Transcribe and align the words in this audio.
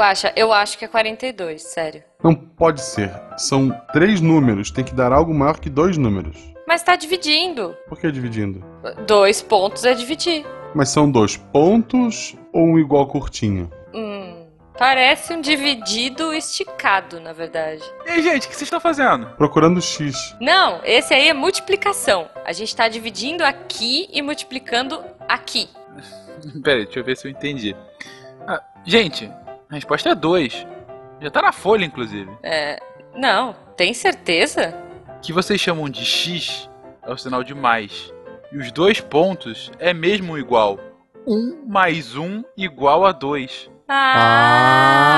Guaxa, 0.00 0.32
eu 0.34 0.50
acho 0.50 0.78
que 0.78 0.86
é 0.86 0.88
42, 0.88 1.60
sério. 1.60 2.02
Não 2.24 2.34
pode 2.34 2.80
ser. 2.80 3.12
São 3.36 3.70
três 3.92 4.18
números, 4.18 4.70
tem 4.70 4.82
que 4.82 4.94
dar 4.94 5.12
algo 5.12 5.34
maior 5.34 5.60
que 5.60 5.68
dois 5.68 5.98
números. 5.98 6.38
Mas 6.66 6.82
tá 6.82 6.96
dividindo. 6.96 7.76
Por 7.86 8.00
que 8.00 8.10
dividindo? 8.10 8.64
Dois 9.06 9.42
pontos 9.42 9.84
é 9.84 9.92
dividir. 9.92 10.46
Mas 10.74 10.88
são 10.88 11.10
dois 11.10 11.36
pontos 11.36 12.34
ou 12.50 12.62
um 12.62 12.78
igual 12.78 13.06
curtinho? 13.08 13.70
Hum, 13.92 14.46
parece 14.78 15.34
um 15.34 15.40
dividido 15.42 16.32
esticado, 16.32 17.20
na 17.20 17.34
verdade. 17.34 17.82
Ei, 18.06 18.22
gente, 18.22 18.46
o 18.46 18.48
que 18.48 18.56
vocês 18.56 18.62
estão 18.62 18.80
fazendo? 18.80 19.26
Procurando 19.36 19.82
X. 19.82 20.34
Não, 20.40 20.80
esse 20.82 21.12
aí 21.12 21.28
é 21.28 21.34
multiplicação. 21.34 22.26
A 22.46 22.54
gente 22.54 22.74
tá 22.74 22.88
dividindo 22.88 23.44
aqui 23.44 24.08
e 24.10 24.22
multiplicando 24.22 25.04
aqui. 25.28 25.68
Peraí, 26.64 26.86
deixa 26.86 27.00
eu 27.00 27.04
ver 27.04 27.18
se 27.18 27.26
eu 27.28 27.30
entendi. 27.30 27.76
Ah, 28.48 28.62
gente, 28.86 29.30
a 29.70 29.74
resposta 29.74 30.10
é 30.10 30.14
2. 30.14 30.66
Já 31.20 31.30
tá 31.30 31.42
na 31.42 31.52
folha, 31.52 31.84
inclusive. 31.84 32.30
É. 32.42 32.78
Não, 33.14 33.54
tem 33.76 33.92
certeza? 33.94 34.74
que 35.22 35.32
vocês 35.32 35.60
chamam 35.60 35.88
de 35.88 36.04
x 36.04 36.68
é 37.02 37.12
o 37.12 37.16
sinal 37.16 37.42
de 37.44 37.54
mais. 37.54 38.12
E 38.52 38.58
os 38.58 38.72
dois 38.72 39.00
pontos 39.00 39.70
é 39.78 39.94
mesmo 39.94 40.36
igual. 40.38 40.78
1 41.26 41.34
um 41.34 41.64
mais 41.68 42.16
1 42.16 42.24
um 42.24 42.42
igual 42.56 43.04
a 43.04 43.12
2. 43.12 43.70
Ah! 43.88 45.10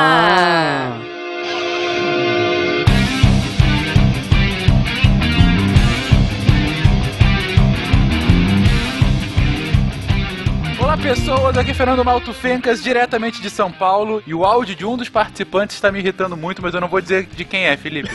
Olá 10.92 11.02
pessoas, 11.02 11.56
aqui 11.56 11.70
é 11.70 11.74
Fernando 11.74 12.04
Malto 12.04 12.34
Fencas, 12.34 12.82
diretamente 12.82 13.40
de 13.40 13.48
São 13.48 13.72
Paulo. 13.72 14.22
E 14.26 14.34
o 14.34 14.44
áudio 14.44 14.76
de 14.76 14.84
um 14.84 14.94
dos 14.94 15.08
participantes 15.08 15.74
está 15.74 15.90
me 15.90 15.98
irritando 16.00 16.36
muito, 16.36 16.60
mas 16.60 16.74
eu 16.74 16.82
não 16.82 16.88
vou 16.88 17.00
dizer 17.00 17.26
de 17.34 17.46
quem 17.46 17.64
é, 17.64 17.74
Felipe. 17.78 18.10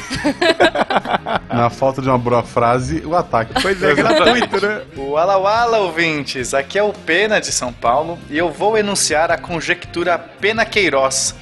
Na 1.49 1.71
falta 1.71 2.03
de 2.03 2.07
uma 2.07 2.19
boa 2.19 2.43
frase, 2.43 3.01
o 3.03 3.15
ataque. 3.15 3.59
Pois 3.63 3.81
é, 3.81 3.95
gratuito, 3.95 4.63
né? 4.63 4.83
O 4.95 5.13
Wala 5.13 5.37
Wala, 5.37 5.79
ouvintes, 5.79 6.53
aqui 6.53 6.77
é 6.77 6.83
o 6.83 6.93
Pena 6.93 7.41
de 7.41 7.51
São 7.51 7.73
Paulo 7.73 8.19
e 8.29 8.37
eu 8.37 8.51
vou 8.51 8.77
enunciar 8.77 9.31
a 9.31 9.39
conjectura 9.39 10.19
Pena 10.19 10.63
Queiroz, 10.63 11.33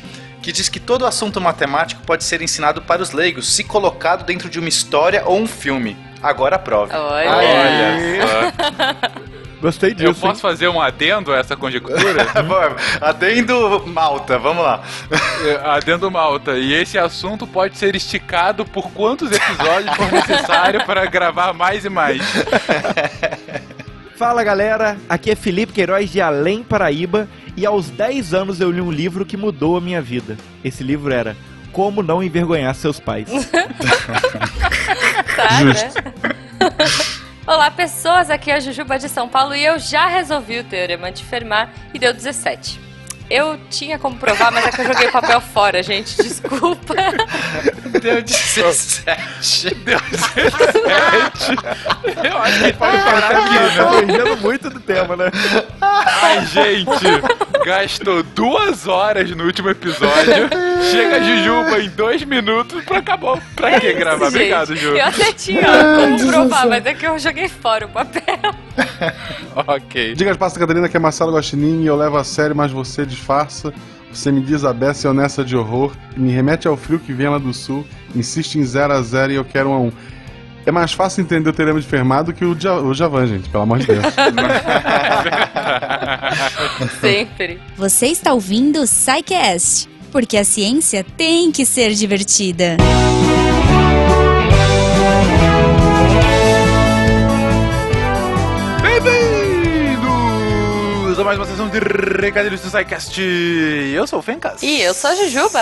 que 0.42 0.54
diz 0.54 0.70
que 0.70 0.80
todo 0.80 1.06
assunto 1.06 1.42
matemático 1.42 2.02
pode 2.04 2.24
ser 2.24 2.42
ensinado 2.42 2.82
para 2.82 3.02
os 3.02 3.12
leigos 3.12 3.54
se 3.54 3.66
colocado 3.66 4.24
dentro 4.24 4.50
de 4.50 4.58
uma 4.58 4.70
história 4.70 5.22
ou 5.26 5.38
um 5.38 5.48
filme. 5.48 5.98
Agora 6.24 6.58
prove. 6.58 6.96
Olha. 6.96 7.36
Olha 7.36 8.54
Gostei 9.62 9.94
disso. 9.94 10.10
Eu 10.10 10.16
posso 10.16 10.42
fazer 10.42 10.68
um 10.68 10.82
adendo 10.82 11.34
a 11.34 11.38
essa 11.38 11.56
conjectura? 11.56 12.28
Adendo 13.02 13.84
Malta, 13.88 14.38
vamos 14.38 14.64
lá. 14.64 14.84
É, 15.44 15.70
adendo 15.70 16.12
Malta. 16.12 16.58
E 16.58 16.74
esse 16.74 16.98
assunto 16.98 17.48
pode 17.48 17.78
ser 17.78 17.96
esticado 17.96 18.66
por 18.66 18.92
quantos 18.92 19.32
episódios 19.32 19.96
for 19.96 20.12
necessário 20.12 20.86
para 20.86 21.06
gravar 21.06 21.54
mais 21.54 21.86
e 21.86 21.90
mais. 21.90 22.22
Fala 24.16 24.44
galera, 24.46 24.98
aqui 25.10 25.32
é 25.32 25.36
Felipe 25.36 25.74
Queiroz 25.74 26.10
de 26.10 26.22
Além 26.22 26.64
Paraíba 26.64 27.28
e 27.58 27.66
aos 27.66 27.90
10 27.90 28.34
anos 28.34 28.62
eu 28.62 28.72
li 28.72 28.80
um 28.80 28.92
livro 28.92 29.26
que 29.26 29.36
mudou 29.36 29.76
a 29.76 29.82
minha 29.82 30.02
vida. 30.02 30.38
Esse 30.64 30.84
livro 30.84 31.12
era 31.14 31.36
Como 31.74 32.02
Não 32.02 32.24
Envergonhar 32.24 32.74
Seus 32.76 33.00
Pais. 33.00 33.30
Tá, 35.36 35.66
né? 35.66 35.92
Olá, 37.48 37.70
pessoas. 37.70 38.32
Aqui 38.32 38.50
é 38.50 38.56
a 38.56 38.60
Jujuba 38.60 38.98
de 38.98 39.08
São 39.08 39.30
Paulo 39.30 39.54
e 39.54 39.64
eu 39.64 39.78
já 39.78 40.08
resolvi 40.08 40.58
o 40.58 40.64
teorema 40.64 41.12
de 41.12 41.24
Fermat 41.24 41.72
e 41.94 42.00
deu 42.00 42.12
17. 42.12 42.80
Eu 43.30 43.58
tinha 43.70 43.98
como 43.98 44.18
provar, 44.18 44.52
mas 44.52 44.66
é 44.68 44.72
que 44.72 44.82
eu 44.82 44.86
joguei 44.86 45.08
o 45.08 45.12
papel 45.12 45.42
fora, 45.42 45.82
gente. 45.82 46.16
Desculpa. 46.18 46.94
Deu 48.02 48.22
17. 48.22 49.76
Deu 49.84 50.00
17. 50.00 51.56
Eu 52.24 52.38
acho 52.38 52.64
que 52.64 52.74
pode 52.74 52.98
parar 52.98 53.32
aqui, 53.32 53.54
né? 53.54 53.70
Tá 53.76 53.92
fugindo 53.92 54.38
muito 54.38 54.70
do 54.70 54.80
tema, 54.80 55.16
né? 55.16 55.32
Ai, 55.82 56.46
gente, 56.46 57.66
gastou 57.66 58.22
duas 58.22 58.88
horas 58.88 59.30
no 59.32 59.46
último 59.46 59.70
episódio. 59.70 60.50
Chega 60.92 61.18
a 61.18 61.24
Jujuba 61.24 61.80
em 61.82 61.90
dois 61.90 62.24
minutos 62.24 62.84
pra 62.84 63.00
acabou. 63.00 63.42
Pra 63.56 63.80
que 63.80 63.94
gravar? 63.94 64.26
Gente, 64.26 64.36
Obrigado, 64.36 64.76
Ju. 64.76 64.96
Eu 64.96 65.06
até 65.06 65.32
tinha 65.34 65.64
como 65.64 66.28
provar, 66.28 66.68
mas 66.68 66.86
é 66.86 66.94
que 66.94 67.08
eu 67.08 67.18
joguei 67.18 67.48
fora 67.50 67.86
o 67.86 67.90
papel. 67.90 68.24
Ok. 69.56 70.14
Diga 70.16 70.32
as 70.32 70.38
passas, 70.38 70.58
Catarina, 70.58 70.90
que 70.90 70.98
é 70.98 71.00
Marcelo 71.00 71.34
Guaxinim 71.34 71.84
e 71.84 71.88
eu 71.88 71.96
levo 71.96 72.18
a 72.18 72.26
sério, 72.26 72.54
mas 72.54 72.72
você 72.72 73.06
disfarça. 73.16 73.74
Você 74.12 74.32
me 74.32 74.42
diz 74.42 74.64
a 74.64 74.72
beça 74.72 75.08
e 75.08 75.12
honesta 75.12 75.44
de 75.44 75.58
horror, 75.58 75.92
me 76.16 76.32
remete 76.32 76.68
ao 76.68 76.78
frio 76.78 77.00
que 77.00 77.12
vem 77.12 77.28
lá 77.28 77.38
do 77.38 77.54
sul, 77.54 77.86
insiste 78.16 78.56
em 78.56 78.64
0 78.64 78.94
a 78.94 79.02
0 79.02 79.32
e 79.34 79.36
eu 79.36 79.44
quero 79.44 79.70
1 79.70 79.74
a 79.74 79.80
1. 79.80 79.92
É 80.68 80.72
mais 80.72 80.94
fácil 80.94 81.22
entender 81.22 81.50
o 81.50 81.54
teorema 81.54 81.80
de 81.80 81.86
Fermat 81.86 82.26
do 82.26 82.34
que 82.34 82.44
o, 82.46 82.56
Ja- 82.58 82.80
o 82.80 82.94
Javan, 82.94 83.28
gente, 83.28 83.50
pelo 83.50 83.64
amor 83.64 83.78
de 83.80 83.88
Deus. 83.88 84.06
Sempre. 87.02 87.60
Você 87.78 88.08
está 88.08 88.34
ouvindo 88.34 88.82
o 88.82 88.86
Psycast, 88.86 89.90
porque 90.12 90.38
a 90.38 90.44
ciência 90.44 91.06
tem 91.18 91.52
que 91.52 91.66
ser 91.66 91.94
divertida. 91.94 92.78
Bem-vindos 101.16 101.20
a 101.20 101.24
mais 101.24 101.38
uma 101.40 101.46
sessão 101.46 101.70
de 101.70 101.80
Recadilhos 102.22 102.62
do 102.62 102.70
SciCast. 102.70 103.22
Eu 103.22 104.06
sou 104.06 104.20
o 104.20 104.22
Fencas. 104.22 104.62
E 104.62 104.82
eu 104.82 104.94
sou 104.94 105.12
a 105.12 105.16
Jujuba. 105.16 105.62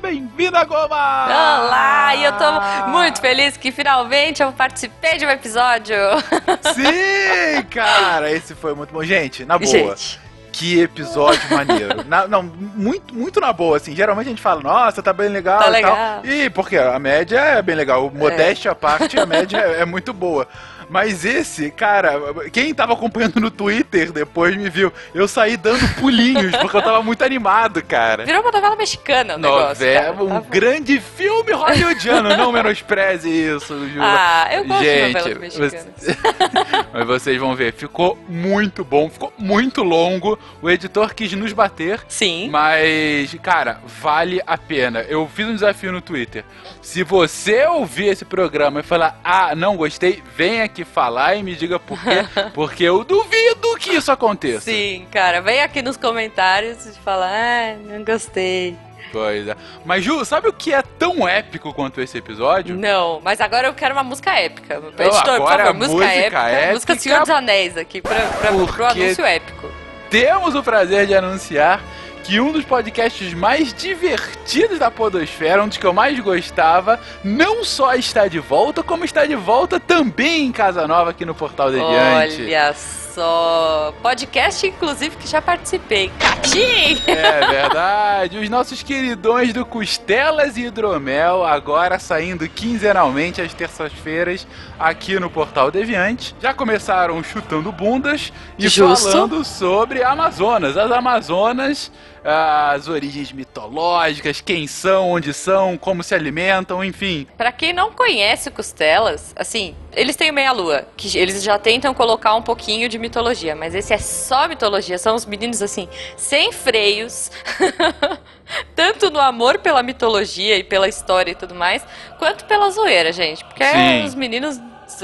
Bem-vinda, 0.00 0.62
Goma! 0.64 0.86
Olá, 1.26 2.14
e 2.14 2.24
eu 2.24 2.32
tô 2.32 2.88
muito 2.90 3.20
feliz 3.20 3.56
que 3.56 3.72
finalmente 3.72 4.42
eu 4.42 4.52
participei 4.52 5.16
de 5.18 5.26
um 5.26 5.30
episódio. 5.30 5.96
Sim, 6.74 7.62
cara, 7.70 8.30
esse 8.30 8.54
foi 8.54 8.74
muito 8.74 8.92
bom. 8.92 9.02
Gente, 9.02 9.44
na 9.44 9.58
boa. 9.58 9.68
Gente, 9.70 10.20
Que 10.52 10.80
episódio 10.80 11.40
maneiro. 11.50 12.04
Na- 12.06 12.28
não, 12.28 12.42
muito, 12.42 13.12
muito 13.14 13.40
na 13.40 13.52
boa, 13.52 13.78
assim. 13.78 13.96
Geralmente 13.96 14.26
a 14.26 14.30
gente 14.30 14.42
fala, 14.42 14.60
nossa, 14.60 15.02
tá 15.02 15.12
bem 15.12 15.28
legal 15.28 15.58
Tá 15.60 15.68
e 15.68 15.72
legal. 15.72 15.96
tal. 15.96 16.26
E 16.26 16.50
porque 16.50 16.76
a 16.76 16.98
média 16.98 17.38
é 17.40 17.62
bem 17.62 17.74
legal. 17.74 18.10
Modéstia 18.14 18.70
à 18.70 18.74
parte, 18.74 19.18
a 19.18 19.26
média 19.26 19.56
é, 19.58 19.80
é 19.80 19.84
muito 19.84 20.12
boa. 20.12 20.46
Mas 20.92 21.24
esse, 21.24 21.70
cara, 21.70 22.20
quem 22.52 22.74
tava 22.74 22.92
acompanhando 22.92 23.40
no 23.40 23.50
Twitter 23.50 24.12
depois 24.12 24.54
me 24.56 24.68
viu. 24.68 24.92
Eu 25.14 25.26
saí 25.26 25.56
dando 25.56 25.82
pulinhos, 25.94 26.54
porque 26.56 26.76
eu 26.76 26.82
tava 26.82 27.02
muito 27.02 27.24
animado, 27.24 27.82
cara. 27.82 28.26
virou 28.26 28.42
uma 28.42 28.52
novela 28.52 28.76
mexicana 28.76 29.36
o 29.36 29.38
negócio. 29.38 29.86
cara. 29.86 30.08
Novela, 30.12 30.22
um 30.22 30.28
Tava- 30.28 30.46
grande 30.50 31.00
filme 31.00 31.52
hollywoodiano. 31.52 32.36
Não 32.36 32.52
menospreze 32.52 33.30
isso, 33.30 33.88
Ju. 33.88 33.98
Ah, 34.02 34.48
eu 34.52 34.66
gosto 34.66 34.80
de 34.80 34.86
Gente, 34.86 35.14
novelas 35.14 35.38
mexicanas. 35.38 35.84
você- 35.96 36.16
Mas 36.92 37.06
vocês 37.06 37.38
vão 37.40 37.54
ver, 37.54 37.72
ficou 37.72 38.18
muito 38.28 38.84
bom, 38.84 39.08
ficou 39.08 39.32
muito 39.38 39.82
longo. 39.82 40.38
O 40.60 40.68
editor 40.70 41.14
quis 41.14 41.32
nos 41.32 41.54
bater, 41.54 42.00
Sim. 42.06 42.50
mas, 42.50 43.34
cara, 43.42 43.80
vale 43.86 44.42
a 44.46 44.58
pena. 44.58 45.00
Eu 45.08 45.26
fiz 45.34 45.46
um 45.46 45.54
desafio 45.54 45.90
no 45.90 46.02
Twitter. 46.02 46.44
Se 46.82 47.02
você 47.02 47.64
ouvir 47.66 48.08
esse 48.08 48.24
programa 48.26 48.80
e 48.80 48.82
falar, 48.82 49.18
ah, 49.24 49.54
não 49.54 49.76
gostei, 49.76 50.22
vem 50.36 50.60
aqui 50.60 50.81
falar 50.84 51.34
e 51.36 51.42
me 51.42 51.54
diga 51.54 51.78
por 51.78 51.98
quê. 52.02 52.24
Porque 52.54 52.84
eu 52.84 53.04
duvido 53.04 53.76
que 53.78 53.90
isso 53.90 54.10
aconteça. 54.12 54.60
Sim, 54.62 55.06
cara, 55.10 55.40
vem 55.40 55.60
aqui 55.62 55.82
nos 55.82 55.96
comentários 55.96 56.86
e 56.86 56.92
fala, 57.00 57.26
ah, 57.28 57.76
não 57.84 58.04
gostei. 58.04 58.76
Pois 59.10 59.46
é. 59.46 59.54
Mas, 59.84 60.02
Ju, 60.02 60.24
sabe 60.24 60.48
o 60.48 60.52
que 60.54 60.72
é 60.72 60.80
tão 60.98 61.28
épico 61.28 61.74
quanto 61.74 62.00
esse 62.00 62.16
episódio? 62.16 62.74
Não, 62.76 63.20
mas 63.22 63.40
agora 63.42 63.68
eu 63.68 63.74
quero 63.74 63.94
uma 63.94 64.02
música 64.02 64.30
épica. 64.38 64.80
Então, 64.82 65.06
Editor, 65.06 65.22
por 65.24 65.32
agora 65.34 65.64
favor, 65.66 65.74
música, 65.78 65.94
música 65.96 66.12
épica, 66.14 66.48
épica. 66.48 66.72
Música 66.72 66.94
Senhor 66.96 67.20
dos 67.20 67.30
Anéis 67.30 67.76
aqui, 67.76 68.00
pra, 68.00 68.14
pra, 68.14 68.50
pro 68.52 68.66
Porque- 68.66 69.02
anúncio 69.02 69.24
épico. 69.26 69.70
temos 70.08 70.54
o 70.54 70.62
prazer 70.62 71.06
de 71.06 71.14
anunciar 71.14 71.80
que 72.22 72.40
um 72.40 72.52
dos 72.52 72.64
podcasts 72.64 73.34
mais 73.34 73.72
divertidos 73.74 74.78
da 74.78 74.90
Podosfera, 74.90 75.62
um 75.62 75.68
dos 75.68 75.76
que 75.76 75.86
eu 75.86 75.92
mais 75.92 76.18
gostava, 76.20 77.00
não 77.24 77.64
só 77.64 77.94
está 77.94 78.28
de 78.28 78.38
volta, 78.38 78.82
como 78.82 79.04
está 79.04 79.26
de 79.26 79.34
volta 79.34 79.80
também 79.80 80.46
em 80.46 80.52
Casa 80.52 80.86
Nova 80.86 81.10
aqui 81.10 81.24
no 81.24 81.34
Portal 81.34 81.70
Deviante. 81.70 82.42
Olha 82.42 82.74
só. 82.74 83.92
Podcast, 84.02 84.66
inclusive, 84.66 85.16
que 85.16 85.28
já 85.28 85.42
participei. 85.42 86.10
Catim! 86.18 87.00
É 87.06 87.46
verdade. 87.46 88.38
Os 88.38 88.48
nossos 88.48 88.82
queridões 88.82 89.52
do 89.52 89.66
Costelas 89.66 90.56
e 90.56 90.62
Hidromel, 90.62 91.44
agora 91.44 91.98
saindo 91.98 92.48
quinzenalmente 92.48 93.40
às 93.42 93.52
terças-feiras 93.52 94.46
aqui 94.78 95.18
no 95.20 95.28
Portal 95.28 95.70
Deviante. 95.70 96.34
Já 96.40 96.54
começaram 96.54 97.22
chutando 97.22 97.70
bundas 97.70 98.32
e 98.58 98.68
Justo. 98.68 99.10
falando 99.10 99.44
sobre 99.44 100.02
Amazonas. 100.02 100.76
As 100.76 100.90
Amazonas, 100.90 101.92
as 102.24 102.88
origens 102.88 103.32
mitológicas, 103.32 104.40
quem 104.40 104.66
são, 104.66 105.10
onde 105.10 105.32
são, 105.34 105.76
como 105.76 106.02
se 106.02 106.14
alimentam, 106.14 106.84
enfim. 106.84 107.26
Pra 107.36 107.50
quem 107.52 107.72
não 107.72 107.92
conhece 107.92 108.48
o 108.48 108.52
Costelas, 108.52 109.32
assim, 109.36 109.74
eles 109.92 110.16
têm 110.16 110.30
Meia-Lua, 110.30 110.86
que 110.96 111.18
eles 111.18 111.42
já 111.42 111.58
tentam 111.58 111.92
colocar 111.92 112.34
um 112.34 112.42
pouquinho 112.42 112.88
de 112.88 112.98
mitologia, 112.98 113.56
mas 113.56 113.74
esse 113.74 113.92
é 113.92 113.98
só 113.98 114.46
mitologia, 114.48 114.98
são 114.98 115.14
os 115.14 115.26
meninos, 115.26 115.62
assim, 115.62 115.88
sem 116.16 116.52
freios, 116.52 117.30
Tanto 118.74 119.10
no 119.10 119.20
amor 119.20 119.58
pela 119.58 119.82
mitologia 119.82 120.56
e 120.56 120.64
pela 120.64 120.88
história 120.88 121.30
e 121.32 121.34
tudo 121.34 121.54
mais, 121.54 121.84
quanto 122.18 122.44
pela 122.44 122.70
zoeira, 122.70 123.12
gente. 123.12 123.44
Porque 123.44 123.64
Sim. 123.64 124.04
os 124.04 124.14
meninos, 124.14 124.60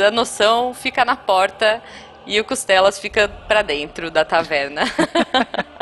a 0.06 0.10
noção 0.10 0.74
fica 0.74 1.04
na 1.04 1.16
porta 1.16 1.82
e 2.26 2.38
o 2.38 2.44
Costelas 2.44 2.98
fica 2.98 3.28
pra 3.46 3.62
dentro 3.62 4.10
da 4.10 4.24
taverna. 4.24 4.82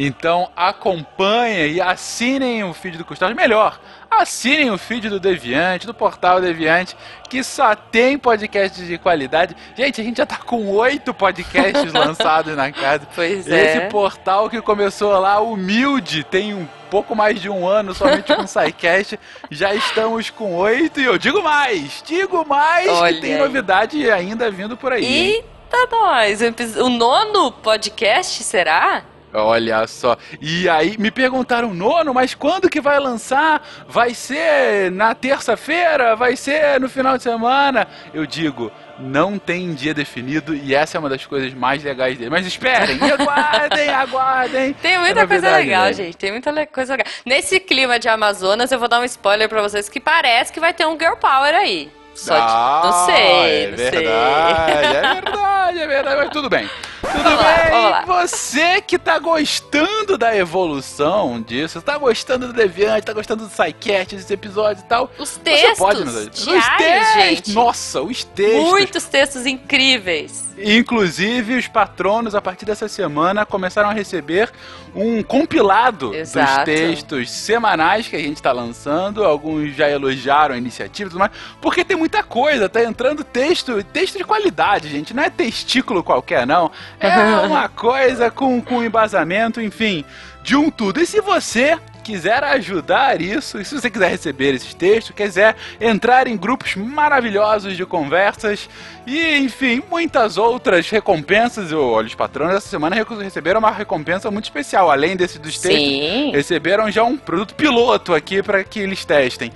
Então 0.00 0.48
acompanhem 0.54 1.72
e 1.72 1.80
assinem 1.80 2.62
o 2.62 2.72
feed 2.72 2.96
do 2.96 3.04
Costelas. 3.04 3.34
Melhor, 3.34 3.80
assinem 4.08 4.70
o 4.70 4.78
feed 4.78 5.08
do 5.08 5.18
Deviante, 5.18 5.88
do 5.88 5.92
portal 5.92 6.40
Deviante, 6.40 6.96
que 7.28 7.42
só 7.42 7.74
tem 7.74 8.16
podcasts 8.16 8.86
de 8.86 8.96
qualidade. 8.96 9.56
Gente, 9.76 10.00
a 10.00 10.04
gente 10.04 10.18
já 10.18 10.26
tá 10.26 10.36
com 10.36 10.68
oito 10.70 11.12
podcasts 11.12 11.90
lançados 11.92 12.56
na 12.56 12.70
casa. 12.70 13.08
Pois 13.12 13.48
Esse 13.48 13.78
é. 13.78 13.88
portal 13.88 14.48
que 14.48 14.62
começou 14.62 15.18
lá 15.18 15.40
humilde, 15.40 16.22
tem 16.22 16.54
um 16.54 16.68
pouco 16.88 17.16
mais 17.16 17.40
de 17.40 17.50
um 17.50 17.66
ano 17.66 17.92
somente 17.92 18.32
com 18.34 18.42
o 18.42 18.46
SciCast, 18.48 19.18
já 19.50 19.74
estamos 19.74 20.30
com 20.30 20.54
oito 20.54 21.00
e 21.00 21.04
eu 21.04 21.18
digo 21.18 21.42
mais, 21.42 22.02
digo 22.06 22.46
mais 22.46 22.88
Olha 22.88 23.14
que 23.14 23.20
tem 23.20 23.34
aí. 23.34 23.40
novidade 23.40 24.10
ainda 24.10 24.48
vindo 24.48 24.76
por 24.76 24.92
aí. 24.92 25.04
Eita, 25.04 25.88
nós! 25.90 26.40
O 26.78 26.88
nono 26.88 27.50
podcast 27.50 28.44
será? 28.44 29.02
Olha 29.32 29.86
só. 29.86 30.16
E 30.40 30.68
aí 30.68 30.96
me 30.98 31.10
perguntaram, 31.10 31.74
nono, 31.74 32.14
mas 32.14 32.34
quando 32.34 32.68
que 32.70 32.80
vai 32.80 32.98
lançar? 32.98 33.62
Vai 33.86 34.14
ser 34.14 34.90
na 34.90 35.14
terça-feira? 35.14 36.16
Vai 36.16 36.34
ser 36.36 36.80
no 36.80 36.88
final 36.88 37.16
de 37.16 37.22
semana? 37.24 37.86
Eu 38.14 38.24
digo, 38.26 38.72
não 38.98 39.38
tem 39.38 39.74
dia 39.74 39.92
definido 39.92 40.54
e 40.54 40.74
essa 40.74 40.96
é 40.96 40.98
uma 40.98 41.10
das 41.10 41.26
coisas 41.26 41.52
mais 41.52 41.84
legais 41.84 42.16
dele. 42.16 42.30
Mas 42.30 42.46
esperem, 42.46 42.98
aguardem, 43.12 43.90
aguardem. 43.90 44.72
Tem 44.74 44.98
muita 44.98 45.20
É 45.20 45.26
coisa 45.26 45.42
novidade, 45.50 45.64
legal, 45.66 45.84
né? 45.84 45.92
gente. 45.92 46.16
Tem 46.16 46.32
muita 46.32 46.66
coisa 46.66 46.92
legal. 46.96 47.12
Nesse 47.26 47.60
clima 47.60 47.98
de 47.98 48.08
Amazonas, 48.08 48.72
eu 48.72 48.78
vou 48.78 48.88
dar 48.88 49.00
um 49.00 49.04
spoiler 49.04 49.48
pra 49.48 49.60
vocês 49.60 49.88
que 49.88 50.00
parece 50.00 50.52
que 50.52 50.58
vai 50.60 50.72
ter 50.72 50.86
um 50.86 50.98
Girl 50.98 51.16
Power 51.16 51.54
aí. 51.54 51.90
Só 52.14 52.34
de- 52.34 52.40
Ah, 52.42 52.80
não 52.84 52.92
sei, 53.06 53.64
é 53.64 53.68
não 53.68 53.76
verdade, 53.76 53.96
sei. 53.96 54.06
É 54.08 55.12
verdade, 55.22 55.78
é 55.80 55.86
verdade, 55.86 56.16
mas 56.16 56.30
tudo 56.30 56.48
bem. 56.48 56.68
Tudo 57.00 57.22
Vamos 57.22 57.40
lá, 57.40 57.56
bem, 57.62 57.70
vamos 57.70 57.90
lá. 57.90 58.04
você 58.04 58.80
que 58.82 58.98
tá 58.98 59.18
gostando 59.18 60.18
da 60.18 60.34
evolução 60.36 61.40
disso, 61.40 61.80
tá 61.80 61.96
gostando 61.96 62.48
do 62.48 62.52
Deviante, 62.52 63.06
tá 63.06 63.12
gostando 63.12 63.44
do 63.46 63.50
SciCast, 63.50 64.16
desses 64.16 64.30
episódios 64.30 64.84
e 64.84 64.88
tal, 64.88 65.10
Os 65.18 65.30
você 65.30 65.40
textos 65.40 65.78
pode 65.78 66.04
nos 66.04 66.16
ajudar. 66.16 66.58
Os 66.58 66.76
textos, 66.76 67.14
gente. 67.14 67.52
Nossa, 67.52 68.02
os 68.02 68.24
textos. 68.24 68.64
Muitos 68.64 69.04
textos 69.04 69.46
incríveis. 69.46 70.48
Inclusive, 70.58 71.56
os 71.56 71.68
patronos, 71.68 72.34
a 72.34 72.40
partir 72.40 72.64
dessa 72.64 72.88
semana, 72.88 73.46
começaram 73.46 73.90
a 73.90 73.92
receber 73.92 74.50
um 74.94 75.22
compilado 75.22 76.14
Exato. 76.14 76.56
dos 76.56 76.64
textos 76.64 77.30
semanais 77.30 78.08
que 78.08 78.16
a 78.16 78.18
gente 78.18 78.36
está 78.36 78.52
lançando. 78.52 79.24
Alguns 79.24 79.74
já 79.74 79.88
elogiaram 79.88 80.54
a 80.54 80.58
iniciativa 80.58 81.08
e 81.08 81.10
tudo 81.10 81.20
mais, 81.20 81.32
porque 81.60 81.84
tem 81.84 81.96
muita 81.96 82.22
coisa, 82.22 82.68
tá 82.68 82.82
entrando 82.82 83.24
texto, 83.24 83.82
texto 83.84 84.18
de 84.18 84.24
qualidade, 84.24 84.88
gente. 84.88 85.14
Não 85.14 85.22
é 85.22 85.30
testículo 85.30 86.02
qualquer, 86.02 86.46
não. 86.46 86.70
É 87.00 87.08
uma 87.46 87.68
coisa 87.68 88.30
com, 88.30 88.60
com 88.60 88.82
embasamento, 88.82 89.60
enfim, 89.60 90.04
de 90.42 90.56
um 90.56 90.70
tudo. 90.70 91.00
E 91.00 91.06
se 91.06 91.20
você 91.20 91.78
quiser 92.08 92.42
ajudar 92.42 93.20
isso, 93.20 93.60
e 93.60 93.64
se 93.66 93.78
você 93.78 93.90
quiser 93.90 94.08
receber 94.08 94.54
esses 94.54 94.72
textos, 94.72 95.14
quiser 95.14 95.54
entrar 95.78 96.26
em 96.26 96.38
grupos 96.38 96.74
maravilhosos 96.74 97.76
de 97.76 97.84
conversas 97.84 98.66
e, 99.08 99.38
enfim, 99.38 99.82
muitas 99.88 100.36
outras 100.36 100.90
recompensas, 100.90 101.72
eu 101.72 101.82
olho 101.82 102.08
os 102.08 102.14
patronos 102.14 102.56
essa 102.56 102.68
semana 102.68 102.94
receberam 103.18 103.58
uma 103.58 103.70
recompensa 103.70 104.30
muito 104.30 104.44
especial, 104.44 104.90
além 104.90 105.16
desse 105.16 105.38
dos 105.38 105.58
textos. 105.58 105.82
Sim. 105.82 106.30
Receberam 106.30 106.90
já 106.90 107.02
um 107.04 107.16
produto 107.16 107.54
piloto 107.54 108.14
aqui 108.14 108.42
para 108.42 108.62
que 108.62 108.80
eles 108.80 109.06
testem. 109.06 109.50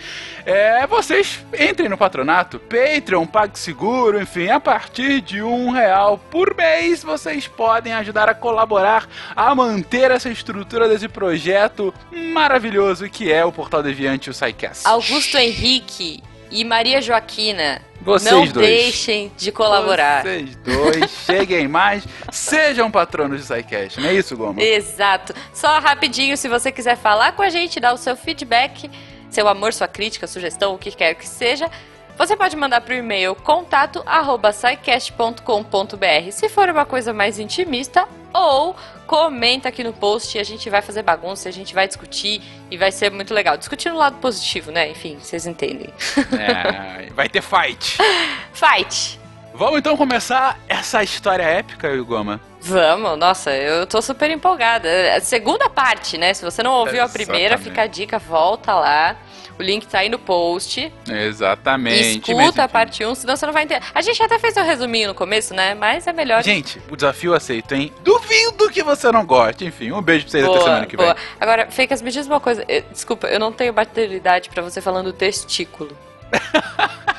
É, 0.47 0.87
vocês 0.87 1.45
entrem 1.53 1.91
no 1.91 1.99
patronato, 1.99 2.59
Patreon, 2.61 3.27
PagSeguro, 3.27 4.23
enfim, 4.23 4.49
a 4.49 4.59
partir 4.59 5.21
de 5.21 5.43
um 5.43 5.71
real 5.71 6.17
por 6.31 6.57
mês 6.57 7.03
vocês 7.03 7.47
podem 7.47 7.93
ajudar 7.93 8.31
a 8.31 8.35
colaborar 8.35 9.07
a 9.37 9.55
manter 9.55 10.11
essa 10.11 10.31
estrutura 10.31 10.89
desse 10.89 11.09
projeto 11.09 11.93
maravilhoso 12.11 13.07
que 13.11 13.31
é 13.31 13.45
o 13.45 13.53
Portal 13.53 13.83
Deviante 13.83 14.29
e 14.29 14.31
o 14.31 14.35
SciCast. 14.35 14.87
Augusto 14.87 15.37
Henrique 15.37 16.23
e 16.53 16.65
Maria 16.65 17.01
Joaquina, 17.01 17.81
Vocês 18.01 18.31
não 18.31 18.47
dois. 18.47 18.67
deixem 18.67 19.33
de 19.37 19.51
colaborar. 19.51 20.23
Vocês 20.23 20.55
dois, 20.57 21.11
cheguem 21.27 21.67
mais, 21.67 22.05
sejam 22.31 22.91
patronos 22.91 23.41
do 23.41 23.45
SciCast, 23.55 24.01
não 24.01 24.09
é 24.09 24.15
isso, 24.15 24.37
Goma? 24.37 24.63
Exato. 24.63 25.35
Só 25.53 25.79
rapidinho, 25.81 26.37
se 26.37 26.47
você 26.49 26.71
quiser 26.71 26.97
falar 26.97 27.33
com 27.33 27.43
a 27.43 27.49
gente, 27.49 27.81
dar 27.81 27.95
o 27.95 27.97
seu 27.97 28.15
feedback, 28.15 28.91
seu 29.31 29.49
amor, 29.49 29.73
sua 29.73 29.89
crítica, 29.89 30.27
sugestão, 30.27 30.75
o 30.75 30.79
que 30.79 30.91
quer 30.91 31.15
que 31.15 31.27
seja, 31.27 31.71
você 32.19 32.37
pode 32.37 32.55
mandar 32.55 32.83
para 32.83 32.95
o 32.95 32.99
e-mail 32.99 33.35
contato 33.35 34.03
arroba 34.05 34.53
scicast.com.br 34.53 36.31
se 36.31 36.49
for 36.49 36.69
uma 36.69 36.85
coisa 36.85 37.13
mais 37.13 37.39
intimista 37.39 38.07
ou 38.35 38.77
comenta 39.13 39.69
aqui 39.69 39.85
no 39.85 39.93
post 39.93 40.39
e 40.39 40.41
a 40.41 40.43
gente 40.43 40.71
vai 40.71 40.81
fazer 40.81 41.03
bagunça, 41.03 41.47
a 41.47 41.53
gente 41.53 41.75
vai 41.75 41.87
discutir 41.87 42.41
e 42.71 42.79
vai 42.79 42.91
ser 42.91 43.11
muito 43.11 43.35
legal. 43.35 43.59
Discutir 43.59 43.91
no 43.91 43.99
lado 43.99 44.17
positivo, 44.17 44.71
né? 44.71 44.89
Enfim, 44.89 45.19
vocês 45.21 45.47
entendem. 45.47 45.93
É, 46.33 47.11
vai 47.13 47.29
ter 47.29 47.43
fight. 47.43 47.99
Fight! 48.55 49.21
Vamos 49.53 49.81
então 49.81 49.99
começar 49.99 50.59
essa 50.67 51.03
história 51.03 51.43
épica, 51.43 51.95
Goma. 52.03 52.41
Vamos, 52.63 53.19
nossa, 53.19 53.51
eu 53.55 53.87
tô 53.87 54.01
super 54.01 54.31
empolgada. 54.31 54.89
A 55.15 55.21
segunda 55.21 55.69
parte, 55.69 56.17
né? 56.17 56.33
Se 56.33 56.43
você 56.43 56.63
não 56.63 56.73
ouviu 56.73 57.05
a 57.05 57.09
primeira, 57.09 57.57
Exatamente. 57.57 57.69
fica 57.69 57.83
a 57.83 57.87
dica, 57.87 58.19
volta 58.19 58.73
lá. 58.73 59.15
O 59.63 59.65
link 59.65 59.87
tá 59.87 60.01
aí 60.01 60.09
no 60.09 60.19
post. 60.19 60.93
Exatamente. 61.09 62.19
Escuta 62.33 62.65
a 62.65 62.69
parte 62.69 63.05
1, 63.05 63.15
senão 63.15 63.37
você 63.37 63.47
não 63.47 63.53
vai 63.53 63.63
entender. 63.63 63.81
A 63.95 64.01
gente 64.03 64.21
até 64.21 64.37
fez 64.37 64.57
um 64.57 64.65
resuminho 64.65 65.07
no 65.07 65.15
começo, 65.15 65.55
né? 65.55 65.73
Mas 65.73 66.05
é 66.09 66.13
melhor. 66.13 66.43
Gente, 66.43 66.81
o 66.91 66.97
desafio 66.97 67.33
aceito, 67.33 67.73
hein? 67.73 67.93
Duvido 68.03 68.69
que 68.71 68.83
você 68.83 69.13
não 69.13 69.25
goste. 69.25 69.65
Enfim, 69.65 69.93
um 69.93 70.03
beijo 70.03 70.25
pra 70.25 70.31
vocês 70.33 70.43
até 70.45 70.53
Boa, 70.53 70.65
semana 70.65 70.87
que 70.87 70.97
boa. 70.97 71.15
vem. 71.15 71.23
Agora, 71.39 71.71
Fencas, 71.71 72.03
me 72.03 72.11
diz 72.11 72.27
uma 72.27 72.41
coisa. 72.41 72.65
Eu- 72.69 72.83
desculpa, 72.91 73.29
eu 73.29 73.39
não 73.39 73.53
tenho 73.53 73.73
baternidade 73.73 74.49
pra 74.51 74.65
você 74.65 74.81
falando 74.81 75.13
testículo. 75.13 75.97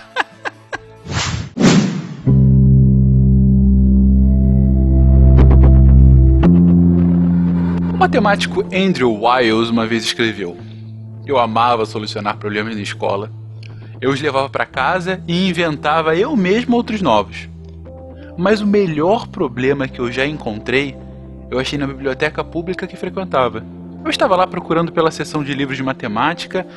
O 7.94 7.98
matemático 7.98 8.64
Andrew 8.74 9.14
Wiles 9.24 9.70
uma 9.70 9.86
vez 9.86 10.04
escreveu: 10.04 10.58
Eu 11.26 11.40
amava 11.40 11.86
solucionar 11.86 12.38
problemas 12.38 12.76
na 12.76 12.82
escola. 12.82 13.32
Eu 14.02 14.12
os 14.12 14.22
levava 14.22 14.50
para 14.50 14.66
casa 14.66 15.24
e 15.28 15.48
inventava 15.48 16.16
eu 16.16 16.36
mesmo 16.36 16.76
outros 16.76 17.02
novos. 17.02 17.48
Mas 18.38 18.62
o 18.62 18.68
melhor 18.68 19.28
problema 19.28 19.88
que 19.88 20.00
eu 20.00 20.12
já 20.12 20.26
encontrei, 20.26 20.96
eu 21.50 21.60
achei 21.60 21.80
na 21.80 21.88
biblioteca 21.88 22.44
pública 22.44 22.86
que 22.88 22.98
frequentava. 22.98 23.64
Eu 24.04 24.10
estava 24.10 24.36
lá 24.36 24.46
procurando 24.46 24.92
pela 24.92 25.12
seção 25.12 25.44
de 25.44 25.54
livros 25.54 25.78
de 25.78 25.84
matemática 25.84 26.68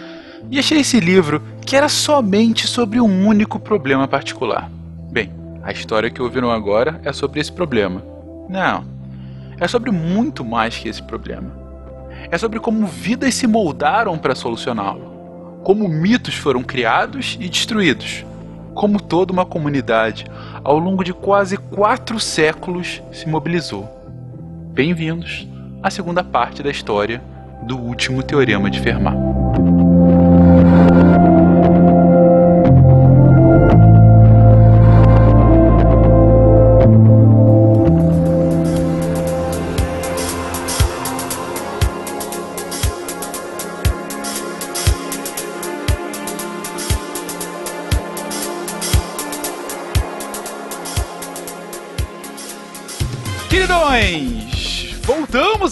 e 0.50 0.58
achei 0.58 0.78
esse 0.78 1.00
livro 1.00 1.42
que 1.64 1.74
era 1.74 1.88
somente 1.88 2.68
sobre 2.68 3.00
um 3.00 3.26
único 3.26 3.58
problema 3.58 4.06
particular. 4.06 4.70
Bem, 5.10 5.32
a 5.64 5.72
história 5.72 6.10
que 6.10 6.22
ouviram 6.22 6.52
agora 6.52 7.00
é 7.02 7.12
sobre 7.12 7.40
esse 7.40 7.50
problema. 7.50 8.04
Não, 8.48 8.84
é 9.58 9.66
sobre 9.66 9.90
muito 9.90 10.44
mais 10.44 10.76
que 10.78 10.88
esse 10.88 11.02
problema. 11.02 11.65
É 12.28 12.36
sobre 12.36 12.58
como 12.58 12.86
vidas 12.86 13.34
se 13.34 13.46
moldaram 13.46 14.18
para 14.18 14.34
solucioná-lo, 14.34 15.60
como 15.62 15.88
mitos 15.88 16.34
foram 16.34 16.62
criados 16.62 17.38
e 17.40 17.48
destruídos, 17.48 18.24
como 18.74 19.00
toda 19.00 19.32
uma 19.32 19.46
comunidade, 19.46 20.26
ao 20.64 20.76
longo 20.76 21.04
de 21.04 21.12
quase 21.12 21.56
quatro 21.56 22.18
séculos, 22.18 23.00
se 23.12 23.28
mobilizou. 23.28 23.88
Bem-vindos 24.72 25.46
à 25.80 25.88
segunda 25.88 26.24
parte 26.24 26.64
da 26.64 26.70
história 26.70 27.22
do 27.62 27.78
último 27.78 28.22
teorema 28.24 28.68
de 28.68 28.80
Fermat. 28.80 29.25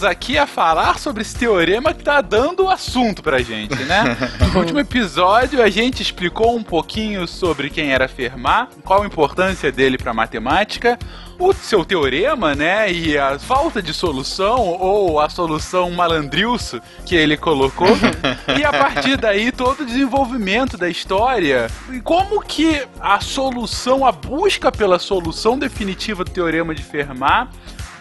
Aqui 0.05 0.39
a 0.39 0.47
falar 0.47 0.99
sobre 0.99 1.23
esse 1.23 1.35
teorema 1.35 1.95
que 1.95 2.05
tá 2.05 2.21
dando 2.21 2.65
o 2.65 2.71
assunto 2.71 3.23
pra 3.23 3.41
gente, 3.41 3.77
né? 3.85 4.17
No 4.53 4.61
último 4.61 4.79
episódio 4.79 5.63
a 5.63 5.69
gente 5.69 6.03
explicou 6.03 6.57
um 6.57 6.63
pouquinho 6.63 7.27
sobre 7.27 7.71
quem 7.71 7.93
era 7.93 8.07
Fermat, 8.07 8.71
qual 8.85 9.03
a 9.03 9.07
importância 9.07 9.73
dele 9.73 9.99
pra 9.99 10.13
matemática. 10.15 10.99
o 11.39 11.53
seu 11.53 11.85
teorema, 11.85 12.55
né, 12.55 12.93
e 12.93 13.19
a 13.19 13.39
falta 13.39 13.83
de 13.83 13.93
solução, 13.93 14.59
ou 14.79 15.19
a 15.19 15.29
solução 15.29 15.91
malandrilso 15.91 16.81
que 17.05 17.17
ele 17.17 17.37
colocou, 17.37 17.89
e 18.57 18.65
a 18.65 18.73
partir 18.73 19.17
daí 19.17 19.51
todo 19.51 19.81
o 19.81 19.87
desenvolvimento 19.87 20.77
da 20.77 20.89
história, 20.89 21.67
e 21.91 22.01
como 22.01 22.41
que 22.41 22.87
a 23.01 23.21
solução, 23.21 24.07
a 24.07 24.13
busca 24.13 24.71
pela 24.71 24.99
solução 25.01 25.59
definitiva 25.59 26.23
do 26.23 26.31
teorema 26.31 26.73
de 26.73 26.85
Fermat 26.85 27.49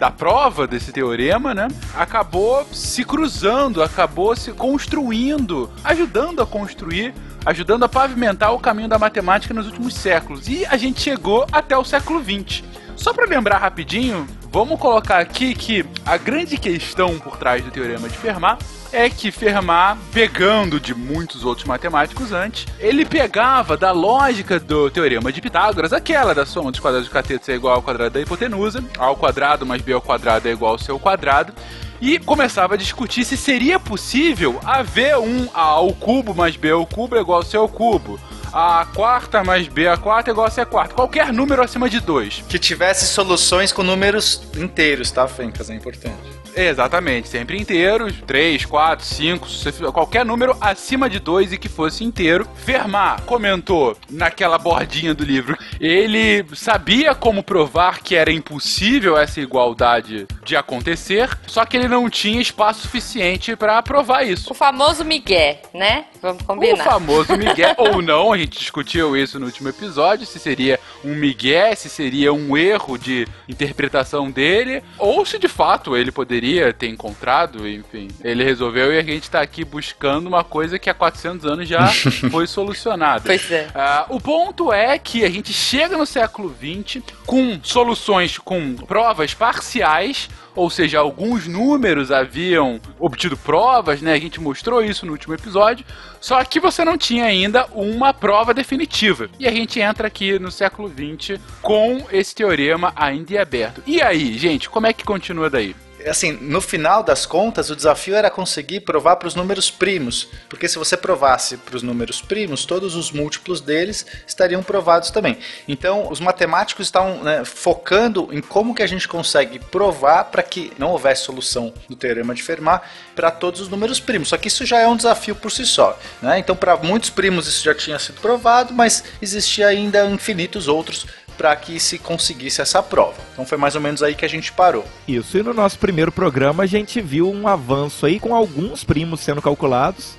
da 0.04 0.10
prova 0.10 0.66
desse 0.66 0.92
teorema, 0.92 1.54
né? 1.54 1.66
Acabou 1.96 2.66
se 2.70 3.02
cruzando, 3.04 3.82
acabou 3.82 4.36
se 4.36 4.52
construindo, 4.52 5.70
ajudando 5.82 6.42
a 6.42 6.46
construir, 6.46 7.14
ajudando 7.46 7.84
a 7.84 7.88
pavimentar 7.88 8.52
o 8.52 8.58
caminho 8.58 8.86
da 8.86 8.98
matemática 8.98 9.54
nos 9.54 9.64
últimos 9.64 9.94
séculos. 9.94 10.46
E 10.46 10.66
a 10.66 10.76
gente 10.76 11.00
chegou 11.00 11.46
até 11.50 11.74
o 11.74 11.82
século 11.82 12.22
XX. 12.22 12.62
Só 12.94 13.14
para 13.14 13.24
lembrar 13.24 13.56
rapidinho, 13.56 14.26
vamos 14.52 14.78
colocar 14.78 15.20
aqui 15.20 15.54
que 15.54 15.86
a 16.04 16.18
grande 16.18 16.58
questão 16.58 17.18
por 17.18 17.38
trás 17.38 17.64
do 17.64 17.70
teorema 17.70 18.06
de 18.06 18.18
Fermat 18.18 18.62
é 18.94 19.10
que 19.10 19.32
Fermat, 19.32 19.98
pegando 20.12 20.78
de 20.78 20.94
muitos 20.94 21.44
outros 21.44 21.66
matemáticos 21.66 22.30
antes, 22.30 22.64
ele 22.78 23.04
pegava 23.04 23.76
da 23.76 23.90
lógica 23.90 24.60
do 24.60 24.88
teorema 24.88 25.32
de 25.32 25.40
Pitágoras, 25.40 25.92
aquela 25.92 26.32
da 26.32 26.46
soma 26.46 26.70
dos 26.70 26.78
quadrados 26.78 27.08
de 27.08 27.12
catetos 27.12 27.48
é 27.48 27.54
igual 27.54 27.74
ao 27.74 27.82
quadrado 27.82 28.14
da 28.14 28.20
hipotenusa, 28.20 28.84
A 28.96 29.06
ao 29.06 29.16
quadrado 29.16 29.66
mais 29.66 29.82
b 29.82 29.92
ao 29.92 30.00
quadrado 30.00 30.46
é 30.46 30.52
igual 30.52 30.72
ao 30.72 30.78
seu 30.78 30.96
quadrado, 30.96 31.52
e 32.00 32.20
começava 32.20 32.74
a 32.74 32.76
discutir 32.76 33.24
se 33.24 33.36
seria 33.36 33.80
possível 33.80 34.60
haver 34.64 35.18
um 35.18 35.48
A 35.52 35.62
ao 35.62 35.92
cubo 35.92 36.32
mais 36.32 36.56
B 36.56 36.70
ao 36.70 36.86
cubo 36.86 37.16
é 37.16 37.20
igual 37.20 37.42
ao 37.42 37.60
ao 37.60 37.68
cubo. 37.68 38.20
A 38.56 38.86
quarta 38.94 39.42
mais 39.42 39.66
B 39.66 39.88
a 39.88 39.96
quarta 39.96 40.30
é 40.30 40.32
igual 40.32 40.46
a 40.46 40.50
C 40.50 40.60
a 40.60 40.64
quarta. 40.64 40.94
Qualquer 40.94 41.32
número 41.32 41.60
acima 41.60 41.90
de 41.90 41.98
2. 41.98 42.44
Que 42.48 42.56
tivesse 42.56 43.04
soluções 43.04 43.72
com 43.72 43.82
números 43.82 44.42
inteiros, 44.56 45.10
tá, 45.10 45.26
Fencas? 45.26 45.70
É 45.70 45.74
importante. 45.74 46.44
Exatamente, 46.56 47.28
sempre 47.28 47.60
inteiros, 47.60 48.14
3, 48.26 48.64
4, 48.64 49.04
5, 49.04 49.92
qualquer 49.92 50.24
número 50.24 50.56
acima 50.60 51.10
de 51.10 51.18
2 51.18 51.52
e 51.52 51.58
que 51.58 51.68
fosse 51.68 52.04
inteiro. 52.04 52.46
Fermat 52.54 53.22
comentou 53.22 53.96
naquela 54.08 54.56
bordinha 54.56 55.12
do 55.12 55.24
livro, 55.24 55.58
ele 55.80 56.44
sabia 56.54 57.14
como 57.14 57.42
provar 57.42 58.00
que 58.00 58.14
era 58.14 58.30
impossível 58.30 59.18
essa 59.18 59.40
igualdade 59.40 60.26
de 60.44 60.56
acontecer, 60.56 61.28
só 61.46 61.64
que 61.64 61.76
ele 61.76 61.88
não 61.88 62.08
tinha 62.08 62.40
espaço 62.40 62.82
suficiente 62.82 63.56
para 63.56 63.82
provar 63.82 64.22
isso. 64.22 64.52
O 64.52 64.54
famoso 64.54 65.04
Miguel, 65.04 65.58
né? 65.74 66.04
Vamos 66.22 66.42
combinar. 66.42 66.74
O 66.74 66.90
famoso 66.90 67.36
Miguel, 67.36 67.74
ou 67.78 68.00
não, 68.00 68.32
a 68.32 68.38
gente 68.44 68.58
discutiu 68.58 69.16
isso 69.16 69.38
no 69.38 69.46
último 69.46 69.68
episódio, 69.68 70.26
se 70.26 70.38
seria 70.38 70.78
um 71.04 71.14
Miguel, 71.14 71.74
se 71.76 71.88
seria 71.88 72.32
um 72.32 72.56
erro 72.56 72.96
de 72.96 73.26
interpretação 73.48 74.30
dele, 74.30 74.82
ou 74.98 75.24
se 75.24 75.38
de 75.38 75.48
fato 75.48 75.96
ele 75.96 76.12
poderia 76.12 76.72
ter 76.72 76.88
encontrado, 76.88 77.68
enfim. 77.68 78.08
Ele 78.22 78.44
resolveu 78.44 78.92
e 78.92 78.98
a 78.98 79.02
gente 79.02 79.30
tá 79.30 79.40
aqui 79.40 79.64
buscando 79.64 80.26
uma 80.26 80.44
coisa 80.44 80.78
que 80.78 80.88
há 80.88 80.94
400 80.94 81.46
anos 81.46 81.68
já 81.68 81.86
foi 82.30 82.46
solucionada. 82.46 83.24
Pois 83.26 83.50
é. 83.50 83.68
Uh, 83.68 84.16
o 84.16 84.20
ponto 84.20 84.72
é 84.72 84.98
que 84.98 85.24
a 85.24 85.30
gente 85.30 85.52
chega 85.52 85.96
no 85.96 86.06
século 86.06 86.54
XX 86.54 87.02
com 87.26 87.58
soluções, 87.62 88.38
com 88.38 88.74
provas 88.74 89.34
parciais 89.34 90.28
ou 90.54 90.70
seja, 90.70 90.98
alguns 90.98 91.46
números 91.46 92.10
haviam 92.10 92.80
obtido 92.98 93.36
provas, 93.36 94.00
né? 94.00 94.12
A 94.12 94.18
gente 94.18 94.40
mostrou 94.40 94.82
isso 94.82 95.04
no 95.06 95.12
último 95.12 95.34
episódio, 95.34 95.84
só 96.20 96.42
que 96.44 96.60
você 96.60 96.84
não 96.84 96.96
tinha 96.96 97.24
ainda 97.24 97.66
uma 97.72 98.14
prova 98.14 98.54
definitiva. 98.54 99.28
E 99.38 99.46
a 99.46 99.50
gente 99.50 99.80
entra 99.80 100.06
aqui 100.06 100.38
no 100.38 100.50
século 100.50 100.88
XX 100.88 101.40
com 101.60 102.06
esse 102.12 102.34
teorema 102.34 102.92
ainda 102.96 103.34
em 103.34 103.38
aberto. 103.38 103.82
E 103.86 104.00
aí, 104.00 104.38
gente, 104.38 104.70
como 104.70 104.86
é 104.86 104.92
que 104.92 105.04
continua 105.04 105.50
daí? 105.50 105.74
Assim, 106.06 106.32
no 106.32 106.60
final 106.60 107.02
das 107.02 107.26
contas, 107.26 107.70
o 107.70 107.76
desafio 107.76 108.14
era 108.14 108.30
conseguir 108.30 108.80
provar 108.80 109.16
para 109.16 109.28
os 109.28 109.34
números 109.34 109.70
primos, 109.70 110.28
porque 110.48 110.68
se 110.68 110.78
você 110.78 110.96
provasse 110.96 111.56
para 111.56 111.76
os 111.76 111.82
números 111.82 112.20
primos, 112.20 112.64
todos 112.64 112.94
os 112.94 113.10
múltiplos 113.10 113.60
deles 113.60 114.04
estariam 114.26 114.62
provados 114.62 115.10
também. 115.10 115.38
Então, 115.66 116.10
os 116.10 116.20
matemáticos 116.20 116.86
estavam 116.86 117.22
né, 117.22 117.44
focando 117.44 118.28
em 118.32 118.40
como 118.40 118.74
que 118.74 118.82
a 118.82 118.86
gente 118.86 119.08
consegue 119.08 119.58
provar 119.58 120.24
para 120.24 120.42
que 120.42 120.72
não 120.78 120.90
houvesse 120.90 121.24
solução 121.24 121.72
do 121.88 121.96
teorema 121.96 122.34
de 122.34 122.42
Fermat 122.42 122.82
para 123.14 123.30
todos 123.30 123.60
os 123.60 123.68
números 123.68 124.00
primos. 124.00 124.28
Só 124.28 124.36
que 124.36 124.48
isso 124.48 124.66
já 124.66 124.80
é 124.80 124.86
um 124.86 124.96
desafio 124.96 125.34
por 125.34 125.50
si 125.50 125.64
só. 125.64 125.98
Né? 126.20 126.38
Então, 126.38 126.56
para 126.56 126.76
muitos 126.76 127.10
primos 127.10 127.46
isso 127.46 127.64
já 127.64 127.74
tinha 127.74 127.98
sido 127.98 128.20
provado, 128.20 128.74
mas 128.74 129.04
existia 129.20 129.68
ainda 129.68 130.06
infinitos 130.06 130.68
outros 130.68 131.06
para 131.36 131.54
que 131.56 131.78
se 131.78 131.98
conseguisse 131.98 132.60
essa 132.60 132.82
prova. 132.82 133.16
Então 133.32 133.44
foi 133.44 133.58
mais 133.58 133.74
ou 133.74 133.80
menos 133.80 134.02
aí 134.02 134.14
que 134.14 134.24
a 134.24 134.28
gente 134.28 134.52
parou. 134.52 134.84
Isso, 135.06 135.38
e 135.38 135.42
no 135.42 135.54
nosso 135.54 135.78
primeiro 135.78 136.12
programa 136.12 136.62
a 136.62 136.66
gente 136.66 137.00
viu 137.00 137.30
um 137.30 137.46
avanço 137.48 138.06
aí 138.06 138.18
com 138.18 138.34
alguns 138.34 138.84
primos 138.84 139.20
sendo 139.20 139.42
calculados 139.42 140.16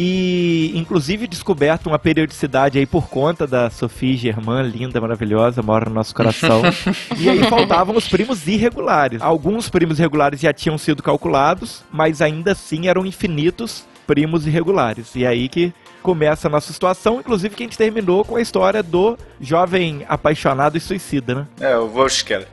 e 0.00 0.70
inclusive 0.76 1.26
descoberto 1.26 1.88
uma 1.88 1.98
periodicidade 1.98 2.78
aí 2.78 2.86
por 2.86 3.08
conta 3.08 3.48
da 3.48 3.68
Sophie 3.68 4.16
Germain, 4.16 4.62
linda, 4.62 5.00
maravilhosa, 5.00 5.60
mora 5.60 5.86
no 5.86 5.94
nosso 5.96 6.14
coração. 6.14 6.62
e 7.18 7.28
aí 7.28 7.42
faltavam 7.44 7.96
os 7.96 8.06
primos 8.06 8.46
irregulares. 8.46 9.20
Alguns 9.20 9.68
primos 9.68 9.98
irregulares 9.98 10.40
já 10.40 10.52
tinham 10.52 10.78
sido 10.78 11.02
calculados, 11.02 11.82
mas 11.90 12.22
ainda 12.22 12.52
assim 12.52 12.86
eram 12.86 13.04
infinitos 13.04 13.84
primos 14.06 14.46
irregulares. 14.46 15.16
E 15.16 15.26
aí 15.26 15.48
que 15.48 15.72
começa 16.08 16.48
a 16.48 16.50
nossa 16.50 16.72
situação, 16.72 17.20
inclusive 17.20 17.54
que 17.54 17.62
a 17.62 17.66
gente 17.66 17.76
terminou 17.76 18.24
com 18.24 18.36
a 18.36 18.40
história 18.40 18.82
do 18.82 19.18
jovem 19.38 20.06
apaixonado 20.08 20.74
e 20.74 20.80
suicida, 20.80 21.34
né? 21.34 21.46
É, 21.60 21.76
o 21.76 21.86
Volkskeller 21.86 22.48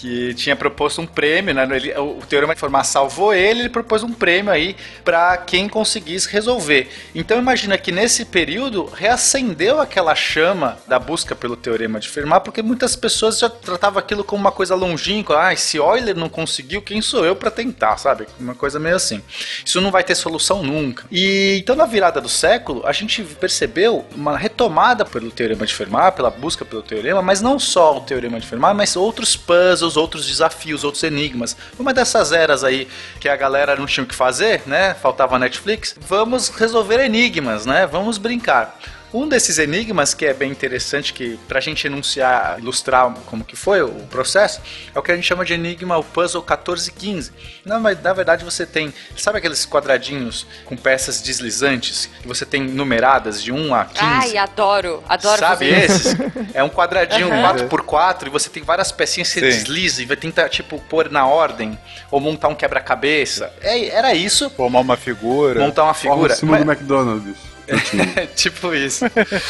que 0.00 0.32
tinha 0.32 0.56
proposto 0.56 1.02
um 1.02 1.06
prêmio, 1.06 1.52
né? 1.52 1.68
Ele, 1.70 1.92
o 1.98 2.20
Teorema 2.26 2.54
de 2.54 2.60
Fermat 2.60 2.86
salvou 2.86 3.34
ele, 3.34 3.60
ele 3.60 3.68
propôs 3.68 4.02
um 4.02 4.12
prêmio 4.12 4.50
aí 4.50 4.74
para 5.04 5.36
quem 5.36 5.68
conseguisse 5.68 6.26
resolver. 6.30 6.88
Então 7.14 7.38
imagina 7.38 7.76
que 7.76 7.92
nesse 7.92 8.24
período 8.24 8.86
reacendeu 8.86 9.78
aquela 9.78 10.14
chama 10.14 10.78
da 10.88 10.98
busca 10.98 11.34
pelo 11.34 11.54
Teorema 11.54 12.00
de 12.00 12.08
Fermat, 12.08 12.42
porque 12.42 12.62
muitas 12.62 12.96
pessoas 12.96 13.38
já 13.38 13.50
tratavam 13.50 13.98
aquilo 13.98 14.24
como 14.24 14.40
uma 14.40 14.50
coisa 14.50 14.74
longínqua. 14.74 15.48
Ah, 15.50 15.54
se 15.54 15.76
Euler 15.76 16.16
não 16.16 16.30
conseguiu, 16.30 16.80
quem 16.80 17.02
sou 17.02 17.26
eu 17.26 17.36
para 17.36 17.50
tentar, 17.50 17.98
sabe? 17.98 18.26
Uma 18.38 18.54
coisa 18.54 18.80
meio 18.80 18.96
assim. 18.96 19.22
Isso 19.64 19.82
não 19.82 19.90
vai 19.90 20.02
ter 20.02 20.14
solução 20.14 20.62
nunca. 20.62 21.04
E 21.10 21.58
então 21.60 21.76
na 21.76 21.84
virada 21.84 22.22
do 22.22 22.28
século, 22.28 22.86
a 22.86 22.92
gente 22.92 23.22
percebeu 23.22 24.06
uma 24.14 24.38
retomada 24.38 25.04
pelo 25.04 25.30
Teorema 25.30 25.66
de 25.66 25.74
Fermat, 25.74 26.16
pela 26.16 26.30
busca 26.30 26.64
pelo 26.64 26.82
Teorema, 26.82 27.20
mas 27.20 27.42
não 27.42 27.58
só 27.58 27.98
o 27.98 28.00
Teorema 28.00 28.40
de 28.40 28.46
Fermat, 28.46 28.74
mas 28.74 28.96
outros 28.96 29.36
puzzles 29.36 29.89
os 29.90 29.96
outros 29.96 30.26
desafios, 30.26 30.84
outros 30.84 31.02
enigmas. 31.02 31.56
Uma 31.78 31.92
dessas 31.92 32.32
eras 32.32 32.62
aí 32.62 32.88
que 33.18 33.28
a 33.28 33.36
galera 33.36 33.76
não 33.76 33.86
tinha 33.86 34.04
o 34.04 34.06
que 34.06 34.14
fazer, 34.14 34.62
né? 34.66 34.94
Faltava 34.94 35.38
Netflix. 35.38 35.96
Vamos 36.00 36.48
resolver 36.48 37.04
enigmas, 37.04 37.66
né? 37.66 37.86
Vamos 37.86 38.16
brincar. 38.16 38.78
Um 39.12 39.28
desses 39.28 39.58
enigmas 39.58 40.14
que 40.14 40.24
é 40.24 40.32
bem 40.32 40.50
interessante, 40.50 41.12
que 41.12 41.38
pra 41.48 41.58
gente 41.58 41.86
enunciar, 41.86 42.58
ilustrar 42.60 43.12
como 43.26 43.44
que 43.44 43.56
foi 43.56 43.82
o 43.82 43.90
processo, 44.08 44.60
é 44.94 44.98
o 44.98 45.02
que 45.02 45.10
a 45.10 45.16
gente 45.16 45.26
chama 45.26 45.44
de 45.44 45.52
enigma, 45.52 45.98
o 45.98 46.04
puzzle 46.04 46.42
1415. 46.42 47.32
Na, 47.64 47.78
na 47.78 48.12
verdade 48.12 48.44
você 48.44 48.64
tem, 48.64 48.94
sabe 49.16 49.38
aqueles 49.38 49.66
quadradinhos 49.66 50.46
com 50.64 50.76
peças 50.76 51.20
deslizantes, 51.20 52.08
que 52.22 52.28
você 52.28 52.46
tem 52.46 52.62
numeradas 52.62 53.42
de 53.42 53.52
1 53.52 53.74
a 53.74 53.84
15? 53.84 54.00
Ai, 54.00 54.36
adoro, 54.36 55.02
adoro 55.08 55.40
Sabe 55.40 55.70
fazer 55.70 55.84
esses? 55.84 56.16
É 56.54 56.62
um 56.62 56.68
quadradinho 56.68 57.28
4x4 57.28 58.26
e 58.26 58.30
você 58.30 58.48
tem 58.48 58.62
várias 58.62 58.90
pecinhas 58.92 59.32
que 59.32 59.40
você 59.40 59.46
desliza 59.46 60.02
e 60.02 60.04
vai 60.06 60.16
tentar, 60.16 60.48
tipo, 60.48 60.78
pôr 60.88 61.10
na 61.10 61.26
ordem, 61.26 61.78
ou 62.10 62.20
montar 62.20 62.48
um 62.48 62.54
quebra-cabeça. 62.54 63.52
É, 63.60 63.88
era 63.88 64.14
isso. 64.14 64.50
Formar 64.50 64.80
uma 64.80 64.96
figura. 64.96 65.60
Montar 65.60 65.84
uma 65.84 65.94
figura. 65.94 66.34
Forma 66.34 66.36
cima 66.36 66.52
Mas... 66.52 66.64
do 66.64 66.72
McDonald's. 66.72 67.49
tipo 68.34 68.74
isso. 68.74 69.04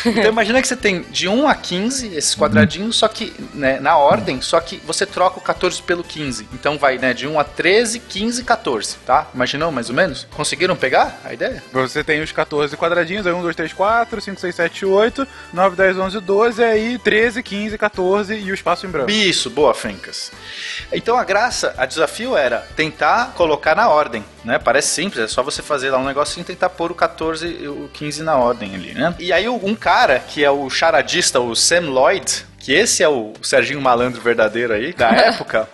Então 0.07 0.31
imagina 0.31 0.61
que 0.61 0.69
você 0.69 0.77
tem 0.77 1.03
de 1.03 1.29
1 1.29 1.49
a 1.49 1.55
15 1.55 2.15
esses 2.15 2.35
quadradinhos, 2.35 2.97
só 2.97 3.09
que 3.09 3.33
né, 3.55 3.79
na 3.81 3.97
ordem, 3.97 4.41
só 4.41 4.61
que 4.61 4.77
você 4.85 5.07
troca 5.07 5.39
o 5.39 5.43
14 5.43 5.83
pelo 5.83 6.03
15. 6.03 6.49
Então 6.53 6.79
vai 6.79 6.99
né, 6.99 7.12
de 7.15 7.27
1 7.27 7.39
a 7.39 7.45
13, 7.45 8.00
15, 8.00 8.45
14, 8.45 8.97
tá? 9.07 9.29
Imaginou 9.35 9.71
mais 9.71 9.89
ou 9.89 9.95
menos? 9.95 10.27
Conseguiram 10.31 10.77
pegar 10.77 11.21
a 11.25 11.33
ideia? 11.33 11.62
Você 11.73 12.03
tem 12.03 12.21
os 12.23 12.33
14 12.33 12.77
quadradinhos, 12.77 13.27
aí 13.27 13.33
1, 13.33 13.43
2, 13.43 13.57
3, 13.57 13.73
4, 13.73 14.21
5, 14.21 14.41
6, 14.41 14.55
7, 14.55 14.87
8, 14.87 15.29
9, 15.53 15.77
10, 15.77 15.99
11, 15.99 16.21
12, 16.21 16.65
aí 16.65 16.99
13, 16.99 17.43
15, 17.43 17.79
14 17.79 18.35
e 18.35 18.50
o 18.50 18.55
espaço 18.55 18.87
em 18.87 18.91
branco. 18.91 19.11
Isso, 19.11 19.50
boa, 19.50 19.75
Fencas. 19.75 20.31
Então 20.93 21.17
a 21.17 21.25
graça, 21.25 21.75
a 21.77 21.87
desafio 21.87 22.37
era 22.37 22.59
tentar 22.77 23.33
colocar 23.35 23.75
na 23.75 23.89
ordem, 23.89 24.25
né? 24.45 24.59
Parece 24.59 24.89
simples, 24.89 25.25
é 25.25 25.29
só 25.29 25.43
você 25.43 25.62
fazer 25.62 25.91
lá 25.91 25.99
um 25.99 26.05
negocinho 26.05 26.43
e 26.43 26.47
tentar 26.47 26.71
pôr 26.71 26.91
o 26.91 26.95
14 26.95 27.47
e 27.47 27.69
o 27.69 27.89
15 27.93 28.10
na 28.19 28.37
ordem 28.37 28.75
ali, 28.75 28.93
né? 28.95 29.14
E 29.19 29.33
aí 29.33 29.49
um 29.49 29.75
cara 29.75 30.19
que 30.19 30.45
é 30.45 30.50
o 30.50 30.69
charadista, 30.69 31.38
o 31.40 31.55
Sam 31.55 31.90
Lloyd, 31.90 32.45
que 32.59 32.73
esse 32.73 33.02
é 33.02 33.09
o 33.09 33.33
Serginho 33.43 33.81
Malandro 33.81 34.21
verdadeiro 34.21 34.73
aí 34.73 34.93
da 34.93 35.09
época, 35.14 35.69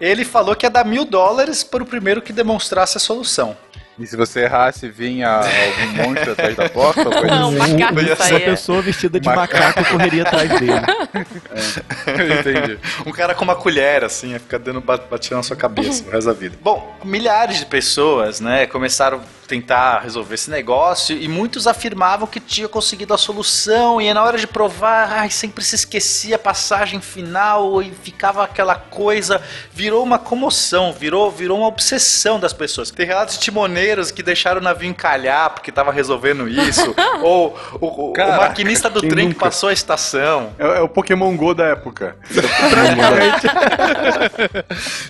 ele 0.00 0.24
falou 0.24 0.54
que 0.54 0.66
ia 0.66 0.70
dar 0.70 0.84
mil 0.84 1.04
dólares 1.04 1.64
para 1.64 1.82
o 1.82 1.86
primeiro 1.86 2.22
que 2.22 2.32
demonstrasse 2.32 2.96
a 2.96 3.00
solução. 3.00 3.56
E 3.98 4.06
se 4.06 4.16
você 4.16 4.42
errasse, 4.44 4.88
vinha 4.88 5.28
algum 5.40 6.04
monstro 6.10 6.30
atrás 6.30 6.54
da 6.54 6.68
porta? 6.68 7.00
ou 7.08 7.10
coisa 7.10 7.26
Não, 7.26 7.48
assim? 7.60 7.76
macaco 7.78 8.00
Uma 8.00 8.14
saía. 8.16 8.40
pessoa 8.44 8.80
vestida 8.80 9.18
de 9.18 9.26
Macaco. 9.26 9.54
macaco 9.64 9.84
correria 9.90 10.22
atrás 10.22 10.48
dele. 10.60 10.72
Entendi. 12.38 12.78
Um 13.06 13.10
cara 13.10 13.34
com 13.34 13.42
uma 13.42 13.56
colher, 13.56 14.04
assim, 14.04 14.30
ia 14.32 14.38
ficar 14.40 14.58
dando 14.58 14.80
bat- 14.80 15.08
batida 15.10 15.36
na 15.36 15.42
sua 15.42 15.56
cabeça 15.56 16.04
o 16.06 16.10
resto 16.10 16.26
da 16.26 16.32
vida. 16.32 16.56
Bom, 16.62 16.96
milhares 17.04 17.58
de 17.58 17.66
pessoas, 17.66 18.40
né, 18.40 18.66
começaram 18.66 19.20
tentar 19.48 20.00
resolver 20.00 20.34
esse 20.34 20.50
negócio 20.50 21.16
e 21.16 21.26
muitos 21.26 21.66
afirmavam 21.66 22.26
que 22.26 22.38
tinha 22.38 22.68
conseguido 22.68 23.14
a 23.14 23.18
solução 23.18 23.98
e 24.00 24.12
na 24.12 24.22
hora 24.22 24.36
de 24.36 24.46
provar, 24.46 25.10
ai, 25.10 25.30
sempre 25.30 25.64
se 25.64 25.74
esquecia 25.74 26.36
a 26.36 26.38
passagem 26.38 27.00
final 27.00 27.80
e 27.82 27.90
ficava 27.90 28.44
aquela 28.44 28.74
coisa, 28.74 29.40
virou 29.72 30.04
uma 30.04 30.18
comoção, 30.18 30.92
virou, 30.92 31.30
virou 31.30 31.58
uma 31.58 31.66
obsessão 31.68 32.38
das 32.38 32.52
pessoas. 32.52 32.90
Tem 32.90 33.06
relatos 33.06 33.34
de 33.36 33.40
timoneiros 33.40 34.10
que 34.10 34.22
deixaram 34.22 34.60
o 34.60 34.64
navio 34.64 34.88
encalhar 34.90 35.50
porque 35.50 35.72
tava 35.72 35.90
resolvendo 35.90 36.46
isso, 36.46 36.94
ou 37.22 37.56
o, 37.80 37.86
o- 37.86 38.10
o 38.10 38.12
Caraca, 38.12 38.48
maquinista 38.48 38.90
do 38.90 39.00
trem 39.00 39.28
que 39.28 39.34
nunca? 39.34 39.46
passou 39.46 39.70
a 39.70 39.72
estação. 39.72 40.52
É, 40.58 40.78
é 40.78 40.80
o 40.82 40.88
Pokémon 40.88 41.34
GO 41.36 41.54
da 41.54 41.64
época. 41.68 42.16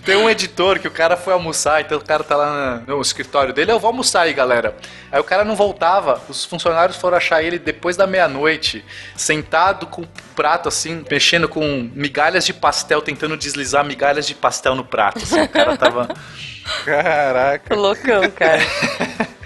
Tem 0.05 0.17
um 0.17 0.29
editor 0.31 0.79
que 0.79 0.87
o 0.89 0.91
cara 0.91 1.17
foi 1.17 1.33
almoçar, 1.33 1.81
então 1.81 1.99
o 1.99 2.05
cara 2.05 2.23
tá 2.23 2.37
lá 2.37 2.83
no 2.87 3.01
escritório 3.01 3.53
dele, 3.53 3.73
eu 3.73 3.79
vou 3.81 3.89
almoçar 3.89 4.28
aí, 4.29 4.35
galera. 4.35 4.77
Aí 5.11 5.21
o 5.21 5.25
cara 5.25 5.45
não 5.45 5.57
voltava, 5.57 6.21
os 6.29 6.45
funcionários 6.45 6.97
foram 6.97 7.17
achar 7.17 7.43
ele 7.43 7.59
depois 7.59 7.97
da 7.97 8.07
meia-noite, 8.07 8.85
sentado 9.17 9.87
com 9.87 10.03
o 10.03 10.09
prato 10.37 10.69
assim, 10.69 11.05
mexendo 11.11 11.49
com 11.49 11.91
migalhas 11.95 12.45
de 12.47 12.53
pastel, 12.55 13.03
tentando 13.03 13.37
deslizar 13.37 13.85
migalhas 13.85 14.27
de 14.27 14.35
pastel 14.35 14.75
no 14.75 14.85
prato. 14.85 15.19
assim. 15.23 15.41
o 15.41 15.49
cara 15.49 15.77
tava. 15.77 16.09
Caraca. 16.85 17.75
Loucão, 17.75 18.31
cara. 18.31 18.63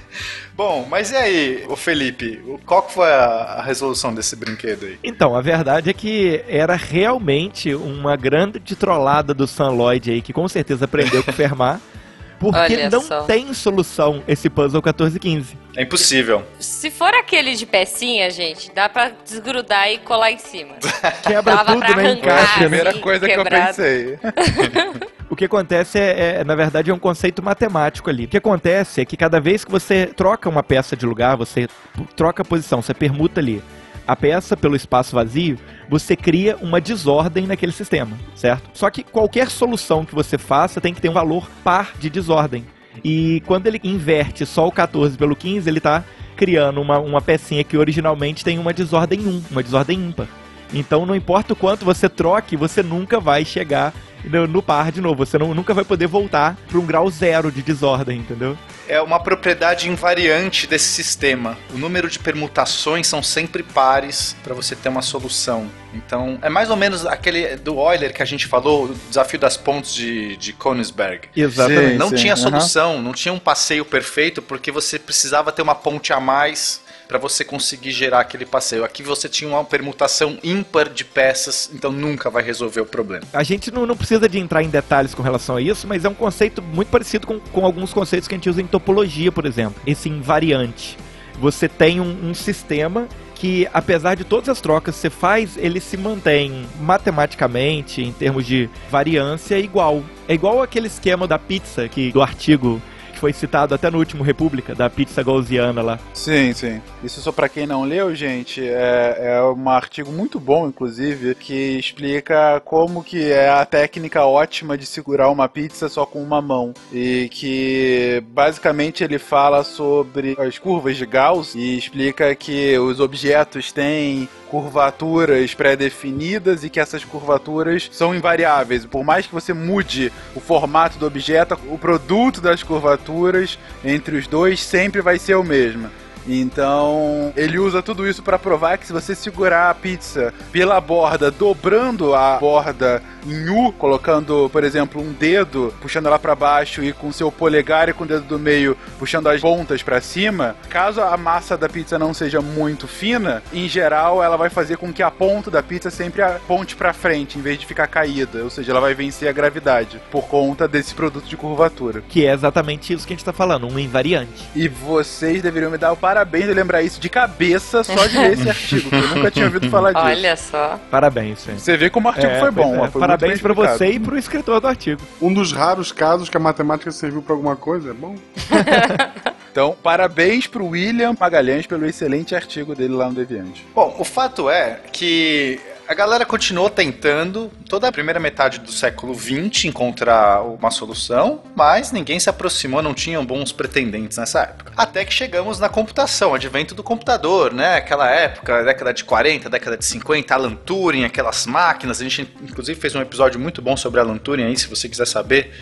Bom, 0.55 0.87
mas 0.89 1.11
e 1.11 1.17
aí, 1.17 1.65
o 1.67 1.75
Felipe, 1.77 2.39
o- 2.47 2.59
qual 2.67 2.83
que 2.83 2.93
foi 2.93 3.11
a, 3.11 3.25
a 3.59 3.63
resolução 3.63 4.15
desse 4.15 4.37
brinquedo 4.37 4.85
aí? 4.85 4.99
Então, 5.03 5.35
a 5.35 5.41
verdade 5.41 5.89
é 5.89 5.95
que 5.95 6.45
era 6.47 6.75
realmente 6.77 7.75
uma 7.75 8.17
grande 8.17 8.77
trollada 8.77 9.33
do 9.33 9.47
Sam 9.47 9.71
Lloyd 9.71 10.11
aí, 10.11 10.21
que 10.21 10.33
com 10.33 10.47
certeza 10.47 10.85
aprendeu 10.85 11.25
com 11.25 11.31
o 11.31 11.35
Fermat, 11.35 11.81
porque 12.51 12.75
Olha 12.75 12.91
não 12.91 13.01
só. 13.01 13.23
tem 13.23 13.53
solução 13.55 14.23
esse 14.27 14.51
puzzle 14.51 14.81
1415. 14.81 15.57
É 15.77 15.83
impossível. 15.83 16.43
Se 16.59 16.91
for 16.91 17.15
aquele 17.15 17.55
de 17.55 17.65
pecinha, 17.65 18.29
gente, 18.31 18.71
dá 18.75 18.89
pra 18.89 19.11
desgrudar 19.25 19.91
e 19.91 19.99
colar 19.99 20.31
em 20.33 20.39
cima. 20.39 20.75
Quebra 21.23 21.57
Dava 21.57 21.73
tudo, 21.73 21.79
pra 21.87 21.97
né? 21.97 22.03
arrancar. 22.03 22.19
Encaixa, 22.19 22.53
né? 22.53 22.59
Primeira 22.59 22.91
assim, 22.91 23.01
coisa 23.01 23.27
que 23.27 23.33
eu 23.33 23.43
quebrado. 23.43 23.67
pensei. 23.77 24.19
O 25.33 25.35
que 25.37 25.47
acontece 25.47 25.99
é, 25.99 26.41
é, 26.41 26.45
na 26.45 26.55
verdade, 26.55 26.91
é 26.91 26.95
um 26.95 26.99
conceito 26.99 27.43
matemático 27.43 28.11
ali. 28.11 28.27
O 28.27 28.29
que 28.29 28.37
acontece 28.37 29.01
é 29.01 29.05
que 29.07 29.17
cada 29.17 29.41
vez 29.41 29.65
que 29.65 29.71
você 29.71 30.05
troca 30.05 30.47
uma 30.47 30.63
peça 30.63 30.95
de 30.95 31.07
lugar, 31.07 31.39
você 31.39 31.67
troca 32.15 32.43
a 32.43 32.45
posição, 32.45 32.83
você 32.83 32.93
permuta 32.93 33.41
ali 33.41 33.63
a 34.07 34.17
peça 34.17 34.57
pelo 34.57 34.77
espaço 34.77 35.15
vazio, 35.15 35.59
você 35.89 36.17
cria 36.17 36.57
uma 36.61 36.81
desordem 36.81 37.47
naquele 37.47 37.73
sistema, 37.73 38.17
certo? 38.35 38.71
Só 38.75 38.91
que 38.91 39.03
qualquer 39.03 39.51
solução 39.51 40.05
que 40.05 40.15
você 40.15 40.39
faça 40.39 40.81
tem 40.81 40.95
que 40.95 41.01
ter 41.01 41.09
um 41.09 41.15
valor 41.15 41.49
par 41.63 41.93
de 41.99 42.11
desordem. 42.11 42.65
E 43.03 43.43
quando 43.47 43.67
ele 43.67 43.81
inverte 43.83 44.45
só 44.45 44.67
o 44.67 44.73
14 44.73 45.17
pelo 45.17 45.35
15, 45.35 45.69
ele 45.69 45.79
está 45.79 46.05
criando 46.37 46.81
uma, 46.81 46.99
uma 46.99 47.21
pecinha 47.23 47.65
que 47.65 47.77
originalmente 47.77 48.45
tem 48.45 48.59
uma 48.59 48.73
desordem 48.73 49.21
1, 49.21 49.43
uma 49.51 49.63
desordem 49.63 49.99
ímpar. 49.99 50.27
Então 50.73 51.05
não 51.05 51.15
importa 51.15 51.53
o 51.53 51.57
quanto 51.57 51.85
você 51.85 52.09
troque, 52.09 52.57
você 52.57 52.83
nunca 52.83 53.21
vai 53.21 53.45
chegar 53.45 53.93
no, 54.25 54.47
no 54.47 54.63
par 54.63 54.91
de 54.93 55.01
novo. 55.01 55.25
Você 55.25 55.39
não- 55.39 55.55
nunca 55.55 55.75
vai 55.75 55.85
poder 55.85 56.07
voltar 56.07 56.57
para 56.69 56.79
um 56.79 56.87
grau 56.87 57.11
zero 57.11 57.51
de 57.51 57.63
desordem, 57.63 58.19
entendeu? 58.19 58.57
É 58.89 59.01
uma 59.01 59.21
propriedade 59.21 59.89
invariante 59.89 60.67
desse 60.67 60.89
sistema. 60.89 61.57
O 61.73 61.79
número 61.79 62.11
de 62.11 62.19
permutações 62.19 63.07
são 63.07 63.23
sempre 63.23 63.63
pares 63.63 64.37
para 64.43 64.55
você 64.55 64.75
ter 64.75 64.89
uma 64.89 65.03
solução. 65.03 65.71
Então, 65.95 66.39
é 66.43 66.49
mais 66.49 66.69
ou 66.71 66.77
menos 66.77 67.07
aquele 67.07 67.57
do 67.57 67.75
Euler 67.79 68.13
que 68.13 68.23
a 68.23 68.27
gente 68.27 68.47
falou, 68.47 68.87
o 68.87 68.95
desafio 69.09 69.39
das 69.39 69.57
pontes 69.57 69.95
de, 69.95 70.37
de 70.37 70.53
Königsberg. 70.53 71.29
Exatamente. 71.37 71.93
Sim, 71.93 71.99
não 71.99 72.09
sim, 72.11 72.17
tinha 72.17 72.37
solução, 72.37 73.01
não 73.01 73.13
tinha 73.13 73.33
um 73.33 73.39
passeio 73.39 73.85
perfeito, 73.85 74.43
porque 74.43 74.71
você 74.71 74.99
precisava 74.99 75.53
ter 75.53 75.63
uma 75.63 75.75
ponte 75.75 76.13
a 76.13 76.21
mais 76.21 76.81
para 77.13 77.19
você 77.19 77.45
conseguir 77.45 77.91
gerar 77.91 78.21
aquele 78.21 78.47
passeio. 78.47 78.87
Aqui 78.87 79.03
você 79.03 79.29
tinha 79.29 79.51
uma 79.51 79.63
permutação 79.63 80.39
ímpar 80.43 80.89
de 80.89 81.05
peças, 81.05 81.69
então 81.75 81.93
nunca 81.93 82.31
vai 82.31 82.43
resolver 82.43 82.81
o 82.81 82.87
problema. 82.87 83.23
A 83.35 83.43
gente 83.43 83.71
não, 83.71 83.85
não 83.85 83.95
precisa 83.95 84.27
de 84.27 84.39
entrar 84.39 84.63
em 84.63 84.71
detalhes 84.71 85.15
com 85.15 85.23
relação 85.23 85.57
a 85.57 85.61
isso, 85.61 85.87
mas 85.87 86.07
é 86.07 86.09
um 86.09 86.15
conceito 86.15 86.63
muito 86.63 86.89
parecido 86.89 87.27
com, 87.27 87.39
com 87.39 87.67
alguns 87.67 87.93
conceitos 87.93 88.27
que 88.27 88.35
a 88.35 88.39
gente 88.39 88.49
usa 88.49 88.63
em 88.63 88.67
topologia, 88.67 89.31
por 89.31 89.45
exemplo. 89.45 89.75
Esse 89.87 90.09
invariante. 90.09 90.97
Você 91.39 91.69
tem 91.69 92.01
um, 92.01 92.31
um 92.31 92.33
sistema 92.33 93.07
que, 93.35 93.69
apesar 93.75 94.15
de 94.15 94.25
todas 94.25 94.49
as 94.49 94.63
trocas 94.63 94.95
que 94.95 95.01
você 95.03 95.11
faz, 95.11 95.59
ele 95.59 95.81
se 95.81 95.99
mantém 95.99 96.67
matematicamente, 96.81 98.01
em 98.01 98.13
termos 98.13 98.47
de 98.47 98.71
variância, 98.91 99.59
igual. 99.59 100.03
É 100.27 100.33
igual 100.33 100.63
aquele 100.63 100.87
esquema 100.87 101.29
da 101.29 101.39
pizza 101.39 101.87
que 101.91 102.11
do 102.11 102.23
artigo 102.23 102.81
foi 103.23 103.33
citado 103.33 103.73
até 103.73 103.89
no 103.89 103.99
último 103.99 104.25
República, 104.25 104.75
da 104.75 104.91
pizza 104.91 105.23
gaussiana 105.23 105.81
lá. 105.81 105.97
Sim, 106.13 106.53
sim. 106.53 106.83
Isso 107.05 107.21
só 107.21 107.31
pra 107.31 107.49
quem 107.49 107.69
não 107.69 107.85
leu, 107.85 108.13
gente, 108.17 108.61
é, 108.61 109.37
é 109.37 109.43
um 109.45 109.69
artigo 109.69 110.11
muito 110.11 110.41
bom, 110.41 110.67
inclusive, 110.67 111.37
que 111.37 111.79
explica 111.79 112.61
como 112.65 113.05
que 113.05 113.31
é 113.31 113.49
a 113.49 113.65
técnica 113.65 114.27
ótima 114.27 114.77
de 114.77 114.85
segurar 114.85 115.31
uma 115.31 115.49
pizza 115.49 115.89
só 115.89 116.05
com 116.05 116.21
uma 116.21 116.43
mão. 116.43 116.75
E 116.93 117.29
que 117.31 118.25
basicamente 118.27 119.05
ele 119.05 119.21
fala 119.21 119.63
sobre 119.63 120.37
as 120.37 120.59
curvas 120.59 120.97
de 120.97 121.07
Gauss 121.07 121.55
e 121.55 121.79
explica 121.79 122.35
que 122.35 122.77
os 122.77 122.99
objetos 122.99 123.71
têm 123.71 124.29
curvaturas 124.53 125.55
pré-definidas 125.55 126.63
e 126.63 126.69
que 126.69 126.79
essas 126.79 127.03
curvaturas 127.03 127.89
são 127.91 128.15
invariáveis. 128.15 128.85
Por 128.85 129.03
mais 129.03 129.27
que 129.27 129.33
você 129.33 129.55
mude 129.55 130.13
o 130.35 130.41
formato 130.41 130.99
do 130.99 131.07
objeto, 131.07 131.59
o 131.71 131.79
produto 131.79 132.39
das 132.39 132.63
curvaturas 132.63 133.59
entre 133.83 134.15
os 134.15 134.27
dois 134.27 134.63
sempre 134.63 135.01
vai 135.01 135.19
ser 135.19 135.37
o 135.37 135.43
mesmo. 135.43 135.89
Então, 136.27 137.33
ele 137.37 137.59
usa 137.59 137.83
tudo 137.83 138.09
isso 138.09 138.23
para 138.23 138.39
provar 138.39 138.79
que 138.79 138.87
se 138.87 138.93
você 138.93 139.15
segurar 139.15 139.71
a 139.71 139.75
pizza 139.75 140.33
pela 140.51 140.81
borda, 140.81 141.31
dobrando 141.31 142.15
a 142.15 142.39
borda 142.39 143.03
em 143.27 143.49
U, 143.49 143.73
colocando, 143.73 144.49
por 144.51 144.65
exemplo, 144.65 145.01
um 145.01 145.13
dedo, 145.13 145.73
puxando 145.81 146.07
ela 146.07 146.19
para 146.19 146.35
baixo 146.35 146.83
e 146.83 146.93
com 146.93 147.13
seu 147.13 147.31
polegar 147.31 147.89
e 147.89 147.93
com 147.93 148.05
o 148.05 148.07
dedo 148.07 148.25
do 148.25 148.39
meio 148.39 148.77
puxando 148.99 149.29
as 149.29 149.41
pontas 149.41 149.83
para 149.83 150.01
cima, 150.01 150.57
caso 150.69 151.01
a 151.01 151.17
massa 151.17 151.57
da 151.57 151.69
pizza 151.69 151.99
não 151.99 152.13
seja 152.13 152.41
muito 152.41 152.87
fina, 152.87 153.43
em 153.53 153.69
geral 153.69 154.23
ela 154.23 154.37
vai 154.37 154.51
fazer 154.51 154.77
com 154.77 154.93
que 154.93 155.03
a 155.03 155.11
ponta 155.11 155.51
da 155.51 155.63
pizza 155.63 155.91
sempre 155.91 156.23
aponte 156.23 156.77
para 156.77 156.93
frente 156.93 157.39
em 157.39 157.43
vez 157.43 157.59
de 157.59 157.67
ficar 157.67 157.87
caída, 157.87 158.43
ou 158.43 158.51
seja, 158.51 158.73
ela 158.73 158.81
vai 158.81 158.95
vencer 158.95 159.29
a 159.29 159.33
gravidade 159.33 160.01
por 160.11 160.27
conta 160.27 160.67
desse 160.67 160.95
produto 160.95 161.27
de 161.27 161.37
curvatura. 161.37 162.03
Que 162.09 162.27
é 162.27 162.33
exatamente 162.33 162.93
isso 162.93 163.07
que 163.07 163.13
a 163.13 163.17
gente 163.17 163.25
tá 163.25 163.33
falando, 163.33 163.67
um 163.67 163.79
invariante. 163.79 164.49
E 164.55 164.69
vocês 164.69 165.43
deveriam 165.43 165.71
me 165.71 165.79
dar 165.79 165.93
o 165.93 165.97
parabéns 166.13 166.45
de 166.45 166.53
lembrar 166.53 166.83
isso 166.83 167.01
de 167.01 167.09
cabeça 167.09 167.83
só 167.83 168.07
de 168.07 168.19
ler 168.19 168.33
esse 168.33 168.49
artigo, 168.51 168.91
que 168.91 168.95
eu 168.95 169.09
nunca 169.09 169.31
tinha 169.31 169.47
ouvido 169.47 169.71
falar 169.71 169.93
disso. 169.93 170.05
Olha 170.05 170.37
só. 170.37 170.79
Parabéns, 170.91 171.41
Sam. 171.41 171.59
Você 171.59 171.77
vê 171.77 171.89
como 171.89 172.07
o 172.07 172.11
artigo 172.11 172.27
É, 172.31 172.39
foi 172.39 172.51
bom. 172.51 172.85
é. 172.85 172.91
foi 172.91 173.01
Parabéns 173.01 173.41
bem 173.41 173.55
você 173.55 173.87
e 173.93 173.99
pro 173.99 174.19
escritor 174.19 174.61
do 174.61 174.67
artigo. 174.69 175.01
Um 175.23 175.33
dos 175.33 175.53
raros 175.53 175.91
casos 175.91 176.29
que 176.29 176.37
a 176.37 176.41
matemática 176.41 176.91
serviu 176.91 177.23
pra 177.23 177.35
alguma 177.35 177.57
coisa, 177.57 177.91
é 177.91 177.95
bom? 177.95 178.15
Então, 179.53 179.77
parabéns 179.83 180.47
pro 180.47 180.65
William 180.69 181.15
Magalhães 181.21 181.67
pelo 181.67 181.85
excelente 181.85 182.35
artigo 182.35 182.75
dele 182.75 182.95
lá 182.95 183.09
no 183.09 183.13
Deviante. 183.15 183.67
Bom, 183.75 183.95
o 183.99 184.03
fato 184.03 184.49
é 184.49 184.81
que 184.91 185.61
a 185.93 185.95
galera 185.95 186.25
continuou 186.25 186.71
tentando 186.71 187.53
toda 187.69 187.87
a 187.87 187.93
primeira 187.93 188.19
metade 188.19 188.61
do 188.61 188.73
século 188.73 189.15
XX 189.15 189.67
encontrar 189.67 190.41
uma 190.41 190.71
solução, 190.71 191.43
mas 191.55 191.93
ninguém 191.93 192.19
se 192.19 192.31
aproximou, 192.31 192.81
não 192.81 192.95
tinham 192.95 193.23
bons 193.27 193.53
pretendentes 193.53 194.17
nessa 194.17 194.41
época. 194.41 194.73
Até 194.75 195.05
que 195.05 195.13
chegamos 195.13 195.59
na 195.59 195.69
computação, 195.69 196.33
advento 196.33 196.75
do 196.75 196.83
computador, 196.83 197.53
né? 197.53 197.77
Aquela 197.77 198.11
época, 198.11 198.65
década 198.65 198.95
de 198.95 199.05
40, 199.05 199.51
década 199.51 199.77
de 199.77 199.85
50, 199.85 200.35
Alan 200.35 200.55
Turing, 200.55 201.05
aquelas 201.05 201.47
máquinas. 201.47 202.01
A 202.01 202.05
gente 202.05 202.23
inclusive 202.43 202.81
fez 202.81 202.95
um 202.95 203.03
episódio 203.03 203.39
muito 203.39 203.61
bom 203.61 203.77
sobre 203.77 204.01
Alan 204.01 204.17
Turing 204.17 204.45
aí, 204.45 204.57
se 204.57 204.69
você 204.69 204.89
quiser 204.89 205.07
saber 205.07 205.53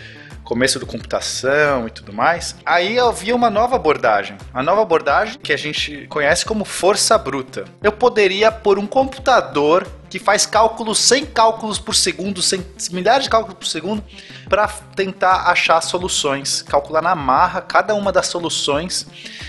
começo 0.43 0.79
do 0.79 0.85
computação 0.85 1.87
e 1.87 1.91
tudo 1.91 2.13
mais. 2.13 2.55
Aí 2.65 2.99
havia 2.99 3.35
uma 3.35 3.49
nova 3.49 3.75
abordagem. 3.75 4.37
A 4.53 4.61
nova 4.61 4.81
abordagem 4.81 5.39
que 5.39 5.53
a 5.53 5.57
gente 5.57 6.07
conhece 6.07 6.45
como 6.45 6.65
força 6.65 7.17
bruta. 7.17 7.65
Eu 7.81 7.91
poderia 7.91 8.51
pôr 8.51 8.77
um 8.77 8.87
computador 8.87 9.87
que 10.09 10.19
faz 10.19 10.45
cálculos, 10.45 10.99
100 10.99 11.27
cálculos 11.27 11.79
por 11.79 11.95
segundo, 11.95 12.41
100, 12.41 12.65
milhares 12.91 13.23
de 13.23 13.29
cálculos 13.29 13.57
por 13.57 13.65
segundo, 13.65 14.03
para 14.49 14.67
tentar 14.93 15.49
achar 15.49 15.79
soluções, 15.79 16.61
calcular 16.61 17.01
na 17.01 17.15
marra 17.15 17.61
cada 17.61 17.95
uma 17.95 18.11
das 18.11 18.27
soluções 18.27 19.07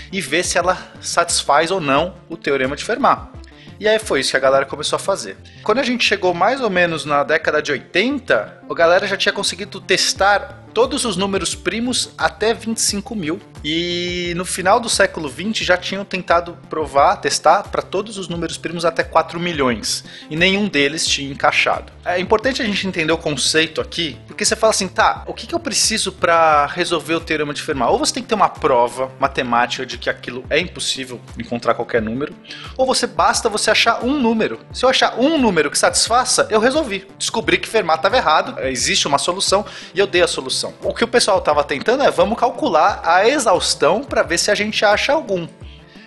e 0.09 0.21
ver 0.21 0.43
se 0.43 0.57
ela 0.57 0.77
satisfaz 1.01 1.69
ou 1.69 1.81
não 1.81 2.15
o 2.29 2.37
teorema 2.37 2.77
de 2.77 2.85
Fermat. 2.85 3.27
E 3.77 3.87
aí 3.87 3.99
foi 3.99 4.21
isso 4.21 4.31
que 4.31 4.37
a 4.37 4.39
galera 4.39 4.65
começou 4.65 4.95
a 4.95 4.99
fazer. 4.99 5.35
Quando 5.63 5.79
a 5.79 5.83
gente 5.83 6.05
chegou 6.05 6.33
mais 6.33 6.61
ou 6.61 6.69
menos 6.69 7.03
na 7.03 7.23
década 7.23 7.61
de 7.61 7.71
80, 7.73 8.61
a 8.69 8.73
galera 8.73 9.05
já 9.05 9.17
tinha 9.17 9.33
conseguido 9.33 9.81
testar 9.81 10.62
todos 10.73 11.05
os 11.05 11.15
números 11.15 11.53
primos 11.53 12.09
até 12.17 12.53
25 12.53 13.15
mil 13.15 13.39
E 13.63 14.33
no 14.35 14.43
final 14.43 14.77
do 14.79 14.89
século 14.89 15.29
XX 15.29 15.65
já 15.65 15.77
tinham 15.77 16.03
tentado 16.03 16.57
provar, 16.69 17.15
testar 17.17 17.63
para 17.63 17.81
todos 17.81 18.17
os 18.17 18.27
números 18.27 18.57
primos 18.57 18.83
até 18.83 19.03
4 19.03 19.39
milhões. 19.39 20.03
E 20.29 20.35
nenhum 20.35 20.67
deles 20.67 21.07
tinha 21.07 21.31
encaixado. 21.31 21.93
É 22.03 22.19
importante 22.19 22.61
a 22.61 22.65
gente 22.65 22.85
entender 22.85 23.13
o 23.13 23.17
conceito 23.17 23.79
aqui, 23.79 24.17
porque 24.27 24.43
você 24.43 24.55
fala 24.55 24.71
assim, 24.71 24.89
tá, 24.89 25.23
o 25.25 25.33
que, 25.33 25.47
que 25.47 25.55
eu 25.55 25.59
preciso 25.59 26.11
para 26.11 26.65
resolver 26.65 27.13
o 27.13 27.21
teorema 27.21 27.53
de 27.53 27.61
Fermat? 27.61 27.89
Ou 27.89 27.97
você 27.97 28.13
tem 28.13 28.23
que 28.23 28.27
ter 28.27 28.35
uma 28.35 28.49
prova 28.49 29.09
matemática 29.17 29.85
de 29.85 29.97
que 29.97 30.09
aquilo 30.09 30.43
é 30.49 30.59
impossível 30.59 31.21
encontrar 31.39 31.73
qualquer 31.73 32.01
número, 32.01 32.35
ou 32.75 32.85
você 32.85 33.07
basta 33.07 33.47
você 33.47 33.71
achar 33.71 34.03
um 34.03 34.19
número. 34.19 34.59
Se 34.73 34.83
eu 34.83 34.89
achar 34.89 35.17
um 35.17 35.37
número 35.37 35.71
que 35.71 35.77
satisfaça, 35.77 36.47
eu 36.49 36.59
resolvi. 36.59 37.07
Descobri 37.17 37.57
que 37.57 37.69
Fermat 37.69 37.99
estava 37.99 38.17
errado, 38.17 38.59
existe 38.63 39.07
uma 39.07 39.17
solução 39.17 39.65
e 39.93 39.99
eu 39.99 40.07
dei 40.07 40.21
a 40.21 40.27
solução. 40.27 40.73
O 40.83 40.93
que 40.93 41.05
o 41.05 41.07
pessoal 41.07 41.37
estava 41.37 41.63
tentando 41.63 42.03
é 42.03 42.11
vamos 42.11 42.37
calcular 42.37 43.01
a 43.05 43.25
exaustão 43.27 43.52
para 44.03 44.23
ver 44.23 44.37
se 44.37 44.51
a 44.51 44.55
gente 44.55 44.83
acha 44.85 45.13
algum. 45.13 45.47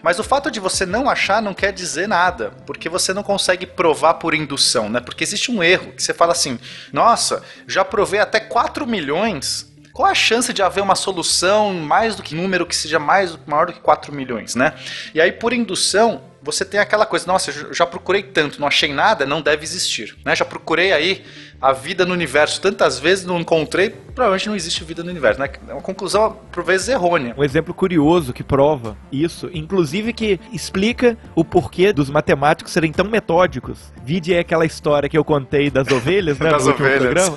Mas 0.02 0.18
o 0.18 0.22
fato 0.22 0.50
de 0.50 0.61
você 0.61 0.87
não 0.87 1.11
achar 1.11 1.42
não 1.42 1.52
quer 1.52 1.72
dizer 1.72 2.06
nada, 2.06 2.52
porque 2.64 2.88
você 2.88 3.12
não 3.12 3.22
consegue 3.22 3.66
provar 3.66 4.14
por 4.14 4.35
indução, 4.35 4.88
né? 4.88 5.00
Porque 5.00 5.24
existe 5.24 5.50
um 5.50 5.62
erro 5.62 5.92
que 5.92 6.02
você 6.02 6.14
fala 6.14 6.32
assim: 6.32 6.61
nossa, 6.92 7.42
já 7.66 7.85
provei 7.85 8.20
até 8.20 8.38
4 8.38 8.87
milhões. 8.87 9.72
Qual 9.92 10.09
a 10.09 10.14
chance 10.14 10.52
de 10.52 10.62
haver 10.62 10.82
uma 10.82 10.94
solução 10.94 11.72
mais 11.74 12.14
do 12.14 12.22
que 12.22 12.35
número 12.35 12.66
que 12.66 12.76
seja 12.76 12.98
mais 12.98 13.37
maior 13.46 13.66
do 13.66 13.72
que 13.72 13.80
4 13.80 14.14
milhões, 14.14 14.54
né? 14.54 14.74
E 15.14 15.20
aí, 15.20 15.32
por 15.32 15.52
indução, 15.52 16.22
você 16.46 16.64
tem 16.64 16.78
aquela 16.78 17.04
coisa, 17.04 17.26
nossa, 17.26 17.52
já 17.74 17.85
procurei 17.85 18.22
tanto, 18.22 18.61
não 18.61 18.68
achei 18.68 18.92
nada, 18.92 19.26
não 19.26 19.42
deve 19.42 19.64
existir. 19.64 20.16
Né? 20.24 20.35
Já 20.35 20.44
procurei 20.44 20.92
aí 20.92 21.24
a 21.61 21.72
vida 21.72 22.06
no 22.06 22.12
universo 22.12 22.61
tantas 22.61 22.98
vezes, 22.98 23.24
não 23.26 23.40
encontrei, 23.40 23.90
provavelmente 23.90 24.48
não 24.48 24.54
existe 24.54 24.85
vida 24.85 25.02
no 25.02 25.11
universo. 25.11 25.40
Né? 25.40 25.50
É 25.68 25.72
uma 25.72 25.82
conclusão, 25.82 26.38
por 26.52 26.62
vezes, 26.62 26.88
errônea. 26.88 27.35
Um 27.37 27.42
exemplo 27.42 27.74
curioso 27.74 28.32
que 28.32 28.44
prova 28.44 28.96
isso, 29.11 29.50
inclusive 29.52 30.12
que 30.12 30.38
explica 30.52 31.18
o 31.35 31.44
porquê 31.44 31.92
dos 31.92 32.09
matemáticos 32.09 32.72
serem 32.72 32.92
tão 32.92 33.06
metódicos. 33.06 33.92
Vide 34.04 34.32
é 34.32 34.38
aquela 34.38 34.64
história 34.64 35.09
que 35.09 35.18
eu 35.18 35.24
contei 35.24 35.68
das 35.68 35.88
ovelhas, 35.88 36.38
né? 36.38 36.50
Das 36.56 36.64
no 36.64 36.72
ovelhas. 36.72 37.28
programa. 37.28 37.37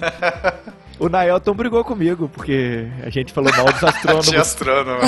O 1.00 1.08
Naelton 1.08 1.54
brigou 1.54 1.82
comigo, 1.84 2.28
porque 2.28 2.88
a 3.02 3.10
gente 3.10 3.32
falou 3.32 3.52
mal 3.56 3.72
dos 3.72 3.82
astrônomos. 3.88 4.30
De 4.30 4.36
astrônomo. 4.36 5.00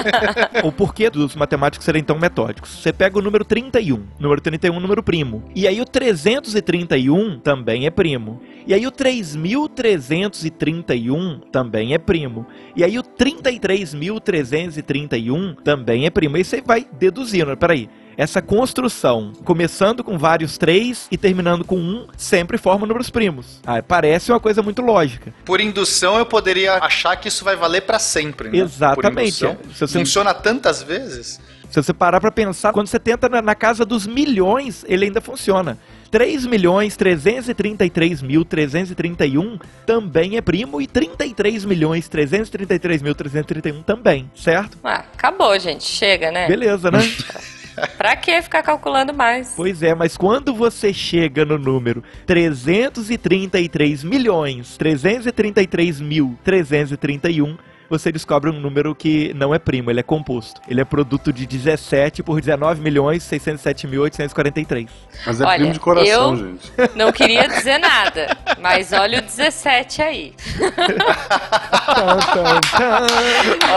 o 0.64 0.72
porquê 0.72 1.10
dos 1.10 1.36
matemáticos 1.36 1.84
serem 1.84 2.02
tão 2.02 2.18
metódicos. 2.18 2.82
Você 2.82 2.90
pega 2.92 3.18
o 3.18 3.22
número 3.22 3.44
31, 3.44 4.02
número 4.18 4.40
31 4.40 4.72
é 4.72 4.76
um 4.76 4.80
número 4.80 5.02
primo. 5.02 5.44
E 5.54 5.68
aí 5.68 5.78
o 5.80 5.84
331 5.84 7.38
também 7.40 7.86
é 7.86 7.90
primo. 7.90 8.40
E 8.66 8.72
aí 8.72 8.86
o 8.86 8.90
3331 8.90 11.40
também 11.52 11.92
é 11.94 11.98
primo. 11.98 12.46
E 12.74 12.82
aí 12.82 12.98
o 12.98 13.02
33.331 13.02 15.56
também 15.62 16.06
é 16.06 16.10
primo. 16.10 16.38
E 16.38 16.44
você 16.44 16.62
vai 16.62 16.86
deduzindo, 16.98 17.54
peraí. 17.56 17.90
Essa 18.16 18.40
construção, 18.40 19.32
começando 19.44 20.02
com 20.02 20.16
vários 20.16 20.56
3 20.56 21.06
e 21.10 21.18
terminando 21.18 21.64
com 21.64 21.76
1, 21.76 22.06
sempre 22.16 22.56
forma 22.56 22.86
números 22.86 23.10
primos. 23.10 23.60
Ah, 23.66 23.82
parece 23.82 24.32
uma 24.32 24.40
coisa 24.40 24.62
muito 24.62 24.80
lógica. 24.80 25.34
Por 25.44 25.60
indução, 25.60 26.16
eu 26.16 26.24
poderia 26.24 26.74
achar 26.78 27.14
que 27.16 27.28
isso 27.28 27.44
vai 27.44 27.56
valer 27.56 27.82
para 27.82 27.98
sempre. 27.98 28.48
Né? 28.48 28.58
Exatamente. 28.58 29.44
Você- 29.70 29.86
Funciona 29.86 30.32
tantas 30.32 30.82
vezes. 30.82 31.38
Se 31.70 31.82
você 31.82 31.92
parar 31.92 32.20
pra 32.20 32.30
pensar, 32.30 32.72
quando 32.72 32.86
você 32.86 32.98
tenta 32.98 33.28
na, 33.28 33.42
na 33.42 33.54
casa 33.54 33.84
dos 33.84 34.06
milhões, 34.06 34.84
ele 34.88 35.04
ainda 35.06 35.20
funciona. 35.20 35.76
3 36.10 36.46
milhões 36.46 36.96
333 36.96 38.22
mil 38.22 38.44
331 38.44 39.58
também 39.84 40.36
é 40.36 40.40
primo 40.40 40.80
e 40.80 40.86
33 40.86 41.64
milhões 41.64 42.08
333 42.08 43.02
mil 43.02 43.14
331 43.14 43.82
também, 43.82 44.30
certo? 44.34 44.78
Ah, 44.84 45.04
acabou, 45.12 45.58
gente. 45.58 45.84
Chega, 45.84 46.30
né? 46.30 46.46
Beleza, 46.46 46.90
né? 46.90 47.00
Pra 47.96 48.16
que 48.16 48.40
ficar 48.42 48.62
calculando 48.62 49.12
mais? 49.14 49.54
pois 49.56 49.82
é, 49.82 49.94
mas 49.94 50.16
quando 50.16 50.54
você 50.54 50.92
chega 50.92 51.44
no 51.44 51.58
número 51.58 52.02
333 52.26 54.04
milhões 54.04 54.76
333 54.76 56.00
mil 56.00 56.38
331 56.44 57.56
você 57.88 58.10
descobre 58.12 58.50
um 58.50 58.60
número 58.60 58.94
que 58.94 59.32
não 59.34 59.54
é 59.54 59.58
primo, 59.58 59.90
ele 59.90 60.00
é 60.00 60.02
composto. 60.02 60.60
Ele 60.68 60.80
é 60.80 60.84
produto 60.84 61.32
de 61.32 61.46
17 61.46 62.22
por 62.22 62.40
19 62.40 62.80
milhões 62.80 63.22
607 63.22 63.86
mil 63.86 64.02
843. 64.02 64.90
Mas 65.26 65.40
é 65.40 65.44
Olha, 65.44 65.58
primo 65.58 65.72
de 65.72 65.80
coração, 65.80 66.30
eu- 66.30 66.36
gente. 66.36 66.72
Não 66.96 67.12
queria 67.12 67.48
dizer 67.48 67.78
nada, 67.78 68.36
mas 68.60 68.92
olha 68.92 69.18
o 69.18 69.22
17 69.22 70.02
aí. 70.02 70.34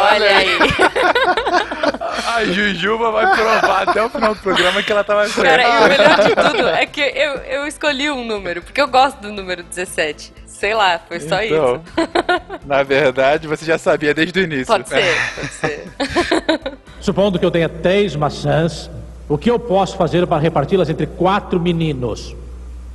Olha 0.01 0.37
aí. 0.37 0.57
A 2.27 2.43
Jujuba 2.45 3.11
vai 3.11 3.35
provar 3.35 3.89
até 3.89 4.03
o 4.03 4.09
final 4.09 4.35
do 4.35 4.41
programa 4.41 4.83
que 4.83 4.91
ela 4.91 5.03
tava 5.03 5.27
certa. 5.27 5.49
Cara, 5.49 5.63
e 5.63 5.85
o 5.85 5.89
melhor 5.89 6.19
de 6.19 6.35
tudo 6.35 6.67
é 6.69 6.85
que 6.85 7.01
eu, 7.01 7.33
eu 7.37 7.67
escolhi 7.67 8.09
um 8.09 8.23
número, 8.25 8.61
porque 8.61 8.79
eu 8.81 8.87
gosto 8.87 9.17
do 9.19 9.31
número 9.31 9.63
17. 9.63 10.33
Sei 10.59 10.73
lá, 10.73 10.99
foi 11.07 11.21
só 11.21 11.41
Então, 11.41 11.75
isso. 11.75 12.09
Na 12.67 12.83
verdade, 12.83 13.47
você 13.47 13.63
já 13.63 13.77
sabia 13.77 14.13
desde 14.13 14.41
o 14.41 14.43
início. 14.43 14.67
Pode 14.67 14.89
ser, 14.89 15.15
pode 15.35 15.47
ser. 15.55 16.77
Supondo 16.99 17.39
que 17.39 17.45
eu 17.45 17.51
tenha 17.51 17.69
três 17.69 18.13
maçãs, 18.13 18.91
o 19.29 19.37
que 19.37 19.49
eu 19.49 19.57
posso 19.57 19.95
fazer 19.95 20.27
para 20.27 20.37
reparti-las 20.37 20.89
entre 20.89 21.07
quatro 21.07 21.61
meninos? 21.61 22.35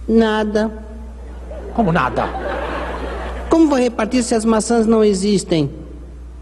Nada. 0.07 0.70
Como 1.72 1.90
nada. 1.90 2.29
Como 3.48 3.66
vou 3.66 3.79
repartir 3.79 4.22
se 4.22 4.35
as 4.35 4.44
maçãs 4.44 4.87
não 4.87 5.03
existem? 5.03 5.70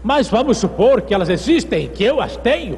Mas 0.03 0.27
vamos 0.27 0.57
supor 0.57 1.01
que 1.01 1.13
elas 1.13 1.29
existem, 1.29 1.87
que 1.87 2.03
eu 2.03 2.19
as 2.19 2.35
tenho. 2.35 2.77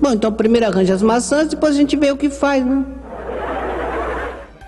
Bom, 0.00 0.10
então 0.10 0.32
primeiro 0.32 0.66
arranja 0.66 0.94
as 0.94 1.02
maçãs, 1.02 1.46
depois 1.46 1.76
a 1.76 1.78
gente 1.78 1.94
vê 1.94 2.10
o 2.10 2.16
que 2.16 2.28
faz, 2.28 2.66
né? 2.66 2.84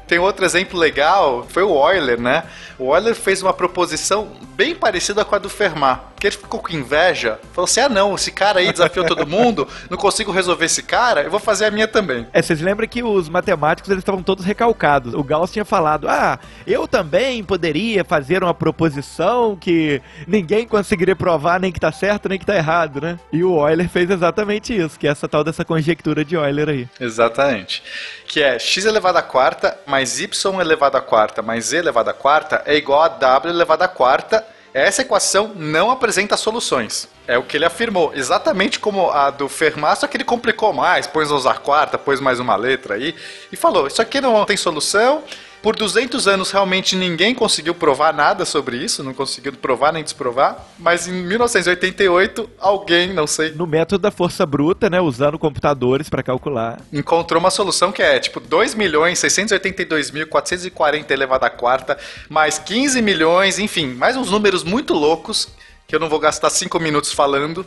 Tem 0.07 0.19
outro 0.19 0.45
exemplo 0.45 0.79
legal, 0.79 1.47
foi 1.49 1.63
o 1.63 1.91
Euler, 1.91 2.21
né? 2.21 2.45
O 2.79 2.95
Euler 2.95 3.15
fez 3.15 3.43
uma 3.43 3.53
proposição 3.55 4.29
bem 4.55 4.75
parecida 4.75 5.25
com 5.25 5.35
a 5.35 5.39
do 5.39 5.49
Fermat. 5.49 6.14
Porque 6.25 6.29
ele 6.29 6.37
ficou 6.37 6.61
com 6.61 6.73
inveja, 6.73 7.39
falou 7.53 7.67
assim: 7.67 7.81
ah, 7.81 7.89
não, 7.89 8.15
esse 8.15 8.33
cara 8.33 8.61
aí 8.61 8.73
desafiou 8.73 9.05
todo 9.05 9.27
mundo, 9.27 9.69
não 9.91 9.99
consigo 9.99 10.33
resolver 10.33 10.65
esse 10.65 10.83
cara, 10.83 11.23
eu 11.23 11.31
vou 11.31 11.41
fazer 11.41 11.67
a 11.67 11.71
minha 11.71 11.87
também. 11.87 12.27
É, 12.33 12.41
vocês 12.41 12.63
lembram 12.63 12.89
que 12.89 13.03
os 13.03 13.29
matemáticos 13.29 13.91
eles 13.91 14.01
estavam 14.01 14.23
todos 14.23 14.45
recalcados. 14.45 15.13
O 15.13 15.23
Gauss 15.23 15.53
tinha 15.53 15.67
falado: 15.67 16.09
"Ah, 16.09 16.39
eu 16.67 16.89
também 16.89 17.45
poderia 17.45 18.05
fazer 18.05 18.43
uma 18.43 18.55
proposição 18.55 19.55
que 19.55 20.01
ninguém 20.27 20.67
conseguiria 20.67 21.15
provar 21.15 21.61
nem 21.61 21.71
que 21.71 21.81
tá 21.81 21.93
certo 21.93 22.29
nem 22.29 22.39
que 22.39 22.47
tá 22.47 22.57
errado, 22.57 23.03
né?" 23.03 23.19
E 23.31 23.45
o 23.45 23.69
Euler 23.69 23.89
fez 23.91 24.09
exatamente 24.09 24.75
isso, 24.75 24.99
que 24.99 25.07
é 25.07 25.11
essa 25.11 25.29
tal 25.29 25.45
dessa 25.45 25.65
conjectura 25.65 26.25
de 26.25 26.37
Euler 26.37 26.71
aí. 26.71 26.89
Exatamente. 26.99 27.83
Que 28.27 28.43
é 28.43 28.59
x 28.59 28.87
elevado 28.87 29.19
à 29.19 29.23
quarta 29.23 29.79
mais 29.87 30.19
y 30.21 30.61
elevado 30.61 30.97
à 30.97 31.03
quarta 31.03 31.43
mais 31.43 31.67
z 31.67 31.77
elevado 31.77 32.09
à 32.09 32.15
quarta 32.15 32.63
é 32.65 32.75
igual 32.77 33.03
a 33.03 33.09
w 33.09 33.51
elevado 33.51 33.83
à 33.83 33.89
quarta. 33.89 34.54
Essa 34.75 35.03
equação 35.03 35.53
não 35.55 35.89
apresenta 35.89 36.37
soluções. 36.37 37.09
É 37.29 37.39
o 37.39 37.45
que 37.45 37.57
ele 37.57 37.65
afirmou. 37.65 38.13
Exatamente 38.13 38.81
como 38.81 39.09
a 39.09 39.31
do 39.31 39.49
Fermat, 39.49 40.01
só 40.01 40.09
que 40.09 40.17
ele 40.17 40.25
complicou 40.25 40.73
mais, 40.73 41.07
pôs 41.07 41.31
a 41.31 41.35
usar 41.37 41.61
quarta, 41.61 41.97
pôs 41.97 42.19
mais 42.21 42.41
uma 42.41 42.57
letra 42.57 42.97
aí, 42.97 43.15
e 43.53 43.57
falou: 43.57 43.87
Isso 43.87 44.03
aqui 44.03 44.21
não 44.21 44.45
tem 44.45 44.57
solução. 44.57 45.23
Por 45.65 45.75
200 45.77 46.29
anos, 46.29 46.51
realmente 46.51 46.95
ninguém 46.95 47.35
conseguiu 47.35 47.75
provar 47.75 48.13
nada 48.13 48.45
sobre 48.45 48.77
isso, 48.77 49.03
não 49.03 49.15
conseguiu 49.15 49.51
provar 49.55 49.95
nem 49.95 50.05
desprovar. 50.05 50.63
Mas 50.79 51.09
em 51.09 51.13
1988, 51.13 52.51
alguém, 52.61 53.15
não 53.15 53.27
sei, 53.27 53.53
No 53.53 53.67
método 53.67 54.03
da 54.03 54.11
força 54.11 54.45
bruta, 54.45 54.91
né, 54.91 55.01
usando 55.01 55.39
computadores 55.39 56.11
para 56.11 56.23
calcular. 56.23 56.83
encontrou 56.93 57.41
uma 57.41 57.51
solução 57.51 57.91
que 57.91 58.03
é 58.03 58.21
tipo 58.21 58.41
2 58.41 58.75
milhões 58.75 59.19
682.440 59.21 61.11
elevado 61.11 61.47
à 61.47 61.51
quarta, 61.51 61.97
mais 62.29 62.59
15 62.59 63.01
milhões, 63.01 63.59
enfim, 63.59 63.87
mais 63.87 64.19
uns 64.19 64.31
números 64.31 64.65
muito 64.65 64.93
loucos, 64.93 65.49
que 65.89 65.97
eu 65.97 66.01
não 66.01 66.11
vou 66.11 66.19
gastar 66.19 66.51
5 66.51 66.79
minutos 66.79 67.11
falando, 67.11 67.65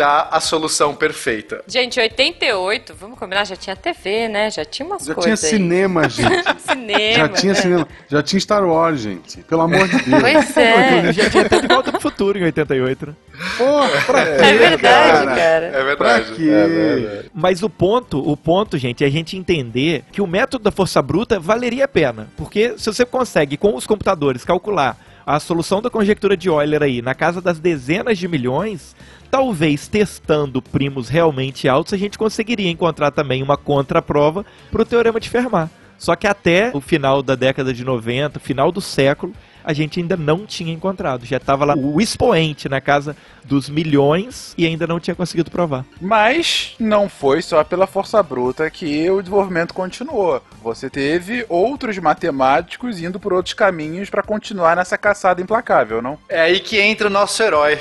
dá 0.00 0.28
a 0.30 0.40
solução 0.40 0.94
perfeita. 0.94 1.62
Gente, 1.68 2.00
88, 2.00 2.94
vamos 2.98 3.18
combinar, 3.18 3.44
já 3.44 3.54
tinha 3.54 3.76
TV, 3.76 4.28
né? 4.28 4.50
Já 4.50 4.64
tinha 4.64 4.86
umas 4.86 5.02
Já 5.04 5.12
tinha 5.12 5.14
coisas 5.14 5.44
aí. 5.44 5.50
cinema, 5.50 6.08
gente. 6.08 6.62
Cinema. 6.62 7.14
Já 7.16 7.28
tinha 7.28 7.54
cinema. 7.54 7.88
Já 8.08 8.22
tinha 8.22 8.40
Star 8.40 8.64
Wars, 8.66 9.00
gente. 9.00 9.42
Pelo 9.42 9.60
amor 9.60 9.86
de 9.86 9.98
Deus. 10.02 10.22
Pois 10.22 10.56
é. 10.56 11.12
Já 11.12 11.28
tinha 11.28 11.44
até 11.44 11.60
de 11.60 11.68
volta 11.68 11.92
pro 11.92 12.00
futuro 12.00 12.38
em 12.38 12.44
88, 12.44 13.06
né? 13.08 13.12
Porra, 13.58 13.88
pra 14.06 14.24
quê, 14.24 14.30
É 14.30 14.52
verdade, 14.58 14.82
cara? 14.82 15.26
cara. 15.26 15.66
É 15.66 15.70
Pra 15.70 15.82
verdade. 16.18 16.32
quê? 16.34 17.30
Mas 17.34 17.62
o 17.62 17.68
ponto, 17.68 18.18
o 18.26 18.36
ponto, 18.38 18.78
gente, 18.78 19.04
é 19.04 19.06
a 19.06 19.10
gente 19.10 19.36
entender 19.36 20.04
que 20.10 20.22
o 20.22 20.26
método 20.26 20.64
da 20.64 20.70
força 20.70 21.02
bruta 21.02 21.38
valeria 21.38 21.84
a 21.84 21.88
pena. 21.88 22.28
Porque 22.38 22.74
se 22.78 22.86
você 22.86 23.04
consegue, 23.04 23.58
com 23.58 23.74
os 23.76 23.86
computadores, 23.86 24.44
calcular 24.44 24.96
a 25.26 25.38
solução 25.38 25.82
da 25.82 25.90
conjectura 25.90 26.36
de 26.36 26.48
Euler 26.48 26.82
aí 26.82 27.02
na 27.02 27.14
casa 27.14 27.40
das 27.40 27.58
dezenas 27.58 28.18
de 28.18 28.26
milhões, 28.26 28.96
talvez 29.30 29.88
testando 29.88 30.60
primos 30.60 31.08
realmente 31.08 31.68
altos, 31.68 31.92
a 31.92 31.96
gente 31.96 32.18
conseguiria 32.18 32.70
encontrar 32.70 33.10
também 33.10 33.42
uma 33.42 33.56
contraprova 33.56 34.44
para 34.70 34.82
o 34.82 34.84
teorema 34.84 35.20
de 35.20 35.28
Fermat. 35.30 35.70
Só 35.98 36.16
que 36.16 36.26
até 36.26 36.70
o 36.72 36.80
final 36.80 37.22
da 37.22 37.34
década 37.34 37.74
de 37.74 37.84
90, 37.84 38.40
final 38.40 38.72
do 38.72 38.80
século, 38.80 39.34
a 39.62 39.74
gente 39.74 40.00
ainda 40.00 40.16
não 40.16 40.46
tinha 40.46 40.72
encontrado. 40.72 41.26
Já 41.26 41.36
estava 41.36 41.64
lá 41.66 41.74
o 41.76 42.00
expoente 42.00 42.70
na 42.70 42.80
casa 42.80 43.14
dos 43.44 43.68
milhões 43.68 44.54
e 44.56 44.66
ainda 44.66 44.86
não 44.86 44.98
tinha 44.98 45.14
conseguido 45.14 45.50
provar. 45.50 45.84
Mas 46.00 46.74
não 46.78 47.06
foi 47.06 47.42
só 47.42 47.62
pela 47.62 47.86
força 47.86 48.22
bruta 48.22 48.70
que 48.70 49.10
o 49.10 49.20
desenvolvimento 49.20 49.74
continuou. 49.74 50.42
Você 50.62 50.88
teve 50.88 51.44
outros 51.50 51.98
matemáticos 51.98 53.02
indo 53.02 53.20
por 53.20 53.34
outros 53.34 53.52
caminhos 53.52 54.08
para 54.08 54.22
continuar 54.22 54.76
nessa 54.76 54.96
caçada 54.96 55.42
implacável, 55.42 56.00
não? 56.00 56.18
É 56.30 56.40
aí 56.40 56.60
que 56.60 56.80
entra 56.80 57.08
o 57.08 57.10
nosso 57.10 57.42
herói. 57.42 57.78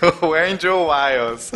O 0.22 0.34
Andrew 0.34 0.88
Wiles. 0.88 1.52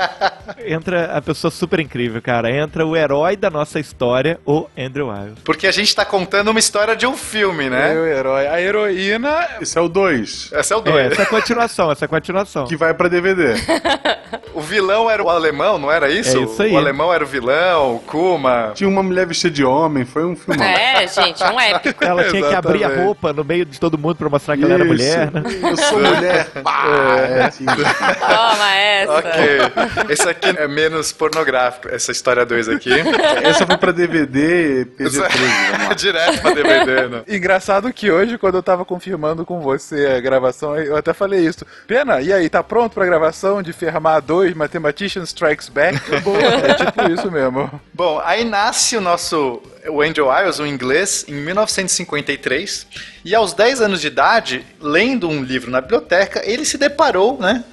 Entra 0.66 1.16
a 1.16 1.22
pessoa 1.22 1.50
super 1.50 1.80
incrível, 1.80 2.20
cara. 2.22 2.50
Entra 2.50 2.86
o 2.86 2.96
herói 2.96 3.36
da 3.36 3.50
nossa 3.50 3.78
história, 3.80 4.38
o 4.46 4.66
Andrew 4.78 5.08
Wiles. 5.08 5.38
Porque 5.44 5.66
a 5.66 5.72
gente 5.72 5.94
tá 5.94 6.04
contando 6.04 6.48
uma 6.50 6.58
história 6.60 6.94
de 6.96 7.06
um 7.06 7.16
filme, 7.16 7.66
É 7.66 7.70
né? 7.70 7.94
o 7.94 8.06
herói. 8.06 8.46
A 8.46 8.60
heroína. 8.60 9.46
Esse 9.60 9.78
é 9.78 9.80
o 9.80 9.88
2, 9.88 10.52
Esse 10.52 10.72
é 10.72 10.76
o 10.76 10.80
É, 10.80 10.82
dois. 10.82 11.12
essa 11.12 11.22
é 11.22 11.24
a 11.24 11.28
continuação, 11.28 11.90
essa 11.90 12.04
é 12.04 12.06
a 12.06 12.08
continuação. 12.08 12.66
que 12.66 12.76
vai 12.76 12.94
pra 12.94 13.08
DVD. 13.08 13.54
O 14.52 14.60
vilão 14.60 15.10
era 15.10 15.20
o 15.22 15.28
alemão, 15.28 15.78
não 15.78 15.90
era 15.90 16.08
isso? 16.08 16.38
É 16.38 16.42
isso 16.42 16.62
aí. 16.62 16.72
O 16.72 16.76
alemão 16.78 17.12
era 17.12 17.24
o 17.24 17.26
vilão, 17.26 17.96
o 17.96 17.98
Kuma. 17.98 18.70
Tinha 18.72 18.88
uma 18.88 19.02
mulher 19.02 19.26
vestida 19.26 19.52
de 19.52 19.64
homem, 19.64 20.04
foi 20.04 20.24
um 20.24 20.36
filmão. 20.36 20.64
É, 20.64 21.08
gente, 21.08 21.42
é 21.42 21.50
um 21.50 21.58
épico. 21.58 22.04
Ela 22.04 22.22
tinha 22.30 22.48
que 22.48 22.54
abrir 22.54 22.84
a 22.84 23.02
roupa 23.02 23.32
no 23.32 23.42
meio 23.44 23.64
de 23.64 23.80
todo 23.80 23.98
mundo 23.98 24.14
pra 24.14 24.28
mostrar 24.28 24.56
que 24.56 24.62
ela 24.62 24.74
era 24.74 24.84
Isso. 24.84 24.92
mulher, 24.92 25.30
né? 25.32 25.42
Eu 25.70 25.76
sou 25.76 25.98
mulher. 25.98 26.46
Pá, 26.62 26.84
é, 27.18 27.44
assim. 27.46 27.64
Toma 27.76 28.74
essa. 28.74 29.12
Ok. 29.12 30.10
Esse 30.10 30.28
aqui 30.28 30.48
é 30.56 30.68
menos 30.68 31.12
pornográfico, 31.12 31.88
essa 31.88 32.12
história 32.12 32.44
2 32.44 32.68
aqui. 32.68 32.90
Essa 33.42 33.66
foi 33.66 33.76
pra 33.76 33.92
DVD 33.92 34.86
PG-13, 34.96 35.10
vamos 35.10 35.88
lá. 35.88 35.94
Direto 35.94 36.40
pra 36.40 36.50
DVD, 36.52 37.08
né? 37.08 37.22
Engraçado 37.28 37.92
que 37.92 38.10
hoje, 38.10 38.38
quando 38.38 38.56
eu 38.56 38.62
tava 38.62 38.84
confirmando 38.84 39.44
com 39.44 39.60
você 39.60 40.06
a 40.06 40.20
gravação, 40.20 40.76
eu 40.76 40.96
até 40.96 41.12
falei 41.12 41.46
isso. 41.46 41.64
Pena, 41.86 42.20
e 42.20 42.32
aí, 42.32 42.48
tá 42.48 42.62
pronto 42.62 42.92
pra 42.92 43.04
gravação 43.06 43.62
de 43.62 43.72
Fermat 43.72 44.24
2, 44.24 44.54
Mathematician 44.54 45.22
Strikes 45.22 45.68
Back? 45.68 45.98
é 46.64 46.74
tipo 46.74 47.10
isso 47.12 47.30
mesmo. 47.30 47.80
Bom, 47.92 48.20
aí 48.24 48.44
nasce 48.44 48.96
o 48.96 49.00
nosso 49.00 49.62
o 49.88 50.00
Angel 50.00 50.28
Wiles, 50.28 50.58
o 50.58 50.66
inglês, 50.66 51.24
em 51.28 51.34
1953. 51.34 52.86
E 53.24 53.34
aos 53.34 53.52
10 53.52 53.80
anos 53.80 54.00
de 54.00 54.06
idade, 54.06 54.64
lendo 54.80 55.28
um 55.28 55.42
livro 55.42 55.70
na 55.70 55.80
biblioteca, 55.80 56.42
ele 56.44 56.64
se 56.64 56.78
deparou, 56.78 57.38
né? 57.38 57.64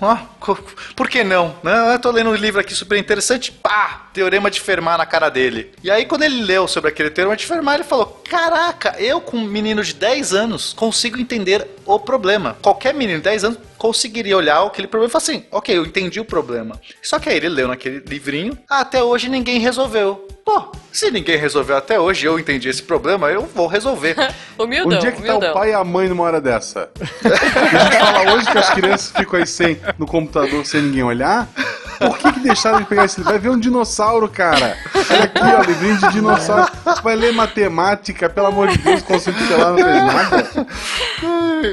por 0.95 1.09
que 1.09 1.23
não? 1.23 1.55
Né? 1.63 1.93
Eu 1.93 1.99
tô 1.99 2.11
lendo 2.11 2.29
um 2.29 2.35
livro 2.35 2.59
aqui 2.59 2.73
super 2.73 2.97
interessante, 2.97 3.51
pá! 3.51 4.07
Teorema 4.13 4.51
de 4.51 4.59
Fermat 4.59 4.97
na 4.97 5.05
cara 5.05 5.29
dele. 5.29 5.71
E 5.83 5.89
aí, 5.89 6.05
quando 6.05 6.23
ele 6.23 6.43
leu 6.43 6.67
sobre 6.67 6.89
aquele 6.89 7.09
teorema 7.09 7.35
de 7.37 7.45
Fermat, 7.45 7.75
ele 7.75 7.83
falou: 7.87 8.21
Caraca, 8.29 8.95
eu, 8.99 9.21
com 9.21 9.37
um 9.37 9.45
menino 9.45 9.83
de 9.83 9.93
10 9.93 10.33
anos, 10.33 10.73
consigo 10.73 11.17
entender 11.19 11.65
o 11.85 11.97
problema. 11.99 12.57
Qualquer 12.61 12.93
menino 12.93 13.19
de 13.19 13.23
10 13.23 13.43
anos 13.45 13.59
conseguiria 13.77 14.35
olhar 14.37 14.61
aquele 14.65 14.87
problema 14.87 15.09
e 15.09 15.11
falar 15.11 15.23
assim: 15.23 15.45
Ok, 15.51 15.77
eu 15.77 15.85
entendi 15.85 16.19
o 16.19 16.25
problema. 16.25 16.79
Só 17.01 17.19
que 17.19 17.29
aí 17.29 17.37
ele 17.37 17.49
leu 17.49 17.67
naquele 17.67 17.99
livrinho, 18.05 18.57
"Ah, 18.69 18.81
até 18.81 19.01
hoje 19.01 19.29
ninguém 19.29 19.59
resolveu. 19.59 20.27
Pô, 20.43 20.71
se 20.91 21.11
ninguém 21.11 21.37
resolveu 21.37 21.77
até 21.77 21.99
hoje, 21.99 22.25
eu 22.25 22.37
entendi 22.39 22.67
esse 22.67 22.81
problema, 22.81 23.29
eu 23.29 23.43
vou 23.45 23.67
resolver. 23.67 24.15
Humildão, 24.57 24.97
Onde 24.97 25.07
é 25.07 25.11
que 25.11 25.21
tá 25.21 25.35
humildão. 25.35 25.51
o 25.51 25.53
pai 25.53 25.69
e 25.69 25.73
a 25.73 25.83
mãe 25.83 26.09
numa 26.09 26.23
hora 26.23 26.41
dessa? 26.41 26.89
A 27.23 27.77
gente 27.77 27.99
fala 27.99 28.33
hoje 28.33 28.51
que 28.51 28.57
as 28.57 28.69
crianças 28.71 29.11
ficam 29.15 29.39
aí 29.39 29.45
sem, 29.47 29.79
no 29.97 30.05
computador 30.07 30.30
sem 30.65 30.81
ninguém 30.83 31.03
olhar. 31.03 31.47
Por 31.99 32.17
que, 32.17 32.33
que 32.33 32.39
deixaram 32.39 32.79
de 32.79 32.85
pegar 32.85 33.05
esse 33.05 33.17
livro? 33.17 33.31
Vai 33.31 33.39
ver 33.39 33.49
um 33.49 33.59
dinossauro, 33.59 34.27
cara. 34.27 34.75
Olha 35.09 35.23
aqui, 35.23 35.39
ó, 35.39 35.61
livrinho 35.61 35.97
de 35.97 36.09
dinossauro. 36.09 36.71
Vai 37.03 37.15
ler 37.15 37.31
matemática, 37.31 38.27
pelo 38.27 38.47
amor 38.47 38.69
de 38.69 38.77
Deus, 38.79 39.03
conceito 39.03 39.39
lá 39.55 39.69
não 39.69 39.77
fez 39.77 40.03
nada. 40.03 40.67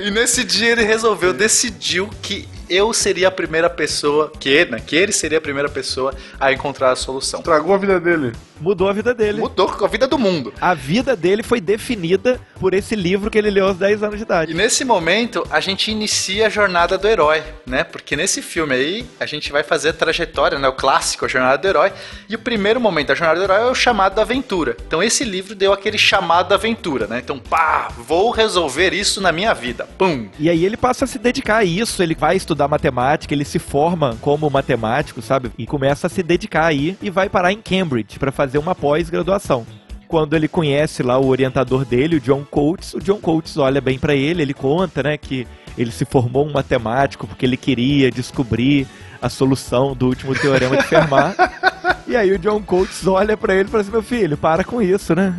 E 0.05 0.11
nesse 0.11 0.45
dia 0.45 0.73
ele 0.73 0.85
resolveu, 0.85 1.33
decidiu 1.33 2.11
que 2.21 2.47
eu 2.69 2.93
seria 2.93 3.29
a 3.29 3.31
primeira 3.31 3.69
pessoa, 3.71 4.31
que, 4.39 4.65
né, 4.67 4.81
que 4.85 4.97
ele 4.97 5.13
seria 5.13 5.39
a 5.39 5.41
primeira 5.41 5.69
pessoa 5.69 6.15
a 6.39 6.53
encontrar 6.53 6.93
a 6.93 6.97
solução. 6.97 7.43
Tragou 7.43 7.75
a 7.75 7.79
vida 7.79 7.99
dele. 8.01 8.33
Mudou 8.61 8.89
a 8.89 8.93
vida 8.93 9.15
dele. 9.15 9.39
Mudou 9.41 9.73
a 9.85 9.87
vida 9.87 10.07
do 10.09 10.19
mundo. 10.19 10.53
A 10.61 10.75
vida 10.75 11.15
dele 11.15 11.43
foi 11.45 11.61
definida 11.61 12.41
por 12.59 12.75
esse 12.75 12.97
livro 12.97 13.31
que 13.31 13.39
ele 13.39 13.51
leu 13.51 13.67
aos 13.69 13.77
10 13.77 14.03
anos 14.03 14.17
de 14.17 14.23
E 14.23 14.25
idade. 14.25 14.55
nesse 14.55 14.85
momento 14.85 15.47
a 15.49 15.61
gente 15.61 15.93
inicia 15.93 16.47
a 16.47 16.51
jornada 16.51 16.99
do 16.99 17.07
herói, 17.07 17.43
né? 17.65 17.85
Porque 17.85 18.17
nesse 18.17 18.43
filme 18.43 18.75
aí 18.75 19.07
a 19.21 19.27
gente 19.27 19.53
vai 19.53 19.63
fazer 19.63 19.91
a 19.91 19.93
trajetória, 19.93 20.59
né? 20.59 20.67
O 20.67 20.73
clássico, 20.73 21.25
a 21.25 21.29
jornada 21.29 21.57
do 21.59 21.69
herói. 21.69 21.93
E 22.29 22.35
o 22.35 22.39
primeiro 22.39 22.81
momento 22.81 23.09
da 23.09 23.15
jornada 23.15 23.39
do 23.39 23.45
herói 23.45 23.63
é 23.69 23.71
o 23.71 23.75
chamado 23.77 24.17
da 24.17 24.23
aventura. 24.23 24.77
Então 24.87 25.01
esse 25.01 25.23
livro 25.23 25.55
deu 25.55 25.73
aquele 25.73 25.97
chamado 25.97 26.49
da 26.49 26.57
aventura, 26.57 27.07
né? 27.07 27.21
Então, 27.23 27.39
pá, 27.39 27.89
vou 27.97 28.31
resolver 28.31 28.93
isso 28.93 29.21
na 29.21 29.31
minha 29.31 29.55
vida. 29.55 29.89
Pum. 29.97 30.29
E 30.37 30.51
aí 30.51 30.65
ele 30.65 30.77
passa 30.77 31.05
a 31.05 31.09
se 31.09 31.19
dedicar 31.19 31.59
a 31.59 31.65
isso, 31.65 32.03
ele 32.03 32.17
vai 32.17 32.35
estudar 32.37 32.58
matemática, 32.67 33.33
ele 33.35 33.45
se 33.45 33.59
forma 33.59 34.17
como 34.21 34.51
matemático, 34.51 35.23
sabe? 35.23 35.53
E 35.57 35.67
começa 35.67 36.07
a 36.07 36.11
se 36.11 36.23
dedicar 36.23 36.67
aí 36.67 36.97
e 37.01 37.11
vai 37.11 37.29
parar 37.29 37.53
em 37.53 37.61
Cambridge 37.61 38.19
para 38.19 38.33
fazer 38.33 38.59
uma 38.59 38.75
pós-graduação. 38.75 39.67
Quando 40.09 40.35
ele 40.35 40.49
conhece 40.49 41.03
lá 41.03 41.19
o 41.19 41.27
orientador 41.27 41.85
dele, 41.85 42.17
o 42.17 42.21
John 42.21 42.43
Coates, 42.51 42.95
o 42.95 42.99
John 42.99 43.19
Coates 43.19 43.59
olha 43.59 43.81
bem 43.81 43.99
para 43.99 44.15
ele, 44.15 44.41
ele 44.41 44.55
conta, 44.55 45.03
né, 45.03 45.19
que 45.19 45.47
ele 45.77 45.93
se 45.93 46.05
formou 46.05 46.47
um 46.47 46.53
matemático 46.53 47.27
porque 47.27 47.45
ele 47.45 47.57
queria 47.57 48.11
descobrir 48.11 48.87
a 49.21 49.29
solução 49.29 49.95
do 49.95 50.07
último 50.07 50.35
teorema 50.35 50.79
de 50.79 50.85
Fermat. 50.85 51.37
e 52.09 52.17
aí 52.17 52.33
o 52.33 52.39
John 52.39 52.63
Coates 52.63 53.07
olha 53.07 53.37
para 53.37 53.55
ele 53.55 53.69
e 53.69 53.71
fala 53.71 53.83
assim: 53.83 53.93
"Meu 53.93 54.03
filho, 54.03 54.37
para 54.37 54.65
com 54.65 54.81
isso, 54.81 55.15
né? 55.15 55.39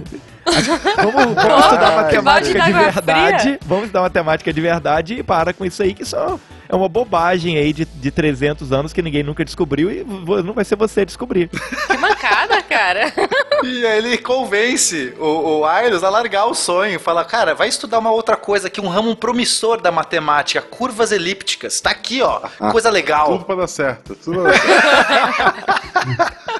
Vamos, 0.98 1.36
vamos 1.36 1.64
estudar 1.66 1.96
matemática 1.96 2.62
de 2.62 2.74
verdade. 2.74 3.42
fria. 3.42 3.60
Vamos 3.66 3.86
estudar 3.86 4.02
matemática 4.02 4.54
de 4.54 4.62
verdade 4.62 5.14
e 5.16 5.24
para 5.24 5.54
com 5.54 5.66
isso 5.66 5.82
aí, 5.82 5.94
que 5.94 6.06
só 6.06 6.40
é 6.68 6.76
uma 6.76 6.88
bobagem 6.88 7.58
aí 7.58 7.74
de, 7.74 7.86
de 7.86 8.12
300 8.12 8.72
anos 8.72 8.94
que 8.94 9.02
ninguém 9.02 9.24
nunca 9.24 9.44
descobriu 9.44 9.92
e 9.92 10.04
não 10.44 10.54
vai 10.54 10.64
ser 10.64 10.76
você 10.76 11.06
descobrir. 11.06 11.50
Que 11.88 11.98
mancada, 11.98 12.62
cara. 12.62 13.12
E 13.64 13.86
aí 13.86 13.98
ele 13.98 14.18
convence 14.18 15.14
o, 15.20 15.60
o 15.60 15.66
Ailes 15.66 16.04
a 16.04 16.10
largar 16.10 16.46
o 16.46 16.54
sonho. 16.54 17.00
Fala, 17.00 17.26
cara, 17.26 17.54
vai 17.54 17.68
estudar 17.68 18.00
uma 18.00 18.12
outra 18.12 18.36
coisa 18.36 18.68
aqui, 18.68 18.80
um 18.82 18.88
ramo 18.88 19.16
promissor 19.16 19.82
da 19.82 19.92
matemática, 19.92 20.62
curvas 20.62 21.12
elípticas. 21.12 21.80
Tá 21.82 21.92
aqui, 21.92 22.22
ó. 22.22 22.42
Coisa 22.72 22.90
legal. 22.90 23.28
Tudo 23.28 23.46
pra 23.46 23.56
dar 23.56 23.68
certo. 23.68 24.16
Tudo 24.16 24.42
pra 24.42 24.52
dar 24.52 24.60
certo. 24.60 26.40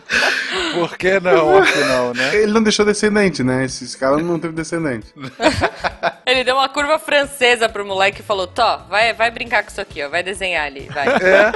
Por 0.74 0.98
que 0.98 1.20
não, 1.20 1.60
afinal, 1.60 2.14
né? 2.14 2.36
Ele 2.36 2.52
não 2.52 2.64
deixou 2.64 2.86
descendente, 2.86 3.44
né? 3.44 3.66
Esse, 3.66 3.84
esse 3.84 3.98
cara 3.98 4.18
não 4.18 4.40
teve 4.40 4.54
descendente. 4.54 5.08
Ele 6.26 6.44
deu 6.44 6.56
uma 6.56 6.70
curva 6.70 7.00
francesa 7.00 7.68
pro 7.68 7.86
moleque 7.86 8.22
e 8.22 8.24
falou: 8.24 8.46
Tó, 8.46 8.82
vai, 8.90 9.14
vai 9.14 9.32
brincar 9.32 9.64
com 9.64 9.70
isso 9.72 9.82
aqui, 9.82 10.04
ó. 10.04 10.10
Vai 10.10 10.22
desenhar 10.22 10.66
ali, 10.66 10.90
vai. 10.94 11.10
É. 11.20 11.52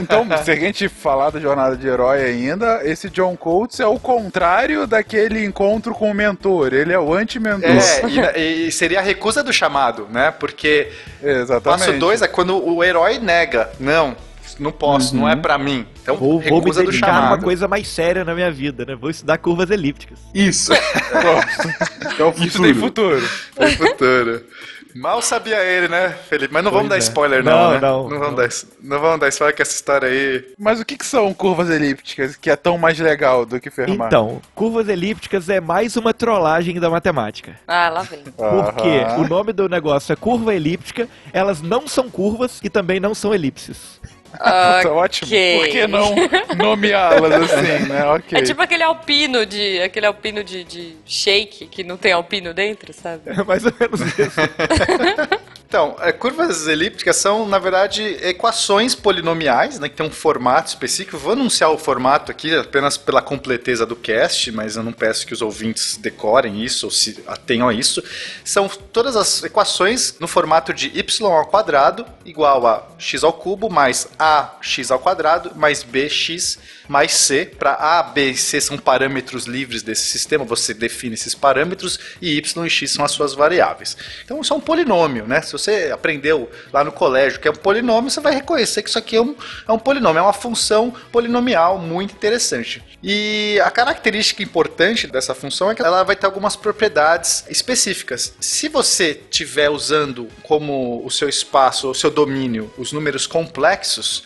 Então, 0.00 0.26
se 0.44 0.50
a 0.50 0.54
gente 0.54 0.88
falar 0.88 1.30
da 1.30 1.40
jornada 1.40 1.76
de 1.76 1.86
herói 1.86 2.24
ainda, 2.24 2.80
esse 2.84 3.10
John 3.10 3.36
Coates 3.36 3.80
é 3.80 3.86
o 3.86 3.98
contrário 3.98 4.71
daquele 4.86 5.44
encontro 5.44 5.94
com 5.94 6.10
o 6.10 6.14
mentor. 6.14 6.72
Ele 6.72 6.92
é 6.92 6.98
o 6.98 7.14
anti-mentor. 7.14 7.70
É, 7.70 8.38
e, 8.40 8.68
e 8.68 8.72
seria 8.72 8.98
a 8.98 9.02
recusa 9.02 9.42
do 9.42 9.52
chamado, 9.52 10.08
né? 10.10 10.30
Porque 10.30 10.90
Exatamente. 11.22 11.62
passo 11.86 11.98
dois 11.98 12.22
é 12.22 12.28
quando 12.28 12.56
o 12.56 12.82
herói 12.82 13.18
nega. 13.18 13.70
Não, 13.78 14.16
não 14.58 14.72
posso, 14.72 15.14
não 15.16 15.28
é 15.28 15.36
pra 15.36 15.56
mim. 15.58 15.86
Então, 16.02 16.16
Vou, 16.16 16.40
vou 16.40 16.62
me 16.62 16.70
dedicar 16.72 17.10
uma 17.10 17.20
chamado. 17.20 17.42
coisa 17.44 17.68
mais 17.68 17.86
séria 17.88 18.24
na 18.24 18.34
minha 18.34 18.50
vida, 18.50 18.84
né? 18.84 18.94
Vou 18.94 19.10
estudar 19.10 19.38
curvas 19.38 19.70
elípticas. 19.70 20.18
Isso. 20.34 20.72
é 22.18 22.22
o 22.24 22.30
Isso 22.44 22.60
tem 22.62 22.74
futuro. 22.74 23.20
futuro. 23.20 23.28
Foi 23.54 23.70
futuro. 23.72 24.44
Mal 24.94 25.22
sabia 25.22 25.62
ele, 25.62 25.88
né, 25.88 26.10
Felipe? 26.28 26.52
Mas 26.52 26.62
não 26.64 26.70
vamos 26.70 26.88
dar 26.88 26.96
Pois 26.96 27.04
é. 27.04 27.08
spoiler, 27.08 27.44
não, 27.44 27.52
Não, 27.52 27.70
né? 27.72 27.80
não, 27.80 28.08
vamos 28.08 28.26
não. 28.28 28.34
Dar, 28.34 28.48
não 28.82 29.00
vamos 29.00 29.20
dar 29.20 29.28
spoiler 29.28 29.56
que 29.56 29.62
essa 29.62 29.74
história 29.74 30.08
aí. 30.08 30.44
Mas 30.58 30.80
o 30.80 30.84
que, 30.84 30.96
que 30.96 31.06
são 31.06 31.32
curvas 31.32 31.70
elípticas 31.70 32.36
que 32.36 32.50
é 32.50 32.56
tão 32.56 32.76
mais 32.76 32.98
legal 32.98 33.46
do 33.46 33.58
que 33.60 33.70
Fermat? 33.70 34.06
Então, 34.06 34.40
curvas 34.54 34.88
elípticas 34.88 35.48
é 35.48 35.60
mais 35.60 35.96
uma 35.96 36.12
trollagem 36.12 36.78
da 36.78 36.90
matemática. 36.90 37.58
Ah, 37.66 37.88
lá 37.88 38.02
vem. 38.02 38.20
Porque 38.22 38.88
Aham. 39.06 39.22
o 39.22 39.28
nome 39.28 39.52
do 39.52 39.68
negócio 39.68 40.12
é 40.12 40.16
curva 40.16 40.54
elíptica, 40.54 41.08
elas 41.32 41.62
não 41.62 41.86
são 41.88 42.10
curvas 42.10 42.60
e 42.62 42.68
também 42.68 43.00
não 43.00 43.14
são 43.14 43.34
elipses. 43.34 44.00
Tá 44.38 44.82
ótimo. 44.90 45.28
Por 45.30 45.68
que 45.68 45.86
não 45.86 46.14
nomeá-las 46.56 47.32
assim, 47.52 47.88
né? 47.88 48.04
Ok. 48.12 48.38
É 48.38 48.42
tipo 48.42 48.60
aquele 48.60 48.82
alpino 48.82 49.46
de. 49.46 49.80
aquele 49.80 50.06
alpino 50.06 50.42
de, 50.42 50.64
de 50.64 50.96
shake 51.06 51.66
que 51.66 51.84
não 51.84 51.96
tem 51.96 52.12
alpino 52.12 52.52
dentro, 52.52 52.92
sabe? 52.92 53.22
É 53.26 53.42
mais 53.44 53.64
ou 53.64 53.72
menos 53.78 54.00
isso. 54.00 54.40
Então, 55.72 55.96
é, 56.00 56.12
curvas 56.12 56.66
elípticas 56.66 57.16
são, 57.16 57.48
na 57.48 57.58
verdade, 57.58 58.02
equações 58.20 58.94
polinomiais, 58.94 59.78
né, 59.78 59.88
que 59.88 59.96
tem 59.96 60.04
um 60.04 60.10
formato 60.10 60.68
específico. 60.68 61.16
Vou 61.16 61.32
anunciar 61.32 61.70
o 61.70 61.78
formato 61.78 62.30
aqui 62.30 62.54
apenas 62.54 62.98
pela 62.98 63.22
completeza 63.22 63.86
do 63.86 63.96
cast, 63.96 64.52
mas 64.52 64.76
eu 64.76 64.82
não 64.82 64.92
peço 64.92 65.26
que 65.26 65.32
os 65.32 65.40
ouvintes 65.40 65.96
decorem 65.96 66.62
isso 66.62 66.84
ou 66.84 66.92
se 66.92 67.24
atenham 67.26 67.70
a 67.70 67.72
isso. 67.72 68.04
São 68.44 68.68
todas 68.68 69.16
as 69.16 69.44
equações 69.44 70.14
no 70.20 70.28
formato 70.28 70.74
de 70.74 70.88
y 70.88 71.24
ao 71.24 71.46
quadrado 71.46 72.04
igual 72.22 72.66
a 72.66 72.86
x 72.98 73.24
ao 73.24 73.32
cubo 73.32 73.70
mais 73.70 74.06
ax 74.18 74.90
ao 74.90 74.98
quadrado 74.98 75.52
mais 75.56 75.82
bx 75.82 76.58
mais 76.92 77.14
c. 77.14 77.46
Para 77.58 77.72
a, 77.72 78.02
b 78.02 78.30
e 78.30 78.36
c 78.36 78.60
são 78.60 78.76
parâmetros 78.76 79.46
livres 79.46 79.82
desse 79.82 80.06
sistema, 80.06 80.44
você 80.44 80.74
define 80.74 81.14
esses 81.14 81.34
parâmetros 81.34 81.98
e 82.20 82.36
y 82.36 82.66
e 82.66 82.70
x 82.70 82.90
são 82.92 83.04
as 83.04 83.12
suas 83.12 83.32
variáveis. 83.32 83.96
Então 84.22 84.40
isso 84.42 84.52
é 84.52 84.56
um 84.56 84.60
polinômio, 84.60 85.26
né? 85.26 85.40
Se 85.40 85.52
você 85.52 85.90
aprendeu 85.92 86.50
lá 86.70 86.84
no 86.84 86.92
colégio 86.92 87.40
que 87.40 87.48
é 87.48 87.50
um 87.50 87.54
polinômio, 87.54 88.10
você 88.10 88.20
vai 88.20 88.34
reconhecer 88.34 88.82
que 88.82 88.90
isso 88.90 88.98
aqui 88.98 89.16
é 89.16 89.22
um, 89.22 89.34
é 89.66 89.72
um 89.72 89.78
polinômio, 89.78 90.18
é 90.18 90.22
uma 90.22 90.32
função 90.34 90.94
polinomial 91.10 91.78
muito 91.78 92.12
interessante. 92.12 92.82
E 93.02 93.58
a 93.64 93.70
característica 93.70 94.42
importante 94.42 95.06
dessa 95.06 95.34
função 95.34 95.70
é 95.70 95.74
que 95.74 95.82
ela 95.82 96.02
vai 96.02 96.14
ter 96.14 96.26
algumas 96.26 96.56
propriedades 96.56 97.44
específicas. 97.48 98.34
Se 98.38 98.68
você 98.68 99.20
estiver 99.30 99.70
usando 99.70 100.28
como 100.42 101.02
o 101.04 101.10
seu 101.10 101.28
espaço, 101.28 101.90
o 101.90 101.94
seu 101.94 102.10
domínio, 102.10 102.72
os 102.76 102.92
números 102.92 103.26
complexos, 103.26 104.24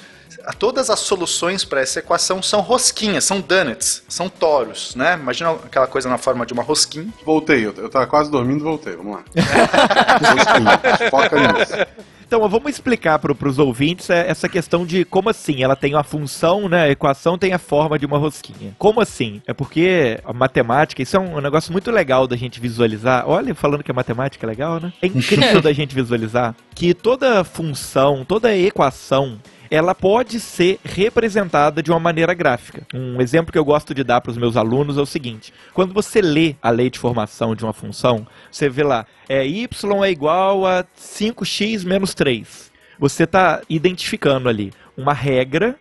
todas 0.53 0.91
as 0.91 1.01
soluções 1.01 1.65
para 1.65 1.81
essa 1.81 1.99
equação 1.99 2.43
são 2.43 2.61
rosquinhas, 2.61 3.25
são 3.25 3.41
donuts, 3.41 4.03
são 4.09 4.29
toros, 4.29 4.95
né? 4.95 5.15
Imagina 5.15 5.51
aquela 5.53 5.87
coisa 5.87 6.09
na 6.09 6.19
forma 6.19 6.47
de 6.47 6.53
uma 6.53 6.63
rosquinha. 6.63 7.09
Voltei, 7.25 7.67
eu, 7.67 7.75
eu 7.77 7.89
tava 7.89 8.07
quase 8.07 8.31
dormindo 8.31 8.63
voltei, 8.63 8.97
vamos 8.97 9.17
lá. 9.17 9.25
Foca 11.11 11.37
nisso. 11.41 11.75
Então, 12.27 12.41
vamos 12.49 12.73
explicar 12.73 13.21
para 13.21 13.49
os 13.49 13.59
ouvintes 13.59 14.11
é, 14.11 14.29
essa 14.29 14.49
questão 14.49 14.85
de 14.85 15.05
como 15.05 15.31
assim 15.31 15.63
ela 15.63 15.77
tem 15.77 15.95
uma 15.95 16.03
função, 16.03 16.69
né? 16.69 16.83
A 16.83 16.91
equação 16.91 17.39
tem 17.39 17.53
a 17.53 17.59
forma 17.59 17.97
de 17.97 18.05
uma 18.05 18.19
rosquinha. 18.19 18.75
Como 18.79 19.01
assim? 19.01 19.41
É 19.47 19.55
porque 19.55 20.19
a 20.25 20.33
matemática, 20.33 21.01
isso 21.01 21.17
é 21.17 21.21
um 21.21 21.41
negócio 21.41 21.71
muito 21.71 21.89
legal 21.89 22.27
da 22.27 22.37
gente 22.37 22.59
visualizar. 22.59 23.23
Olha, 23.29 23.55
falando 23.55 23.85
que 23.85 23.93
a 23.93 23.95
matemática 23.95 24.45
é 24.45 24.49
legal, 24.49 24.81
né? 24.81 24.93
É 25.01 25.07
incrível 25.07 25.63
da 25.63 25.73
gente 25.73 25.95
visualizar 25.95 26.57
que 26.75 26.93
toda 26.93 27.45
função, 27.45 28.25
toda 28.25 28.55
equação, 28.55 29.39
ela 29.71 29.95
pode 29.95 30.41
ser 30.41 30.79
representada 30.85 31.83
de 31.83 31.91
uma 31.91 32.01
maneira 32.01 32.35
gráfica. 32.35 32.87
Um 32.95 33.21
exemplo 33.21 33.53
que 33.53 33.59
eu 33.59 33.65
gosto 33.65 33.95
de 33.95 34.05
dar 34.05 34.21
para 34.21 34.31
os 34.31 34.37
meus 34.37 34.57
alunos 34.57 34.99
é 34.99 35.01
o 35.01 35.07
seguinte: 35.07 35.53
quando 35.73 35.95
você 35.95 36.21
lê 36.21 36.57
a 36.63 36.71
lei 36.71 36.91
de 36.91 36.99
formação 36.99 37.55
de 37.55 37.65
uma 37.65 37.73
função, 37.73 38.27
você 38.51 38.69
vê 38.69 38.83
lá, 38.83 39.07
é 39.29 39.47
y 39.47 39.69
é 40.05 40.11
igual 40.11 40.67
a 40.67 40.85
5x 40.99 41.85
menos 41.85 42.15
3. 42.15 42.71
Você 42.99 43.25
está 43.25 43.61
identificando 43.69 44.49
ali 44.49 44.73
uma 44.97 45.13
regra, 45.13 45.77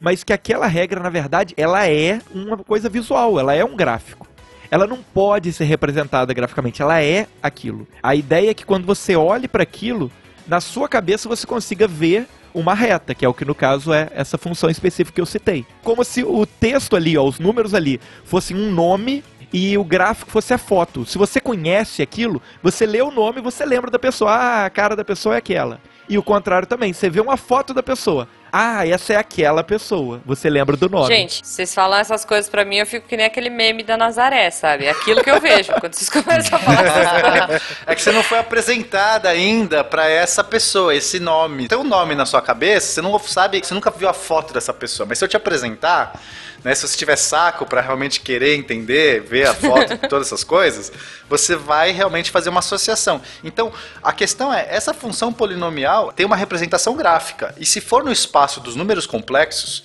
mas 0.00 0.22
que 0.22 0.32
aquela 0.32 0.66
regra, 0.66 1.00
na 1.00 1.10
verdade, 1.10 1.54
ela 1.56 1.88
é 1.88 2.20
uma 2.32 2.56
coisa 2.58 2.88
visual, 2.88 3.38
ela 3.38 3.54
é 3.54 3.64
um 3.64 3.76
gráfico 3.76 4.32
ela 4.72 4.86
não 4.86 5.02
pode 5.02 5.52
ser 5.52 5.64
representada 5.64 6.32
graficamente, 6.32 6.80
ela 6.80 6.98
é 6.98 7.26
aquilo. 7.42 7.86
A 8.02 8.14
ideia 8.14 8.52
é 8.52 8.54
que 8.54 8.64
quando 8.64 8.86
você 8.86 9.14
olhe 9.14 9.46
para 9.46 9.62
aquilo, 9.62 10.10
na 10.48 10.62
sua 10.62 10.88
cabeça 10.88 11.28
você 11.28 11.46
consiga 11.46 11.86
ver 11.86 12.26
uma 12.54 12.74
reta, 12.74 13.14
que 13.14 13.24
é 13.24 13.28
o 13.28 13.34
que 13.34 13.44
no 13.44 13.54
caso 13.54 13.92
é 13.92 14.08
essa 14.14 14.36
função 14.38 14.70
específica 14.70 15.14
que 15.14 15.20
eu 15.20 15.26
citei. 15.26 15.66
Como 15.82 16.04
se 16.04 16.22
o 16.22 16.46
texto 16.46 16.96
ali, 16.96 17.16
ó, 17.16 17.24
os 17.24 17.38
números 17.38 17.74
ali, 17.74 18.00
fossem 18.24 18.56
um 18.56 18.70
nome 18.70 19.24
e 19.52 19.76
o 19.76 19.84
gráfico 19.84 20.30
fosse 20.30 20.54
a 20.54 20.58
foto. 20.58 21.04
Se 21.04 21.18
você 21.18 21.40
conhece 21.40 22.02
aquilo, 22.02 22.40
você 22.62 22.86
lê 22.86 23.02
o 23.02 23.10
nome 23.10 23.40
você 23.40 23.64
lembra 23.64 23.90
da 23.90 23.98
pessoa. 23.98 24.30
Ah, 24.30 24.64
a 24.64 24.70
cara 24.70 24.96
da 24.96 25.04
pessoa 25.04 25.34
é 25.34 25.38
aquela. 25.38 25.80
E 26.08 26.16
o 26.16 26.22
contrário 26.22 26.66
também, 26.66 26.92
você 26.92 27.08
vê 27.10 27.20
uma 27.20 27.36
foto 27.36 27.74
da 27.74 27.82
pessoa. 27.82 28.28
Ah, 28.54 28.86
essa 28.86 29.14
é 29.14 29.16
aquela 29.16 29.64
pessoa. 29.64 30.20
Você 30.26 30.50
lembra 30.50 30.76
do 30.76 30.86
nome. 30.86 31.06
Gente, 31.06 31.40
vocês 31.42 31.74
falam 31.74 31.98
essas 31.98 32.22
coisas 32.22 32.50
pra 32.50 32.66
mim, 32.66 32.76
eu 32.76 32.86
fico 32.86 33.08
que 33.08 33.16
nem 33.16 33.24
aquele 33.24 33.48
meme 33.48 33.82
da 33.82 33.96
Nazaré, 33.96 34.50
sabe? 34.50 34.84
É 34.84 34.90
aquilo 34.90 35.24
que 35.24 35.30
eu 35.30 35.40
vejo 35.40 35.72
quando 35.80 35.94
vocês 35.94 36.10
começam 36.12 36.58
a 36.58 36.60
falar 36.60 36.84
essas 36.84 37.22
coisas. 37.22 37.62
É 37.86 37.94
que 37.94 38.02
você 38.02 38.12
não 38.12 38.22
foi 38.22 38.38
apresentada 38.38 39.30
ainda 39.30 39.82
pra 39.82 40.06
essa 40.06 40.44
pessoa, 40.44 40.94
esse 40.94 41.18
nome. 41.18 41.66
Tem 41.66 41.78
um 41.78 41.84
nome 41.84 42.14
na 42.14 42.26
sua 42.26 42.42
cabeça, 42.42 42.92
você 42.92 43.00
não 43.00 43.18
sabe, 43.20 43.58
você 43.64 43.72
nunca 43.72 43.90
viu 43.90 44.06
a 44.06 44.12
foto 44.12 44.52
dessa 44.52 44.74
pessoa. 44.74 45.06
Mas 45.06 45.18
se 45.18 45.24
eu 45.24 45.28
te 45.28 45.36
apresentar, 45.36 46.20
né, 46.64 46.74
se 46.74 46.86
você 46.86 46.96
tiver 46.96 47.16
saco 47.16 47.66
para 47.66 47.80
realmente 47.80 48.20
querer 48.20 48.56
entender, 48.56 49.22
ver 49.22 49.48
a 49.48 49.54
foto, 49.54 49.96
todas 50.08 50.28
essas 50.28 50.44
coisas, 50.44 50.92
você 51.28 51.56
vai 51.56 51.90
realmente 51.90 52.30
fazer 52.30 52.50
uma 52.50 52.60
associação. 52.60 53.20
Então, 53.42 53.72
a 54.02 54.12
questão 54.12 54.52
é, 54.52 54.66
essa 54.70 54.94
função 54.94 55.32
polinomial 55.32 56.12
tem 56.12 56.24
uma 56.24 56.36
representação 56.36 56.94
gráfica. 56.94 57.54
E 57.58 57.66
se 57.66 57.80
for 57.80 58.04
no 58.04 58.12
espaço 58.42 58.60
dos 58.60 58.74
números 58.74 59.06
complexos, 59.06 59.84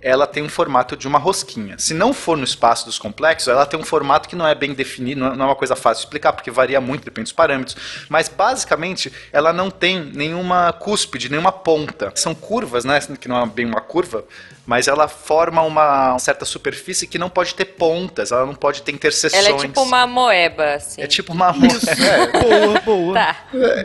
ela 0.00 0.24
tem 0.24 0.44
um 0.44 0.48
formato 0.48 0.96
de 0.96 1.08
uma 1.08 1.18
rosquinha. 1.18 1.76
Se 1.76 1.92
não 1.92 2.14
for 2.14 2.36
no 2.36 2.44
espaço 2.44 2.86
dos 2.86 2.96
complexos, 2.96 3.48
ela 3.48 3.66
tem 3.66 3.78
um 3.78 3.84
formato 3.84 4.28
que 4.28 4.36
não 4.36 4.46
é 4.46 4.54
bem 4.54 4.72
definido, 4.72 5.20
não 5.20 5.44
é 5.44 5.48
uma 5.48 5.56
coisa 5.56 5.74
fácil 5.74 6.02
de 6.02 6.06
explicar, 6.06 6.32
porque 6.32 6.52
varia 6.52 6.80
muito, 6.80 7.04
depende 7.04 7.24
dos 7.24 7.32
parâmetros. 7.32 7.76
Mas 8.08 8.28
basicamente, 8.28 9.12
ela 9.32 9.52
não 9.52 9.68
tem 9.68 10.00
nenhuma 10.00 10.72
cúspide, 10.72 11.28
nenhuma 11.28 11.50
ponta. 11.50 12.12
São 12.14 12.32
curvas, 12.32 12.84
né? 12.84 13.00
Que 13.20 13.26
não 13.26 13.42
é 13.42 13.46
bem 13.46 13.66
uma 13.66 13.80
curva, 13.80 14.24
mas 14.68 14.86
ela 14.86 15.08
forma 15.08 15.62
uma 15.62 16.18
certa 16.18 16.44
superfície 16.44 17.06
que 17.06 17.16
não 17.18 17.30
pode 17.30 17.54
ter 17.54 17.64
pontas, 17.64 18.30
ela 18.30 18.44
não 18.44 18.54
pode 18.54 18.82
ter 18.82 18.92
interseções. 18.92 19.46
Ela 19.46 19.56
é 19.56 19.58
tipo 19.58 19.80
uma 19.80 20.06
moeba, 20.06 20.74
assim. 20.74 21.00
É 21.00 21.06
tipo 21.06 21.32
uma 21.32 21.54
moeba. 21.54 21.74
É. 21.90 22.66
boa, 22.66 22.80
boa. 22.80 23.14
Tá. 23.14 23.36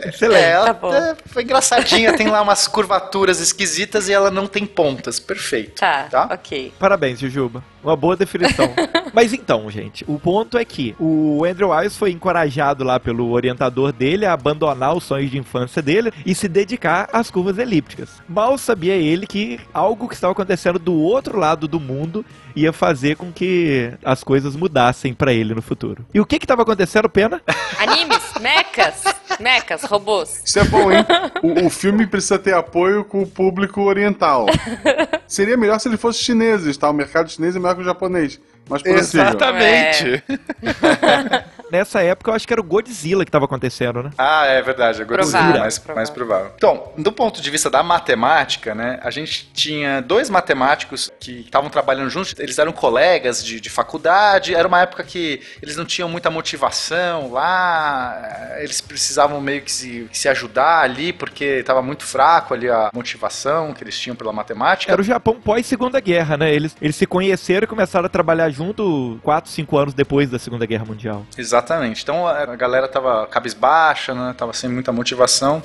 Excelente. 0.06 0.42
É, 0.44 0.50
ela 0.50 0.66
Tá 0.66 0.72
bom. 0.74 0.94
é- 0.94 1.16
foi 1.24 1.42
engraçadinha, 1.42 2.12
tem 2.14 2.28
lá 2.28 2.42
umas 2.42 2.68
curvaturas 2.68 3.40
esquisitas 3.40 4.10
e 4.10 4.12
ela 4.12 4.30
não 4.30 4.46
tem 4.46 4.66
pontas. 4.66 5.18
Perfeito. 5.18 5.80
Tá, 5.80 6.02
Tá? 6.10 6.28
ok. 6.30 6.74
Parabéns, 6.78 7.18
Jujuba. 7.18 7.64
Uma 7.84 7.94
boa 7.96 8.16
definição. 8.16 8.72
Mas 9.12 9.32
então, 9.32 9.70
gente, 9.70 10.04
o 10.08 10.18
ponto 10.18 10.58
é 10.58 10.64
que 10.64 10.96
o 10.98 11.44
Andrew 11.44 11.70
Wiles 11.70 11.96
foi 11.96 12.10
encorajado 12.10 12.82
lá 12.82 12.98
pelo 12.98 13.30
orientador 13.30 13.92
dele 13.92 14.26
a 14.26 14.32
abandonar 14.32 14.96
os 14.96 15.04
sonhos 15.04 15.30
de 15.30 15.38
infância 15.38 15.80
dele 15.80 16.10
e 16.26 16.34
se 16.34 16.48
dedicar 16.48 17.08
às 17.12 17.30
curvas 17.30 17.58
elípticas. 17.58 18.20
Mal 18.28 18.58
sabia 18.58 18.94
ele 18.94 19.26
que 19.26 19.60
algo 19.72 20.08
que 20.08 20.14
estava 20.14 20.32
acontecendo 20.32 20.80
do 20.80 20.94
outro 20.94 21.38
lado 21.38 21.68
do 21.68 21.78
mundo 21.78 22.24
ia 22.54 22.72
fazer 22.72 23.16
com 23.16 23.32
que 23.32 23.92
as 24.04 24.22
coisas 24.22 24.56
mudassem 24.56 25.12
pra 25.12 25.32
ele 25.32 25.54
no 25.54 25.62
futuro. 25.62 26.06
E 26.12 26.20
o 26.20 26.26
que 26.26 26.38
que 26.38 26.44
estava 26.44 26.62
acontecendo, 26.62 27.08
Pena? 27.08 27.42
Animes, 27.78 28.22
mechas, 28.40 29.04
mechas, 29.40 29.82
robôs. 29.84 30.42
Isso 30.44 30.58
é 30.58 30.64
bom, 30.64 30.90
hein? 30.90 31.04
O, 31.42 31.66
o 31.66 31.70
filme 31.70 32.06
precisa 32.06 32.38
ter 32.38 32.54
apoio 32.54 33.04
com 33.04 33.22
o 33.22 33.26
público 33.26 33.82
oriental. 33.82 34.46
Seria 35.26 35.56
melhor 35.56 35.78
se 35.78 35.88
ele 35.88 35.96
fosse 35.96 36.22
chineses, 36.22 36.76
tá? 36.76 36.88
O 36.88 36.92
mercado 36.94 37.30
chinês 37.30 37.56
é 37.56 37.58
melhor 37.58 37.74
que 37.74 37.82
o 37.82 37.84
japonês. 37.84 38.40
Mas 38.68 38.82
prossiga. 38.82 39.22
Exatamente. 39.24 40.22
Nessa 41.70 42.02
época 42.02 42.30
eu 42.30 42.34
acho 42.34 42.46
que 42.46 42.52
era 42.52 42.60
o 42.60 42.64
Godzilla 42.64 43.24
que 43.24 43.28
estava 43.28 43.46
acontecendo, 43.46 44.02
né? 44.02 44.10
Ah, 44.16 44.46
é 44.46 44.62
verdade, 44.62 45.02
é 45.02 45.04
Godzilla, 45.04 45.38
Provável, 45.38 45.60
mais, 45.60 45.78
provável. 45.78 45.96
mais 45.96 46.10
provável. 46.10 46.52
Então, 46.56 46.92
do 46.96 47.10
ponto 47.10 47.40
de 47.40 47.50
vista 47.50 47.68
da 47.68 47.82
matemática, 47.82 48.74
né, 48.74 49.00
a 49.02 49.10
gente 49.10 49.50
tinha 49.52 50.00
dois 50.00 50.30
matemáticos 50.30 51.10
que 51.18 51.40
estavam 51.40 51.68
trabalhando 51.70 52.10
juntos, 52.10 52.34
eles 52.38 52.58
eram 52.58 52.70
colegas 52.70 53.44
de, 53.44 53.60
de 53.60 53.70
faculdade, 53.70 54.54
era 54.54 54.68
uma 54.68 54.82
época 54.82 55.02
que 55.02 55.40
eles 55.60 55.76
não 55.76 55.84
tinham 55.84 56.08
muita 56.08 56.30
motivação 56.30 57.32
lá, 57.32 58.56
eles 58.58 58.80
precisavam 58.80 59.40
meio 59.40 59.62
que 59.62 59.72
se, 59.72 60.06
que 60.12 60.18
se 60.18 60.28
ajudar 60.28 60.82
ali, 60.82 61.12
porque 61.12 61.44
estava 61.44 61.82
muito 61.82 62.04
fraco 62.04 62.54
ali 62.54 62.68
a 62.70 62.90
motivação 62.94 63.72
que 63.72 63.82
eles 63.82 63.98
tinham 63.98 64.14
pela 64.14 64.32
matemática. 64.32 64.92
Era 64.92 65.00
o 65.00 65.04
Japão 65.04 65.40
pós-segunda 65.40 65.98
guerra, 65.98 66.36
né? 66.36 66.54
Eles, 66.54 66.76
eles 66.80 66.94
se 66.94 67.06
conheceram 67.06 67.64
e 67.64 67.66
começaram 67.66 68.06
a 68.06 68.08
trabalhar 68.08 68.48
junto 68.54 69.18
4, 69.22 69.50
5 69.50 69.76
anos 69.76 69.94
depois 69.94 70.30
da 70.30 70.38
Segunda 70.38 70.64
Guerra 70.64 70.84
Mundial. 70.84 71.26
Exatamente. 71.36 72.02
Então 72.02 72.26
a 72.26 72.56
galera 72.56 72.88
tava 72.88 73.26
cabisbaixa, 73.26 74.14
né? 74.14 74.34
Tava 74.36 74.52
sem 74.52 74.70
muita 74.70 74.92
motivação. 74.92 75.62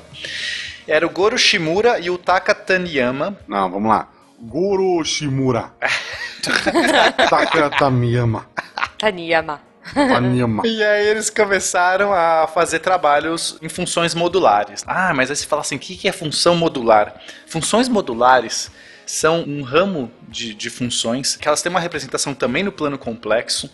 Era 0.86 1.06
o 1.06 1.10
Goro 1.10 1.38
Shimura 1.38 1.98
e 2.00 2.10
o 2.10 2.18
Taka 2.18 2.54
Taniyama. 2.54 3.36
Não, 3.46 3.70
vamos 3.70 3.88
lá. 3.88 4.08
Guru 4.40 5.04
Shimura. 5.04 5.70
Takatamiyama. 7.28 8.46
Taniyama. 8.98 9.60
Taniyama. 9.94 10.66
E 10.66 10.82
aí 10.82 11.08
eles 11.08 11.28
começaram 11.28 12.12
a 12.12 12.46
fazer 12.46 12.78
trabalhos 12.78 13.58
em 13.60 13.68
funções 13.68 14.14
modulares. 14.14 14.84
Ah, 14.86 15.12
mas 15.14 15.30
aí 15.30 15.36
você 15.36 15.46
fala 15.46 15.62
assim, 15.62 15.76
o 15.76 15.78
que 15.78 15.96
que 15.96 16.08
é 16.08 16.12
função 16.12 16.54
modular? 16.54 17.14
Funções 17.46 17.88
modulares 17.88 18.70
são 19.10 19.42
um 19.42 19.62
ramo 19.62 20.10
de, 20.28 20.54
de 20.54 20.70
funções 20.70 21.34
que 21.34 21.48
elas 21.48 21.60
têm 21.60 21.70
uma 21.70 21.80
representação 21.80 22.32
também 22.32 22.62
no 22.62 22.70
plano 22.70 22.96
complexo, 22.96 23.68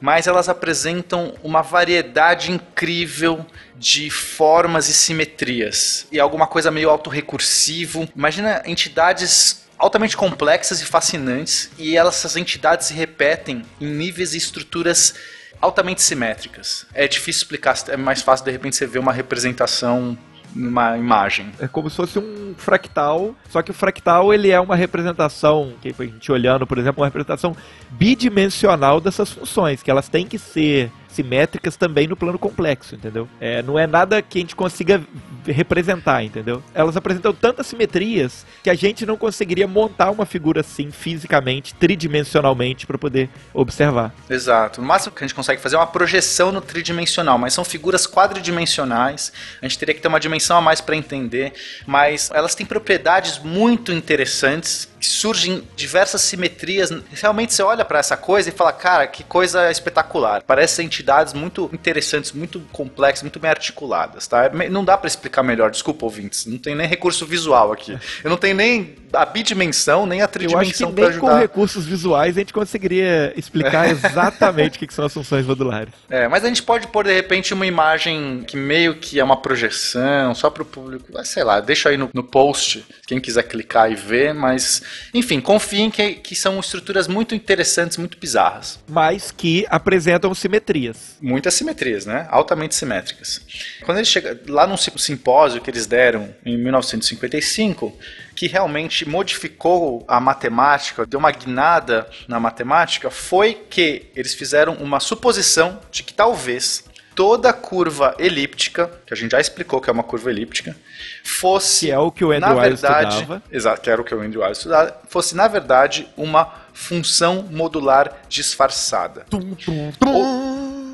mas 0.00 0.26
elas 0.26 0.48
apresentam 0.48 1.34
uma 1.42 1.60
variedade 1.60 2.52
incrível 2.52 3.44
de 3.76 4.08
formas 4.08 4.88
e 4.88 4.94
simetrias. 4.94 6.06
E 6.10 6.20
alguma 6.20 6.46
coisa 6.46 6.70
meio 6.70 6.88
autorrecursivo. 6.88 8.08
Imagina 8.16 8.62
entidades 8.64 9.68
altamente 9.76 10.16
complexas 10.16 10.80
e 10.80 10.86
fascinantes, 10.86 11.70
e 11.76 11.96
elas, 11.96 12.14
essas 12.16 12.36
entidades 12.36 12.86
se 12.86 12.94
repetem 12.94 13.62
em 13.80 13.86
níveis 13.86 14.34
e 14.34 14.38
estruturas 14.38 15.14
altamente 15.60 16.00
simétricas. 16.00 16.86
É 16.94 17.08
difícil 17.08 17.42
explicar, 17.42 17.76
é 17.88 17.96
mais 17.96 18.22
fácil 18.22 18.44
de 18.44 18.52
repente 18.52 18.76
você 18.76 18.86
ver 18.86 18.98
uma 18.98 19.12
representação 19.12 20.16
numa 20.54 20.96
imagem. 20.96 21.50
É 21.58 21.68
como 21.68 21.88
se 21.90 21.96
fosse 21.96 22.18
um 22.18 22.54
fractal, 22.56 23.34
só 23.48 23.62
que 23.62 23.70
o 23.70 23.74
fractal 23.74 24.32
ele 24.32 24.50
é 24.50 24.60
uma 24.60 24.76
representação, 24.76 25.72
que 25.80 25.94
a 25.96 26.04
gente 26.04 26.32
olhando, 26.32 26.66
por 26.66 26.78
exemplo, 26.78 27.00
uma 27.00 27.06
representação 27.06 27.56
bidimensional 27.90 29.00
dessas 29.00 29.30
funções, 29.32 29.82
que 29.82 29.90
elas 29.90 30.08
têm 30.08 30.26
que 30.26 30.38
ser 30.38 30.90
simétricas 31.12 31.76
também 31.76 32.06
no 32.06 32.16
plano 32.16 32.38
complexo, 32.38 32.94
entendeu? 32.94 33.28
É, 33.40 33.62
não 33.62 33.78
é 33.78 33.86
nada 33.86 34.22
que 34.22 34.38
a 34.38 34.40
gente 34.40 34.56
consiga 34.56 35.02
representar, 35.46 36.22
entendeu? 36.22 36.62
Elas 36.74 36.96
apresentam 36.96 37.32
tantas 37.32 37.66
simetrias 37.66 38.46
que 38.62 38.70
a 38.70 38.74
gente 38.74 39.04
não 39.04 39.16
conseguiria 39.16 39.66
montar 39.66 40.10
uma 40.10 40.26
figura 40.26 40.60
assim 40.60 40.90
fisicamente, 40.90 41.74
tridimensionalmente 41.74 42.86
para 42.86 42.98
poder 42.98 43.28
observar. 43.52 44.14
Exato. 44.28 44.80
No 44.80 44.86
máximo 44.86 45.14
que 45.14 45.24
a 45.24 45.26
gente 45.26 45.34
consegue 45.34 45.60
fazer 45.60 45.76
é 45.76 45.78
uma 45.78 45.86
projeção 45.86 46.52
no 46.52 46.60
tridimensional, 46.60 47.38
mas 47.38 47.52
são 47.52 47.64
figuras 47.64 48.06
quadridimensionais. 48.06 49.32
A 49.60 49.66
gente 49.66 49.78
teria 49.78 49.94
que 49.94 50.00
ter 50.00 50.08
uma 50.08 50.20
dimensão 50.20 50.56
a 50.56 50.60
mais 50.60 50.80
para 50.80 50.96
entender, 50.96 51.52
mas 51.86 52.30
elas 52.32 52.54
têm 52.54 52.66
propriedades 52.66 53.38
muito 53.38 53.92
interessantes 53.92 54.88
surgem 55.08 55.62
diversas 55.76 56.22
simetrias. 56.22 56.90
Realmente 57.12 57.54
você 57.54 57.62
olha 57.62 57.84
para 57.84 57.98
essa 57.98 58.16
coisa 58.16 58.48
e 58.48 58.52
fala, 58.52 58.72
cara, 58.72 59.06
que 59.06 59.24
coisa 59.24 59.70
espetacular. 59.70 60.42
Parece 60.42 60.82
entidades 60.82 61.32
muito 61.32 61.70
interessantes, 61.72 62.32
muito 62.32 62.60
complexas, 62.72 63.22
muito 63.22 63.38
bem 63.38 63.50
articuladas, 63.50 64.26
tá? 64.26 64.50
Não 64.70 64.84
dá 64.84 64.96
para 64.96 65.08
explicar 65.08 65.42
melhor, 65.42 65.70
desculpa 65.70 66.04
ouvintes, 66.04 66.46
não 66.46 66.58
tem 66.58 66.74
nem 66.74 66.86
recurso 66.86 67.26
visual 67.26 67.72
aqui. 67.72 67.98
Eu 68.22 68.30
não 68.30 68.36
tenho 68.36 68.56
nem 68.56 68.96
a 69.12 69.24
bidimensão, 69.24 70.06
nem 70.06 70.22
a 70.22 70.28
tridimensão 70.28 70.92
para 70.92 71.08
ajudar. 71.08 71.20
com 71.20 71.38
recursos 71.38 71.84
visuais 71.84 72.36
a 72.36 72.40
gente 72.40 72.52
conseguiria 72.52 73.32
explicar 73.36 73.88
exatamente 73.90 74.76
o 74.76 74.86
que 74.86 74.94
são 74.94 75.04
as 75.04 75.12
funções 75.12 75.44
modulares. 75.46 75.92
É, 76.08 76.28
mas 76.28 76.44
a 76.44 76.48
gente 76.48 76.62
pode 76.62 76.86
pôr 76.88 77.04
de 77.04 77.12
repente 77.12 77.52
uma 77.52 77.66
imagem 77.66 78.44
que 78.46 78.56
meio 78.56 78.96
que 78.96 79.18
é 79.18 79.24
uma 79.24 79.36
projeção, 79.36 80.34
só 80.34 80.50
para 80.50 80.62
o 80.62 80.66
público, 80.66 81.06
sei 81.24 81.44
lá, 81.44 81.60
deixa 81.60 81.88
aí 81.88 81.96
no, 81.96 82.10
no 82.12 82.22
post, 82.22 82.84
quem 83.06 83.20
quiser 83.20 83.42
clicar 83.44 83.90
e 83.90 83.94
ver, 83.94 84.32
mas 84.34 84.82
enfim, 85.12 85.40
confiem 85.40 85.90
que, 85.90 86.14
que 86.14 86.34
são 86.34 86.58
estruturas 86.60 87.08
muito 87.08 87.34
interessantes, 87.34 87.96
muito 87.96 88.18
bizarras. 88.18 88.78
Mas 88.88 89.30
que 89.30 89.66
apresentam 89.68 90.34
simetrias. 90.34 91.16
Muitas 91.20 91.54
simetrias, 91.54 92.06
né? 92.06 92.26
Altamente 92.30 92.74
simétricas. 92.74 93.40
Quando 93.84 93.98
ele 93.98 94.06
chega 94.06 94.40
lá 94.48 94.66
num 94.66 94.76
simpósio 94.76 95.60
que 95.60 95.70
eles 95.70 95.86
deram 95.86 96.34
em 96.44 96.56
1955, 96.56 97.96
que 98.34 98.46
realmente 98.46 99.06
modificou 99.06 100.04
a 100.08 100.18
matemática, 100.20 101.04
deu 101.04 101.18
uma 101.18 101.30
guinada 101.30 102.08
na 102.26 102.40
matemática, 102.40 103.10
foi 103.10 103.54
que 103.68 104.06
eles 104.14 104.34
fizeram 104.34 104.74
uma 104.74 105.00
suposição 105.00 105.80
de 105.90 106.02
que 106.02 106.14
talvez 106.14 106.84
toda 107.14 107.52
curva 107.52 108.14
elíptica, 108.18 108.90
que 109.06 109.12
a 109.12 109.16
gente 109.16 109.32
já 109.32 109.40
explicou 109.40 109.80
que 109.80 109.90
é 109.90 109.92
uma 109.92 110.02
curva 110.02 110.30
elíptica, 110.30 110.76
fosse. 111.24 111.86
Que 111.86 111.92
é 111.92 111.98
o 111.98 112.10
que 112.10 112.24
o 112.24 112.32
Andrew 112.32 112.54
na 112.54 112.62
verdade, 112.62 113.14
estudava. 113.14 113.42
Exato, 113.50 113.80
que 113.80 113.90
era 113.90 114.00
o 114.00 114.04
que 114.04 114.14
o 114.14 114.20
Andrew 114.20 114.42
Wiles 114.42 114.58
estudava, 114.58 114.96
fosse, 115.08 115.34
na 115.34 115.48
verdade, 115.48 116.08
uma 116.16 116.52
função 116.72 117.46
modular 117.50 118.12
disfarçada. 118.28 119.26
Tum, 119.28 119.54
tum, 119.54 119.92
tum. 119.98 120.08
Ou, 120.08 120.90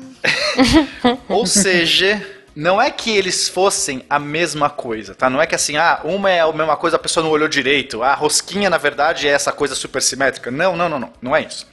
ou 1.39 1.45
seja 1.45 2.21
não 2.57 2.81
é 2.81 2.89
que 2.89 3.15
eles 3.15 3.47
fossem 3.47 4.03
a 4.09 4.17
mesma 4.17 4.67
coisa, 4.67 5.13
tá? 5.13 5.29
Não 5.29 5.39
é 5.39 5.45
que 5.45 5.53
assim, 5.53 5.77
ah, 5.77 6.01
uma 6.03 6.31
é 6.31 6.39
a 6.39 6.51
mesma 6.51 6.75
coisa, 6.75 6.95
a 6.95 6.99
pessoa 6.99 7.23
não 7.23 7.29
olhou 7.29 7.47
direito. 7.47 8.01
A 8.01 8.15
rosquinha, 8.15 8.67
na 8.67 8.79
verdade, 8.79 9.27
é 9.27 9.31
essa 9.31 9.51
coisa 9.51 9.75
supersimétrica. 9.75 10.49
Não, 10.49 10.75
não, 10.75 10.89
não, 10.89 10.99
não. 10.99 11.13
Não 11.21 11.35
é 11.35 11.43
isso. 11.43 11.67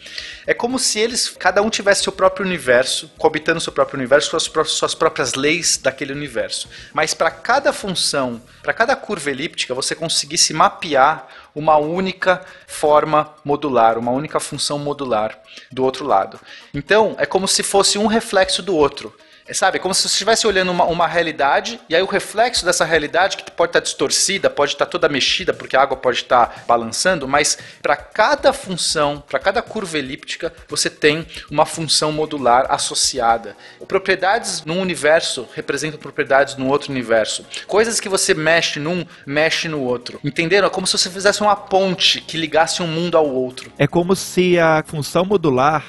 É 0.46 0.52
como 0.52 0.78
se 0.78 0.98
eles, 0.98 1.30
cada 1.38 1.62
um 1.62 1.70
tivesse 1.70 2.02
seu 2.02 2.12
próprio 2.12 2.44
universo, 2.44 3.10
coabitando 3.16 3.62
seu 3.62 3.72
próprio 3.72 3.96
universo, 3.96 4.38
suas, 4.38 4.68
suas 4.68 4.94
próprias 4.94 5.32
leis 5.32 5.78
daquele 5.78 6.12
universo. 6.12 6.68
Mas 6.92 7.14
para 7.14 7.30
cada 7.30 7.72
função, 7.72 8.42
para 8.62 8.74
cada 8.74 8.94
curva 8.94 9.30
elíptica, 9.30 9.72
você 9.72 9.94
conseguisse 9.94 10.52
mapear 10.52 11.26
uma 11.54 11.78
única 11.78 12.44
forma 12.66 13.32
modular, 13.42 13.96
uma 13.96 14.12
única 14.12 14.38
função 14.38 14.78
modular 14.78 15.38
do 15.72 15.82
outro 15.82 16.04
lado. 16.04 16.38
Então, 16.74 17.16
é 17.18 17.24
como 17.24 17.48
se 17.48 17.62
fosse 17.62 17.96
um 17.96 18.06
reflexo 18.06 18.62
do 18.62 18.76
outro. 18.76 19.14
É, 19.46 19.52
sabe, 19.52 19.76
é 19.76 19.80
como 19.80 19.92
se 19.92 20.00
você 20.02 20.08
estivesse 20.08 20.46
olhando 20.46 20.72
uma, 20.72 20.84
uma 20.84 21.06
realidade 21.06 21.78
e 21.86 21.94
aí 21.94 22.02
o 22.02 22.06
reflexo 22.06 22.64
dessa 22.64 22.82
realidade, 22.82 23.36
que 23.36 23.50
pode 23.50 23.70
estar 23.70 23.80
distorcida, 23.80 24.48
pode 24.48 24.72
estar 24.72 24.86
toda 24.86 25.06
mexida, 25.06 25.52
porque 25.52 25.76
a 25.76 25.82
água 25.82 25.98
pode 25.98 26.18
estar 26.18 26.64
balançando, 26.66 27.28
mas 27.28 27.58
para 27.82 27.94
cada 27.94 28.54
função, 28.54 29.22
para 29.28 29.38
cada 29.38 29.60
curva 29.60 29.98
elíptica, 29.98 30.50
você 30.66 30.88
tem 30.88 31.26
uma 31.50 31.66
função 31.66 32.10
modular 32.10 32.66
associada. 32.70 33.54
Propriedades 33.86 34.64
num 34.64 34.80
universo 34.80 35.46
representam 35.54 36.00
propriedades 36.00 36.56
no 36.56 36.68
outro 36.68 36.90
universo. 36.90 37.44
Coisas 37.66 38.00
que 38.00 38.08
você 38.08 38.32
mexe 38.32 38.80
num, 38.80 39.04
mexe 39.26 39.68
no 39.68 39.82
outro. 39.82 40.18
Entenderam? 40.24 40.68
É 40.68 40.70
como 40.70 40.86
se 40.86 40.96
você 40.96 41.10
fizesse 41.10 41.42
uma 41.42 41.54
ponte 41.54 42.22
que 42.22 42.38
ligasse 42.38 42.82
um 42.82 42.86
mundo 42.86 43.18
ao 43.18 43.28
outro. 43.28 43.70
É 43.78 43.86
como 43.86 44.16
se 44.16 44.58
a 44.58 44.82
função 44.86 45.26
modular 45.26 45.84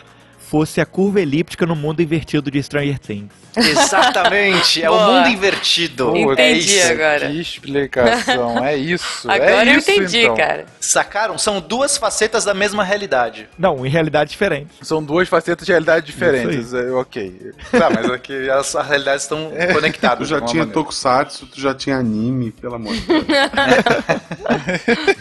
fosse 0.55 0.79
a 0.79 0.85
curva 0.85 1.19
elíptica 1.19 1.65
no 1.65 1.75
mundo 1.75 2.01
invertido 2.01 2.49
de 2.49 2.63
Stranger 2.63 2.97
Things. 2.97 3.29
Exatamente, 3.57 4.81
é 4.81 4.89
o 4.89 4.97
mundo 4.97 5.27
invertido. 5.27 6.15
Entendi 6.15 6.39
é 6.41 6.51
isso. 6.81 6.91
agora. 6.91 7.27
Que 7.29 7.41
explicação, 7.41 8.65
é 8.65 8.77
isso. 8.77 9.29
Agora 9.29 9.65
é 9.65 9.73
eu 9.75 9.79
isso, 9.79 9.91
entendi, 9.91 10.21
então. 10.23 10.35
cara. 10.37 10.65
Sacaram? 10.79 11.37
São 11.37 11.59
duas 11.59 11.97
facetas 11.97 12.45
da 12.45 12.53
mesma 12.53 12.83
realidade. 12.85 13.49
Não, 13.57 13.85
em 13.85 13.89
realidade 13.89 14.29
diferente. 14.29 14.69
São 14.81 15.03
duas 15.03 15.27
facetas 15.27 15.65
de 15.65 15.71
realidade 15.73 16.05
diferentes. 16.05 16.73
É, 16.73 16.89
ok. 16.91 17.51
Tá, 17.71 17.89
mas 17.89 18.09
aqui 18.11 18.49
as, 18.49 18.73
as 18.75 18.87
realidades 18.87 19.23
estão 19.23 19.51
Tu 19.51 19.73
conectadas. 19.73 20.27
já 20.27 20.35
de 20.37 20.41
alguma 20.41 20.51
tinha 20.51 20.63
maneira. 20.63 20.73
Tokusatsu, 20.81 21.47
tu 21.47 21.59
já 21.59 21.73
tinha 21.73 21.97
anime, 21.97 22.51
pelo 22.51 22.75
amor 22.75 22.93
de 22.93 23.01
Deus. 23.01 23.25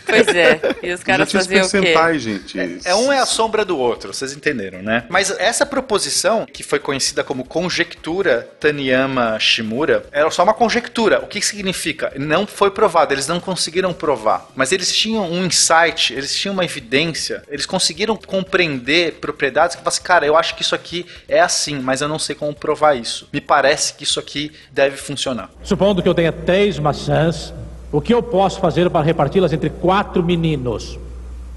Pois 0.06 0.28
é. 0.28 0.60
E 0.82 0.92
os 0.92 1.00
Tu 1.00 1.06
já 1.06 1.06
caras 1.06 1.32
faziam 1.32 1.66
o 1.66 1.70
quê? 1.70 1.78
Sentai, 1.78 2.18
gente. 2.18 2.58
É 2.84 2.94
um 2.94 3.12
é 3.12 3.18
a 3.18 3.26
sombra 3.26 3.64
do 3.64 3.78
outro, 3.78 4.12
vocês 4.12 4.32
entenderam, 4.32 4.82
né? 4.82 5.04
Mas 5.08 5.23
essa 5.30 5.64
proposição, 5.66 6.46
que 6.46 6.62
foi 6.62 6.78
conhecida 6.78 7.22
como 7.22 7.44
conjectura 7.44 8.48
Taniyama-Shimura, 8.60 10.06
era 10.12 10.30
só 10.30 10.42
uma 10.42 10.54
conjectura. 10.54 11.20
O 11.20 11.26
que 11.26 11.40
significa? 11.40 12.12
Não 12.16 12.46
foi 12.46 12.70
provado, 12.70 13.12
eles 13.12 13.26
não 13.26 13.40
conseguiram 13.40 13.92
provar. 13.92 14.48
Mas 14.54 14.72
eles 14.72 14.92
tinham 14.92 15.30
um 15.30 15.44
insight, 15.44 16.12
eles 16.12 16.34
tinham 16.34 16.52
uma 16.52 16.64
evidência, 16.64 17.42
eles 17.48 17.66
conseguiram 17.66 18.16
compreender 18.16 19.14
propriedades 19.14 19.76
que 19.76 19.82
falaram 19.82 19.96
assim, 19.96 20.02
cara, 20.02 20.26
eu 20.26 20.36
acho 20.36 20.54
que 20.54 20.62
isso 20.62 20.74
aqui 20.74 21.06
é 21.28 21.40
assim, 21.40 21.78
mas 21.78 22.00
eu 22.00 22.08
não 22.08 22.18
sei 22.18 22.34
como 22.34 22.54
provar 22.54 22.94
isso. 22.94 23.28
Me 23.32 23.40
parece 23.40 23.94
que 23.94 24.04
isso 24.04 24.18
aqui 24.18 24.52
deve 24.72 24.96
funcionar. 24.96 25.50
Supondo 25.62 26.02
que 26.02 26.08
eu 26.08 26.14
tenha 26.14 26.32
três 26.32 26.78
maçãs, 26.78 27.52
o 27.92 28.00
que 28.00 28.12
eu 28.12 28.22
posso 28.22 28.60
fazer 28.60 28.90
para 28.90 29.04
reparti-las 29.04 29.52
entre 29.52 29.70
quatro 29.70 30.22
meninos? 30.22 30.98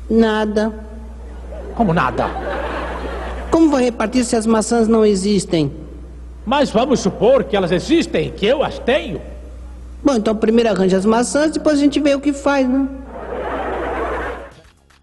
Nada. 0.09 0.74
Como 1.76 1.93
nada. 1.93 2.30
Como 3.58 3.72
vai 3.72 3.86
repartir 3.86 4.24
se 4.24 4.36
as 4.36 4.45
maçãs 4.45 4.88
não 4.88 5.03
existem? 5.03 5.76
Mas 6.45 6.70
vamos 6.70 6.99
supor 6.99 7.43
que 7.43 7.58
elas 7.58 7.72
existem, 7.72 8.30
que 8.30 8.45
eu 8.45 8.64
as 8.64 8.78
tenho. 8.78 9.20
Bom, 10.03 10.14
então 10.14 10.36
primeiro 10.36 10.70
arranja 10.70 10.95
as 10.95 11.05
maçãs, 11.05 11.53
depois 11.53 11.80
a 11.80 11.82
gente 11.82 11.99
vê 11.99 12.14
o 12.14 12.22
que 12.22 12.32
faz, 12.34 12.70
né? 12.70 12.88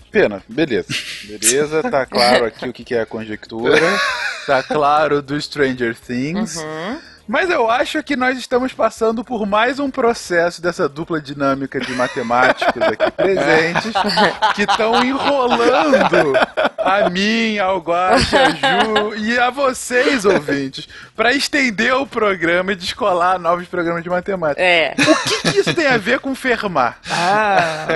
Pena, 0.09 0.41
beleza. 0.49 0.87
Beleza, 1.25 1.83
tá 1.83 2.07
claro 2.07 2.45
aqui 2.45 2.69
o 2.69 2.73
que 2.73 2.85
que 2.85 2.95
é 2.95 3.01
a 3.01 3.07
conjectura. 3.07 3.75
Tá 4.47 4.63
claro 4.63 5.23
do 5.23 5.41
Stranger 5.41 5.97
Things. 5.99 6.63
Mas 7.27 7.49
eu 7.49 7.71
acho 7.71 8.03
que 8.03 8.17
nós 8.17 8.39
estamos 8.39 8.75
passando 8.75 9.25
por 9.25 9.47
mais 9.47 9.79
um 9.79 9.91
processo 9.91 10.61
dessa 10.61 10.89
dupla 10.89 11.21
dinâmica 11.21 11.81
de 11.81 11.93
matemáticos 11.93 12.83
aqui 12.83 13.11
presentes 13.17 13.93
que 14.55 14.63
estão 14.63 15.03
enrolando 15.03 16.35
a 16.77 17.09
mim, 17.09 17.59
ao 17.59 17.79
Guaxa, 17.79 18.43
a 18.43 18.51
Ju 18.51 19.17
e 19.17 19.39
a 19.39 19.49
vocês, 19.49 20.27
ouvintes, 20.27 20.87
para 21.17 21.33
estender 21.33 21.95
o 21.95 22.07
programa 22.07 22.73
e 22.73 22.77
descolar 22.77 23.39
novos 23.39 23.67
programas 23.69 24.03
de 24.03 24.11
matemática. 24.11 24.63
É. 24.63 24.95
O 24.99 25.29
que, 25.29 25.51
que 25.51 25.59
isso 25.61 25.75
tem 25.75 25.87
a 25.87 25.97
ver 25.97 26.21
com 26.21 26.35
Fermat? 26.35 26.97
Ah! 27.11 27.87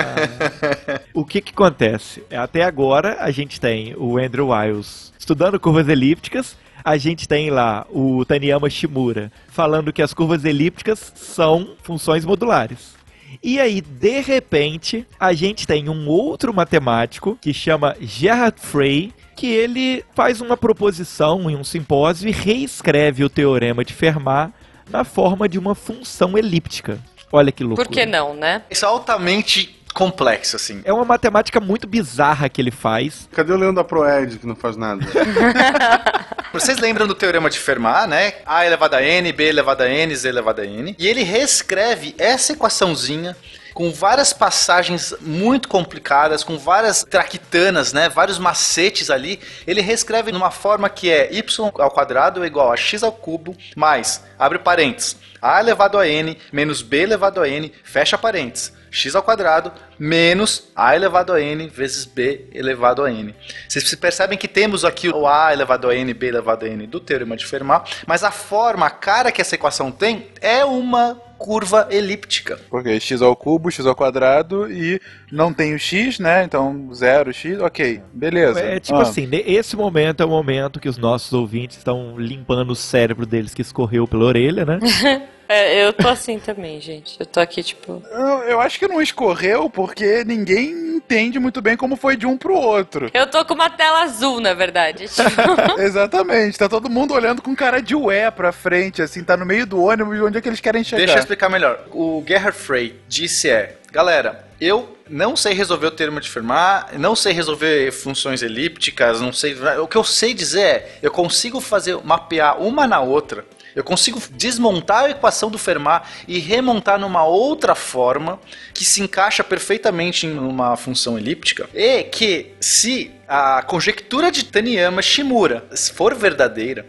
o 1.13 1.23
que 1.23 1.39
que 1.39 1.51
acontece? 1.51 2.23
Até 2.31 2.63
agora 2.63 3.17
a 3.19 3.29
gente 3.29 3.61
tem 3.61 3.93
o 3.95 4.17
Andrew 4.17 4.49
Wiles 4.49 5.13
estudando 5.19 5.59
curvas 5.59 5.87
elípticas, 5.87 6.57
a 6.83 6.97
gente 6.97 7.27
tem 7.27 7.49
lá 7.49 7.85
o 7.89 8.23
Taniyama 8.25 8.69
Shimura 8.69 9.31
falando 9.47 9.93
que 9.93 10.01
as 10.01 10.13
curvas 10.13 10.45
elípticas 10.45 11.11
são 11.15 11.75
funções 11.83 12.25
modulares. 12.25 12.97
E 13.43 13.59
aí, 13.59 13.79
de 13.79 14.19
repente, 14.21 15.05
a 15.19 15.33
gente 15.33 15.67
tem 15.67 15.87
um 15.87 16.07
outro 16.07 16.53
matemático 16.53 17.37
que 17.39 17.53
chama 17.53 17.95
Gerhard 18.01 18.59
Frey, 18.59 19.13
que 19.35 19.47
ele 19.47 20.03
faz 20.15 20.41
uma 20.41 20.57
proposição 20.57 21.49
em 21.49 21.55
um 21.55 21.63
simpósio 21.63 22.27
e 22.27 22.31
reescreve 22.31 23.23
o 23.23 23.29
teorema 23.29 23.85
de 23.85 23.93
Fermat 23.93 24.51
na 24.89 25.03
forma 25.03 25.47
de 25.47 25.59
uma 25.59 25.75
função 25.75 26.37
elíptica. 26.37 26.99
Olha 27.31 27.51
que 27.51 27.63
loucura. 27.63 27.87
Por 27.87 27.93
que 27.93 28.05
não, 28.05 28.33
né? 28.33 28.63
Isso 28.69 28.85
é 28.85 28.87
altamente 28.87 29.78
complexo, 29.93 30.55
assim. 30.55 30.81
É 30.83 30.93
uma 30.93 31.05
matemática 31.05 31.59
muito 31.59 31.87
bizarra 31.87 32.49
que 32.49 32.61
ele 32.61 32.71
faz. 32.71 33.27
Cadê 33.31 33.51
o 33.51 33.57
Leão 33.57 33.73
da 33.73 33.83
Proed 33.83 34.37
que 34.37 34.47
não 34.47 34.55
faz 34.55 34.77
nada? 34.77 35.05
Vocês 36.51 36.79
lembram 36.79 37.05
do 37.05 37.13
Teorema 37.13 37.49
de 37.49 37.59
Fermat, 37.59 38.07
né? 38.07 38.33
A 38.45 38.65
elevado 38.65 38.95
a 38.95 39.03
n, 39.03 39.31
b 39.31 39.43
elevado 39.43 39.83
a 39.83 39.87
n, 39.87 40.15
z 40.15 40.27
elevado 40.27 40.61
a 40.61 40.65
n. 40.65 40.95
E 40.97 41.07
ele 41.07 41.23
reescreve 41.23 42.15
essa 42.17 42.53
equaçãozinha 42.53 43.37
com 43.73 43.91
várias 43.91 44.33
passagens 44.33 45.13
muito 45.21 45.69
complicadas, 45.69 46.43
com 46.43 46.57
várias 46.57 47.03
traquitanas, 47.03 47.93
né? 47.93 48.09
Vários 48.09 48.39
macetes 48.39 49.11
ali. 49.11 49.39
Ele 49.67 49.79
reescreve 49.79 50.31
numa 50.31 50.49
forma 50.49 50.89
que 50.89 51.11
é 51.11 51.31
y 51.31 51.43
ao 51.77 51.91
quadrado 51.91 52.43
é 52.43 52.47
igual 52.47 52.71
a 52.71 52.77
x 52.77 53.03
ao 53.03 53.11
cubo 53.11 53.55
mais, 53.75 54.23
abre 54.37 54.57
parênteses, 54.59 55.17
a 55.41 55.59
elevado 55.59 55.99
a 55.99 56.07
n 56.07 56.35
menos 56.51 56.81
b 56.81 57.03
elevado 57.03 57.41
a 57.41 57.47
n, 57.47 57.71
fecha 57.83 58.17
parênteses 58.17 58.78
x 58.91 59.15
ao 59.15 59.23
quadrado 59.23 59.71
menos 59.97 60.69
a 60.75 60.95
elevado 60.95 61.33
a 61.33 61.41
n 61.41 61.67
vezes 61.67 62.05
b 62.05 62.45
elevado 62.53 63.03
a 63.03 63.11
n. 63.11 63.33
Vocês 63.67 63.93
percebem 63.95 64.37
que 64.37 64.47
temos 64.47 64.85
aqui 64.85 65.09
o 65.09 65.27
a 65.27 65.51
elevado 65.53 65.89
a 65.89 65.95
n, 65.95 66.13
b 66.13 66.27
elevado 66.27 66.65
a 66.65 66.69
n 66.69 66.87
do 66.87 66.99
teorema 66.99 67.35
de 67.35 67.45
Fermat, 67.45 68.03
mas 68.07 68.23
a 68.23 68.31
forma, 68.31 68.85
a 68.85 68.89
cara 68.89 69.31
que 69.31 69.41
essa 69.41 69.55
equação 69.55 69.91
tem 69.91 70.27
é 70.41 70.63
uma 70.65 71.21
curva 71.37 71.87
elíptica. 71.89 72.59
Porque 72.69 72.99
x 72.99 73.21
ao 73.21 73.33
cubo, 73.33 73.71
x 73.71 73.85
ao 73.85 73.95
quadrado 73.95 74.69
e 74.69 74.99
não 75.31 75.53
tem 75.53 75.73
o 75.73 75.79
x, 75.79 76.19
né? 76.19 76.43
Então 76.43 76.93
zero 76.93 77.31
x, 77.33 77.59
ok, 77.61 78.01
beleza. 78.13 78.59
É 78.59 78.77
tipo 78.79 78.97
Ah. 78.99 79.03
assim, 79.03 79.29
esse 79.31 79.75
momento 79.77 80.21
é 80.21 80.25
o 80.25 80.29
momento 80.29 80.81
que 80.81 80.89
os 80.89 80.97
nossos 80.97 81.31
ouvintes 81.31 81.77
estão 81.77 82.17
limpando 82.19 82.71
o 82.71 82.75
cérebro 82.75 83.25
deles 83.25 83.53
que 83.53 83.61
escorreu 83.61 84.05
pela 84.05 84.25
orelha, 84.25 84.65
né? 84.65 84.79
É, 85.49 85.83
eu 85.83 85.91
tô 85.91 86.07
assim 86.07 86.37
também, 86.37 86.79
gente. 86.79 87.19
Eu 87.19 87.25
tô 87.25 87.39
aqui, 87.39 87.63
tipo. 87.63 88.03
Eu, 88.11 88.43
eu 88.43 88.61
acho 88.61 88.77
que 88.77 88.87
não 88.87 89.01
escorreu 89.01 89.67
porque 89.67 90.23
ninguém 90.23 90.69
entende 90.95 91.39
muito 91.39 91.59
bem 91.59 91.75
como 91.75 91.95
foi 91.95 92.15
de 92.15 92.27
um 92.27 92.37
pro 92.37 92.53
outro. 92.53 93.09
Eu 93.11 93.25
tô 93.25 93.43
com 93.43 93.55
uma 93.55 93.67
tela 93.67 94.03
azul, 94.03 94.39
na 94.39 94.53
verdade. 94.53 95.07
Tipo, 95.07 95.81
Exatamente, 95.81 96.55
tá 96.55 96.69
todo 96.69 96.87
mundo 96.87 97.15
olhando 97.15 97.41
com 97.41 97.55
cara 97.55 97.81
de 97.81 97.95
ué 97.95 98.29
pra 98.29 98.51
frente, 98.51 99.01
assim, 99.01 99.23
tá 99.23 99.35
no 99.35 99.43
meio 99.43 99.65
do 99.65 99.81
ônibus 99.81 100.17
e 100.17 100.21
onde 100.21 100.37
é 100.37 100.41
que 100.41 100.47
eles 100.47 100.59
querem 100.59 100.83
chegar. 100.83 100.99
Deixa 100.99 101.15
eu 101.15 101.19
explicar 101.19 101.49
melhor. 101.49 101.83
O 101.91 102.23
Gerhard 102.27 102.55
Frey 102.55 102.99
disse 103.07 103.49
é, 103.49 103.75
galera, 103.91 104.45
eu 104.61 104.95
não 105.09 105.35
sei 105.35 105.53
resolver 105.53 105.87
o 105.87 105.91
termo 105.91 106.19
de 106.19 106.29
Fermat, 106.29 106.95
não 106.95 107.15
sei 107.15 107.33
resolver 107.33 107.91
funções 107.91 108.43
elípticas, 108.43 109.19
não 109.19 109.33
sei. 109.33 109.57
O 109.81 109.87
que 109.87 109.97
eu 109.97 110.03
sei 110.03 110.35
dizer 110.35 110.61
é, 110.61 110.89
eu 111.01 111.09
consigo 111.11 111.59
fazer 111.59 111.97
mapear 112.03 112.61
uma 112.61 112.85
na 112.85 112.99
outra. 112.99 113.43
Eu 113.75 113.83
consigo 113.83 114.21
desmontar 114.31 115.05
a 115.05 115.09
equação 115.09 115.49
do 115.49 115.57
Fermat 115.57 116.07
e 116.27 116.39
remontar 116.39 116.99
numa 116.99 117.23
outra 117.23 117.75
forma 117.75 118.39
que 118.73 118.83
se 118.83 119.01
encaixa 119.01 119.43
perfeitamente 119.43 120.25
em 120.25 120.37
uma 120.37 120.75
função 120.75 121.17
elíptica. 121.17 121.69
E 121.73 122.03
que 122.03 122.53
se 122.59 123.11
a 123.27 123.61
conjectura 123.61 124.31
de 124.31 124.45
Taniyama-Shimura 124.45 125.67
for 125.93 126.15
verdadeira, 126.15 126.85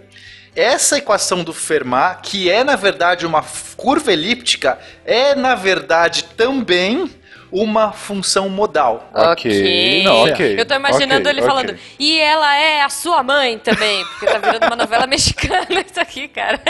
essa 0.55 0.99
equação 0.99 1.45
do 1.45 1.53
Fermat, 1.53 2.22
que 2.22 2.51
é 2.51 2.64
na 2.64 2.76
verdade 2.76 3.24
uma 3.24 3.45
curva 3.76 4.12
elíptica, 4.12 4.78
é 5.05 5.35
na 5.35 5.55
verdade 5.55 6.24
também 6.37 7.11
uma 7.53 7.93
função 7.93 8.49
modal. 8.49 9.11
Ok, 9.15 10.03
não, 10.05 10.25
ok, 10.25 10.61
Eu 10.61 10.67
tô 10.67 10.75
imaginando 10.75 11.21
ok, 11.21 11.33
ele 11.33 11.41
ok. 11.41 11.49
falando. 11.49 11.79
E 11.99 12.19
ela 12.19 12.55
é 12.57 12.83
a 12.83 12.89
sua 12.89 13.23
mãe 13.23 13.59
também, 13.59 14.05
porque 14.05 14.27
tá 14.27 14.39
virando 14.39 14.67
uma 14.67 14.77
novela 14.77 15.07
mexicana 15.09 15.67
isso 15.87 16.01
aqui, 16.01 16.29
cara. 16.29 16.61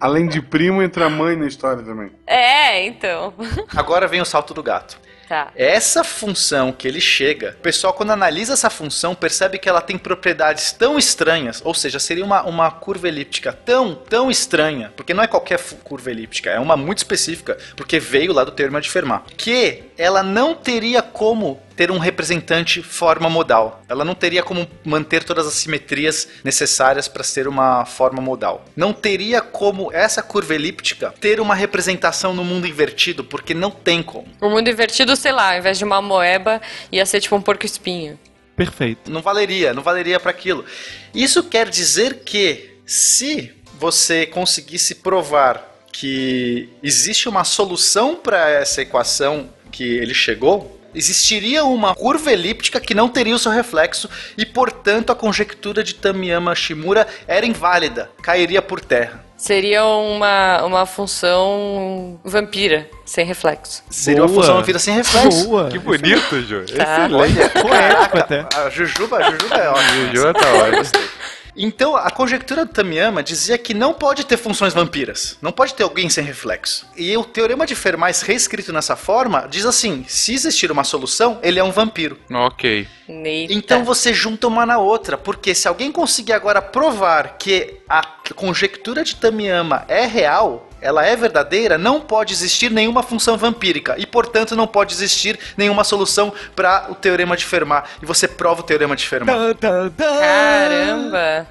Além 0.00 0.26
de 0.26 0.40
primo, 0.40 0.82
entra 0.82 1.06
a 1.06 1.10
mãe 1.10 1.36
na 1.36 1.46
história 1.46 1.82
também. 1.82 2.10
É, 2.26 2.84
então. 2.86 3.34
Agora 3.74 4.06
vem 4.06 4.20
o 4.20 4.24
salto 4.24 4.54
do 4.54 4.62
gato. 4.62 4.98
Tá. 5.32 5.50
Essa 5.56 6.04
função 6.04 6.72
que 6.72 6.86
ele 6.86 7.00
chega, 7.00 7.56
o 7.58 7.62
pessoal 7.62 7.94
quando 7.94 8.10
analisa 8.10 8.52
essa 8.52 8.68
função 8.68 9.14
percebe 9.14 9.58
que 9.58 9.66
ela 9.66 9.80
tem 9.80 9.96
propriedades 9.96 10.72
tão 10.72 10.98
estranhas, 10.98 11.62
ou 11.64 11.72
seja, 11.72 11.98
seria 11.98 12.22
uma, 12.22 12.42
uma 12.42 12.70
curva 12.70 13.08
elíptica 13.08 13.50
tão, 13.50 13.94
tão 13.94 14.30
estranha, 14.30 14.92
porque 14.94 15.14
não 15.14 15.22
é 15.22 15.26
qualquer 15.26 15.58
curva 15.84 16.10
elíptica, 16.10 16.50
é 16.50 16.60
uma 16.60 16.76
muito 16.76 16.98
específica, 16.98 17.56
porque 17.74 17.98
veio 17.98 18.30
lá 18.30 18.44
do 18.44 18.50
termo 18.50 18.78
de 18.78 18.90
Fermat, 18.90 19.22
que 19.34 19.84
ela 19.96 20.22
não 20.22 20.54
teria 20.54 21.02
como 21.02 21.60
ter 21.76 21.90
um 21.90 21.98
representante 21.98 22.82
forma 22.82 23.28
modal. 23.28 23.82
Ela 23.88 24.04
não 24.04 24.14
teria 24.14 24.42
como 24.42 24.68
manter 24.84 25.24
todas 25.24 25.46
as 25.46 25.54
simetrias 25.54 26.28
necessárias 26.44 27.08
para 27.08 27.24
ser 27.24 27.48
uma 27.48 27.84
forma 27.84 28.20
modal. 28.20 28.64
Não 28.76 28.92
teria 28.92 29.40
como 29.40 29.92
essa 29.92 30.22
curva 30.22 30.54
elíptica 30.54 31.14
ter 31.20 31.40
uma 31.40 31.54
representação 31.54 32.34
no 32.34 32.44
mundo 32.44 32.66
invertido, 32.66 33.24
porque 33.24 33.54
não 33.54 33.70
tem 33.70 34.02
como. 34.02 34.28
O 34.40 34.48
mundo 34.48 34.68
invertido, 34.68 35.16
sei 35.16 35.32
lá, 35.32 35.52
ao 35.52 35.58
invés 35.58 35.78
de 35.78 35.84
uma 35.84 36.00
moeba, 36.00 36.60
ia 36.90 37.04
ser 37.06 37.20
tipo 37.20 37.36
um 37.36 37.42
porco-espinho. 37.42 38.18
Perfeito. 38.56 39.10
Não 39.10 39.22
valeria, 39.22 39.72
não 39.72 39.82
valeria 39.82 40.20
para 40.20 40.30
aquilo. 40.30 40.64
Isso 41.14 41.42
quer 41.42 41.68
dizer 41.68 42.20
que 42.24 42.78
se 42.86 43.52
você 43.78 44.26
conseguisse 44.26 44.96
provar 44.96 45.72
que 45.92 46.68
existe 46.82 47.28
uma 47.28 47.44
solução 47.44 48.16
para 48.16 48.48
essa 48.48 48.82
equação 48.82 49.50
que 49.72 49.82
ele 49.82 50.14
chegou, 50.14 50.78
existiria 50.94 51.64
uma 51.64 51.94
curva 51.94 52.30
elíptica 52.30 52.78
que 52.78 52.94
não 52.94 53.08
teria 53.08 53.34
o 53.34 53.38
seu 53.38 53.50
reflexo 53.50 54.08
e, 54.36 54.44
portanto, 54.44 55.10
a 55.10 55.14
conjectura 55.14 55.82
de 55.82 55.94
Tamiyama-Shimura 55.94 57.06
era 57.26 57.46
inválida, 57.46 58.10
cairia 58.22 58.62
por 58.62 58.80
terra. 58.80 59.24
Seria 59.42 59.84
uma, 59.84 60.62
uma 60.62 60.86
função 60.86 62.20
vampira, 62.24 62.88
sem 63.04 63.26
reflexo. 63.26 63.82
Seria 63.90 64.22
uma 64.22 64.28
Boa. 64.28 64.40
função 64.40 64.56
vampira 64.56 64.78
sem 64.78 64.94
reflexo. 64.94 65.48
Boa. 65.48 65.68
Que 65.68 65.80
bonito, 65.80 66.40
Ju. 66.42 66.64
Tá. 66.76 67.06
Excelente. 67.06 67.48
Poético 67.60 68.18
até. 68.18 68.46
A 68.54 68.70
Jujuba, 68.70 69.16
a 69.16 69.30
Jujuba 69.32 69.56
é 69.56 69.68
ótima. 69.68 70.06
Jujuba 70.12 70.34
tá 70.34 70.52
ótima. 70.52 71.00
Então, 71.56 71.96
a 71.96 72.10
conjectura 72.10 72.64
do 72.64 72.72
Tamiyama 72.72 73.22
dizia 73.22 73.58
que 73.58 73.74
não 73.74 73.92
pode 73.92 74.24
ter 74.24 74.36
funções 74.36 74.72
vampiras. 74.72 75.36
Não 75.42 75.52
pode 75.52 75.74
ter 75.74 75.82
alguém 75.82 76.08
sem 76.08 76.24
reflexo. 76.24 76.86
E 76.96 77.16
o 77.16 77.24
teorema 77.24 77.66
de 77.66 77.74
Fermat, 77.74 78.22
reescrito 78.22 78.72
nessa 78.72 78.96
forma, 78.96 79.46
diz 79.50 79.66
assim: 79.66 80.04
se 80.08 80.34
existir 80.34 80.70
uma 80.72 80.84
solução, 80.84 81.38
ele 81.42 81.58
é 81.58 81.64
um 81.64 81.70
vampiro. 81.70 82.18
Ok. 82.30 82.86
Eita. 83.08 83.52
Então 83.52 83.84
você 83.84 84.14
junta 84.14 84.46
uma 84.46 84.64
na 84.64 84.78
outra, 84.78 85.18
porque 85.18 85.54
se 85.54 85.68
alguém 85.68 85.92
conseguir 85.92 86.32
agora 86.32 86.62
provar 86.62 87.36
que 87.36 87.80
a 87.88 88.02
conjectura 88.34 89.04
de 89.04 89.16
Tamiyama 89.16 89.84
é 89.88 90.06
real, 90.06 90.68
ela 90.82 91.06
é 91.06 91.14
verdadeira, 91.16 91.78
não 91.78 92.00
pode 92.00 92.32
existir 92.32 92.70
nenhuma 92.70 93.02
função 93.02 93.38
vampírica 93.38 93.94
e, 93.96 94.04
portanto, 94.04 94.56
não 94.56 94.66
pode 94.66 94.92
existir 94.92 95.38
nenhuma 95.56 95.84
solução 95.84 96.32
para 96.54 96.88
o 96.90 96.94
teorema 96.94 97.36
de 97.36 97.44
Fermat. 97.44 97.88
E 98.02 98.06
você 98.06 98.26
prova 98.26 98.60
o 98.60 98.64
teorema 98.64 98.96
de 98.96 99.06
Fermat. 99.06 99.36
Caramba! 99.96 101.46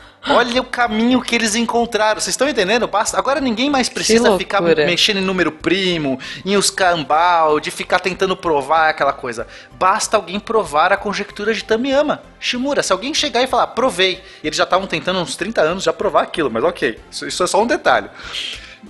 Olha 0.28 0.60
o 0.60 0.64
caminho 0.64 1.20
que 1.20 1.34
eles 1.34 1.54
encontraram. 1.54 2.20
Vocês 2.20 2.32
estão 2.32 2.48
entendendo? 2.48 2.86
Basta. 2.88 3.18
Agora 3.18 3.40
ninguém 3.40 3.68
mais 3.68 3.88
precisa 3.88 4.36
ficar 4.38 4.60
mexendo 4.60 5.18
em 5.18 5.22
número 5.22 5.52
primo, 5.52 6.18
em 6.44 6.56
os 6.56 6.70
cambal, 6.70 7.60
de 7.60 7.70
ficar 7.70 8.00
tentando 8.00 8.36
provar 8.36 8.88
aquela 8.88 9.12
coisa. 9.12 9.46
Basta 9.72 10.16
alguém 10.16 10.40
provar 10.40 10.92
a 10.92 10.96
conjectura 10.96 11.52
de 11.52 11.62
Tamiyama. 11.62 12.22
Shimura, 12.40 12.82
se 12.82 12.92
alguém 12.92 13.12
chegar 13.12 13.42
e 13.42 13.46
falar, 13.46 13.68
provei. 13.68 14.22
Eles 14.42 14.56
já 14.56 14.64
estavam 14.64 14.86
tentando 14.86 15.18
uns 15.20 15.36
30 15.36 15.60
anos 15.60 15.84
já 15.84 15.92
provar 15.92 16.22
aquilo, 16.22 16.50
mas 16.50 16.64
ok. 16.64 16.98
Isso, 17.10 17.26
isso 17.26 17.42
é 17.42 17.46
só 17.46 17.62
um 17.62 17.66
detalhe. 17.66 18.08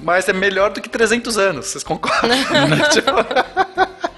Mas 0.02 0.28
é 0.28 0.32
melhor 0.32 0.70
do 0.70 0.80
que 0.80 0.88
300 0.88 1.38
anos, 1.38 1.66
vocês 1.66 1.84
concordam? 1.84 2.30
Tipo, 2.90 3.10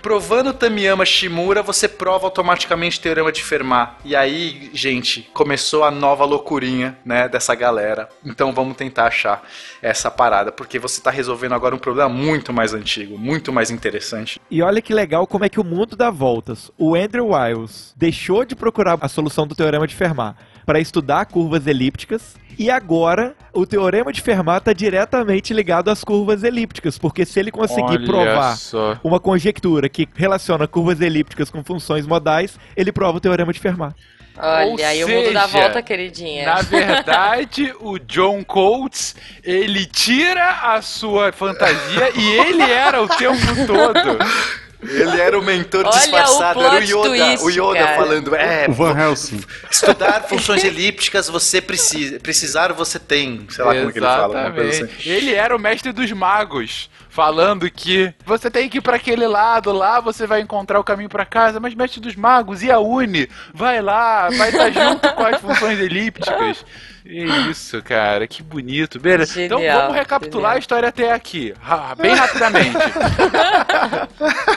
Provando 0.07 0.54
Tamiyama 0.54 1.04
Shimura, 1.04 1.64
você 1.64 1.88
prova 1.88 2.28
automaticamente 2.28 2.96
o 3.00 3.02
teorema 3.02 3.32
de 3.32 3.42
Fermat. 3.42 3.96
E 4.04 4.14
aí, 4.14 4.70
gente, 4.72 5.28
começou 5.34 5.82
a 5.82 5.90
nova 5.90 6.24
loucurinha, 6.24 6.96
né, 7.04 7.28
dessa 7.28 7.57
galera. 7.57 8.09
Então 8.24 8.52
vamos 8.52 8.76
tentar 8.76 9.07
achar 9.07 9.42
essa 9.82 10.09
parada, 10.09 10.52
porque 10.52 10.78
você 10.78 11.00
tá 11.02 11.11
resolvendo 11.11 11.54
agora 11.54 11.74
um 11.74 11.78
problema 11.78 12.09
muito 12.09 12.52
mais 12.52 12.72
antigo, 12.72 13.18
muito 13.18 13.52
mais 13.52 13.68
interessante. 13.68 14.40
E 14.48 14.62
olha 14.62 14.80
que 14.80 14.94
legal 14.94 15.26
como 15.26 15.44
é 15.44 15.48
que 15.48 15.59
o 15.59 15.64
mundo 15.64 15.96
dá 15.96 16.09
voltas. 16.09 16.70
O 16.78 16.94
Andrew 16.94 17.30
Wiles 17.32 17.92
deixou 17.96 18.44
de 18.44 18.54
procurar 18.54 18.96
a 19.00 19.09
solução 19.09 19.44
do 19.44 19.57
teorema 19.57 19.88
de 19.88 19.96
Fermat 19.96 20.36
para 20.64 20.78
estudar 20.78 21.26
curvas 21.26 21.66
elípticas 21.66 22.36
e 22.59 22.70
agora 22.70 23.36
o 23.52 23.66
teorema 23.66 24.11
de 24.11 24.22
Fermat 24.22 24.59
está 24.59 24.72
diretamente 24.72 25.52
ligado 25.52 25.90
às 25.90 26.02
curvas 26.02 26.42
elípticas, 26.42 26.96
porque 26.96 27.26
se 27.26 27.38
ele 27.38 27.50
conseguir 27.50 27.98
Olha 27.98 28.07
provar 28.07 28.57
só. 28.57 28.98
uma 29.04 29.20
conjectura 29.20 29.88
que 29.97 30.07
relaciona 30.14 30.66
curvas 30.66 31.01
elípticas 31.01 31.49
com 31.49 31.64
funções 31.64 32.07
modais, 32.07 32.59
ele 32.76 32.92
prova 32.92 33.16
o 33.16 33.20
teorema 33.20 33.51
de 33.51 33.59
Fermat. 33.59 33.97
Olha, 34.36 34.66
Ou 34.66 34.84
aí 34.84 35.03
o 35.03 35.09
mundo 35.09 35.32
dá 35.32 35.49
seja, 35.49 35.59
volta, 35.59 35.80
queridinha. 35.82 36.44
Na 36.44 36.61
verdade, 36.61 37.74
o 37.80 37.99
John 37.99 38.44
Coates, 38.44 39.16
ele 39.42 39.86
tira 39.86 40.74
a 40.74 40.82
sua 40.82 41.32
fantasia 41.32 42.11
e 42.14 42.32
ele 42.40 42.62
era 42.62 43.03
o 43.03 43.09
tempo 43.09 43.38
todo. 43.66 44.18
Ele 44.82 45.18
era 45.18 45.38
o 45.38 45.42
mentor 45.42 45.86
Olha 45.86 45.99
disfarçado, 45.99 46.61
o 46.61 46.62
era 46.62 46.74
o 46.76 46.82
Yoda, 46.82 47.09
twist, 47.09 47.44
o 47.47 47.51
Yoda 47.51 47.78
cara. 47.82 47.97
falando, 47.97 48.36
é, 48.36 48.66
O 48.68 48.72
Van 48.74 48.94
Helsing. 48.97 49.40
estudar 49.70 50.24
funções 50.24 50.62
elípticas 50.62 51.28
você 51.28 51.62
precisa, 51.62 52.20
precisar 52.20 52.74
você 52.74 52.99
tem, 52.99 53.47
sei 53.49 53.64
lá 53.64 53.74
como 53.74 53.88
é 53.88 53.92
que 53.92 53.99
ele 53.99 54.07
fala, 54.07 54.49
assim. 54.49 54.61
Exatamente. 54.68 55.09
Ele 55.09 55.32
era 55.34 55.57
o 55.57 55.59
mestre 55.59 55.92
dos 55.92 56.12
magos, 56.12 56.90
falando 57.17 57.71
que 57.71 58.12
você 58.27 58.51
tem 58.51 58.69
que 58.69 58.77
ir 58.77 58.83
pra 58.83 58.97
aquele 58.97 59.27
lado, 59.27 59.73
lá 59.73 60.01
você 60.01 60.27
vai 60.27 60.43
encontrar 60.43 60.79
o 60.79 60.85
caminho 60.85 61.09
pra 61.09 61.25
casa, 61.25 61.59
mas 61.59 61.75
mestre 61.75 61.99
dos 61.99 62.14
magos, 62.14 62.62
e 62.62 62.71
a 62.71 62.79
Uni? 62.79 63.27
Vai 63.55 63.81
lá, 63.81 64.29
vai 64.29 64.51
estar 64.51 64.69
junto 64.71 65.11
com 65.14 65.25
as 65.25 65.41
funções 65.41 65.81
elípticas. 65.81 66.62
Isso, 67.09 67.81
cara, 67.83 68.27
que 68.27 68.43
bonito. 68.43 68.99
Beleza. 68.99 69.41
Então 69.41 69.59
Genial, 69.59 69.83
vamos 69.83 69.95
recapitular 69.97 70.51
genial. 70.51 70.57
a 70.57 70.59
história 70.59 70.89
até 70.89 71.12
aqui, 71.12 71.55
bem 71.99 72.14
rapidamente. 72.14 72.77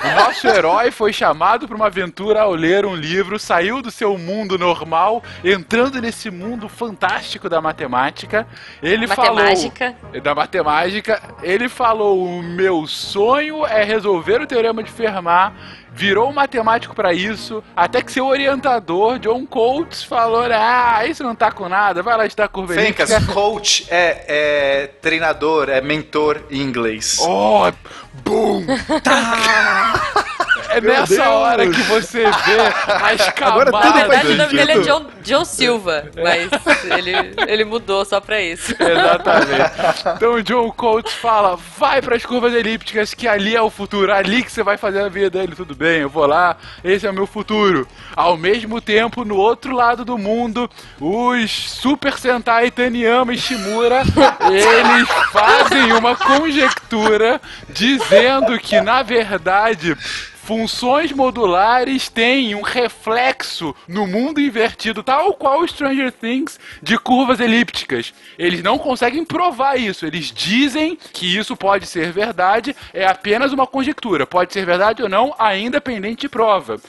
o 0.03 0.25
nosso 0.25 0.47
herói 0.47 0.89
foi 0.89 1.13
chamado 1.13 1.67
para 1.67 1.75
uma 1.75 1.85
aventura 1.85 2.41
ao 2.41 2.53
ler 2.53 2.85
um 2.85 2.95
livro, 2.95 3.37
saiu 3.37 3.81
do 3.81 3.91
seu 3.91 4.17
mundo 4.17 4.57
normal, 4.57 5.23
entrando 5.43 6.01
nesse 6.01 6.31
mundo 6.31 6.67
fantástico 6.67 7.47
da 7.47 7.61
matemática. 7.61 8.47
Ele 8.81 9.05
Matemática. 9.05 9.95
falou 10.01 10.21
da 10.21 10.33
matemática, 10.33 11.21
ele 11.43 11.69
falou: 11.69 12.19
"O 12.19 12.41
meu 12.49 12.85
sonho 12.87 13.65
é 13.65 13.83
resolver 13.83 14.41
o 14.41 14.47
teorema 14.47 14.83
de 14.83 14.91
Fermat". 14.91 15.53
Virou 15.91 16.29
um 16.29 16.33
matemático 16.33 16.95
para 16.95 17.13
isso, 17.13 17.63
até 17.75 18.01
que 18.01 18.11
seu 18.11 18.27
orientador, 18.27 19.17
John 19.19 19.45
Coates, 19.45 20.03
falou: 20.03 20.43
Ah, 20.51 21.05
isso 21.05 21.23
não 21.23 21.35
tá 21.35 21.51
com 21.51 21.67
nada, 21.67 22.03
vai 22.03 22.15
lá 22.15 22.25
estudar 22.25 22.47
curva 22.47 22.73
Fencas, 22.75 23.09
elíptica." 23.09 23.33
coach 23.33 23.87
é, 23.89 24.25
é 24.27 24.87
treinador, 25.01 25.67
é 25.69 25.81
mentor 25.81 26.41
em 26.49 26.61
inglês. 26.61 27.17
Oh, 27.21 27.71
boom! 28.23 28.65
É 30.69 30.81
Meu 30.81 30.91
nessa 30.91 31.15
Deus! 31.15 31.27
hora 31.27 31.69
que 31.69 31.81
você 31.83 32.23
vê 32.23 32.29
as 32.29 33.21
Agora 33.41 33.71
camadas. 33.71 33.73
Na 33.73 33.91
verdade, 33.91 34.27
o 34.27 34.35
nome 34.37 34.53
dele 34.53 34.71
é 34.71 34.79
John, 34.79 35.05
John 35.23 35.45
Silva, 35.45 36.05
mas 36.15 36.49
ele, 36.97 37.11
ele 37.47 37.65
mudou 37.65 38.05
só 38.05 38.19
pra 38.19 38.41
isso. 38.41 38.75
Exatamente. 38.79 39.71
Então 40.15 40.33
o 40.33 40.43
John 40.43 40.71
Coates 40.71 41.13
fala: 41.13 41.57
vai 41.77 42.01
para 42.01 42.15
as 42.15 42.25
curvas 42.25 42.53
elípticas, 42.53 43.13
que 43.13 43.27
ali 43.27 43.55
é 43.55 43.61
o 43.61 43.69
futuro, 43.69 44.13
ali 44.13 44.43
que 44.43 44.51
você 44.51 44.63
vai 44.63 44.77
fazer 44.77 45.01
a 45.01 45.09
vida 45.09 45.29
dele. 45.29 45.55
Tudo 45.55 45.75
bem, 45.75 46.01
eu 46.01 46.09
vou 46.09 46.25
lá, 46.25 46.57
esse 46.83 47.07
é 47.07 47.09
o 47.09 47.13
meu 47.13 47.25
futuro. 47.25 47.87
Ao 48.15 48.37
mesmo 48.37 48.79
tempo, 48.79 49.25
no 49.25 49.35
outro 49.35 49.75
lado 49.75 50.05
do 50.05 50.17
mundo, 50.17 50.69
os 50.99 51.51
Super 51.71 52.17
Sentai 52.17 52.71
Taniyama 52.71 53.33
e 53.33 53.37
Shimura 53.37 54.01
eles 54.49 55.09
fazem 55.31 55.93
uma 55.93 56.15
conjectura 56.15 57.41
dizendo 57.69 58.57
que, 58.59 58.79
na 58.81 59.01
verdade, 59.01 59.95
Funções 60.49 61.11
modulares 61.11 62.09
têm 62.09 62.55
um 62.55 62.63
reflexo 62.63 63.75
no 63.87 64.07
mundo 64.07 64.41
invertido, 64.41 65.03
tal 65.03 65.31
qual 65.35 65.63
Stranger 65.67 66.11
Things 66.11 66.59
de 66.81 66.97
curvas 66.97 67.39
elípticas. 67.39 68.15
Eles 68.35 68.63
não 68.63 68.79
conseguem 68.79 69.23
provar 69.23 69.75
isso. 69.79 70.07
Eles 70.07 70.31
dizem 70.31 70.97
que 71.13 71.37
isso 71.37 71.55
pode 71.55 71.85
ser 71.85 72.11
verdade, 72.11 72.75
é 72.91 73.05
apenas 73.05 73.53
uma 73.53 73.67
conjectura. 73.67 74.25
Pode 74.25 74.51
ser 74.51 74.65
verdade 74.65 75.03
ou 75.03 75.07
não, 75.07 75.35
ainda 75.37 75.79
pendente 75.79 76.21
de 76.21 76.29
prova. 76.29 76.81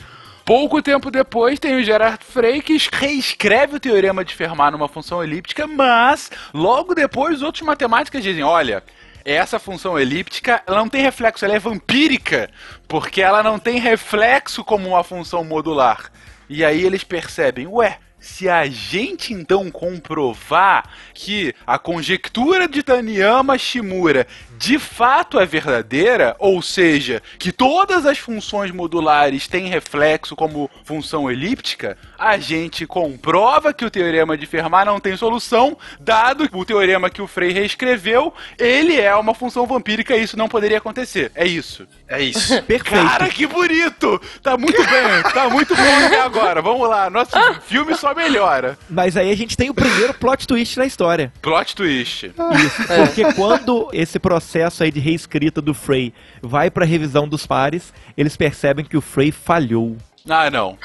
Pouco 0.43 0.81
tempo 0.81 1.11
depois 1.11 1.59
tem 1.59 1.77
o 1.77 1.85
Gerard 1.85 2.25
Frey 2.25 2.63
que 2.63 2.79
reescreve 2.91 3.77
o 3.77 3.81
teorema 3.81 4.25
de 4.25 4.35
Fermat 4.35 4.73
numa 4.73 4.89
função 4.89 5.23
elíptica, 5.23 5.67
mas 5.67 6.31
logo 6.55 6.95
depois 6.95 7.37
os 7.37 7.43
outros 7.43 7.63
matemáticos 7.63 8.23
dizem: 8.23 8.43
olha, 8.43 8.83
essa 9.25 9.59
função 9.59 9.99
elíptica 9.99 10.63
ela 10.67 10.79
não 10.79 10.89
tem 10.89 11.03
reflexo, 11.03 11.45
ela 11.45 11.55
é 11.55 11.59
vampírica, 11.59 12.51
porque 12.89 13.23
ela 13.23 13.43
não 13.43 13.59
tem 13.59 13.79
reflexo 13.79 14.65
como 14.65 14.89
uma 14.89 15.05
função 15.05 15.45
modular. 15.45 16.11
E 16.49 16.65
aí 16.65 16.85
eles 16.85 17.05
percebem, 17.05 17.67
ué, 17.67 17.99
se 18.19 18.49
a 18.49 18.67
gente 18.67 19.33
então 19.33 19.71
comprovar 19.71 20.91
que 21.15 21.55
a 21.67 21.79
conjectura 21.79 22.69
de 22.69 22.83
Taniyama 22.83 23.57
Shimura 23.57 24.27
de 24.61 24.79
fato 24.79 25.41
é 25.41 25.47
verdadeira, 25.47 26.37
ou 26.39 26.61
seja, 26.61 27.23
que 27.39 27.51
todas 27.51 28.05
as 28.05 28.19
funções 28.19 28.71
modulares 28.71 29.49
têm 29.49 29.69
reflexo 29.69 30.37
como 30.37 30.71
função 30.85 31.31
elíptica, 31.31 31.97
a 32.19 32.37
gente 32.37 32.87
comprova 32.87 33.73
que 33.73 33.87
o 33.87 33.91
teorema 33.91 34.37
de 34.37 34.45
Fermat 34.45 34.85
não 34.85 35.01
tem 35.01 35.17
solução, 35.17 35.79
dado 35.99 36.47
que 36.47 36.55
o 36.55 36.65
teorema 36.67 37.09
que 37.09 37.23
o 37.23 37.27
Frey 37.27 37.53
reescreveu, 37.53 38.35
ele 38.59 39.01
é 39.01 39.17
uma 39.17 39.35
função 39.35 39.67
vampírica 39.67 40.15
e 40.15 40.25
isso 40.25 40.37
não 40.37 40.47
poderia 40.47 40.77
acontecer. 40.77 41.33
É 41.35 41.47
isso. 41.47 41.89
É 42.07 42.21
isso. 42.21 42.61
Perfeito. 42.65 43.09
Cara, 43.09 43.29
que 43.31 43.47
bonito! 43.47 44.21
Tá 44.43 44.59
muito 44.59 44.85
bem, 44.85 45.33
tá 45.33 45.49
muito 45.49 45.75
bom 45.75 46.07
até 46.07 46.21
agora. 46.21 46.61
Vamos 46.61 46.87
lá, 46.87 47.09
nosso 47.09 47.33
filme 47.63 47.95
só 47.95 48.15
melhora. 48.15 48.79
Mas 48.91 49.17
aí 49.17 49.31
a 49.31 49.37
gente 49.37 49.57
tem 49.57 49.71
o 49.71 49.75
primeiro 49.75 50.13
plot 50.13 50.47
twist 50.47 50.79
na 50.79 50.85
história. 50.85 51.33
Plot 51.41 51.75
twist. 51.75 52.27
Isso, 52.27 52.87
porque 52.87 53.33
quando 53.33 53.89
esse 53.95 54.19
processo 54.19 54.50
aí 54.83 54.91
de 54.91 55.01
reescrita 55.01 55.61
do 55.61 55.73
Frey 55.75 56.13
vai 56.43 56.71
pra 56.71 56.85
revisão 56.85 57.29
dos 57.29 57.47
pares, 57.47 57.93
eles 58.17 58.37
percebem 58.37 58.85
que 58.85 58.97
o 58.97 59.01
Frey 59.01 59.31
falhou. 59.31 59.97
Ah, 60.29 60.51
não. 60.51 60.77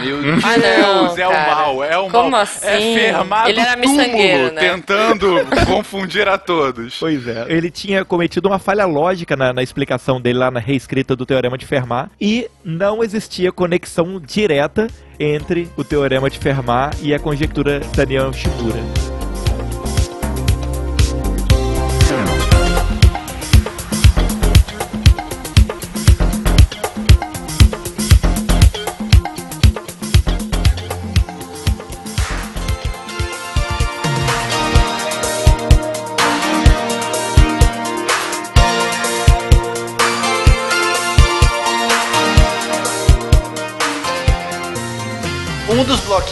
Meu 0.00 0.20
Deus, 0.22 0.44
Ah, 0.44 0.58
não, 0.58 1.16
é 1.16 1.28
o 1.28 1.32
mal, 1.32 1.84
é 1.84 1.98
o 1.98 2.10
Como 2.10 2.30
mal. 2.30 2.40
assim? 2.40 2.66
É 2.66 2.94
fermado 2.94 3.48
Ele 3.48 3.60
era 3.60 3.80
túmulo, 3.80 4.52
né? 4.52 4.60
tentando 4.60 5.36
confundir 5.66 6.26
a 6.28 6.36
todos. 6.36 6.96
Pois 6.98 7.26
é. 7.28 7.46
Ele 7.48 7.70
tinha 7.70 8.04
cometido 8.04 8.48
uma 8.48 8.58
falha 8.58 8.84
lógica 8.84 9.36
na, 9.36 9.52
na 9.52 9.62
explicação 9.62 10.20
dele 10.20 10.40
lá 10.40 10.50
na 10.50 10.58
reescrita 10.58 11.14
do 11.14 11.24
Teorema 11.24 11.56
de 11.56 11.64
Fermat 11.64 12.10
e 12.20 12.48
não 12.64 13.04
existia 13.04 13.52
conexão 13.52 14.18
direta 14.20 14.88
entre 15.18 15.70
o 15.76 15.84
Teorema 15.84 16.28
de 16.28 16.40
Fermat 16.40 16.96
e 17.02 17.14
a 17.14 17.20
conjectura 17.20 17.80
Taniyama-Shimura. 17.94 18.80
Um 18.80 19.11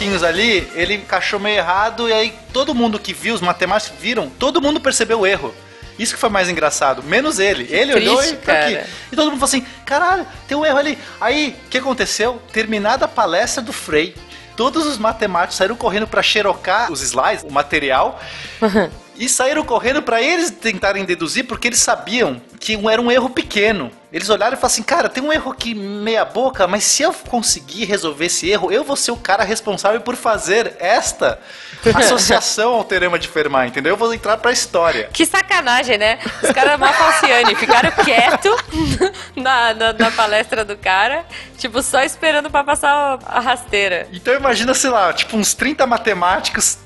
bloquinhos 0.01 0.23
ali, 0.23 0.67
ele 0.73 0.95
encaixou 0.95 1.39
meio 1.39 1.57
errado 1.57 2.09
e 2.09 2.13
aí 2.13 2.33
todo 2.51 2.73
mundo 2.73 2.97
que 2.97 3.13
viu, 3.13 3.35
os 3.35 3.41
matemáticos 3.41 3.99
viram, 3.99 4.29
todo 4.29 4.59
mundo 4.59 4.79
percebeu 4.79 5.19
o 5.19 5.27
erro. 5.27 5.53
Isso 5.99 6.15
que 6.15 6.19
foi 6.19 6.29
mais 6.29 6.49
engraçado, 6.49 7.03
menos 7.03 7.37
ele. 7.37 7.67
Ele 7.69 7.93
olhou 7.93 8.17
triste, 8.17 8.33
e 8.33 8.37
tá 8.37 8.53
aqui. 8.53 8.79
E 9.11 9.15
todo 9.15 9.25
mundo 9.25 9.39
falou 9.39 9.45
assim: 9.45 9.65
caralho, 9.85 10.25
tem 10.47 10.57
um 10.57 10.65
erro 10.65 10.79
ali. 10.79 10.97
Aí, 11.19 11.55
o 11.67 11.69
que 11.69 11.77
aconteceu? 11.77 12.41
Terminada 12.51 13.05
a 13.05 13.07
palestra 13.07 13.61
do 13.61 13.71
Frey, 13.71 14.15
todos 14.57 14.87
os 14.87 14.97
matemáticos 14.97 15.57
saíram 15.57 15.75
correndo 15.75 16.07
pra 16.07 16.23
xerocar 16.23 16.91
os 16.91 17.01
slides, 17.01 17.43
o 17.43 17.51
material, 17.51 18.19
e 19.15 19.29
saíram 19.29 19.63
correndo 19.63 20.01
pra 20.01 20.21
eles 20.21 20.51
tentarem 20.51 21.05
deduzir, 21.05 21.45
porque 21.45 21.67
eles 21.67 21.79
sabiam 21.79 22.41
que 22.59 22.79
era 22.89 23.01
um 23.01 23.11
erro 23.11 23.29
pequeno. 23.29 23.91
Eles 24.11 24.29
olharam 24.29 24.53
e 24.53 24.55
falaram 24.57 24.67
assim: 24.67 24.83
cara, 24.83 25.07
tem 25.07 25.23
um 25.23 25.31
erro 25.31 25.51
aqui 25.51 25.73
meia 25.73 26.25
boca, 26.25 26.67
mas 26.67 26.83
se 26.83 27.01
eu 27.01 27.13
conseguir 27.13 27.85
resolver 27.85 28.25
esse 28.25 28.49
erro, 28.49 28.71
eu 28.71 28.83
vou 28.83 28.95
ser 28.95 29.11
o 29.11 29.17
cara 29.17 29.43
responsável 29.43 30.01
por 30.01 30.15
fazer 30.15 30.75
esta 30.79 31.39
associação 31.95 32.73
ao 32.73 32.83
teorema 32.83 33.17
de 33.17 33.27
Fermat, 33.27 33.69
entendeu? 33.69 33.93
Eu 33.93 33.97
vou 33.97 34.13
entrar 34.13 34.37
pra 34.37 34.51
história. 34.51 35.09
Que 35.13 35.25
sacanagem, 35.25 35.97
né? 35.97 36.19
Os 36.43 36.51
caras 36.51 36.77
mal 36.77 36.93
falciane 36.93 37.55
ficaram 37.55 37.91
quietos 38.03 38.55
na, 39.35 39.73
na, 39.73 39.93
na 39.93 40.11
palestra 40.11 40.65
do 40.65 40.75
cara, 40.75 41.25
tipo, 41.57 41.81
só 41.81 42.01
esperando 42.01 42.49
pra 42.49 42.63
passar 42.63 43.17
a 43.25 43.39
rasteira. 43.39 44.07
Então 44.11 44.33
imagina, 44.33 44.73
sei 44.73 44.89
lá, 44.89 45.13
tipo 45.13 45.37
uns 45.37 45.53
30 45.53 45.87
matemáticos 45.87 46.77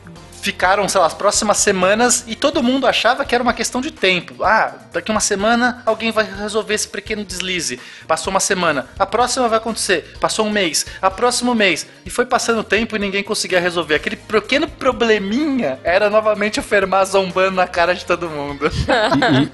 ficaram, 0.46 0.88
sei 0.88 1.02
lá, 1.02 1.08
as 1.08 1.14
próximas 1.14 1.58
semanas 1.58 2.24
e 2.28 2.36
todo 2.36 2.62
mundo 2.62 2.86
achava 2.86 3.26
que 3.26 3.34
era 3.34 3.44
uma 3.44 3.54
questão 3.54 3.82
de 3.82 3.90
tempo. 3.90 4.44
Ah, 4.44 4.74
daqui 4.94 5.10
uma 5.10 5.20
semana 5.20 5.82
alguém 5.88 6.12
vai 6.12 6.24
resolver 6.40 6.76
esse 6.76 6.88
pequeno 6.88 7.26
deslize. 7.26 7.80
Passou 8.08 8.30
uma 8.30 8.40
semana, 8.40 8.86
a 9.00 9.06
próxima 9.08 9.50
vai 9.50 9.58
acontecer. 9.58 10.16
Passou 10.20 10.46
um 10.46 10.52
mês, 10.52 10.86
a 11.02 11.10
próximo 11.10 11.56
mês. 11.56 11.88
E 12.06 12.10
foi 12.12 12.26
passando 12.28 12.60
o 12.60 12.64
tempo 12.64 12.96
e 12.96 13.00
ninguém 13.00 13.24
conseguia 13.24 13.60
resolver. 13.60 13.96
Aquele 13.96 14.16
pequeno 14.18 14.68
probleminha 14.68 15.80
era 15.84 16.10
novamente 16.12 16.60
o 16.60 16.64
Fermat 16.64 17.08
zombando 17.10 17.56
na 17.56 17.68
cara 17.68 17.96
de 17.96 18.06
todo 18.06 18.30
mundo. 18.30 18.70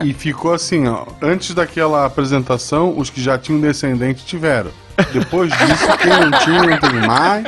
E, 0.01 0.07
e- 0.07 0.11
e 0.11 0.13
ficou 0.13 0.53
assim, 0.53 0.87
ó. 0.87 1.05
Antes 1.21 1.53
daquela 1.53 2.05
apresentação, 2.05 2.97
os 2.97 3.09
que 3.09 3.21
já 3.21 3.37
tinham 3.37 3.61
descendente 3.61 4.25
tiveram. 4.25 4.71
Depois 5.13 5.51
disso, 5.51 5.97
quem 5.97 6.11
não 6.11 6.31
tinha, 6.39 6.63
não 6.63 6.77
teve 6.77 7.07
mais. 7.07 7.43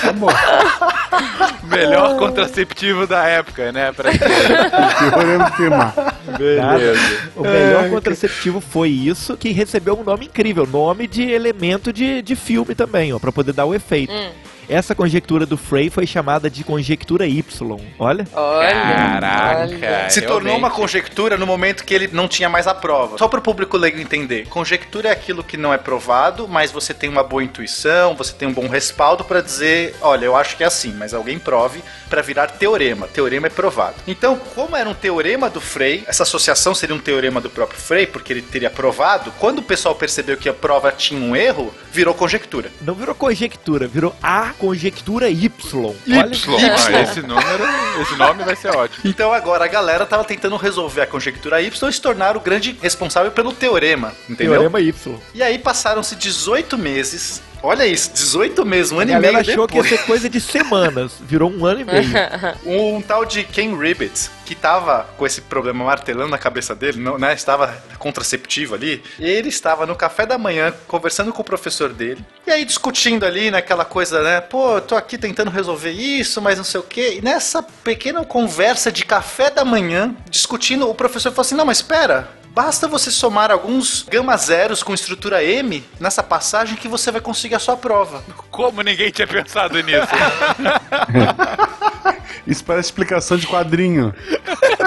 Tá 0.00 0.12
bom. 0.12 0.28
Melhor 1.64 2.16
contraceptivo 2.18 3.06
da 3.06 3.24
época, 3.26 3.72
né? 3.72 3.92
Pra 3.92 4.10
Fermat. 4.12 5.94
Beleza. 6.38 7.00
O 7.36 7.42
melhor 7.42 7.90
contraceptivo 7.90 8.60
foi 8.60 8.90
isso, 8.90 9.36
que 9.36 9.50
recebeu 9.50 9.98
um 9.98 10.04
nome 10.04 10.26
incrível, 10.26 10.66
nome 10.66 11.06
de 11.06 11.22
elemento 11.30 11.92
de, 11.92 12.22
de 12.22 12.36
filme 12.36 12.74
também, 12.74 13.12
ó, 13.12 13.18
pra 13.18 13.32
poder 13.32 13.52
dar 13.52 13.64
o 13.64 13.74
efeito. 13.74 14.12
Hum. 14.12 14.30
Essa 14.68 14.94
conjectura 14.94 15.44
do 15.46 15.56
Frey 15.56 15.90
foi 15.90 16.06
chamada 16.06 16.48
de 16.48 16.64
conjectura 16.64 17.26
Y. 17.26 17.44
Olha. 17.98 18.26
Olha. 18.32 18.72
Caraca. 18.72 19.62
olha. 19.62 20.10
Se 20.10 20.20
tornou 20.22 20.40
realmente. 20.40 20.58
uma 20.58 20.70
conjectura 20.70 21.36
no 21.36 21.46
momento 21.46 21.84
que 21.84 21.94
ele 21.94 22.08
não 22.12 22.28
tinha 22.28 22.48
mais 22.48 22.66
a 22.66 22.74
prova. 22.74 23.18
Só 23.18 23.28
para 23.28 23.38
o 23.38 23.42
público 23.42 23.76
leigo 23.76 24.00
entender. 24.00 24.46
Conjectura 24.48 25.08
é 25.08 25.12
aquilo 25.12 25.44
que 25.44 25.56
não 25.56 25.72
é 25.72 25.78
provado, 25.78 26.48
mas 26.48 26.70
você 26.70 26.94
tem 26.94 27.10
uma 27.10 27.22
boa 27.22 27.42
intuição, 27.42 28.14
você 28.14 28.32
tem 28.32 28.48
um 28.48 28.52
bom 28.52 28.68
respaldo 28.68 29.24
para 29.24 29.40
dizer, 29.40 29.94
olha, 30.00 30.24
eu 30.24 30.36
acho 30.36 30.56
que 30.56 30.64
é 30.64 30.66
assim, 30.66 30.92
mas 30.92 31.14
alguém 31.14 31.38
prove 31.38 31.82
para 32.08 32.22
virar 32.22 32.46
teorema. 32.48 33.06
Teorema 33.08 33.46
é 33.46 33.50
provado. 33.50 33.96
Então, 34.06 34.38
como 34.54 34.76
era 34.76 34.88
um 34.88 34.94
teorema 34.94 35.50
do 35.50 35.60
Frey, 35.60 36.04
essa 36.06 36.22
associação 36.22 36.74
seria 36.74 36.94
um 36.94 37.00
teorema 37.00 37.40
do 37.40 37.50
próprio 37.50 37.78
Frey, 37.78 38.06
porque 38.06 38.32
ele 38.32 38.42
teria 38.42 38.70
provado, 38.70 39.32
quando 39.38 39.58
o 39.58 39.62
pessoal 39.62 39.94
percebeu 39.94 40.36
que 40.36 40.48
a 40.48 40.54
prova 40.54 40.92
tinha 40.92 41.20
um 41.20 41.34
erro, 41.34 41.74
virou 41.92 42.14
conjectura. 42.14 42.70
Não 42.80 42.94
virou 42.94 43.14
conjectura, 43.14 43.86
virou 43.86 44.14
a 44.22 44.53
conjectura 44.58 45.28
Y. 45.28 45.50
Olha. 45.74 45.94
Y. 46.06 46.94
Ah, 46.94 47.02
esse 47.02 47.22
número, 47.22 47.64
esse 48.00 48.16
nome 48.16 48.44
vai 48.44 48.56
ser 48.56 48.68
ótimo. 48.74 49.00
Então 49.04 49.32
agora 49.32 49.64
a 49.64 49.68
galera 49.68 50.06
tava 50.06 50.24
tentando 50.24 50.56
resolver 50.56 51.02
a 51.02 51.06
conjectura 51.06 51.60
Y 51.60 51.68
e 51.68 51.92
se 51.92 52.00
tornar 52.00 52.36
o 52.36 52.40
grande 52.40 52.76
responsável 52.80 53.30
pelo 53.32 53.52
teorema, 53.52 54.12
entendeu? 54.28 54.54
Teorema 54.54 54.80
Y. 54.80 54.94
E 55.34 55.42
aí 55.42 55.58
passaram-se 55.58 56.16
18 56.16 56.76
meses. 56.78 57.42
Olha 57.64 57.86
isso, 57.86 58.12
18 58.12 58.66
meses, 58.66 58.92
um 58.92 59.00
ano 59.00 59.12
e 59.12 59.18
meio 59.18 59.38
achou 59.38 59.66
que 59.66 59.78
ia 59.78 59.84
ser 59.84 60.04
coisa 60.04 60.28
de 60.28 60.38
semanas, 60.38 61.14
virou 61.22 61.50
um 61.50 61.64
ano 61.64 61.80
e 61.80 61.84
meio. 61.84 62.04
Um, 62.66 63.00
tal 63.00 63.24
de 63.24 63.42
Ken 63.42 63.74
Ribbit, 63.76 64.30
que 64.44 64.54
tava 64.54 65.08
com 65.16 65.24
esse 65.24 65.40
problema 65.40 65.84
martelando 65.84 66.30
na 66.30 66.36
cabeça 66.36 66.74
dele, 66.74 67.00
não, 67.00 67.18
né? 67.18 67.32
Estava 67.32 67.74
contraceptivo 67.98 68.74
ali. 68.74 69.02
E 69.18 69.24
ele 69.24 69.48
estava 69.48 69.86
no 69.86 69.96
café 69.96 70.26
da 70.26 70.36
manhã 70.36 70.74
conversando 70.86 71.32
com 71.32 71.40
o 71.40 71.44
professor 71.44 71.92
dele. 71.92 72.22
E 72.46 72.50
aí 72.50 72.64
discutindo 72.64 73.24
ali 73.24 73.50
naquela 73.50 73.84
coisa, 73.84 74.22
né? 74.22 74.40
Pô, 74.42 74.76
eu 74.76 74.80
tô 74.82 74.94
aqui 74.94 75.16
tentando 75.16 75.50
resolver 75.50 75.90
isso, 75.90 76.42
mas 76.42 76.58
não 76.58 76.64
sei 76.64 76.80
o 76.80 76.84
quê. 76.84 77.16
E 77.18 77.22
nessa 77.22 77.62
pequena 77.62 78.24
conversa 78.24 78.92
de 78.92 79.04
café 79.04 79.48
da 79.50 79.64
manhã, 79.64 80.14
discutindo, 80.28 80.88
o 80.88 80.94
professor 80.94 81.30
falou 81.30 81.42
assim: 81.42 81.54
Não, 81.54 81.64
mas 81.64 81.78
espera. 81.78 82.43
Basta 82.54 82.86
você 82.86 83.10
somar 83.10 83.50
alguns 83.50 84.06
gama 84.08 84.36
zeros 84.36 84.80
com 84.80 84.94
estrutura 84.94 85.42
M 85.42 85.82
nessa 85.98 86.22
passagem 86.22 86.76
que 86.76 86.86
você 86.86 87.10
vai 87.10 87.20
conseguir 87.20 87.56
a 87.56 87.58
sua 87.58 87.76
prova. 87.76 88.22
Como 88.48 88.80
ninguém 88.80 89.10
tinha 89.10 89.26
pensado 89.26 89.82
nisso? 89.82 90.06
Isso 92.46 92.62
parece 92.62 92.88
explicação 92.88 93.36
de 93.36 93.48
quadrinho. 93.48 94.14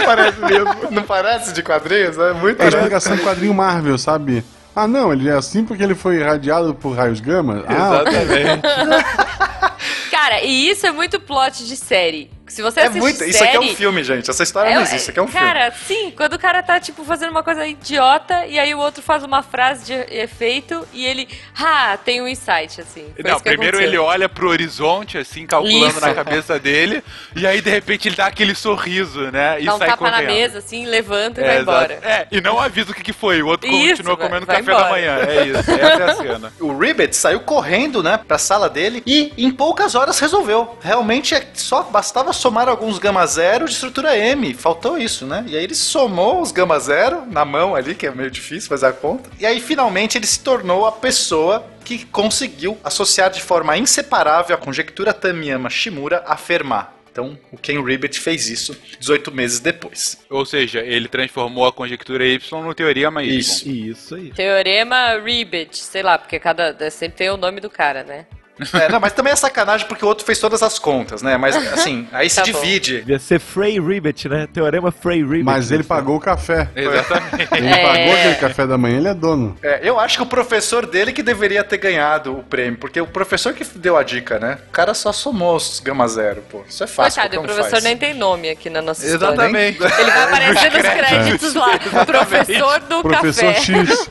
Parece 0.05 0.39
mesmo. 0.39 0.91
Não 0.91 1.03
parece 1.03 1.51
de 1.51 1.61
quadrinhos? 1.61 2.17
É 2.17 2.31
muito 2.31 2.61
É 2.61 2.67
explicação 2.69 3.17
de 3.17 3.23
quadrinho 3.23 3.53
Marvel, 3.53 3.97
sabe? 3.97 4.45
Ah, 4.73 4.87
não, 4.87 5.11
ele 5.11 5.27
é 5.27 5.33
assim 5.33 5.65
porque 5.65 5.83
ele 5.83 5.95
foi 5.95 6.17
irradiado 6.17 6.73
por 6.73 6.95
raios 6.95 7.19
gama? 7.19 7.65
Ah, 7.67 8.03
Exatamente. 8.07 8.61
Cara, 10.09 10.41
e 10.41 10.69
isso 10.69 10.87
é 10.87 10.91
muito 10.91 11.19
plot 11.19 11.65
de 11.65 11.75
série. 11.75 12.36
Se 12.47 12.61
você 12.61 12.79
É 12.81 12.89
muito. 12.89 13.17
série... 13.17 13.29
Isso 13.31 13.43
aqui 13.43 13.55
é 13.57 13.59
um 13.59 13.75
filme, 13.75 14.03
gente. 14.03 14.29
Essa 14.29 14.43
história 14.43 14.73
não 14.73 14.81
existe. 14.81 14.97
Isso 15.01 15.09
aqui 15.11 15.19
é 15.19 15.21
um 15.21 15.27
filme. 15.27 15.45
Cara, 15.45 15.71
sim, 15.85 16.11
quando 16.15 16.33
o 16.33 16.39
cara 16.39 16.63
tá, 16.63 16.79
tipo, 16.79 17.03
fazendo 17.03 17.31
uma 17.31 17.43
coisa 17.43 17.65
idiota 17.67 18.45
e 18.45 18.57
aí 18.57 18.73
o 18.73 18.79
outro 18.79 19.01
faz 19.03 19.23
uma 19.23 19.43
frase 19.43 19.85
de 19.85 19.93
efeito 20.15 20.87
e 20.93 21.05
ele, 21.05 21.27
ah, 21.59 21.97
tem 22.03 22.21
um 22.21 22.27
insight, 22.27 22.79
assim. 22.81 23.05
Foi 23.19 23.29
Não, 23.31 23.39
primeiro 23.39 23.77
aconteceu. 23.77 23.87
ele 23.87 23.97
olha 23.97 24.29
pro 24.29 24.49
horizonte, 24.49 25.17
assim, 25.17 25.45
calculando 25.45 25.87
Isso. 25.91 25.99
na 26.01 26.13
cabeça 26.13 26.57
dele, 26.59 27.03
e 27.35 27.45
aí 27.45 27.61
de 27.61 27.69
repente 27.69 28.07
ele 28.07 28.15
dá 28.15 28.27
aquele 28.27 28.55
sorriso, 28.55 29.29
né? 29.31 29.61
E 29.61 29.65
Dá 29.65 29.75
um 29.75 29.77
sai 29.77 29.87
tapa 29.89 30.09
correndo. 30.09 30.27
na 30.27 30.33
mesa, 30.33 30.57
assim, 30.59 30.85
levanta 30.85 31.41
e 31.41 31.43
É, 31.43 31.47
vai 31.47 31.57
exato. 31.57 31.93
embora. 31.93 31.93
É, 32.03 32.27
e 32.31 32.39
não 32.41 32.59
avisa 32.59 32.91
o 32.91 32.93
que, 32.93 33.03
que 33.03 33.13
foi, 33.13 33.41
o 33.41 33.47
outro 33.47 33.69
Isso, 33.69 33.89
continua 33.97 34.15
vai- 34.15 34.27
comendo 34.27 34.45
vai 34.45 34.57
café 34.57 34.71
da 34.71 34.77
embora. 34.77 34.89
manhã. 34.91 35.17
É 35.27 35.45
isso, 35.45 35.59
essa 35.59 35.71
é 35.73 36.03
a 36.03 36.15
cena. 36.15 36.53
O 36.59 36.77
Ribbit 36.77 37.15
saiu 37.15 37.39
correndo, 37.41 38.01
né, 38.01 38.17
pra 38.27 38.37
sala 38.37 38.69
dele 38.69 39.03
e 39.05 39.33
em 39.37 39.51
poucas 39.51 39.95
horas 39.95 40.19
resolveu. 40.19 40.77
Realmente 40.81 41.35
é 41.35 41.45
só 41.53 41.83
bastava 41.83 42.33
somar 42.37 42.69
alguns 42.69 42.99
gama 42.99 43.25
zero 43.25 43.65
de 43.65 43.71
estrutura 43.71 44.17
M. 44.17 44.53
Faltou 44.53 44.97
isso, 44.97 45.25
né? 45.25 45.43
E 45.47 45.57
aí 45.57 45.63
ele 45.63 45.75
somou 45.75 46.41
os 46.41 46.51
gama 46.51 46.79
zero 46.79 47.25
na 47.25 47.43
mão 47.43 47.75
ali, 47.75 47.95
que 47.95 48.07
é 48.07 48.11
meio 48.11 48.31
difícil 48.31 48.69
fazer 48.69 48.87
a 48.87 48.93
conta. 48.93 49.29
E 49.39 49.45
aí 49.45 49.59
finalmente 49.59 50.17
ele 50.17 50.27
se 50.27 50.39
tornou 50.39 50.85
a 50.85 50.91
pessoa 50.91 51.65
que 51.83 52.05
conseguiu 52.05 52.77
associar 52.83 53.29
de 53.29 53.41
forma 53.41 53.77
inseparável 53.77 54.55
a 54.55 54.59
conjectura 54.59 55.13
Tamiyama-Shimura 55.13 56.23
a 56.25 56.35
Fermat. 56.35 56.97
Então, 57.17 57.35
o 57.51 57.57
Ken 57.57 57.83
Ribbit 57.83 58.19
fez 58.19 58.47
isso 58.47 58.77
18 58.99 59.31
meses 59.31 59.59
depois. 59.59 60.23
Ou 60.29 60.45
seja, 60.45 60.81
ele 60.81 61.07
transformou 61.07 61.65
a 61.65 61.73
conjectura 61.73 62.23
Y 62.23 62.61
no 62.61 62.75
teorema 62.75 63.23
Y. 63.23 63.39
Isso. 63.39 63.67
Isso 63.67 64.15
aí. 64.15 64.29
Teorema 64.29 65.17
Ribbit, 65.17 65.75
sei 65.75 66.03
lá, 66.03 66.19
porque 66.19 66.39
cada 66.39 66.75
sempre 66.91 67.17
tem 67.17 67.31
o 67.31 67.37
nome 67.37 67.59
do 67.59 67.71
cara, 67.71 68.03
né? 68.03 68.27
É, 68.73 68.89
não, 68.89 68.99
mas 68.99 69.13
também 69.13 69.31
é 69.33 69.35
sacanagem 69.35 69.87
porque 69.87 70.03
o 70.03 70.07
outro 70.07 70.25
fez 70.25 70.39
todas 70.39 70.63
as 70.63 70.79
contas, 70.79 71.21
né? 71.21 71.37
Mas 71.37 71.55
assim, 71.73 72.07
aí 72.11 72.29
se 72.29 72.37
Tá 72.37 72.41
bom. 72.41 72.51
divide. 72.51 72.97
Devia 72.99 73.19
ser 73.19 73.39
Frey 73.39 73.79
Ribbit, 73.79 74.27
né? 74.29 74.47
Teorema 74.51 74.91
Frey 74.91 75.21
Ribbit. 75.21 75.43
mas 75.43 75.71
ele 75.71 75.83
pagou 75.83 76.15
o 76.17 76.19
café. 76.19 76.69
Exatamente. 76.75 77.47
Ele 77.51 77.67
É. 77.67 77.81
pagou 77.83 78.13
aquele 78.13 78.35
café 78.35 78.67
da 78.67 78.77
manhã, 78.77 78.97
ele 78.97 79.07
é 79.07 79.13
dono. 79.13 79.57
É, 79.61 79.79
eu 79.83 79.99
acho 79.99 80.17
que 80.17 80.23
o 80.23 80.25
professor 80.27 80.85
dele 80.85 81.11
que 81.13 81.21
deveria 81.23 81.63
ter 81.63 81.77
ganhado 81.77 82.37
o 82.37 82.43
prêmio, 82.43 82.77
porque 82.79 82.99
o 83.01 83.07
professor 83.07 83.53
que 83.53 83.63
deu 83.77 83.97
a 83.97 84.03
dica, 84.03 84.39
né? 84.39 84.57
O 84.67 84.71
cara 84.71 84.93
só 84.93 85.11
somou 85.11 85.55
os 85.55 85.79
gama 85.79 86.07
zero, 86.07 86.41
pô. 86.49 86.63
Isso 86.67 86.83
é 86.83 86.87
fácil. 86.87 87.21
Coitado, 87.21 87.41
o 87.41 87.45
professor 87.45 87.71
faz. 87.71 87.83
nem 87.83 87.97
tem 87.97 88.13
nome 88.13 88.49
aqui 88.49 88.69
na 88.69 88.81
nossa 88.81 89.05
história. 89.05 89.33
Exatamente. 89.33 89.81
Ele 89.83 90.11
vai 90.11 90.23
aparecer 90.23 90.71
nos 90.71 90.81
créditos 90.93 91.53
lá. 91.53 91.71
Professor 92.05 92.79
do 92.81 93.01
Professor 93.01 93.53
café. 93.53 93.61
X. 93.61 94.09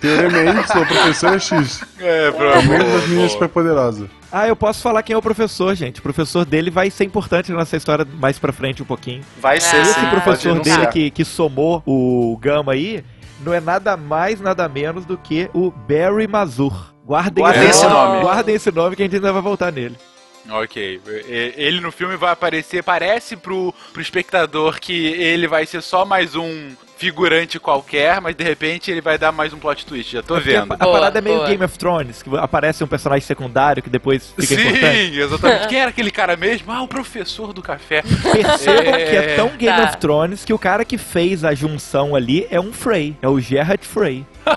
Teorema 0.00 0.38
é 0.38 0.44
Y, 0.50 0.82
o 0.82 0.86
professor 0.86 1.34
é 1.34 1.38
X. 1.38 1.80
É, 2.00 2.26
É 2.28 2.30
o 2.30 2.62
mesmo 2.62 2.92
das 2.92 3.08
meninas 3.08 3.32
boa. 3.32 3.38
Ah, 4.30 4.46
eu 4.48 4.54
posso 4.56 4.80
falar 4.82 5.02
quem 5.02 5.14
é 5.14 5.16
o 5.16 5.22
professor, 5.22 5.74
gente. 5.74 6.00
O 6.00 6.02
professor 6.02 6.44
dele 6.44 6.70
vai 6.70 6.90
ser 6.90 7.04
importante 7.04 7.52
nessa 7.52 7.76
história 7.76 8.06
mais 8.18 8.38
pra 8.38 8.52
frente 8.52 8.82
um 8.82 8.86
pouquinho. 8.86 9.22
Vai 9.40 9.60
ser 9.60 9.76
Ah. 9.76 9.84
sim, 9.84 9.90
Esse 9.90 10.06
professor 10.10 10.60
dele 10.60 10.86
que, 10.88 11.10
que 11.10 11.24
somou 11.24 11.82
o 11.86 12.36
Gama 12.40 12.72
aí 12.72 13.04
não 13.40 13.54
é 13.54 13.60
nada 13.60 13.96
mais, 13.96 14.40
nada 14.40 14.68
menos 14.68 15.04
do 15.06 15.16
que 15.16 15.48
o 15.54 15.70
Barry 15.70 16.26
Mazur. 16.26 16.92
Guardem, 17.06 17.42
Guardem 17.42 17.68
esse 17.68 17.86
nome. 17.86 18.20
Guardem 18.20 18.54
esse 18.54 18.70
nome 18.70 18.96
que 18.96 19.02
a 19.02 19.04
gente 19.06 19.16
ainda 19.16 19.32
vai 19.32 19.40
voltar 19.42 19.72
nele. 19.72 19.96
Ok. 20.50 21.00
Ele 21.06 21.80
no 21.80 21.92
filme 21.92 22.16
vai 22.16 22.32
aparecer, 22.32 22.82
parece 22.82 23.36
pro, 23.36 23.72
pro 23.92 24.00
espectador 24.02 24.80
que 24.80 25.06
ele 25.06 25.46
vai 25.46 25.66
ser 25.66 25.82
só 25.82 26.04
mais 26.04 26.34
um 26.34 26.70
figurante 26.98 27.58
qualquer, 27.60 28.20
mas 28.20 28.34
de 28.34 28.42
repente 28.44 28.90
ele 28.90 29.00
vai 29.00 29.16
dar 29.16 29.30
mais 29.32 29.52
um 29.52 29.58
plot 29.58 29.86
twist, 29.86 30.12
já 30.12 30.22
tô 30.22 30.34
Porque 30.34 30.50
vendo. 30.50 30.72
A, 30.72 30.74
a 30.74 30.78
Boa, 30.78 30.92
parada 30.92 31.18
é 31.18 31.22
meio 31.22 31.36
boa. 31.36 31.48
Game 31.48 31.64
of 31.64 31.78
Thrones, 31.78 32.22
que 32.22 32.36
aparece 32.36 32.82
um 32.82 32.88
personagem 32.88 33.24
secundário 33.24 33.82
que 33.82 33.88
depois 33.88 34.34
fica 34.38 34.54
importante. 34.54 34.96
Sim, 35.12 35.20
exatamente. 35.20 35.68
Quem 35.68 35.78
era 35.80 35.90
aquele 35.90 36.10
cara 36.10 36.36
mesmo? 36.36 36.72
Ah, 36.72 36.82
o 36.82 36.88
professor 36.88 37.52
do 37.52 37.62
café. 37.62 38.02
Percebam 38.02 38.94
É. 38.94 39.04
que 39.04 39.16
é 39.16 39.36
tão 39.36 39.48
Game 39.56 39.76
Tá. 39.80 39.84
of 39.88 39.96
Thrones 39.98 40.44
que 40.44 40.52
o 40.52 40.58
cara 40.58 40.84
que 40.84 40.98
fez 40.98 41.44
a 41.44 41.54
junção 41.54 42.14
ali 42.16 42.46
é 42.50 42.60
um 42.60 42.72
Frey, 42.72 43.16
é 43.22 43.28
o 43.28 43.38
Gerard 43.40 43.86
Frey. 43.86 44.26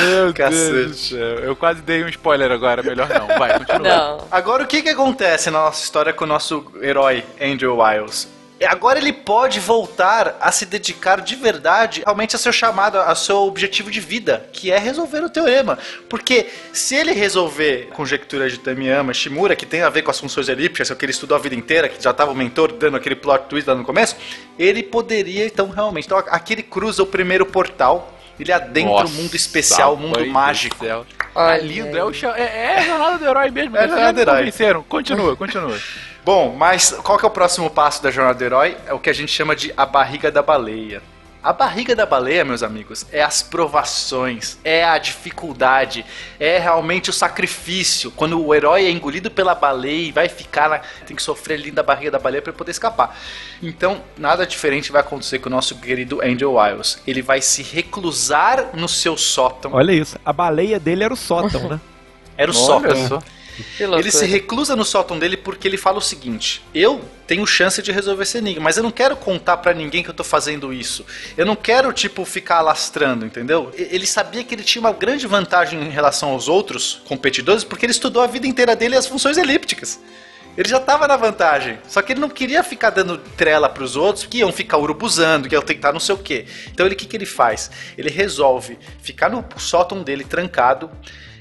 Meu 0.00 0.32
Cacete. 0.34 0.72
Deus 0.72 0.90
do 0.90 0.94
céu. 0.96 1.18
Eu 1.40 1.56
quase 1.56 1.82
dei 1.82 2.04
um 2.04 2.08
spoiler 2.08 2.50
agora, 2.50 2.82
melhor 2.82 3.08
não. 3.08 3.26
Vai, 3.38 3.58
continua. 3.58 3.80
Não. 3.80 4.26
Agora, 4.30 4.62
o 4.62 4.66
que 4.66 4.82
que 4.82 4.88
acontece 4.90 5.50
na 5.50 5.60
nossa 5.62 5.82
história 5.82 6.12
com 6.12 6.24
o 6.24 6.28
nosso 6.28 6.64
herói, 6.80 7.24
Andrew 7.40 7.78
Wiles? 7.78 8.28
Agora 8.66 8.98
ele 8.98 9.12
pode 9.12 9.58
voltar 9.60 10.36
a 10.40 10.50
se 10.52 10.66
dedicar 10.66 11.20
de 11.20 11.34
verdade 11.36 12.02
realmente 12.04 12.36
a 12.36 12.38
seu 12.38 12.52
chamado, 12.52 12.98
a 12.98 13.14
seu 13.14 13.38
objetivo 13.38 13.90
de 13.90 14.00
vida, 14.00 14.46
que 14.52 14.70
é 14.70 14.78
resolver 14.78 15.22
o 15.24 15.28
teorema. 15.30 15.78
Porque 16.08 16.46
se 16.72 16.94
ele 16.94 17.12
resolver 17.12 17.88
a 17.90 17.94
conjectura 17.94 18.48
de 18.48 18.58
Tamiyama 18.58 19.12
Shimura, 19.14 19.56
que 19.56 19.66
tem 19.66 19.82
a 19.82 19.88
ver 19.88 20.02
com 20.02 20.10
as 20.10 20.18
funções 20.20 20.48
elípticas, 20.48 20.90
que 20.90 21.04
ele 21.04 21.12
estudou 21.12 21.36
a 21.36 21.40
vida 21.40 21.54
inteira, 21.54 21.88
que 21.88 22.02
já 22.02 22.10
estava 22.10 22.30
o 22.30 22.34
mentor 22.34 22.72
dando 22.72 22.96
aquele 22.96 23.16
plot 23.16 23.44
twist 23.48 23.68
lá 23.68 23.74
no 23.74 23.84
começo, 23.84 24.16
ele 24.58 24.82
poderia 24.82 25.46
então 25.46 25.68
realmente. 25.70 26.06
Então 26.06 26.18
aqui 26.18 26.54
ele 26.54 26.62
cruza 26.62 27.02
o 27.02 27.06
primeiro 27.06 27.46
portal, 27.46 28.12
ele 28.38 28.52
adentra 28.52 28.90
o 28.90 29.00
Nossa, 29.02 29.12
mundo 29.14 29.34
especial, 29.34 29.94
o 29.94 29.96
mundo 29.96 30.24
mágico. 30.26 30.84
Olha 31.34 31.54
É 31.56 31.60
lindo, 31.60 31.96
é, 31.96 32.04
o 32.04 32.12
cha- 32.12 32.34
é, 32.36 32.42
é 32.42 32.78
a 32.78 32.82
jornada 32.82 33.18
do 33.18 33.24
herói 33.26 33.50
mesmo. 33.50 33.76
É 33.76 33.80
a 33.80 33.82
eles 33.84 33.94
jornada 33.94 34.12
do 34.12 34.20
herói. 34.20 34.42
Continua, 34.88 35.36
continua. 35.36 35.78
Bom, 36.24 36.54
mas 36.56 36.92
qual 37.02 37.18
que 37.18 37.24
é 37.24 37.28
o 37.28 37.30
próximo 37.32 37.68
passo 37.68 38.00
da 38.00 38.10
jornada 38.10 38.38
do 38.38 38.44
herói? 38.44 38.76
É 38.86 38.92
o 38.92 38.98
que 39.00 39.10
a 39.10 39.12
gente 39.12 39.32
chama 39.32 39.56
de 39.56 39.74
a 39.76 39.84
barriga 39.84 40.30
da 40.30 40.40
baleia. 40.40 41.02
A 41.42 41.52
barriga 41.52 41.96
da 41.96 42.06
baleia, 42.06 42.44
meus 42.44 42.62
amigos, 42.62 43.04
é 43.10 43.20
as 43.20 43.42
provações, 43.42 44.56
é 44.62 44.84
a 44.84 44.96
dificuldade, 44.96 46.06
é 46.38 46.56
realmente 46.56 47.10
o 47.10 47.12
sacrifício. 47.12 48.12
Quando 48.12 48.40
o 48.40 48.54
herói 48.54 48.84
é 48.84 48.90
engolido 48.92 49.28
pela 49.28 49.52
baleia 49.52 50.06
e 50.06 50.12
vai 50.12 50.28
ficar 50.28 50.70
na, 50.70 50.78
tem 51.04 51.16
que 51.16 51.22
sofrer 51.22 51.58
ali 51.58 51.72
da 51.72 51.82
barriga 51.82 52.12
da 52.12 52.20
baleia 52.20 52.40
para 52.40 52.52
poder 52.52 52.70
escapar. 52.70 53.18
Então, 53.60 54.00
nada 54.16 54.46
diferente 54.46 54.92
vai 54.92 55.00
acontecer 55.00 55.40
com 55.40 55.48
o 55.48 55.50
nosso 55.50 55.74
querido 55.80 56.20
Andrew 56.22 56.54
Wiles. 56.54 57.02
Ele 57.04 57.20
vai 57.20 57.42
se 57.42 57.64
reclusar 57.64 58.70
no 58.74 58.88
seu 58.88 59.16
sótão. 59.16 59.72
Olha 59.74 59.90
isso, 59.90 60.16
a 60.24 60.32
baleia 60.32 60.78
dele 60.78 61.02
era 61.02 61.12
o 61.12 61.16
sótão, 61.16 61.68
né? 61.68 61.80
Era 62.38 62.52
o 62.52 62.54
Olha 62.54 62.94
sótão. 62.94 63.22
Ele 63.98 64.10
se 64.10 64.24
reclusa 64.24 64.74
no 64.74 64.84
sótão 64.84 65.18
dele 65.18 65.36
porque 65.36 65.68
ele 65.68 65.76
fala 65.76 65.98
o 65.98 66.02
seguinte: 66.02 66.62
eu 66.74 67.04
tenho 67.26 67.46
chance 67.46 67.82
de 67.82 67.92
resolver 67.92 68.22
esse 68.22 68.38
enigma, 68.38 68.64
mas 68.64 68.76
eu 68.76 68.82
não 68.82 68.90
quero 68.90 69.16
contar 69.16 69.58
pra 69.58 69.74
ninguém 69.74 70.02
que 70.02 70.10
eu 70.10 70.14
tô 70.14 70.24
fazendo 70.24 70.72
isso. 70.72 71.04
Eu 71.36 71.44
não 71.44 71.56
quero, 71.56 71.92
tipo, 71.92 72.24
ficar 72.24 72.56
alastrando, 72.56 73.26
entendeu? 73.26 73.72
Ele 73.76 74.06
sabia 74.06 74.42
que 74.44 74.54
ele 74.54 74.62
tinha 74.62 74.80
uma 74.80 74.92
grande 74.92 75.26
vantagem 75.26 75.80
em 75.82 75.90
relação 75.90 76.30
aos 76.30 76.48
outros 76.48 77.02
competidores 77.06 77.64
porque 77.64 77.86
ele 77.86 77.92
estudou 77.92 78.22
a 78.22 78.26
vida 78.26 78.46
inteira 78.46 78.74
dele 78.74 78.96
as 78.96 79.06
funções 79.06 79.36
elípticas. 79.36 80.00
Ele 80.56 80.68
já 80.68 80.78
tava 80.78 81.08
na 81.08 81.16
vantagem. 81.16 81.78
Só 81.88 82.02
que 82.02 82.12
ele 82.12 82.20
não 82.20 82.28
queria 82.28 82.62
ficar 82.62 82.90
dando 82.90 83.16
trela 83.16 83.68
pros 83.68 83.96
outros 83.96 84.26
que 84.26 84.38
iam 84.38 84.52
ficar 84.52 84.76
urubuzando, 84.76 85.48
que 85.48 85.54
iam 85.54 85.62
tentar 85.62 85.92
não 85.92 86.00
sei 86.00 86.14
o 86.14 86.18
quê. 86.18 86.44
Então 86.70 86.84
ele 86.84 86.94
o 86.94 86.98
que, 86.98 87.06
que 87.06 87.16
ele 87.16 87.26
faz? 87.26 87.70
Ele 87.96 88.10
resolve 88.10 88.78
ficar 89.00 89.30
no 89.30 89.44
sótão 89.56 90.02
dele 90.02 90.24
trancado 90.24 90.90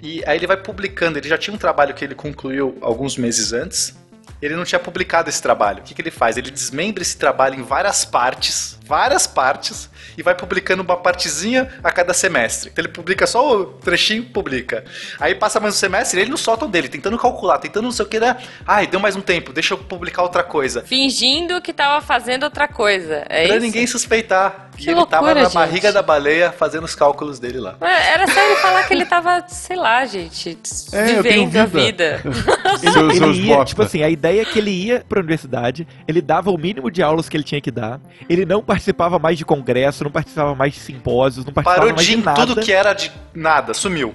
e 0.01 0.23
aí 0.25 0.37
ele 0.37 0.47
vai 0.47 0.57
publicando. 0.57 1.17
Ele 1.19 1.29
já 1.29 1.37
tinha 1.37 1.53
um 1.53 1.57
trabalho 1.57 1.93
que 1.93 2.03
ele 2.03 2.15
concluiu 2.15 2.77
alguns 2.81 3.17
meses 3.17 3.53
antes. 3.53 3.95
Ele 4.41 4.55
não 4.55 4.63
tinha 4.63 4.79
publicado 4.79 5.29
esse 5.29 5.41
trabalho. 5.41 5.79
O 5.79 5.83
que, 5.83 5.93
que 5.93 6.01
ele 6.01 6.09
faz? 6.09 6.35
Ele 6.35 6.49
desmembra 6.49 7.03
esse 7.03 7.15
trabalho 7.17 7.59
em 7.59 7.61
várias 7.61 8.03
partes, 8.03 8.79
várias 8.91 9.25
partes, 9.25 9.89
e 10.17 10.21
vai 10.21 10.35
publicando 10.35 10.83
uma 10.83 10.97
partezinha 10.97 11.69
a 11.81 11.89
cada 11.93 12.13
semestre. 12.13 12.69
Então 12.69 12.83
ele 12.83 12.91
publica 12.91 13.25
só 13.25 13.55
o 13.55 13.65
trechinho, 13.65 14.25
publica. 14.25 14.83
Aí 15.17 15.33
passa 15.33 15.61
mais 15.61 15.75
um 15.75 15.77
semestre, 15.77 16.19
ele 16.19 16.29
no 16.29 16.37
sótão 16.37 16.69
dele, 16.69 16.89
tentando 16.89 17.17
calcular, 17.17 17.57
tentando 17.57 17.85
não 17.85 17.91
sei 17.93 18.05
o 18.05 18.09
que, 18.09 18.19
né? 18.19 18.35
Ai, 18.67 18.87
deu 18.87 18.99
mais 18.99 19.15
um 19.15 19.21
tempo, 19.21 19.53
deixa 19.53 19.75
eu 19.75 19.77
publicar 19.77 20.23
outra 20.23 20.43
coisa. 20.43 20.83
Fingindo 20.83 21.61
que 21.61 21.71
tava 21.71 22.05
fazendo 22.05 22.43
outra 22.43 22.67
coisa. 22.67 23.25
É 23.29 23.47
pra 23.47 23.55
isso? 23.55 23.65
ninguém 23.65 23.87
suspeitar. 23.87 24.67
Que 24.75 24.87
e 24.87 24.91
ele 24.91 25.05
tava 25.05 25.25
loucura, 25.27 25.33
na 25.35 25.43
gente. 25.45 25.53
barriga 25.53 25.91
da 25.93 26.01
baleia 26.01 26.51
fazendo 26.51 26.83
os 26.85 26.95
cálculos 26.95 27.39
dele 27.39 27.59
lá. 27.59 27.75
É, 27.81 28.13
Era 28.13 28.27
só 28.27 28.41
ele 28.41 28.55
falar 28.55 28.83
que 28.83 28.93
ele 28.93 29.05
tava, 29.05 29.45
sei 29.47 29.77
lá, 29.77 30.05
gente, 30.05 30.57
É, 30.91 31.05
vivendo 31.21 31.55
a 31.57 31.65
vida. 31.65 32.21
Ele 32.81 33.15
seus 33.15 33.37
ia, 33.37 33.63
tipo 33.65 33.81
assim, 33.83 34.01
a 34.01 34.09
ideia 34.09 34.41
é 34.41 34.45
que 34.45 34.57
ele 34.57 34.71
ia 34.71 35.05
pra 35.07 35.19
universidade, 35.19 35.87
ele 36.07 36.21
dava 36.21 36.49
o 36.49 36.57
mínimo 36.57 36.89
de 36.89 37.03
aulas 37.03 37.29
que 37.29 37.37
ele 37.37 37.43
tinha 37.43 37.61
que 37.61 37.69
dar, 37.69 37.99
ele 38.29 38.45
não 38.45 38.63
participava 38.63 38.80
mais 39.21 39.37
de 39.37 39.45
congresso, 39.45 40.03
não 40.03 40.11
participava 40.11 40.55
mais 40.55 40.73
de 40.73 40.79
simpósios, 40.79 41.45
não 41.45 41.53
participava 41.53 41.81
Parou 41.87 41.95
mais 41.95 42.07
de 42.07 42.15
de 42.15 42.23
nada. 42.23 42.45
tudo 42.47 42.61
que 42.61 42.71
era 42.71 42.93
de 42.93 43.11
nada, 43.33 43.73
sumiu. 43.73 44.13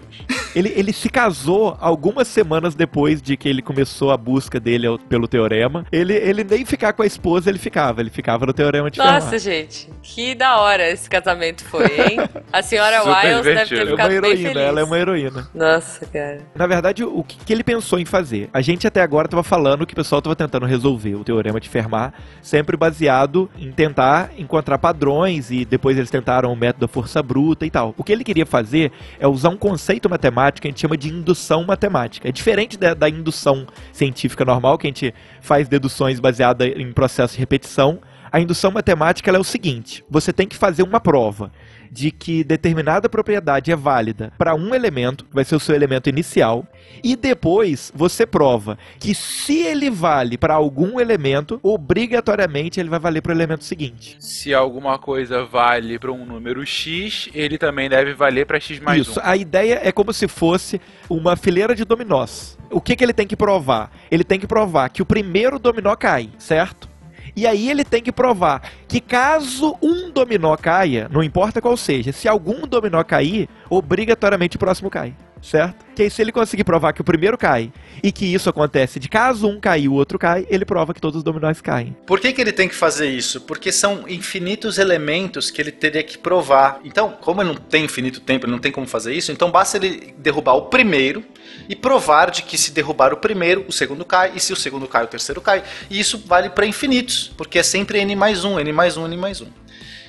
Ele, 0.54 0.72
ele 0.74 0.92
se 0.92 1.08
casou 1.10 1.76
algumas 1.80 2.26
semanas 2.28 2.74
depois 2.74 3.20
de 3.20 3.36
que 3.36 3.46
ele 3.48 3.60
começou 3.60 4.10
a 4.10 4.16
busca 4.16 4.58
dele 4.58 4.86
pelo 5.08 5.28
teorema. 5.28 5.84
Ele, 5.92 6.14
ele 6.14 6.42
nem 6.44 6.64
ficar 6.64 6.92
com 6.94 7.02
a 7.02 7.06
esposa 7.06 7.50
ele 7.50 7.58
ficava, 7.58 8.00
ele 8.00 8.08
ficava 8.10 8.46
no 8.46 8.52
teorema 8.54 8.90
de 8.90 8.98
Nossa, 8.98 9.20
Fermat. 9.38 9.38
gente, 9.42 9.90
que 10.02 10.34
da 10.34 10.58
hora 10.58 10.88
esse 10.90 11.08
casamento 11.10 11.62
foi, 11.64 11.84
hein? 11.84 12.18
A 12.52 12.62
senhora 12.62 13.02
Wiles 13.04 13.44
deve 13.44 13.66
ter 13.66 13.80
É 13.80 13.82
uma 13.84 13.90
ficado 13.90 14.08
bem 14.08 14.16
heroína, 14.16 14.48
feliz. 14.50 14.56
ela 14.68 14.80
é 14.80 14.84
uma 14.84 14.98
heroína. 14.98 15.48
Nossa, 15.54 16.06
cara. 16.06 16.40
Na 16.54 16.66
verdade, 16.66 17.04
o 17.04 17.22
que, 17.22 17.36
que 17.36 17.52
ele 17.52 17.62
pensou 17.64 17.98
em 17.98 18.04
fazer? 18.06 18.48
A 18.52 18.62
gente 18.62 18.86
até 18.86 19.02
agora 19.02 19.26
estava 19.26 19.42
falando 19.42 19.86
que 19.86 19.92
o 19.92 19.96
pessoal 19.96 20.20
estava 20.20 20.34
tentando 20.36 20.64
resolver 20.64 21.14
o 21.16 21.24
teorema 21.24 21.60
de 21.60 21.68
Fermat, 21.68 22.14
sempre 22.40 22.76
baseado 22.78 23.50
em 23.58 23.70
tentar 23.72 24.30
encontrar 24.46 24.78
padrões 24.78 25.50
e 25.50 25.64
depois 25.64 25.96
eles 25.96 26.10
tentaram 26.10 26.52
o 26.52 26.56
método 26.56 26.86
da 26.86 26.92
força 26.92 27.22
bruta 27.22 27.66
e 27.66 27.70
tal. 27.70 27.94
O 27.96 28.02
que 28.02 28.12
ele 28.12 28.24
queria 28.24 28.46
fazer 28.46 28.90
é 29.18 29.26
usar 29.28 29.50
um 29.50 29.56
conceito 29.56 30.08
matemático 30.08 30.62
que 30.62 30.68
a 30.68 30.70
gente 30.70 30.80
chama 30.80 30.96
de 30.96 31.08
indução 31.08 31.64
matemática. 31.64 32.28
É 32.28 32.32
diferente 32.32 32.78
da, 32.78 32.94
da 32.94 33.08
indução 33.08 33.66
científica 33.92 34.44
normal, 34.44 34.78
que 34.78 34.86
a 34.86 34.90
gente 34.90 35.14
faz 35.40 35.68
deduções 35.68 36.18
baseadas 36.18 36.68
em 36.76 36.92
processo 36.92 37.34
de 37.34 37.40
repetição. 37.40 38.00
A 38.32 38.40
indução 38.40 38.70
matemática 38.70 39.30
é 39.30 39.38
o 39.38 39.44
seguinte: 39.44 40.04
você 40.08 40.32
tem 40.32 40.46
que 40.46 40.56
fazer 40.56 40.82
uma 40.82 41.00
prova 41.00 41.52
de 41.90 42.10
que 42.10 42.44
determinada 42.44 43.08
propriedade 43.08 43.70
é 43.70 43.76
válida 43.76 44.32
para 44.38 44.54
um 44.54 44.74
elemento, 44.74 45.24
que 45.24 45.34
vai 45.34 45.44
ser 45.44 45.56
o 45.56 45.60
seu 45.60 45.74
elemento 45.74 46.08
inicial, 46.08 46.66
e 47.02 47.16
depois 47.16 47.92
você 47.94 48.26
prova 48.26 48.78
que 48.98 49.14
se 49.14 49.62
ele 49.62 49.90
vale 49.90 50.36
para 50.36 50.54
algum 50.54 50.98
elemento, 50.98 51.60
obrigatoriamente 51.62 52.80
ele 52.80 52.88
vai 52.88 52.98
valer 52.98 53.20
para 53.20 53.30
o 53.30 53.34
elemento 53.34 53.64
seguinte. 53.64 54.16
Se 54.18 54.52
alguma 54.54 54.98
coisa 54.98 55.44
vale 55.44 55.98
para 55.98 56.12
um 56.12 56.24
número 56.24 56.64
x, 56.64 57.28
ele 57.34 57.58
também 57.58 57.88
deve 57.88 58.14
valer 58.14 58.46
para 58.46 58.58
x 58.58 58.80
mais 58.80 59.02
Isso. 59.02 59.20
um. 59.20 59.22
A 59.24 59.36
ideia 59.36 59.80
é 59.82 59.92
como 59.92 60.12
se 60.12 60.28
fosse 60.28 60.80
uma 61.08 61.36
fileira 61.36 61.74
de 61.74 61.84
dominós. 61.84 62.58
O 62.70 62.80
que, 62.80 62.96
que 62.96 63.04
ele 63.04 63.12
tem 63.12 63.26
que 63.26 63.36
provar? 63.36 63.90
Ele 64.10 64.24
tem 64.24 64.40
que 64.40 64.46
provar 64.46 64.88
que 64.88 65.02
o 65.02 65.06
primeiro 65.06 65.58
dominó 65.58 65.94
cai, 65.94 66.30
certo? 66.38 66.95
E 67.36 67.46
aí 67.46 67.70
ele 67.70 67.84
tem 67.84 68.02
que 68.02 68.10
provar 68.10 68.62
que 68.88 68.98
caso 68.98 69.76
um 69.82 70.10
dominó 70.10 70.56
caia, 70.56 71.06
não 71.12 71.22
importa 71.22 71.60
qual 71.60 71.76
seja, 71.76 72.10
se 72.10 72.26
algum 72.26 72.66
dominó 72.66 73.04
cair, 73.04 73.46
obrigatoriamente 73.68 74.56
o 74.56 74.58
próximo 74.58 74.88
cai, 74.88 75.14
certo? 75.42 75.84
Que 75.94 76.02
aí 76.02 76.10
se 76.10 76.20
ele 76.20 76.32
conseguir 76.32 76.64
provar 76.64 76.92
que 76.92 77.00
o 77.00 77.04
primeiro 77.04 77.38
cai 77.38 77.72
e 78.02 78.12
que 78.12 78.26
isso 78.26 78.48
acontece 78.48 78.98
de 78.98 79.08
caso 79.08 79.48
um 79.48 79.60
cair 79.60 79.84
e 79.84 79.88
o 79.88 79.94
outro 79.94 80.18
cai, 80.18 80.46
ele 80.50 80.64
prova 80.64 80.92
que 80.92 81.00
todos 81.00 81.18
os 81.18 81.22
dominós 81.22 81.60
caem. 81.60 81.96
Por 82.06 82.20
que, 82.20 82.32
que 82.32 82.40
ele 82.40 82.52
tem 82.52 82.68
que 82.68 82.74
fazer 82.74 83.08
isso? 83.08 83.40
Porque 83.42 83.70
são 83.72 84.08
infinitos 84.08 84.78
elementos 84.78 85.50
que 85.50 85.60
ele 85.60 85.72
teria 85.72 86.02
que 86.02 86.18
provar. 86.18 86.80
Então, 86.84 87.16
como 87.20 87.40
ele 87.40 87.50
não 87.50 87.56
tem 87.56 87.84
infinito 87.84 88.20
tempo, 88.20 88.46
ele 88.46 88.52
não 88.52 88.58
tem 88.58 88.72
como 88.72 88.86
fazer 88.86 89.14
isso, 89.14 89.32
então 89.32 89.50
basta 89.50 89.76
ele 89.76 90.14
derrubar 90.18 90.54
o 90.54 90.62
primeiro 90.66 91.24
e 91.68 91.76
provar 91.76 92.30
de 92.30 92.42
que 92.42 92.58
se 92.58 92.72
derrubar 92.72 93.12
o 93.12 93.16
primeiro, 93.16 93.64
o 93.68 93.72
segundo 93.72 94.04
cai, 94.04 94.32
e 94.34 94.40
se 94.40 94.52
o 94.52 94.56
segundo 94.56 94.86
cai, 94.86 95.04
o 95.04 95.08
terceiro 95.08 95.40
cai. 95.40 95.62
E 95.90 95.98
isso 95.98 96.22
vale 96.26 96.50
para 96.50 96.66
infinitos, 96.66 97.32
porque 97.36 97.58
é 97.58 97.62
sempre 97.62 97.98
n 98.00 98.14
mais 98.16 98.44
um, 98.44 98.58
n 98.58 98.72
mais 98.72 98.96
um, 98.96 99.06
n 99.06 99.16
mais 99.16 99.40
um. 99.40 99.46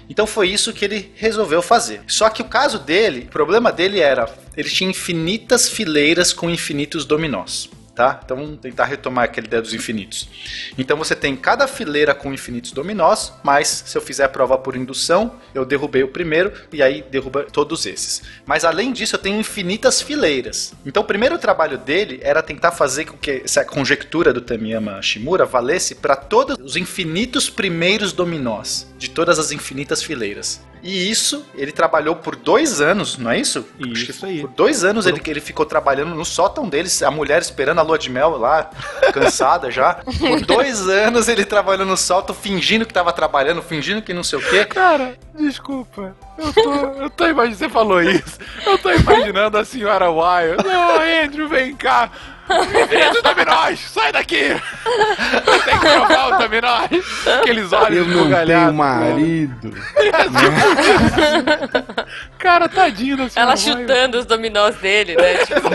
Então 0.09 0.25
foi 0.25 0.49
isso 0.49 0.73
que 0.73 0.85
ele 0.85 1.11
resolveu 1.15 1.61
fazer. 1.61 2.01
Só 2.07 2.29
que 2.29 2.41
o 2.41 2.45
caso 2.45 2.79
dele, 2.79 3.25
o 3.27 3.31
problema 3.31 3.71
dele 3.71 3.99
era, 3.99 4.33
ele 4.55 4.69
tinha 4.69 4.89
infinitas 4.89 5.69
fileiras 5.69 6.31
com 6.31 6.49
infinitos 6.49 7.05
dominós. 7.05 7.69
Tá? 7.97 8.21
Então 8.23 8.37
vamos 8.37 8.59
tentar 8.59 8.85
retomar 8.85 9.23
aquela 9.23 9.47
ideia 9.47 9.59
dos 9.59 9.73
infinitos. 9.73 10.29
Então 10.77 10.95
você 10.95 11.15
tem 11.15 11.35
cada 11.35 11.65
fileira 11.65 12.13
com 12.13 12.31
infinitos 12.31 12.71
dominós, 12.71 13.33
mas 13.43 13.85
se 13.87 13.97
eu 13.97 14.01
fizer 14.03 14.25
a 14.25 14.29
prova 14.29 14.55
por 14.55 14.75
indução, 14.75 15.33
eu 15.51 15.65
derrubei 15.65 16.03
o 16.03 16.07
primeiro 16.07 16.53
e 16.71 16.83
aí 16.83 17.03
derruba 17.09 17.45
todos 17.51 17.87
esses. 17.87 18.21
Mas 18.45 18.63
além 18.63 18.93
disso, 18.93 19.15
eu 19.15 19.19
tenho 19.19 19.39
infinitas 19.39 19.99
fileiras. 19.99 20.75
Então 20.85 21.01
o 21.01 21.05
primeiro 21.07 21.39
trabalho 21.39 21.75
dele 21.75 22.19
era 22.21 22.43
tentar 22.43 22.71
fazer 22.71 23.05
com 23.05 23.17
que 23.17 23.41
essa 23.43 23.65
conjectura 23.65 24.31
do 24.31 24.41
Tamiyama 24.41 25.01
Shimura 25.01 25.47
valesse 25.47 25.95
para 25.95 26.15
todos 26.15 26.55
os 26.63 26.75
infinitos 26.75 27.49
primeiros 27.49 28.13
dominós 28.13 28.85
de 28.99 29.09
todas 29.09 29.39
as 29.39 29.51
infinitas 29.51 30.03
fileiras. 30.03 30.61
E 30.81 31.09
isso 31.09 31.45
ele 31.55 31.71
trabalhou 31.71 32.15
por 32.15 32.35
dois 32.35 32.81
anos, 32.81 33.17
não 33.17 33.31
é 33.31 33.39
isso? 33.39 33.65
Isso 33.79 34.25
aí. 34.25 34.41
Por 34.41 34.49
dois 34.51 34.83
anos 34.83 35.05
ele, 35.05 35.21
ele 35.25 35.41
ficou 35.41 35.65
trabalhando 35.65 36.13
no 36.15 36.25
sótão 36.25 36.67
deles, 36.67 37.01
a 37.01 37.11
mulher 37.11 37.41
esperando 37.41 37.79
a 37.79 37.81
lua 37.81 37.97
de 37.97 38.09
mel 38.09 38.37
lá, 38.37 38.69
cansada 39.13 39.69
já. 39.71 39.95
Por 39.95 40.41
dois 40.45 40.87
anos 40.87 41.27
ele 41.27 41.45
trabalhou 41.45 41.85
no 41.85 41.97
sótão, 41.97 42.35
fingindo 42.35 42.85
que 42.85 42.93
tava 42.93 43.11
trabalhando, 43.11 43.61
fingindo 43.61 44.01
que 44.01 44.13
não 44.13 44.23
sei 44.23 44.39
o 44.39 44.49
quê. 44.49 44.65
Cara, 44.65 45.15
desculpa. 45.37 46.15
Eu 46.37 46.53
tô, 46.53 46.73
eu 46.73 47.09
tô 47.09 47.27
imaginando. 47.27 47.57
Você 47.57 47.69
falou 47.69 48.01
isso. 48.01 48.37
Eu 48.65 48.77
tô 48.77 48.91
imaginando 48.91 49.57
a 49.57 49.65
senhora 49.65 50.09
Wild. 50.09 50.63
Não, 50.63 51.23
Andrew, 51.23 51.47
vem 51.47 51.75
cá. 51.75 52.11
Infinitos 52.83 53.21
dominós, 53.21 53.79
sai 53.91 54.11
daqui! 54.11 54.49
Tem 55.65 55.79
que 55.79 55.85
provar 55.85 56.33
o 56.33 56.37
dominós! 56.37 57.27
Aqueles 57.39 57.71
Eu 57.71 57.77
olhos 57.79 58.07
não 58.07 58.13
tenho 58.13 58.23
bugalhados. 58.25 58.75
marido. 58.75 59.73
Cara, 62.39 62.67
tadinho 62.69 63.17
da 63.17 63.29
senhora 63.29 63.51
Ela 63.51 63.57
chutando 63.57 64.17
os 64.17 64.25
dominós 64.25 64.75
dele, 64.77 65.15
né? 65.15 65.37
Tipo, 65.45 65.69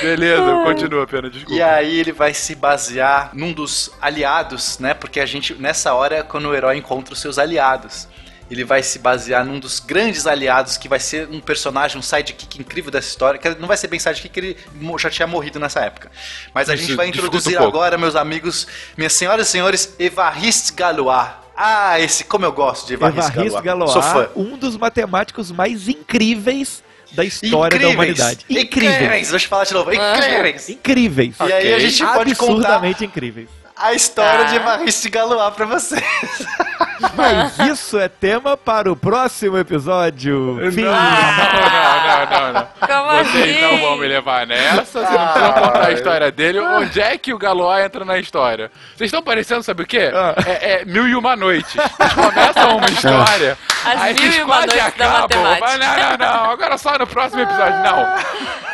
Beleza, 0.00 0.62
continua, 0.64 1.06
pena, 1.06 1.30
desculpa. 1.30 1.54
E 1.54 1.62
aí 1.62 2.00
ele 2.00 2.12
vai 2.12 2.34
se 2.34 2.54
basear 2.54 3.30
num 3.32 3.52
dos 3.52 3.90
aliados, 4.00 4.78
né? 4.78 4.94
Porque 4.94 5.20
a 5.20 5.26
gente, 5.26 5.54
nessa 5.54 5.94
hora, 5.94 6.16
é 6.16 6.22
quando 6.22 6.48
o 6.48 6.54
herói 6.54 6.76
encontra 6.76 7.14
os 7.14 7.20
seus 7.20 7.38
aliados. 7.38 8.08
Ele 8.52 8.64
vai 8.64 8.82
se 8.82 8.98
basear 8.98 9.44
num 9.44 9.58
dos 9.58 9.80
grandes 9.80 10.26
aliados, 10.26 10.76
que 10.76 10.88
vai 10.88 11.00
ser 11.00 11.26
um 11.30 11.40
personagem, 11.40 11.98
um 11.98 12.02
sidekick 12.02 12.58
incrível 12.60 12.90
dessa 12.90 13.08
história. 13.08 13.38
Que 13.38 13.48
não 13.58 13.66
vai 13.66 13.76
ser 13.76 13.88
bem 13.88 13.98
sidekick, 13.98 14.36
ele 14.38 14.56
já 14.98 15.08
tinha 15.08 15.26
morrido 15.26 15.58
nessa 15.58 15.80
época. 15.80 16.10
Mas 16.54 16.68
a 16.68 16.74
Isso 16.74 16.84
gente 16.84 16.96
vai 16.96 17.08
introduzir 17.08 17.60
um 17.60 17.66
agora, 17.66 17.96
meus 17.96 18.14
amigos, 18.14 18.66
minhas 18.96 19.12
senhoras 19.14 19.48
e 19.48 19.50
senhores, 19.50 19.94
Evariste 19.98 20.72
Galois. 20.74 21.30
Ah, 21.56 21.98
esse, 22.00 22.24
como 22.24 22.44
eu 22.44 22.52
gosto 22.52 22.86
de 22.86 22.94
Evariste, 22.94 23.30
Evariste 23.32 23.62
Galois. 23.62 23.90
Sou 23.90 24.02
fã. 24.02 24.08
Galois, 24.12 24.30
um 24.36 24.56
dos 24.58 24.76
matemáticos 24.76 25.50
mais 25.50 25.88
incríveis 25.88 26.82
da 27.12 27.24
história 27.24 27.78
da 27.78 27.84
Incríveis. 27.88 27.94
humanidade. 27.94 28.44
Incríveis. 28.48 29.30
Deixa 29.30 29.44
eu 29.46 29.50
falar 29.50 29.64
de 29.64 29.74
novo. 29.74 29.92
Incríveis. 29.92 30.68
Incríveis. 30.68 31.34
E 31.40 31.52
aí 31.52 31.74
a 31.74 31.78
gente 31.78 32.04
pode 32.04 32.34
contar 32.34 32.52
Absurdamente 32.54 33.04
incríveis. 33.04 33.48
a 33.76 33.92
história 33.92 34.44
Tá. 34.44 34.50
de 34.50 34.56
Evariste 34.56 35.08
Galois 35.10 35.54
pra 35.54 35.66
vocês. 35.66 36.02
Mas 37.16 37.58
isso 37.70 37.98
é 37.98 38.08
tema 38.08 38.56
para 38.56 38.90
o 38.90 38.96
próximo 38.96 39.58
episódio. 39.58 40.58
Fim. 40.72 40.82
Não, 40.82 40.92
não, 40.92 42.26
não, 42.30 42.52
não. 42.52 42.68
como 42.86 43.24
Vocês 43.24 43.60
não 43.60 43.78
vão 43.78 43.96
me 43.96 44.00
assim? 44.06 44.08
levar 44.14 44.46
nessa, 44.46 44.84
vocês 44.84 45.10
não 45.10 45.26
precisam 45.32 45.52
contar 45.52 45.86
a 45.86 45.92
história 45.92 46.30
dele. 46.32 46.60
Onde 46.60 47.00
é 47.00 47.18
que 47.18 47.32
o 47.32 47.38
Galois 47.38 47.84
entra 47.84 48.04
na 48.04 48.18
história? 48.18 48.70
Vocês 48.96 49.08
estão 49.08 49.22
parecendo, 49.22 49.62
sabe 49.62 49.82
o 49.82 49.86
quê? 49.86 50.10
É, 50.46 50.80
é 50.80 50.84
mil 50.84 51.06
e 51.08 51.14
uma 51.14 51.34
noites. 51.36 51.74
Eles 51.76 52.12
começam 52.14 52.76
uma 52.76 52.88
história, 52.88 53.58
As 53.84 54.00
aí 54.02 54.14
mil 54.14 54.22
eles 54.24 54.36
e 54.36 54.42
uma 54.42 54.54
quase 54.54 54.66
noites 54.68 54.96
da 54.98 55.04
acabam. 55.06 55.20
matemática. 55.42 55.66
Mas 55.66 55.78
não, 55.78 56.18
não, 56.18 56.34
não, 56.44 56.50
agora 56.50 56.78
só 56.78 56.98
no 56.98 57.06
próximo 57.06 57.42
episódio. 57.42 57.78
Não. 57.82 58.14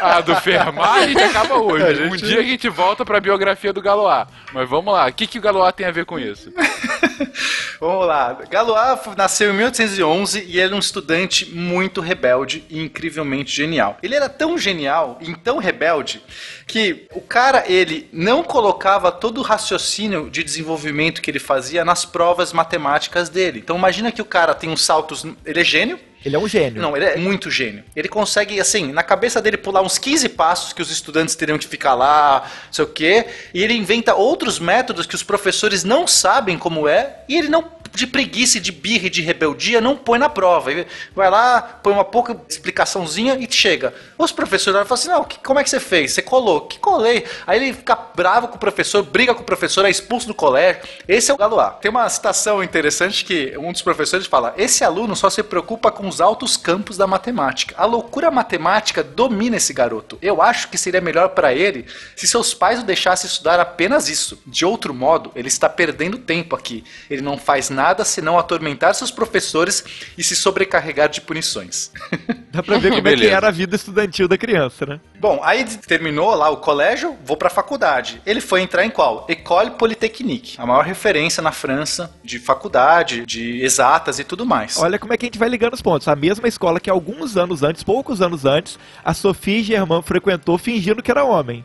Ah, 0.01 0.20
do 0.20 0.37
Fermat 0.37 0.89
a 1.03 1.07
gente 1.07 1.22
acaba 1.22 1.55
hoje. 1.57 1.85
A 1.85 1.95
gente- 1.95 2.12
Um 2.12 2.16
dia 2.16 2.41
a 2.41 2.43
gente 2.43 2.68
volta 2.68 3.05
pra 3.05 3.20
biografia 3.20 3.72
do 3.72 3.83
Galois. 3.83 4.26
Mas 4.53 4.68
vamos 4.68 4.93
lá, 4.95 5.07
o 5.07 5.12
que, 5.12 5.26
que 5.26 5.39
o 5.39 5.43
Galois 5.43 5.72
tem 5.74 5.87
a 5.87 5.91
ver 5.91 6.05
com 6.05 6.18
isso? 6.18 6.53
Vamos 7.81 8.07
lá. 8.07 8.39
Galois 8.51 9.01
nasceu 9.16 9.51
em 9.51 9.57
1811 9.57 10.45
e 10.47 10.61
era 10.61 10.75
um 10.75 10.79
estudante 10.79 11.47
muito 11.47 12.01
rebelde 12.01 12.64
e 12.69 12.81
incrivelmente 12.83 13.55
genial. 13.55 13.99
Ele 14.03 14.14
era 14.14 14.29
tão 14.29 14.59
genial 14.59 15.19
e 15.21 15.35
tão 15.35 15.59
rebelde 15.59 16.23
que 16.66 17.07
o 17.12 17.21
cara, 17.21 17.64
ele 17.66 18.09
não 18.12 18.43
colocava 18.43 19.11
todo 19.11 19.39
o 19.39 19.43
raciocínio 19.43 20.29
de 20.31 20.45
desenvolvimento 20.45 21.23
que 21.23 21.31
ele 21.31 21.39
fazia 21.39 21.85
nas 21.85 22.05
provas 22.05 22.53
matemáticas 22.53 23.29
dele. 23.29 23.61
Então 23.61 23.77
imagina 23.77 24.12
que 24.12 24.23
o 24.23 24.25
cara 24.25 24.55
tem 24.55 24.71
uns 24.71 24.85
saltos, 24.85 25.25
ele 25.45 25.61
é 25.61 25.64
gênio, 25.64 25.99
Ele 26.25 26.35
é 26.37 26.39
um 26.39 26.49
gênio. 26.49 26.81
não, 26.83 26.97
ele 26.97 27.05
é 27.07 27.16
muito 27.16 27.51
gênio. 27.51 27.85
Ele 27.95 28.09
consegue, 28.09 28.61
assim, 28.61 28.93
na 28.93 29.03
cabeça 29.03 29.41
dele 29.41 29.57
pular 29.57 29.83
uns 29.83 29.99
15 29.99 30.29
passos 30.31 30.73
que 30.73 30.83
os 30.83 30.91
estudantes 30.91 31.35
teriam 31.35 31.59
que 31.59 31.66
ficar 31.66 31.95
lá, 31.95 32.43
não 32.66 32.73
sei 32.73 32.85
o 32.85 32.89
quê. 32.89 33.27
E 33.55 33.62
ele 33.62 33.75
inventa 33.75 34.14
outros 34.14 34.59
métodos 34.59 35.07
que 35.07 35.14
os 35.14 35.23
professores 35.23 35.85
não 35.85 36.07
sabem 36.07 36.59
como 36.59 36.89
é. 36.89 37.21
E 37.29 37.37
ele 37.37 37.49
não, 37.49 37.64
de 37.95 38.07
preguiça, 38.07 38.59
de 38.61 38.73
birra 38.73 39.07
e 39.07 39.11
de 39.11 39.23
rebeldia, 39.23 39.81
não 39.81 39.97
põe 39.97 40.19
na 40.19 40.29
prova. 40.29 40.71
Ele 40.71 40.87
vai 41.14 41.31
lá, 41.31 41.62
põe 41.62 41.93
uma 41.93 42.05
pouca 42.05 42.37
explicaçãozinha 42.49 43.37
e 43.39 43.47
chega. 43.51 43.95
Os 44.16 44.33
professores 44.33 44.81
falam 44.89 44.95
assim: 44.95 45.09
não, 45.09 45.25
que- 45.25 45.39
como 45.39 45.59
é 45.61 45.64
que 45.64 45.71
você 45.71 45.81
fez? 45.81 46.12
Você 46.12 46.23
colou? 46.23 46.62
Que 46.62 46.79
colei? 46.79 47.25
Aí 47.47 47.62
ele 47.62 47.73
fica 47.73 47.97
bravo 48.14 48.49
com 48.49 48.57
o 48.57 48.59
professor, 48.59 49.03
briga 49.03 49.35
com 49.35 49.43
o 49.43 49.45
professor, 49.45 49.85
é 49.85 49.91
expulso 49.91 50.27
do 50.27 50.35
colégio. 50.35 50.83
Esse 51.07 51.31
é 51.31 51.35
o 51.35 51.37
Galois. 51.37 51.75
Tem 51.81 51.91
uma 51.91 52.09
citação 52.09 52.62
interessante 52.62 53.25
que 53.25 53.57
um 53.59 53.73
dos 53.73 53.83
professores 53.83 54.27
fala: 54.27 54.53
esse 54.57 54.85
aluno 54.85 55.14
só 55.16 55.31
se 55.31 55.43
preocupa 55.43 55.91
com 55.91 56.08
os 56.09 56.21
altos 56.21 56.57
campos 56.57 56.97
da 56.97 57.07
matemática. 57.07 57.75
A 57.79 57.85
loucura 57.85 58.31
matemática 58.31 59.03
domina 59.03 59.57
esse 59.57 59.73
garoto. 59.73 60.19
Eu 60.21 60.43
acho 60.43 60.69
que 60.69 60.79
seria 60.79 61.01
melhor 61.01 61.31
para 61.31 61.53
ele 61.55 61.87
se 62.17 62.27
seus 62.27 62.55
pais 62.55 62.81
o 62.81 62.85
deixassem 62.85 63.29
estudar 63.29 63.61
apenas 63.61 64.09
isso. 64.09 64.41
De 64.47 64.65
outro 64.65 64.93
modo, 64.95 65.31
ele 65.35 65.49
está 65.49 65.69
perdendo 65.69 66.19
tempo 66.19 66.57
aqui. 66.57 66.85
Ele 67.09 67.23
não 67.23 67.39
faz 67.39 67.71
nada 67.71 68.05
senão 68.05 68.39
atormentar 68.39 68.95
seus 68.95 69.11
professores 69.11 69.85
e 70.17 70.25
se 70.25 70.35
sobrecarregar 70.35 71.09
de 71.09 71.21
punições. 71.21 71.91
Dá 72.51 72.63
pra 72.63 72.79
ver 72.79 72.91
como 72.95 73.09
é 73.09 73.17
que 73.17 73.27
era 73.27 73.49
a 73.49 73.53
vida 73.53 73.77
estudantil 73.77 74.27
da 74.27 74.39
criança, 74.39 74.87
né? 74.87 75.01
Bom, 75.21 75.41
aí 75.43 75.65
terminou 75.65 76.35
lá 76.35 76.49
o 76.49 76.59
colégio, 76.59 77.17
vou 77.25 77.37
pra 77.37 77.51
faculdade. 77.51 78.23
Ele 78.25 78.41
foi 78.41 78.63
entrar 78.63 78.85
em 78.85 78.91
qual? 78.91 79.27
École 79.29 79.73
Polytechnique, 79.73 80.55
a 80.59 80.67
maior 80.67 80.85
referência 80.85 81.43
na 81.43 81.53
França 81.53 82.15
de 82.23 82.39
faculdade, 82.39 83.27
de 83.27 83.63
exatas 83.63 84.19
e 84.19 84.25
tudo 84.25 84.47
mais. 84.47 84.79
Olha 84.79 84.99
como 84.99 85.13
é 85.13 85.17
que 85.17 85.27
a 85.27 85.29
gente 85.29 85.39
vai 85.39 85.49
ligando 85.49 85.75
os 85.75 85.83
pontos. 85.83 85.97
A 86.07 86.14
mesma 86.14 86.46
escola 86.46 86.78
que 86.78 86.90
alguns 86.90 87.36
anos 87.36 87.62
antes, 87.62 87.82
poucos 87.82 88.20
anos 88.22 88.44
antes, 88.44 88.78
a 89.05 89.12
Sophie 89.14 89.62
Germain 89.64 90.03
frequentou 90.03 90.57
fingindo 90.59 91.03
que 91.03 91.11
era 91.11 91.24
homem. 91.24 91.64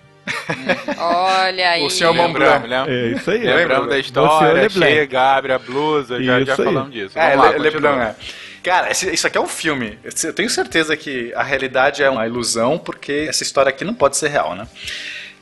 Olha 0.97 1.69
aí. 1.71 1.83
O 1.85 1.89
senhor 1.89 2.13
Mont 2.13 2.27
Lembramos, 2.27 2.67
Blanc. 2.67 2.87
lembra? 2.87 2.93
É 2.93 3.07
isso 3.09 3.29
aí. 3.31 3.39
Lembramos 3.43 3.89
da 3.89 3.99
história, 3.99 4.53
Leblanc. 4.53 4.91
chega, 4.91 5.21
abre 5.35 5.53
a 5.53 5.59
blusa, 5.59 6.23
já, 6.23 6.35
aí. 6.37 6.45
falamos 6.45 6.91
disso. 6.93 7.17
É, 7.19 7.35
lá. 7.35 7.49
Leblanc, 7.49 7.99
é. 7.99 8.15
Cara, 8.63 8.89
esse- 8.91 9.13
isso 9.13 9.27
aqui 9.27 9.37
é 9.37 9.41
um 9.41 9.47
filme. 9.47 9.99
Eu 10.23 10.33
tenho 10.33 10.49
certeza 10.49 10.95
que 10.95 11.33
a 11.35 11.43
realidade 11.43 12.01
é 12.01 12.09
uma 12.09 12.25
ilusão, 12.25 12.77
porque 12.79 13.25
essa 13.27 13.43
história 13.43 13.69
aqui 13.69 13.83
não 13.83 13.93
pode 13.93 14.15
ser 14.15 14.29
real, 14.29 14.55
né? 14.55 14.65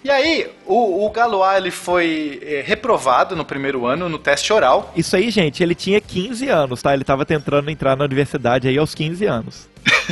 E 0.04 0.10
aí, 0.10 0.50
o, 0.66 1.06
o 1.06 1.10
Galois 1.12 1.58
ele 1.58 1.70
foi 1.70 2.40
eh, 2.44 2.64
reprovado 2.66 3.36
no 3.36 3.46
primeiro 3.46 3.86
ano 3.86 4.10
no 4.10 4.18
teste 4.18 4.52
oral. 4.52 4.92
Isso 4.96 5.16
aí, 5.16 5.30
gente, 5.30 5.62
ele 5.62 5.76
tinha 5.76 6.02
15 6.02 6.48
anos, 6.50 6.82
tá? 6.82 6.94
Ele 6.94 7.04
tava 7.04 7.26
tentando 7.26 7.70
entrar 7.70 7.96
na 7.96 8.06
universidade 8.06 8.68
aí 8.68 8.78
aos 8.78 8.96
15 8.96 9.26
anos. 9.26 9.70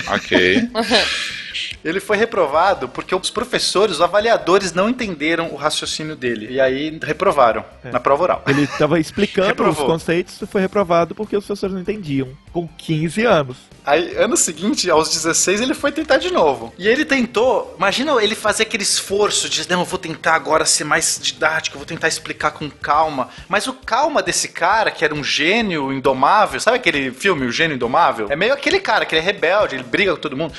Ok. 0.07 0.69
Ele 1.83 1.99
foi 1.99 2.17
reprovado 2.17 2.89
porque 2.89 3.15
os 3.15 3.29
professores, 3.29 3.95
os 3.95 4.01
avaliadores, 4.01 4.73
não 4.73 4.89
entenderam 4.89 5.49
o 5.51 5.55
raciocínio 5.55 6.15
dele. 6.15 6.47
E 6.51 6.59
aí 6.59 6.99
reprovaram 7.01 7.63
na 7.83 7.99
prova 7.99 8.23
oral. 8.23 8.43
Ele 8.47 8.67
tava 8.67 8.99
explicando 8.99 9.67
os 9.69 9.77
conceitos 9.77 10.41
e 10.41 10.45
foi 10.45 10.61
reprovado 10.61 11.15
porque 11.15 11.35
os 11.35 11.45
professores 11.45 11.73
não 11.73 11.81
entendiam. 11.81 12.29
Com 12.51 12.67
15 12.67 13.25
anos. 13.25 13.57
Aí, 13.85 14.15
ano 14.17 14.35
seguinte, 14.35 14.89
aos 14.89 15.09
16, 15.09 15.61
ele 15.61 15.73
foi 15.73 15.91
tentar 15.91 16.17
de 16.17 16.31
novo. 16.31 16.73
E 16.77 16.87
ele 16.87 17.05
tentou, 17.05 17.73
imagina 17.77 18.21
ele 18.21 18.35
fazer 18.35 18.63
aquele 18.63 18.83
esforço 18.83 19.49
de, 19.49 19.67
não, 19.69 19.79
eu 19.79 19.85
vou 19.85 19.97
tentar 19.97 20.35
agora 20.35 20.65
ser 20.65 20.83
mais 20.83 21.19
didático, 21.21 21.77
vou 21.77 21.85
tentar 21.85 22.07
explicar 22.07 22.51
com 22.51 22.69
calma. 22.69 23.29
Mas 23.47 23.67
o 23.67 23.73
calma 23.73 24.21
desse 24.21 24.49
cara, 24.49 24.91
que 24.91 25.03
era 25.03 25.13
um 25.13 25.23
gênio 25.23 25.91
indomável, 25.91 26.59
sabe 26.59 26.77
aquele 26.77 27.11
filme, 27.11 27.45
O 27.45 27.51
Gênio 27.51 27.75
Indomável? 27.75 28.27
É 28.29 28.35
meio 28.35 28.53
aquele 28.53 28.79
cara 28.79 29.05
que 29.05 29.15
ele 29.15 29.21
é 29.21 29.25
rebelde, 29.25 29.75
ele 29.75 29.83
briga 29.83 30.13
com 30.13 30.21
todo 30.21 30.37
mundo. 30.37 30.53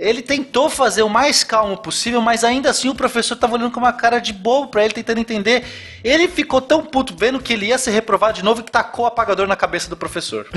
Ele 0.00 0.22
tentou 0.22 0.70
fazer 0.70 1.02
o 1.02 1.08
mais 1.10 1.44
calmo 1.44 1.76
possível, 1.76 2.22
mas 2.22 2.42
ainda 2.42 2.70
assim 2.70 2.88
o 2.88 2.94
professor 2.94 3.36
tava 3.36 3.54
olhando 3.54 3.70
com 3.70 3.80
uma 3.80 3.92
cara 3.92 4.18
de 4.18 4.32
bobo 4.32 4.68
pra 4.68 4.82
ele, 4.82 4.94
tentando 4.94 5.20
entender. 5.20 5.62
Ele 6.02 6.26
ficou 6.26 6.60
tão 6.62 6.82
puto 6.82 7.14
vendo 7.14 7.38
que 7.38 7.52
ele 7.52 7.66
ia 7.66 7.76
ser 7.76 7.90
reprovado 7.90 8.32
de 8.32 8.42
novo 8.44 8.62
que 8.62 8.72
tacou 8.72 9.04
o 9.04 9.08
apagador 9.08 9.46
na 9.46 9.56
cabeça 9.56 9.90
do 9.90 9.96
professor. 9.98 10.46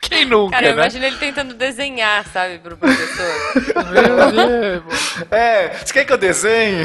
Quem 0.00 0.24
nunca, 0.24 0.52
Cara, 0.52 0.66
eu 0.68 0.76
né? 0.76 0.82
imagino 0.82 1.04
ele 1.04 1.16
tentando 1.16 1.52
desenhar, 1.54 2.24
sabe, 2.32 2.58
pro 2.58 2.76
professor. 2.76 3.34
Meu 3.90 4.30
Deus. 4.30 5.16
É, 5.32 5.68
você 5.84 5.92
quer 5.92 6.04
que 6.04 6.12
eu 6.12 6.18
desenhe? 6.18 6.84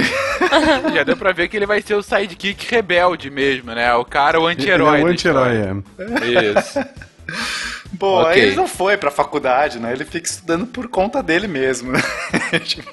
Já 0.96 1.04
deu 1.04 1.16
pra 1.16 1.32
ver 1.32 1.48
que 1.48 1.56
ele 1.56 1.68
vai 1.68 1.80
ser 1.84 1.94
o 1.94 2.02
sidekick 2.02 2.66
rebelde 2.74 3.30
mesmo, 3.30 3.72
né? 3.76 3.94
O 3.94 4.04
cara, 4.04 4.40
o 4.40 4.50
Ele 4.50 4.54
é 4.54 4.54
anti-herói. 4.64 5.02
um 5.02 5.06
da 5.06 5.12
anti-herói, 5.12 5.56
é. 5.56 6.60
Isso. 6.60 6.80
Pô, 8.00 8.22
Ok. 8.22 8.32
aí 8.32 8.40
ele 8.48 8.56
não 8.56 8.68
foi 8.68 8.98
pra 8.98 9.12
faculdade, 9.12 9.80
né? 9.80 9.92
Ele 9.92 10.06
fica 10.06 10.28
estudando 10.28 10.66
por 10.66 10.88
conta 10.88 11.22
dele 11.22 11.48
mesmo. 11.48 11.92
né? 11.92 12.00
Tipo, 12.64 12.90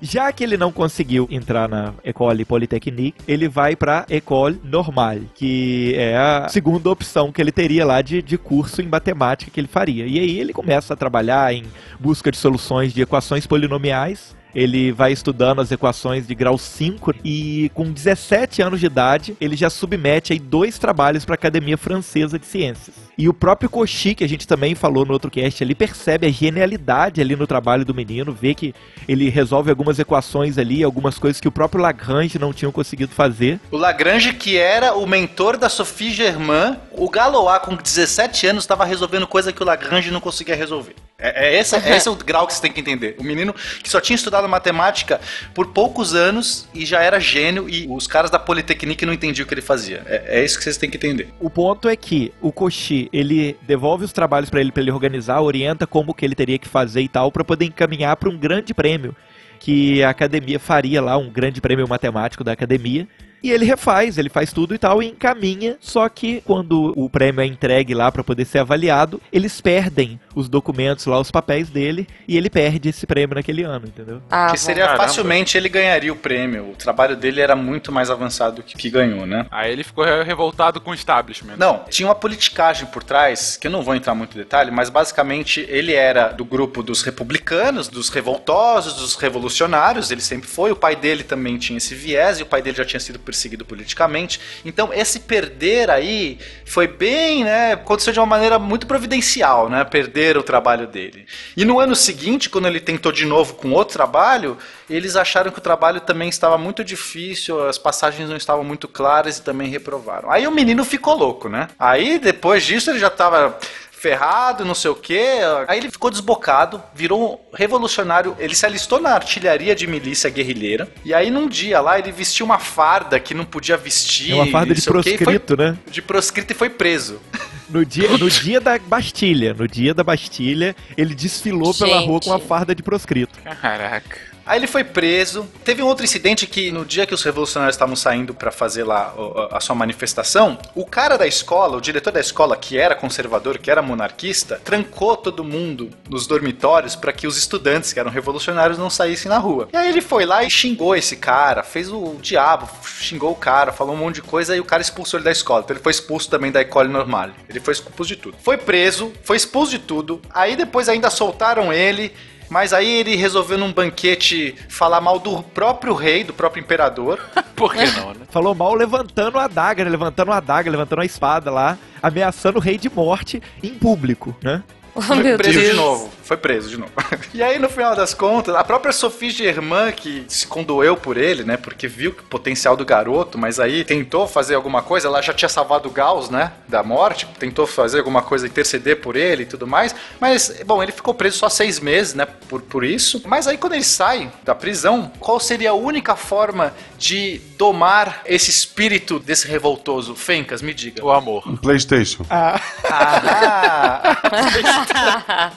Já 0.00 0.30
que 0.32 0.44
ele 0.44 0.56
não 0.56 0.70
conseguiu 0.70 1.26
entrar 1.30 1.68
na 1.68 1.94
École 2.04 2.44
Polytechnique, 2.44 3.18
ele 3.26 3.48
vai 3.48 3.74
pra 3.74 4.04
École 4.10 4.60
Normale, 4.62 5.30
que 5.34 5.94
é 5.96 6.16
a 6.16 6.48
segunda 6.48 6.90
opção 6.90 7.32
que 7.32 7.40
ele 7.40 7.50
teria 7.50 7.84
lá 7.86 8.02
de, 8.02 8.20
de 8.20 8.36
curso 8.36 8.82
em 8.82 8.86
matemática 8.86 9.50
que 9.50 9.58
ele 9.58 9.68
faria. 9.68 10.06
E 10.06 10.18
aí 10.18 10.38
ele 10.38 10.52
começa 10.52 10.92
a 10.92 10.96
trabalhar 10.96 11.52
em 11.52 11.64
busca 11.98 12.30
de 12.30 12.36
soluções 12.36 12.92
de 12.92 13.00
equações 13.02 13.46
polinomiais. 13.46 14.35
Ele 14.56 14.90
vai 14.90 15.12
estudando 15.12 15.60
as 15.60 15.70
equações 15.70 16.26
de 16.26 16.34
grau 16.34 16.56
5 16.56 17.16
e 17.22 17.70
com 17.74 17.92
17 17.92 18.62
anos 18.62 18.80
de 18.80 18.86
idade, 18.86 19.36
ele 19.38 19.54
já 19.54 19.68
submete 19.68 20.32
aí 20.32 20.38
dois 20.38 20.78
trabalhos 20.78 21.26
para 21.26 21.34
a 21.34 21.36
Academia 21.36 21.76
Francesa 21.76 22.38
de 22.38 22.46
Ciências. 22.46 22.96
E 23.18 23.28
o 23.28 23.34
próprio 23.34 23.68
Cauchy, 23.68 24.14
que 24.14 24.24
a 24.24 24.28
gente 24.28 24.48
também 24.48 24.74
falou 24.74 25.04
no 25.04 25.12
outro 25.12 25.30
cast, 25.30 25.62
ele 25.62 25.74
percebe 25.74 26.26
a 26.26 26.30
genialidade 26.30 27.20
ali 27.20 27.36
no 27.36 27.46
trabalho 27.46 27.84
do 27.84 27.94
menino, 27.94 28.32
vê 28.32 28.54
que 28.54 28.74
ele 29.06 29.28
resolve 29.28 29.68
algumas 29.68 29.98
equações 29.98 30.56
ali, 30.56 30.82
algumas 30.82 31.18
coisas 31.18 31.38
que 31.38 31.48
o 31.48 31.52
próprio 31.52 31.82
Lagrange 31.82 32.38
não 32.38 32.52
tinha 32.52 32.72
conseguido 32.72 33.12
fazer. 33.12 33.60
o 33.70 33.76
Lagrange, 33.76 34.32
que 34.32 34.56
era 34.56 34.94
o 34.94 35.06
mentor 35.06 35.58
da 35.58 35.68
Sophie 35.68 36.12
Germain, 36.12 36.76
o 36.92 37.10
Galois, 37.10 37.60
com 37.60 37.76
17 37.76 38.46
anos, 38.46 38.64
estava 38.64 38.86
resolvendo 38.86 39.26
coisa 39.26 39.52
que 39.52 39.62
o 39.62 39.66
Lagrange 39.66 40.10
não 40.10 40.20
conseguia 40.20 40.56
resolver. 40.56 40.94
É, 41.18 41.48
é 41.48 41.58
esse, 41.58 41.74
é 41.76 41.96
esse 41.96 42.08
o 42.08 42.14
grau 42.24 42.46
que 42.46 42.54
você 42.54 42.60
tem 42.60 42.72
que 42.72 42.80
entender. 42.80 43.16
O 43.18 43.24
menino 43.24 43.54
que 43.82 43.88
só 43.88 44.00
tinha 44.00 44.14
estudado 44.14 44.48
matemática 44.48 45.20
por 45.54 45.68
poucos 45.72 46.14
anos 46.14 46.68
e 46.74 46.84
já 46.84 47.02
era 47.02 47.18
gênio, 47.18 47.68
e 47.68 47.86
os 47.88 48.06
caras 48.06 48.30
da 48.30 48.38
Politecnique 48.38 49.06
não 49.06 49.12
entendiam 49.12 49.44
o 49.44 49.48
que 49.48 49.54
ele 49.54 49.62
fazia. 49.62 50.02
É, 50.06 50.40
é 50.40 50.44
isso 50.44 50.58
que 50.58 50.64
vocês 50.64 50.76
têm 50.76 50.90
que 50.90 50.96
entender. 50.96 51.28
O 51.40 51.48
ponto 51.48 51.88
é 51.88 51.96
que 51.96 52.32
o 52.40 52.52
Cauchy, 52.52 53.08
ele 53.12 53.56
devolve 53.62 54.04
os 54.04 54.12
trabalhos 54.12 54.50
para 54.50 54.60
ele 54.60 54.72
para 54.72 54.82
ele 54.82 54.90
organizar, 54.90 55.40
orienta 55.40 55.86
como 55.86 56.14
que 56.14 56.24
ele 56.24 56.34
teria 56.34 56.58
que 56.58 56.68
fazer 56.68 57.00
e 57.00 57.08
tal 57.08 57.32
para 57.32 57.44
poder 57.44 57.64
encaminhar 57.64 58.16
para 58.16 58.28
um 58.28 58.36
grande 58.36 58.74
prêmio 58.74 59.14
que 59.58 60.02
a 60.02 60.10
academia 60.10 60.58
faria 60.58 61.00
lá, 61.00 61.16
um 61.16 61.30
grande 61.30 61.60
prêmio 61.60 61.88
matemático 61.88 62.44
da 62.44 62.52
academia. 62.52 63.08
E 63.42 63.50
ele 63.50 63.64
refaz, 63.64 64.18
ele 64.18 64.28
faz 64.28 64.52
tudo 64.52 64.74
e 64.74 64.78
tal 64.78 65.02
e 65.02 65.06
encaminha, 65.06 65.76
só 65.80 66.08
que 66.08 66.40
quando 66.44 66.92
o 66.96 67.08
prêmio 67.08 67.40
é 67.42 67.46
entregue 67.46 67.94
lá 67.94 68.10
para 68.10 68.24
poder 68.24 68.44
ser 68.44 68.58
avaliado, 68.58 69.20
eles 69.32 69.60
perdem 69.60 70.18
os 70.34 70.48
documentos 70.48 71.06
lá, 71.06 71.18
os 71.20 71.30
papéis 71.30 71.70
dele, 71.70 72.06
e 72.26 72.36
ele 72.36 72.50
perde 72.50 72.88
esse 72.88 73.06
prêmio 73.06 73.36
naquele 73.36 73.62
ano, 73.62 73.86
entendeu? 73.86 74.20
Ah, 74.30 74.50
que 74.50 74.58
seria 74.58 74.84
Caramba. 74.86 75.04
facilmente 75.04 75.56
ele 75.56 75.68
ganharia 75.68 76.12
o 76.12 76.16
prêmio. 76.16 76.70
O 76.70 76.74
trabalho 76.76 77.16
dele 77.16 77.40
era 77.40 77.54
muito 77.54 77.92
mais 77.92 78.10
avançado 78.10 78.62
que, 78.62 78.76
que 78.76 78.90
ganhou, 78.90 79.26
né? 79.26 79.46
Aí 79.50 79.72
ele 79.72 79.84
ficou 79.84 80.04
re- 80.04 80.22
revoltado 80.24 80.80
com 80.80 80.90
o 80.90 80.94
establishment. 80.94 81.56
Não, 81.56 81.84
tinha 81.88 82.08
uma 82.08 82.14
politicagem 82.14 82.86
por 82.86 83.02
trás, 83.02 83.56
que 83.56 83.66
eu 83.66 83.70
não 83.70 83.82
vou 83.82 83.94
entrar 83.94 84.14
muito 84.14 84.34
em 84.36 84.40
detalhe, 84.40 84.70
mas 84.70 84.90
basicamente 84.90 85.64
ele 85.68 85.92
era 85.94 86.28
do 86.28 86.44
grupo 86.44 86.82
dos 86.82 87.02
republicanos, 87.02 87.88
dos 87.88 88.08
revoltosos, 88.08 88.94
dos 88.94 89.14
revolucionários, 89.14 90.10
ele 90.10 90.20
sempre 90.20 90.48
foi. 90.48 90.70
O 90.72 90.76
pai 90.76 90.96
dele 90.96 91.22
também 91.22 91.56
tinha 91.58 91.76
esse 91.76 91.94
viés, 91.94 92.40
e 92.40 92.42
o 92.42 92.46
pai 92.46 92.60
dele 92.60 92.76
já 92.76 92.84
tinha 92.84 93.00
sido 93.00 93.18
perseguido 93.26 93.64
politicamente. 93.64 94.40
Então, 94.64 94.94
esse 94.94 95.20
perder 95.20 95.90
aí 95.90 96.38
foi 96.64 96.86
bem, 96.86 97.44
né? 97.44 97.72
Aconteceu 97.72 98.12
de 98.12 98.20
uma 98.20 98.26
maneira 98.26 98.58
muito 98.58 98.86
providencial, 98.86 99.68
né? 99.68 99.84
Perder 99.84 100.38
o 100.38 100.42
trabalho 100.42 100.86
dele. 100.86 101.26
E 101.56 101.64
no 101.64 101.80
ano 101.80 101.96
seguinte, 101.96 102.48
quando 102.48 102.68
ele 102.68 102.80
tentou 102.80 103.10
de 103.10 103.26
novo 103.26 103.54
com 103.54 103.72
outro 103.72 103.94
trabalho, 103.94 104.56
eles 104.88 105.16
acharam 105.16 105.50
que 105.50 105.58
o 105.58 105.62
trabalho 105.62 106.00
também 106.00 106.28
estava 106.28 106.56
muito 106.56 106.84
difícil, 106.84 107.66
as 107.68 107.76
passagens 107.76 108.28
não 108.28 108.36
estavam 108.36 108.62
muito 108.62 108.86
claras 108.86 109.38
e 109.38 109.42
também 109.42 109.68
reprovaram. 109.68 110.30
Aí 110.30 110.46
o 110.46 110.52
menino 110.52 110.84
ficou 110.84 111.16
louco, 111.16 111.48
né? 111.48 111.68
Aí 111.78 112.18
depois 112.18 112.64
disso 112.64 112.90
ele 112.90 113.00
já 113.00 113.08
estava 113.08 113.58
ferrado, 113.98 114.64
não 114.64 114.74
sei 114.74 114.90
o 114.90 114.94
quê. 114.94 115.38
Aí 115.66 115.78
ele 115.78 115.90
ficou 115.90 116.10
desbocado, 116.10 116.82
virou 116.94 117.34
um 117.52 117.56
revolucionário. 117.56 118.36
Ele 118.38 118.54
se 118.54 118.66
alistou 118.66 119.00
na 119.00 119.10
artilharia 119.10 119.74
de 119.74 119.86
milícia 119.86 120.28
guerrilheira. 120.30 120.88
E 121.04 121.14
aí, 121.14 121.30
num 121.30 121.48
dia 121.48 121.80
lá, 121.80 121.98
ele 121.98 122.12
vestiu 122.12 122.44
uma 122.46 122.58
farda 122.58 123.18
que 123.18 123.32
não 123.34 123.44
podia 123.44 123.76
vestir. 123.76 124.32
É 124.32 124.34
uma 124.34 124.46
farda 124.48 124.74
de 124.74 124.86
não 124.88 125.02
sei 125.02 125.14
o 125.14 125.18
quê, 125.18 125.22
e 125.22 125.24
foi- 125.24 125.38
proscrito, 125.38 125.56
né? 125.56 125.76
de 125.90 126.02
proscrito 126.02 126.52
e 126.52 126.56
foi 126.56 126.68
preso. 126.70 127.20
No 127.68 127.84
dia, 127.84 128.08
no 128.16 128.30
dia 128.30 128.60
da 128.60 128.78
Bastilha, 128.78 129.52
no 129.54 129.66
dia 129.66 129.92
da 129.92 130.04
Bastilha, 130.04 130.76
ele 130.96 131.14
desfilou 131.14 131.74
pela 131.74 131.98
Gente. 131.98 132.06
rua 132.06 132.20
com 132.20 132.32
a 132.32 132.38
farda 132.38 132.74
de 132.74 132.82
proscrito. 132.82 133.38
Caraca. 133.60 134.35
Aí 134.46 134.60
ele 134.60 134.68
foi 134.68 134.84
preso. 134.84 135.48
Teve 135.64 135.82
um 135.82 135.86
outro 135.86 136.04
incidente 136.04 136.46
que 136.46 136.70
no 136.70 136.84
dia 136.84 137.04
que 137.04 137.12
os 137.12 137.22
revolucionários 137.24 137.74
estavam 137.74 137.96
saindo 137.96 138.32
pra 138.32 138.52
fazer 138.52 138.84
lá 138.84 139.12
a 139.50 139.60
sua 139.60 139.74
manifestação, 139.74 140.56
o 140.74 140.86
cara 140.86 141.18
da 141.18 141.26
escola, 141.26 141.76
o 141.76 141.80
diretor 141.80 142.12
da 142.12 142.20
escola 142.20 142.56
que 142.56 142.78
era 142.78 142.94
conservador, 142.94 143.58
que 143.58 143.70
era 143.70 143.82
monarquista, 143.82 144.60
trancou 144.64 145.16
todo 145.16 145.42
mundo 145.42 145.90
nos 146.08 146.26
dormitórios 146.26 146.94
pra 146.94 147.12
que 147.12 147.26
os 147.26 147.36
estudantes 147.36 147.92
que 147.92 147.98
eram 147.98 148.10
revolucionários 148.10 148.78
não 148.78 148.88
saíssem 148.88 149.28
na 149.28 149.38
rua. 149.38 149.68
E 149.72 149.76
aí 149.76 149.88
ele 149.88 150.00
foi 150.00 150.24
lá 150.24 150.44
e 150.44 150.50
xingou 150.50 150.94
esse 150.94 151.16
cara, 151.16 151.64
fez 151.64 151.90
o 151.90 152.16
diabo, 152.20 152.68
xingou 152.84 153.32
o 153.32 153.36
cara, 153.36 153.72
falou 153.72 153.94
um 153.94 153.98
monte 153.98 154.16
de 154.16 154.22
coisa 154.22 154.54
e 154.54 154.60
o 154.60 154.64
cara 154.64 154.80
expulsou 154.80 155.18
ele 155.18 155.24
da 155.24 155.32
escola. 155.32 155.62
Então 155.64 155.74
ele 155.74 155.82
foi 155.82 155.90
expulso 155.90 156.30
também 156.30 156.52
da 156.52 156.60
École 156.60 156.88
Normale. 156.88 157.32
Ele 157.48 157.58
foi 157.58 157.72
expulso 157.72 158.06
de 158.06 158.16
tudo. 158.16 158.36
Foi 158.42 158.56
preso, 158.56 159.12
foi 159.24 159.36
expulso 159.36 159.72
de 159.72 159.80
tudo. 159.80 160.22
Aí 160.30 160.54
depois 160.54 160.88
ainda 160.88 161.10
soltaram 161.10 161.72
ele. 161.72 162.12
Mas 162.48 162.72
aí 162.72 163.00
ele 163.00 163.16
resolveu 163.16 163.58
num 163.58 163.72
banquete 163.72 164.54
falar 164.68 165.00
mal 165.00 165.18
do 165.18 165.42
próprio 165.42 165.94
rei, 165.94 166.24
do 166.24 166.32
próprio 166.32 166.60
imperador. 166.60 167.20
Por 167.56 167.72
que 167.74 167.84
não, 167.86 168.10
né? 168.14 168.26
Falou 168.30 168.54
mal 168.54 168.74
levantando 168.74 169.38
a 169.38 169.44
adaga, 169.44 169.84
né? 169.84 169.90
levantando 169.90 170.32
a 170.32 170.36
adaga, 170.36 170.70
levantando 170.70 171.02
a 171.02 171.04
espada 171.04 171.50
lá, 171.50 171.78
ameaçando 172.02 172.58
o 172.58 172.60
rei 172.60 172.78
de 172.78 172.90
morte 172.90 173.42
em 173.62 173.74
público, 173.74 174.36
né? 174.42 174.62
Oh, 174.94 175.00
Foi 175.00 175.16
meu 175.16 175.36
preso 175.36 175.58
Deus. 175.58 175.70
de 175.70 175.76
novo. 175.76 176.10
Foi 176.26 176.36
preso 176.36 176.68
de 176.68 176.76
novo. 176.76 176.90
e 177.32 177.40
aí, 177.40 177.56
no 177.56 177.68
final 177.68 177.94
das 177.94 178.12
contas, 178.12 178.52
a 178.56 178.64
própria 178.64 178.92
Sophie 178.92 179.30
Germain, 179.30 179.92
que 179.92 180.24
se 180.26 180.44
condoeu 180.44 180.96
por 180.96 181.16
ele, 181.16 181.44
né? 181.44 181.56
Porque 181.56 181.86
viu 181.86 182.10
o 182.10 182.14
potencial 182.14 182.76
do 182.76 182.84
garoto, 182.84 183.38
mas 183.38 183.60
aí 183.60 183.84
tentou 183.84 184.26
fazer 184.26 184.56
alguma 184.56 184.82
coisa. 184.82 185.06
Ela 185.06 185.22
já 185.22 185.32
tinha 185.32 185.48
salvado 185.48 185.88
o 185.88 185.92
Gauss, 185.92 186.28
né? 186.28 186.50
Da 186.66 186.82
morte. 186.82 187.28
Tentou 187.38 187.64
fazer 187.64 187.98
alguma 187.98 188.22
coisa, 188.22 188.44
interceder 188.44 189.00
por 189.00 189.14
ele 189.14 189.44
e 189.44 189.46
tudo 189.46 189.68
mais. 189.68 189.94
Mas, 190.18 190.60
bom, 190.66 190.82
ele 190.82 190.90
ficou 190.90 191.14
preso 191.14 191.38
só 191.38 191.48
seis 191.48 191.78
meses, 191.78 192.14
né? 192.14 192.26
Por, 192.48 192.60
por 192.60 192.82
isso. 192.82 193.22
Mas 193.24 193.46
aí, 193.46 193.56
quando 193.56 193.74
ele 193.74 193.84
sai 193.84 194.28
da 194.42 194.54
prisão, 194.54 195.12
qual 195.20 195.38
seria 195.38 195.70
a 195.70 195.74
única 195.74 196.16
forma 196.16 196.74
de 196.98 197.40
domar 197.56 198.22
esse 198.26 198.50
espírito 198.50 199.20
desse 199.20 199.46
revoltoso? 199.46 200.16
Fencas, 200.16 200.60
me 200.60 200.74
diga. 200.74 201.04
O 201.04 201.12
amor. 201.12 201.44
PlayStation. 201.60 202.26
Ah, 202.28 202.60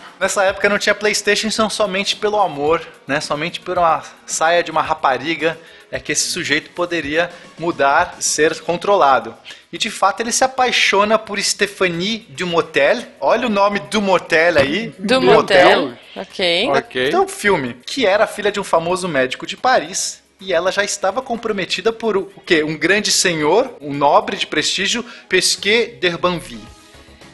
Nessa 0.19 0.43
época 0.43 0.58
não 0.67 0.79
tinha 0.79 0.95
Playstation, 0.95 1.47
então 1.47 1.69
somente 1.69 2.15
pelo 2.15 2.39
amor, 2.39 2.85
né? 3.07 3.21
Somente 3.21 3.59
por 3.59 3.77
uma 3.77 4.03
saia 4.25 4.63
de 4.63 4.71
uma 4.71 4.81
rapariga 4.81 5.57
é 5.91 5.99
que 5.99 6.11
esse 6.11 6.29
sujeito 6.29 6.69
poderia 6.71 7.29
mudar, 7.57 8.17
ser 8.19 8.59
controlado. 8.61 9.35
E 9.71 9.77
de 9.77 9.89
fato 9.89 10.21
ele 10.21 10.31
se 10.31 10.43
apaixona 10.43 11.17
por 11.17 11.41
Stephanie 11.41 12.25
Dumotel. 12.29 13.03
Olha 13.19 13.47
o 13.47 13.49
nome 13.49 13.79
Dumotel 13.79 14.57
aí. 14.57 14.93
Do 14.99 15.21
motel. 15.21 15.93
Ok. 16.15 16.69
Ok. 16.69 17.07
Então, 17.07 17.27
filme, 17.27 17.75
que 17.85 18.05
era 18.05 18.27
filha 18.27 18.51
de 18.51 18.59
um 18.59 18.63
famoso 18.63 19.07
médico 19.07 19.45
de 19.45 19.55
Paris. 19.55 20.21
E 20.41 20.53
ela 20.53 20.71
já 20.71 20.85
estava 20.85 21.21
comprometida 21.21 21.91
por 21.91 22.15
o 22.15 22.31
quê? 22.45 22.63
Um 22.63 22.77
grande 22.77 23.11
senhor, 23.11 23.75
um 23.81 23.93
nobre 23.93 24.37
de 24.37 24.47
prestígio, 24.47 25.03
Pesquet 25.27 25.97
d'Herbanville. 25.99 26.78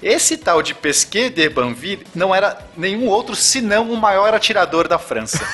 Esse 0.01 0.37
tal 0.37 0.61
de 0.61 0.73
Pesquet 0.73 1.29
d'Herbanville 1.29 2.05
não 2.13 2.33
era 2.35 2.57
nenhum 2.77 3.07
outro 3.07 3.35
senão 3.35 3.91
o 3.91 3.97
maior 3.97 4.33
atirador 4.33 4.87
da 4.87 4.99
França. 4.99 5.43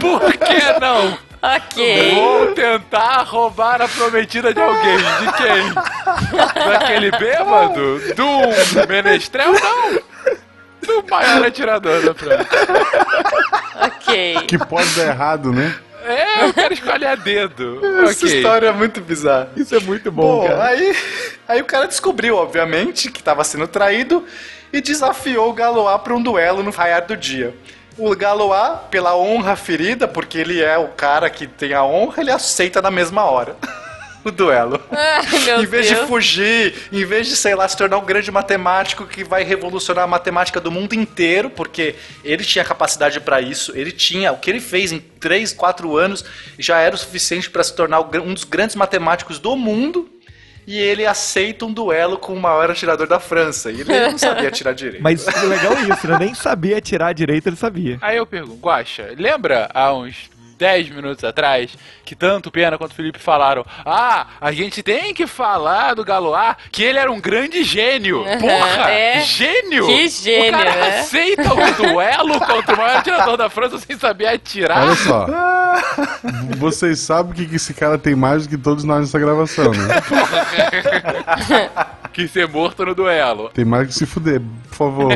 Por 0.00 0.32
que 0.32 0.80
não? 0.80 1.18
Ok. 1.42 2.14
Vou 2.14 2.54
tentar 2.54 3.24
roubar 3.24 3.82
a 3.82 3.88
prometida 3.88 4.54
de 4.54 4.60
alguém. 4.60 4.96
De 4.96 5.32
quem? 5.36 5.74
Daquele 6.54 7.10
bêbado? 7.10 8.00
Do 8.14 8.86
menestrel? 8.86 9.52
Não. 9.52 10.00
Do 10.82 11.04
maior 11.10 11.44
atirador 11.44 12.00
da 12.02 12.14
França. 12.14 12.46
Ok. 13.80 14.46
Que 14.46 14.56
pode 14.58 14.88
dar 14.94 15.08
errado, 15.08 15.52
né? 15.52 15.74
É, 16.04 16.44
eu 16.44 16.54
quero 16.54 16.74
escolher 16.74 17.06
a 17.06 17.14
dedo. 17.14 17.80
Essa 18.04 18.26
ok. 18.26 18.36
história 18.36 18.66
é 18.68 18.72
muito 18.72 19.00
bizarra. 19.00 19.50
Isso 19.56 19.74
é 19.74 19.80
muito 19.80 20.10
bom, 20.10 20.40
Bom, 20.40 20.48
cara. 20.48 20.64
aí, 20.64 20.96
aí 21.48 21.60
o 21.60 21.64
cara 21.64 21.86
descobriu, 21.86 22.36
obviamente, 22.36 23.10
que 23.10 23.20
estava 23.20 23.44
sendo 23.44 23.66
traído 23.68 24.24
e 24.72 24.80
desafiou 24.80 25.50
o 25.50 25.52
Galois 25.52 26.00
para 26.02 26.14
um 26.14 26.22
duelo 26.22 26.62
no 26.62 26.70
raiar 26.70 27.06
do 27.06 27.16
dia. 27.16 27.54
O 27.98 28.14
Galois, 28.16 28.80
pela 28.90 29.16
honra 29.16 29.54
ferida, 29.54 30.08
porque 30.08 30.38
ele 30.38 30.62
é 30.62 30.78
o 30.78 30.88
cara 30.88 31.28
que 31.28 31.46
tem 31.46 31.74
a 31.74 31.84
honra, 31.84 32.22
ele 32.22 32.30
aceita 32.30 32.80
na 32.80 32.90
mesma 32.90 33.24
hora. 33.24 33.56
O 34.24 34.30
duelo. 34.30 34.80
Ai, 34.90 35.38
meu 35.44 35.62
em 35.62 35.66
vez 35.66 35.88
Deus. 35.88 36.00
de 36.00 36.06
fugir, 36.06 36.74
em 36.92 37.04
vez 37.04 37.26
de, 37.26 37.36
sei 37.36 37.54
lá, 37.54 37.66
se 37.66 37.76
tornar 37.76 37.98
um 37.98 38.04
grande 38.04 38.30
matemático 38.30 39.06
que 39.06 39.24
vai 39.24 39.42
revolucionar 39.42 40.04
a 40.04 40.06
matemática 40.06 40.60
do 40.60 40.70
mundo 40.70 40.94
inteiro, 40.94 41.50
porque 41.50 41.94
ele 42.24 42.44
tinha 42.44 42.64
capacidade 42.64 43.18
para 43.20 43.40
isso, 43.40 43.72
ele 43.76 43.90
tinha, 43.90 44.32
o 44.32 44.38
que 44.38 44.50
ele 44.50 44.60
fez 44.60 44.92
em 44.92 45.00
3, 45.00 45.52
4 45.52 45.96
anos 45.96 46.24
já 46.58 46.78
era 46.78 46.94
o 46.94 46.98
suficiente 46.98 47.50
para 47.50 47.64
se 47.64 47.74
tornar 47.74 48.00
um 48.00 48.34
dos 48.34 48.44
grandes 48.44 48.76
matemáticos 48.76 49.38
do 49.38 49.56
mundo. 49.56 50.08
E 50.64 50.78
ele 50.78 51.04
aceita 51.04 51.64
um 51.66 51.72
duelo 51.72 52.16
com 52.16 52.32
o 52.34 52.40
maior 52.40 52.70
atirador 52.70 53.08
da 53.08 53.18
França. 53.18 53.72
E 53.72 53.80
ele 53.80 53.98
não 54.10 54.16
sabia 54.16 54.46
atirar 54.46 54.72
direito. 54.72 55.02
Mas 55.02 55.26
o 55.26 55.46
legal 55.48 55.72
é 55.72 55.92
isso, 55.92 56.06
né? 56.06 56.18
Nem 56.20 56.34
sabia 56.34 56.78
atirar 56.78 57.12
direito, 57.12 57.48
ele 57.48 57.56
sabia. 57.56 57.98
Aí 58.00 58.16
eu 58.16 58.24
pergunto, 58.24 58.60
Guaxa, 58.60 59.12
lembra 59.18 59.68
há 59.74 59.92
uns 59.92 60.30
10 60.62 60.90
minutos 60.90 61.24
atrás 61.24 61.76
que 62.04 62.14
tanto 62.14 62.48
o 62.48 62.52
Pena 62.52 62.78
quanto 62.78 62.92
o 62.92 62.94
Felipe 62.94 63.18
falaram: 63.18 63.66
Ah, 63.84 64.28
a 64.40 64.52
gente 64.52 64.80
tem 64.80 65.12
que 65.12 65.26
falar 65.26 65.94
do 65.94 66.04
Galois 66.04 66.54
que 66.70 66.84
ele 66.84 67.00
era 67.00 67.10
um 67.10 67.20
grande 67.20 67.64
gênio. 67.64 68.22
Porra! 68.38 68.88
É. 68.88 69.20
Gênio! 69.22 69.86
Que 69.86 70.06
gênio, 70.06 70.50
o 70.50 70.62
cara 70.62 70.76
né? 70.76 71.00
aceita 71.00 71.52
o 71.52 71.72
duelo 71.82 72.38
contra 72.38 72.74
o 72.74 72.78
maior 72.78 72.98
atirador 72.98 73.36
da 73.36 73.50
França 73.50 73.76
sem 73.78 73.98
saber 73.98 74.28
atirar. 74.28 74.84
Olha 74.84 74.94
só. 74.94 75.26
Vocês 76.58 77.00
sabem 77.00 77.32
que 77.32 77.46
que 77.46 77.56
esse 77.56 77.74
cara 77.74 77.98
tem 77.98 78.14
mais 78.14 78.46
do 78.46 78.50
que 78.50 78.62
todos 78.62 78.84
nós 78.84 79.00
nessa 79.00 79.18
gravação, 79.18 79.72
né? 79.72 79.88
Que 82.12 82.28
ser 82.28 82.46
morto 82.46 82.84
no 82.84 82.94
duelo. 82.94 83.48
Tem 83.54 83.64
mais 83.64 83.88
que 83.88 83.94
se 83.94 84.04
fuder. 84.04 84.42
Por 84.68 84.76
favor. 84.76 85.12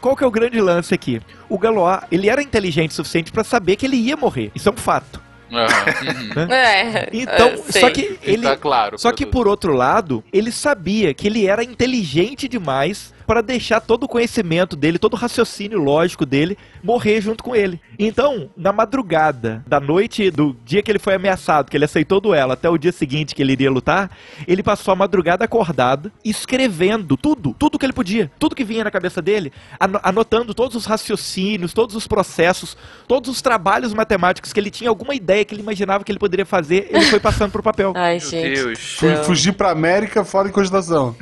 Qual 0.00 0.16
que 0.16 0.24
é 0.24 0.26
o 0.26 0.30
grande 0.30 0.60
lance 0.60 0.92
aqui? 0.92 1.22
O 1.48 1.56
Galois, 1.56 2.00
ele 2.10 2.28
era 2.28 2.42
inteligente 2.42 2.90
o 2.90 2.94
suficiente 2.94 3.30
pra 3.30 3.44
saber 3.44 3.76
que 3.76 3.86
ele 3.86 3.96
ia 3.96 4.16
morrer. 4.16 4.33
Isso 4.54 4.68
é 4.68 4.72
um 4.72 4.76
fato. 4.76 5.22
Uhum. 5.50 6.52
É. 6.52 7.08
Então, 7.12 7.48
é, 7.48 7.56
só 7.80 7.90
que 7.90 8.18
ele 8.22 8.42
tá 8.42 8.56
claro 8.56 8.98
Só 8.98 9.12
que 9.12 9.24
por 9.24 9.46
outro 9.46 9.72
lado, 9.72 10.24
ele 10.32 10.50
sabia 10.50 11.14
que 11.14 11.26
ele 11.26 11.46
era 11.46 11.62
inteligente 11.62 12.48
demais 12.48 13.14
para 13.26 13.40
deixar 13.40 13.80
todo 13.80 14.04
o 14.04 14.08
conhecimento 14.08 14.76
dele, 14.76 14.98
todo 14.98 15.14
o 15.14 15.16
raciocínio 15.16 15.78
lógico 15.78 16.26
dele 16.26 16.58
morrer 16.84 17.20
junto 17.22 17.42
com 17.42 17.56
ele. 17.56 17.80
Então, 17.98 18.50
na 18.56 18.72
madrugada 18.72 19.64
da 19.66 19.80
noite 19.80 20.30
do 20.30 20.54
dia 20.64 20.82
que 20.82 20.90
ele 20.90 20.98
foi 20.98 21.14
ameaçado, 21.14 21.70
que 21.70 21.76
ele 21.76 21.86
aceitou 21.86 22.18
o 22.18 22.20
duelo, 22.20 22.52
até 22.52 22.68
o 22.68 22.76
dia 22.76 22.92
seguinte 22.92 23.34
que 23.34 23.40
ele 23.42 23.52
iria 23.52 23.70
lutar, 23.70 24.10
ele 24.46 24.62
passou 24.62 24.92
a 24.92 24.96
madrugada 24.96 25.44
acordado, 25.44 26.12
escrevendo 26.24 27.16
tudo, 27.16 27.54
tudo 27.58 27.78
que 27.78 27.86
ele 27.86 27.92
podia, 27.92 28.30
tudo 28.38 28.54
que 28.54 28.64
vinha 28.64 28.84
na 28.84 28.90
cabeça 28.90 29.22
dele, 29.22 29.50
ano- 29.80 29.98
anotando 30.02 30.52
todos 30.52 30.76
os 30.76 30.84
raciocínios, 30.84 31.72
todos 31.72 31.96
os 31.96 32.06
processos, 32.06 32.76
todos 33.08 33.30
os 33.30 33.40
trabalhos 33.40 33.94
matemáticos 33.94 34.52
que 34.52 34.60
ele 34.60 34.70
tinha 34.70 34.90
alguma 34.90 35.14
ideia 35.14 35.44
que 35.44 35.54
ele 35.54 35.62
imaginava 35.62 36.04
que 36.04 36.12
ele 36.12 36.18
poderia 36.18 36.44
fazer, 36.44 36.88
ele 36.90 37.06
foi 37.06 37.18
passando 37.20 37.50
pro 37.52 37.62
papel. 37.62 37.92
Ai, 37.96 38.18
Meu 38.18 38.20
gente. 38.30 38.54
Deus. 38.62 38.78
Fui, 38.98 39.16
fugir 39.24 39.52
pra 39.52 39.70
América 39.70 40.22
fora 40.24 40.48
de 40.48 40.52
cogitação. 40.54 41.16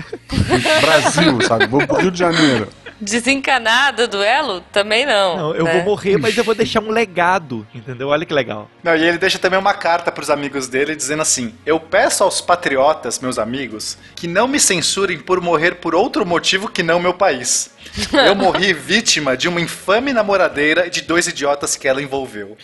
Brasil, 0.81 1.41
sabe? 1.43 1.67
Vou 1.67 1.87
pro 1.87 1.97
Rio 2.01 2.11
de 2.11 2.19
Janeiro. 2.19 2.69
Desencanado 3.03 4.07
duelo? 4.07 4.61
Também 4.73 5.05
não. 5.05 5.37
Não, 5.37 5.55
eu 5.57 5.65
né? 5.65 5.73
vou 5.73 5.83
morrer, 5.83 6.17
mas 6.19 6.39
eu 6.39 6.45
vou 6.45 6.55
deixar 6.55 6.81
um 6.81 6.91
legado, 6.93 7.67
entendeu? 7.75 8.09
Olha 8.09 8.25
que 8.25 8.33
legal. 8.33 8.71
Não, 8.81 8.95
e 8.95 9.05
ele 9.05 9.19
deixa 9.19 9.41
também 9.41 9.59
uma 9.59 9.75
carta 9.75 10.13
pros 10.13 10.31
amigos 10.31 10.69
dele 10.69 10.95
dizendo 10.95 11.21
assim: 11.21 11.53
Eu 11.67 11.81
peço 11.81 12.23
aos 12.23 12.41
patriotas, 12.41 13.19
meus 13.19 13.41
amigos, 13.41 13.99
que 14.15 14.29
não 14.29 14.47
me 14.47 14.61
censurem 14.61 15.19
por 15.19 15.41
morrer 15.41 15.77
por 15.77 15.97
outro 15.97 16.25
motivo 16.25 16.69
que 16.69 16.85
não 16.85 17.01
meu 17.01 17.13
país. 17.13 17.75
Eu 18.13 18.37
morri 18.37 18.73
vítima 18.73 19.37
de 19.37 19.49
uma 19.49 19.61
infame 19.61 20.13
namoradeira 20.13 20.87
e 20.87 20.91
de 20.91 21.01
dois 21.03 21.27
idiotas 21.27 21.75
que 21.75 21.89
ela 21.89 22.01
envolveu. 22.01 22.57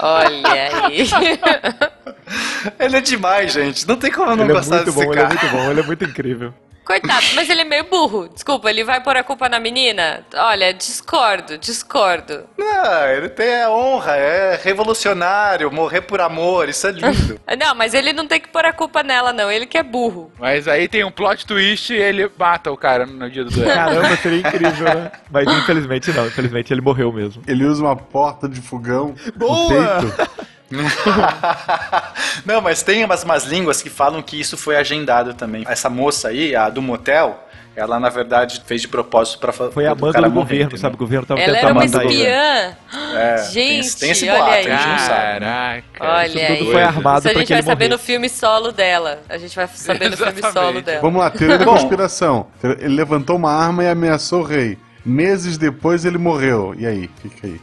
Olha 0.00 0.86
aí. 0.86 1.06
Ele 2.80 2.96
é 2.96 3.00
demais, 3.00 3.52
gente. 3.52 3.86
Não 3.86 3.96
tem 3.96 4.10
como 4.10 4.30
eu 4.30 4.36
não 4.36 4.44
ele 4.44 4.52
é 4.52 4.56
gostar 4.56 4.76
muito 4.76 4.86
desse 4.86 5.04
bom, 5.04 5.12
ele 5.12 5.20
é 5.20 5.22
cara. 5.22 5.34
muito 5.34 5.48
bom, 5.48 5.70
ele 5.70 5.80
é 5.80 5.82
muito 5.82 6.04
incrível. 6.04 6.54
Coitado, 6.84 7.26
mas 7.34 7.48
ele 7.48 7.62
é 7.62 7.64
meio 7.64 7.84
burro. 7.84 8.28
Desculpa, 8.28 8.68
ele 8.68 8.84
vai 8.84 9.02
pôr 9.02 9.16
a 9.16 9.24
culpa 9.24 9.48
na 9.48 9.58
menina? 9.58 10.24
Olha, 10.34 10.72
discordo, 10.72 11.56
discordo. 11.56 12.44
Não, 12.58 13.06
ele 13.08 13.28
tem 13.28 13.62
a 13.62 13.70
honra, 13.70 14.16
é 14.16 14.60
revolucionário, 14.62 15.72
morrer 15.72 16.02
por 16.02 16.20
amor, 16.20 16.68
isso 16.68 16.86
é 16.86 16.92
lindo. 16.92 17.40
Não, 17.58 17.74
mas 17.74 17.94
ele 17.94 18.12
não 18.12 18.26
tem 18.26 18.40
que 18.40 18.48
pôr 18.48 18.64
a 18.64 18.72
culpa 18.72 19.02
nela, 19.02 19.32
não. 19.32 19.50
Ele 19.50 19.64
que 19.64 19.78
é 19.78 19.82
burro. 19.82 20.30
Mas 20.38 20.66
aí 20.66 20.88
tem 20.88 21.04
um 21.04 21.10
plot 21.10 21.46
twist 21.46 21.92
e 21.92 21.96
ele 21.96 22.28
mata 22.36 22.70
o 22.70 22.76
cara 22.76 23.06
no 23.06 23.30
dia 23.30 23.44
do 23.44 23.50
duelo. 23.50 23.72
Caramba, 23.72 24.16
seria 24.16 24.40
incrível, 24.40 24.84
né? 24.94 25.12
Mas 25.30 25.48
infelizmente 25.48 26.12
não, 26.12 26.26
infelizmente 26.26 26.72
ele 26.72 26.80
morreu 26.80 27.12
mesmo. 27.12 27.42
Ele 27.46 27.64
usa 27.64 27.82
uma 27.82 27.96
porta 27.96 28.48
de 28.48 28.60
fogão 28.60 29.14
Boa! 29.36 30.00
no 30.00 30.12
peito. 30.12 30.30
Não, 32.44 32.60
mas 32.60 32.82
tem 32.82 33.04
umas, 33.04 33.22
umas 33.24 33.44
línguas 33.44 33.82
que 33.82 33.90
falam 33.90 34.22
que 34.22 34.38
isso 34.40 34.56
foi 34.56 34.76
agendado 34.76 35.34
também. 35.34 35.64
Essa 35.68 35.88
moça 35.90 36.28
aí, 36.28 36.54
a 36.54 36.68
do 36.68 36.82
motel, 36.82 37.42
ela 37.76 37.98
na 37.98 38.08
verdade 38.08 38.62
fez 38.66 38.82
de 38.82 38.88
propósito 38.88 39.38
pra 39.38 39.52
fa- 39.52 39.70
Foi 39.70 39.86
a 39.86 39.94
banda 39.94 40.20
do 40.22 40.30
morrer, 40.30 40.34
governo, 40.42 40.62
entendeu? 40.64 40.78
sabe? 40.78 40.94
O 40.94 40.98
governo 40.98 41.26
tava 41.26 41.40
Ela 41.40 41.54
tentando 41.54 41.70
era 41.70 41.72
uma 41.78 41.84
matar 41.84 42.04
ele. 42.04 42.14
espiã. 42.14 42.76
É, 43.16 43.36
Gente, 43.50 43.54
tem 43.54 43.78
esse- 43.80 43.98
tem 44.00 44.10
esse 44.10 44.28
olha 44.28 44.38
boato, 44.38 44.52
aí. 44.54 44.70
a 44.70 44.76
gente 44.76 44.88
não 44.88 44.98
sabe. 44.98 45.40
Caraca. 45.40 45.84
Olha 46.00 46.26
Isso 46.26 46.38
aí. 46.38 46.58
tudo 46.58 46.70
foi 46.70 46.82
armado 46.82 47.18
Isso 47.18 47.28
a 47.28 47.40
gente 47.40 47.52
vai 47.52 47.62
saber 47.62 47.88
no 47.88 47.98
filme 47.98 48.28
solo 48.28 48.72
dela. 48.72 49.20
A 49.28 49.38
gente 49.38 49.56
vai 49.56 49.66
saber 49.68 50.10
no 50.10 50.16
filme 50.16 50.42
solo 50.52 50.80
dela. 50.82 51.00
Vamos 51.00 51.20
lá, 51.20 51.30
teoria 51.30 51.58
da 51.58 51.64
conspiração. 51.64 52.46
Ele 52.62 52.94
levantou 52.94 53.36
uma 53.36 53.52
arma 53.52 53.82
e 53.84 53.88
ameaçou 53.88 54.40
o 54.40 54.44
rei. 54.44 54.78
Meses 55.04 55.58
depois 55.58 56.04
ele 56.04 56.16
morreu. 56.16 56.74
E 56.78 56.86
aí? 56.86 57.10
Fica 57.20 57.46
aí. 57.46 57.60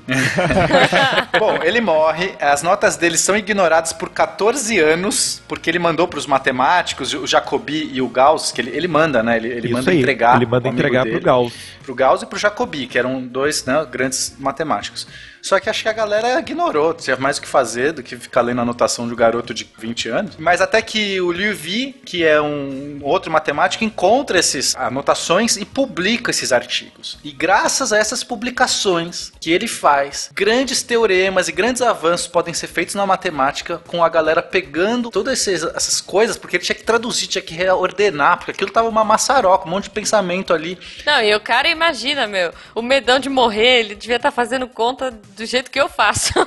Bom, 1.39 1.57
ele 1.63 1.81
morre, 1.81 2.34
as 2.39 2.61
notas 2.61 2.97
dele 2.97 3.18
são 3.18 3.35
ignoradas 3.35 3.91
por 3.91 4.09
14 4.09 4.77
anos, 4.80 5.41
porque 5.47 5.69
ele 5.69 5.80
mandou 5.80 6.07
para 6.07 6.19
os 6.19 6.27
matemáticos, 6.27 7.13
o 7.13 7.26
Jacobi 7.26 7.89
e 7.91 8.01
o 8.01 8.07
Gauss, 8.07 8.51
que 8.51 8.61
ele, 8.61 8.69
ele 8.69 8.88
manda, 8.88 9.23
né? 9.23 9.38
Ele, 9.38 9.47
ele 9.47 9.68
Isso 9.68 9.73
manda 9.77 9.91
aí, 9.91 9.99
entregar. 9.99 10.35
ele 10.35 10.45
manda 10.45 10.69
o 10.69 10.72
entregar 10.72 11.03
dele. 11.03 11.15
pro 11.15 11.26
Gauss. 11.26 11.53
Pro 11.84 11.95
Gauss 11.95 12.22
e 12.22 12.26
pro 12.27 12.38
Jacobi, 12.38 12.85
que 12.85 12.99
eram 12.99 13.26
dois 13.26 13.65
né, 13.65 13.85
grandes 13.89 14.35
matemáticos. 14.38 15.07
Só 15.41 15.59
que 15.59 15.69
acho 15.69 15.84
que 15.84 15.89
a 15.89 15.93
galera 15.93 16.39
ignorou, 16.39 16.93
tinha 16.93 17.18
mais 17.18 17.38
o 17.38 17.41
que 17.41 17.47
fazer 17.47 17.93
do 17.93 18.03
que 18.03 18.15
ficar 18.15 18.41
lendo 18.41 18.59
a 18.59 18.61
anotação 18.61 19.07
de 19.07 19.13
um 19.13 19.15
garoto 19.15 19.53
de 19.53 19.68
20 19.77 20.09
anos. 20.09 20.35
Mas 20.38 20.61
até 20.61 20.81
que 20.81 21.19
o 21.19 21.31
Liu 21.31 21.55
Vi, 21.55 21.93
que 22.05 22.23
é 22.23 22.41
um 22.41 22.99
outro 23.01 23.31
matemático, 23.31 23.84
encontra 23.84 24.38
essas 24.38 24.76
anotações 24.76 25.57
e 25.57 25.65
publica 25.65 26.31
esses 26.31 26.51
artigos. 26.51 27.18
E 27.23 27.31
graças 27.31 27.91
a 27.91 27.97
essas 27.97 28.23
publicações 28.23 29.31
que 29.39 29.51
ele 29.51 29.68
faz, 29.68 30.30
grandes 30.34 30.84
teoremas 30.84 31.47
e 31.47 31.51
grandes 31.51 31.81
avanços 31.81 32.27
podem 32.27 32.53
ser 32.53 32.68
feitos 32.68 32.95
na 32.95 33.05
matemática 33.05 33.81
com 33.88 34.03
a 34.03 34.09
galera 34.09 34.41
pegando 34.41 35.09
todas 35.09 35.47
essas 35.47 36.01
coisas, 36.01 36.38
porque 36.38 36.57
ele 36.57 36.63
tinha 36.63 36.76
que 36.76 36.84
traduzir, 36.84 37.27
tinha 37.27 37.41
que 37.41 37.53
reordenar, 37.53 38.38
porque 38.38 38.51
aquilo 38.51 38.72
tava 38.72 38.88
uma 38.88 39.03
maçaroca, 39.03 39.68
um 39.68 39.72
monte 39.72 39.85
de 39.85 39.89
pensamento 39.91 40.53
ali. 40.53 40.77
Não, 41.05 41.22
e 41.22 41.34
o 41.34 41.39
cara 41.39 41.68
imagina, 41.68 42.27
meu, 42.27 42.53
o 42.76 42.81
medão 42.81 43.19
de 43.19 43.30
morrer, 43.30 43.80
ele 43.80 43.95
devia 43.95 44.18
estar 44.18 44.31
fazendo 44.31 44.68
conta 44.68 45.11
do 45.41 45.45
jeito 45.47 45.69
que 45.72 45.80
eu 45.80 45.89
faço. 45.89 46.31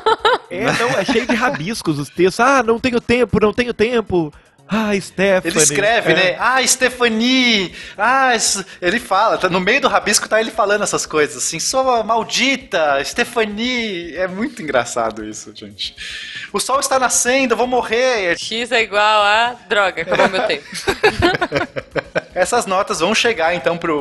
É, 0.50 0.70
não, 0.78 0.88
é 0.90 1.04
cheio 1.04 1.26
de 1.26 1.34
rabiscos 1.34 1.98
os 1.98 2.08
textos. 2.08 2.38
Ah, 2.38 2.62
não 2.62 2.78
tenho 2.78 3.00
tempo, 3.00 3.40
não 3.40 3.52
tenho 3.52 3.74
tempo. 3.74 4.32
Ah, 4.68 4.92
Stephanie. 5.00 5.52
Ele 5.56 5.62
escreve, 5.62 6.12
É. 6.12 6.14
né? 6.14 6.36
Ah, 6.38 6.64
Stephanie! 6.66 7.72
Ah, 7.98 8.34
isso- 8.36 8.64
ele 8.80 9.00
fala, 9.00 9.36
tá 9.36 9.48
no 9.50 9.58
meio 9.60 9.80
do 9.80 9.88
rabisco 9.88 10.28
tá 10.28 10.40
ele 10.40 10.50
falando 10.52 10.82
essas 10.84 11.04
coisas, 11.06 11.36
assim, 11.38 11.58
sua 11.58 12.02
maldita, 12.04 13.02
Stephanie! 13.04 14.14
É 14.16 14.28
muito 14.28 14.62
engraçado 14.62 15.24
isso, 15.24 15.52
gente. 15.54 15.96
O 16.52 16.60
sol 16.60 16.78
está 16.78 16.98
nascendo, 17.00 17.54
eu 17.54 17.58
vou 17.58 17.66
morrer! 17.66 18.38
X 18.38 18.70
é 18.70 18.82
igual 18.82 19.22
a 19.22 19.56
droga, 19.68 20.02
acabou 20.02 20.28
meu 20.30 20.42
tempo. 20.46 20.64
Essas 22.34 22.66
notas 22.66 22.98
vão 23.00 23.14
chegar 23.14 23.54
então 23.54 23.78
para 23.78 23.92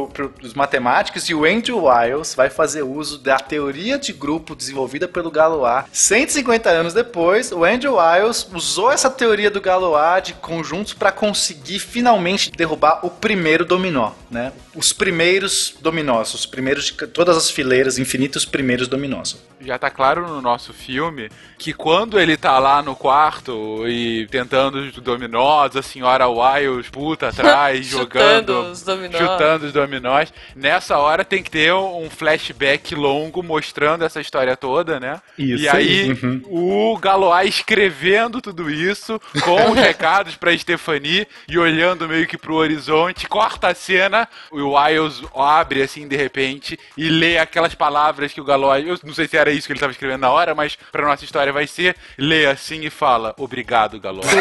os 0.42 0.54
matemáticos 0.56 1.30
e 1.30 1.36
o 1.36 1.46
Andrew 1.46 1.86
Wiles 1.86 2.34
vai 2.34 2.50
fazer 2.50 2.82
uso 2.82 3.20
da 3.20 3.38
teoria 3.38 4.00
de 4.00 4.12
grupo 4.12 4.56
desenvolvida 4.56 5.08
pelo 5.08 5.30
Galois. 5.30 5.86
150 5.92 6.70
anos 6.70 6.94
depois, 6.94 7.52
o 7.52 7.64
Andrew 7.64 7.98
Wiles 7.98 8.48
usou 8.52 8.92
essa 8.92 9.10
teoria 9.10 9.52
do 9.52 9.62
Galois 9.62 10.24
de 10.24 10.34
conjuntos 10.34 10.94
para 10.94 11.12
conseguir 11.12 11.80
finalmente 11.80 12.52
derrubar 12.52 13.06
o 13.06 13.10
primeiro 13.10 13.66
dominó, 13.66 14.12
né? 14.32 14.52
Os 14.76 14.92
primeiros 14.92 15.76
dominós, 15.80 16.34
os 16.34 16.46
primeiros 16.46 16.86
de 16.86 16.94
todas 17.08 17.38
as 17.38 17.50
fileiras, 17.50 18.00
infinitos 18.00 18.46
primeiros 18.46 18.88
dominós. 18.88 19.42
Já 19.62 19.78
tá 19.78 19.90
claro 19.90 20.28
no 20.28 20.42
nosso 20.42 20.74
filme 20.74 21.30
que 21.58 21.74
quando 21.74 22.20
ele 22.20 22.36
tá 22.36 22.60
lá 22.60 22.82
no 22.82 22.96
quarto 22.96 23.88
e 23.88 24.28
tentando 24.28 24.80
os 24.80 24.94
dominós, 24.96 25.76
a 25.78 25.82
senhora 25.82 26.28
Wiles 26.28 26.90
puta 26.90 27.30
atrás, 27.30 27.86
jogando. 27.88 28.54
Chutando 28.54 28.72
os 28.72 28.82
dominós. 28.82 29.22
Chutando 29.22 29.66
os 29.68 29.72
dominós. 29.72 30.34
Nessa 30.56 30.98
hora 30.98 31.24
tem 31.24 31.42
que 31.42 31.50
ter 31.50 31.74
um 31.74 32.10
flashback 32.10 32.94
longo 32.96 33.42
mostrando 33.42 34.04
essa 34.04 34.20
história 34.20 34.58
toda, 34.58 35.00
né? 35.00 35.22
Isso 35.38 35.64
e 35.64 35.70
aí, 35.70 36.18
o 36.46 36.98
Galois 36.98 37.56
escrevendo 37.56 38.42
tudo 38.42 38.70
isso, 38.70 39.20
com 39.42 39.72
os 39.72 39.78
recados 39.80 40.36
pra 40.36 40.58
Stephanie 40.58 41.28
e 41.48 41.58
olhando 41.58 42.10
meio 42.10 42.28
que 42.28 42.38
pro 42.38 42.56
horizonte, 42.56 43.28
corta 43.28 43.70
a 43.70 43.76
cena, 43.76 44.28
o 44.52 44.63
Wiles 44.64 45.22
abre 45.36 45.82
assim 45.82 46.08
de 46.08 46.16
repente 46.16 46.80
e 46.98 47.10
lê 47.10 47.38
aquelas 47.38 47.76
palavras 47.76 48.34
que 48.34 48.42
o 48.42 48.44
Galois, 48.44 48.88
eu 48.88 48.98
não 49.04 49.14
sei 49.14 49.28
se 49.28 49.38
era 49.38 49.52
isso 49.52 49.68
que 49.68 49.74
ele 49.74 49.80
tava 49.80 49.92
escrevendo 49.92 50.22
na 50.22 50.32
hora, 50.32 50.56
mas 50.56 50.78
pra 50.92 51.06
nossa 51.06 51.24
história 51.24 51.52
vai 51.52 51.68
ser, 51.68 51.96
lê 52.18 52.46
assim 52.46 52.82
e 52.82 52.90
fala, 52.90 53.34
obrigado 53.38 54.00
Galois. 54.00 54.28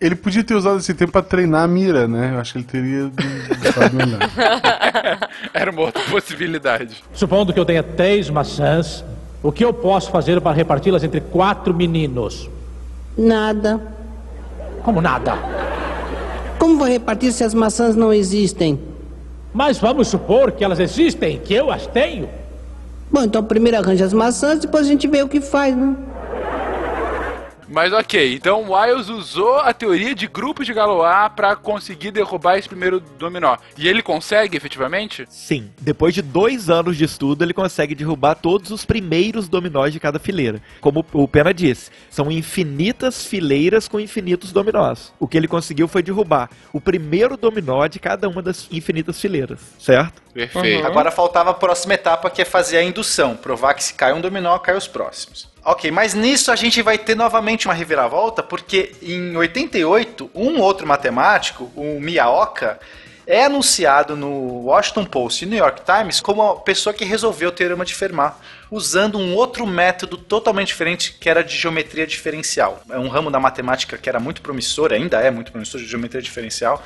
E. 0.00 0.02
Ele 0.06 0.14
podia 0.14 0.44
ter 0.44 0.54
usado 0.54 0.78
esse 0.78 0.94
tempo 0.94 1.10
pra 1.10 1.22
treinar 1.22 1.64
a 1.64 1.66
mira, 1.66 2.06
né? 2.06 2.30
Eu 2.32 2.38
acho 2.38 2.52
que 2.52 2.58
ele 2.58 2.66
teria. 2.66 3.10
Era 5.52 5.72
uma 5.72 5.80
outra 5.80 6.04
possibilidade. 6.04 7.02
Supondo 7.12 7.52
que 7.52 7.58
eu 7.58 7.64
tenha 7.64 7.82
três 7.82 8.30
maçãs, 8.30 9.04
o 9.42 9.50
que 9.50 9.64
eu 9.64 9.74
posso 9.74 10.12
fazer 10.12 10.40
para 10.40 10.54
reparti-las 10.54 11.02
entre 11.02 11.20
quatro 11.20 11.74
meninos? 11.74 12.48
Nada. 13.16 13.80
Como 14.84 15.00
nada. 15.00 15.36
Como 16.58 16.76
vou 16.76 16.88
repartir 16.88 17.32
se 17.32 17.44
as 17.44 17.54
maçãs 17.54 17.94
não 17.94 18.12
existem? 18.12 18.78
Mas 19.54 19.78
vamos 19.78 20.08
supor 20.08 20.52
que 20.52 20.64
elas 20.64 20.80
existem, 20.80 21.38
que 21.38 21.54
eu 21.54 21.70
as 21.70 21.86
tenho. 21.86 22.28
Bom, 23.10 23.22
então 23.22 23.42
primeiro 23.42 23.78
arranja 23.78 24.04
as 24.04 24.12
maçãs, 24.12 24.58
depois 24.58 24.86
a 24.86 24.88
gente 24.88 25.06
vê 25.06 25.22
o 25.22 25.28
que 25.28 25.40
faz, 25.40 25.76
né? 25.76 25.96
Mas 27.70 27.92
ok, 27.92 28.34
então 28.34 28.62
o 28.62 28.74
Wiles 28.74 29.08
usou 29.08 29.58
a 29.58 29.74
teoria 29.74 30.14
de 30.14 30.26
grupos 30.26 30.66
de 30.66 30.72
Galois 30.72 31.30
pra 31.36 31.54
conseguir 31.54 32.10
derrubar 32.10 32.56
esse 32.56 32.68
primeiro 32.68 32.98
dominó. 33.18 33.56
E 33.76 33.86
ele 33.86 34.02
consegue, 34.02 34.56
efetivamente? 34.56 35.26
Sim, 35.28 35.70
depois 35.78 36.14
de 36.14 36.22
dois 36.22 36.70
anos 36.70 36.96
de 36.96 37.04
estudo, 37.04 37.44
ele 37.44 37.52
consegue 37.52 37.94
derrubar 37.94 38.34
todos 38.36 38.70
os 38.70 38.86
primeiros 38.86 39.48
dominós 39.48 39.92
de 39.92 40.00
cada 40.00 40.18
fileira. 40.18 40.62
Como 40.80 41.04
o 41.12 41.28
Pena 41.28 41.52
disse, 41.52 41.90
são 42.10 42.30
infinitas 42.30 43.26
fileiras 43.26 43.86
com 43.86 44.00
infinitos 44.00 44.50
dominós. 44.50 45.12
O 45.18 45.28
que 45.28 45.36
ele 45.36 45.46
conseguiu 45.48 45.86
foi 45.86 46.02
derrubar 46.02 46.48
o 46.72 46.80
primeiro 46.80 47.36
dominó 47.36 47.86
de 47.86 47.98
cada 47.98 48.28
uma 48.28 48.40
das 48.40 48.66
infinitas 48.72 49.20
fileiras, 49.20 49.60
certo? 49.78 50.22
Perfeito. 50.32 50.86
Agora 50.86 51.10
faltava 51.10 51.50
a 51.50 51.54
próxima 51.54 51.94
etapa 51.94 52.30
que 52.30 52.40
é 52.40 52.44
fazer 52.44 52.78
a 52.78 52.82
indução, 52.82 53.36
provar 53.36 53.74
que 53.74 53.84
se 53.84 53.92
cai 53.92 54.12
um 54.12 54.20
dominó, 54.20 54.58
cai 54.58 54.76
os 54.76 54.88
próximos. 54.88 55.48
Ok, 55.70 55.90
mas 55.90 56.14
nisso 56.14 56.50
a 56.50 56.56
gente 56.56 56.80
vai 56.80 56.96
ter 56.96 57.14
novamente 57.14 57.68
uma 57.68 57.74
reviravolta, 57.74 58.42
porque 58.42 58.92
em 59.02 59.36
88, 59.36 60.30
um 60.34 60.62
outro 60.62 60.86
matemático, 60.86 61.70
o 61.76 62.00
Miyaoka, 62.00 62.80
é 63.26 63.44
anunciado 63.44 64.16
no 64.16 64.62
Washington 64.64 65.04
Post 65.04 65.44
e 65.44 65.46
New 65.46 65.58
York 65.58 65.82
Times 65.84 66.22
como 66.22 66.40
a 66.40 66.56
pessoa 66.56 66.94
que 66.94 67.04
resolveu 67.04 67.50
o 67.50 67.52
teorema 67.52 67.84
de 67.84 67.94
Fermat, 67.94 68.34
usando 68.70 69.18
um 69.18 69.34
outro 69.34 69.66
método 69.66 70.16
totalmente 70.16 70.68
diferente, 70.68 71.14
que 71.20 71.28
era 71.28 71.44
de 71.44 71.54
geometria 71.54 72.06
diferencial. 72.06 72.82
É 72.88 72.98
um 72.98 73.08
ramo 73.08 73.30
da 73.30 73.38
matemática 73.38 73.98
que 73.98 74.08
era 74.08 74.18
muito 74.18 74.40
promissor, 74.40 74.94
ainda 74.94 75.20
é 75.20 75.30
muito 75.30 75.52
promissor 75.52 75.82
de 75.82 75.86
geometria 75.86 76.22
diferencial. 76.22 76.82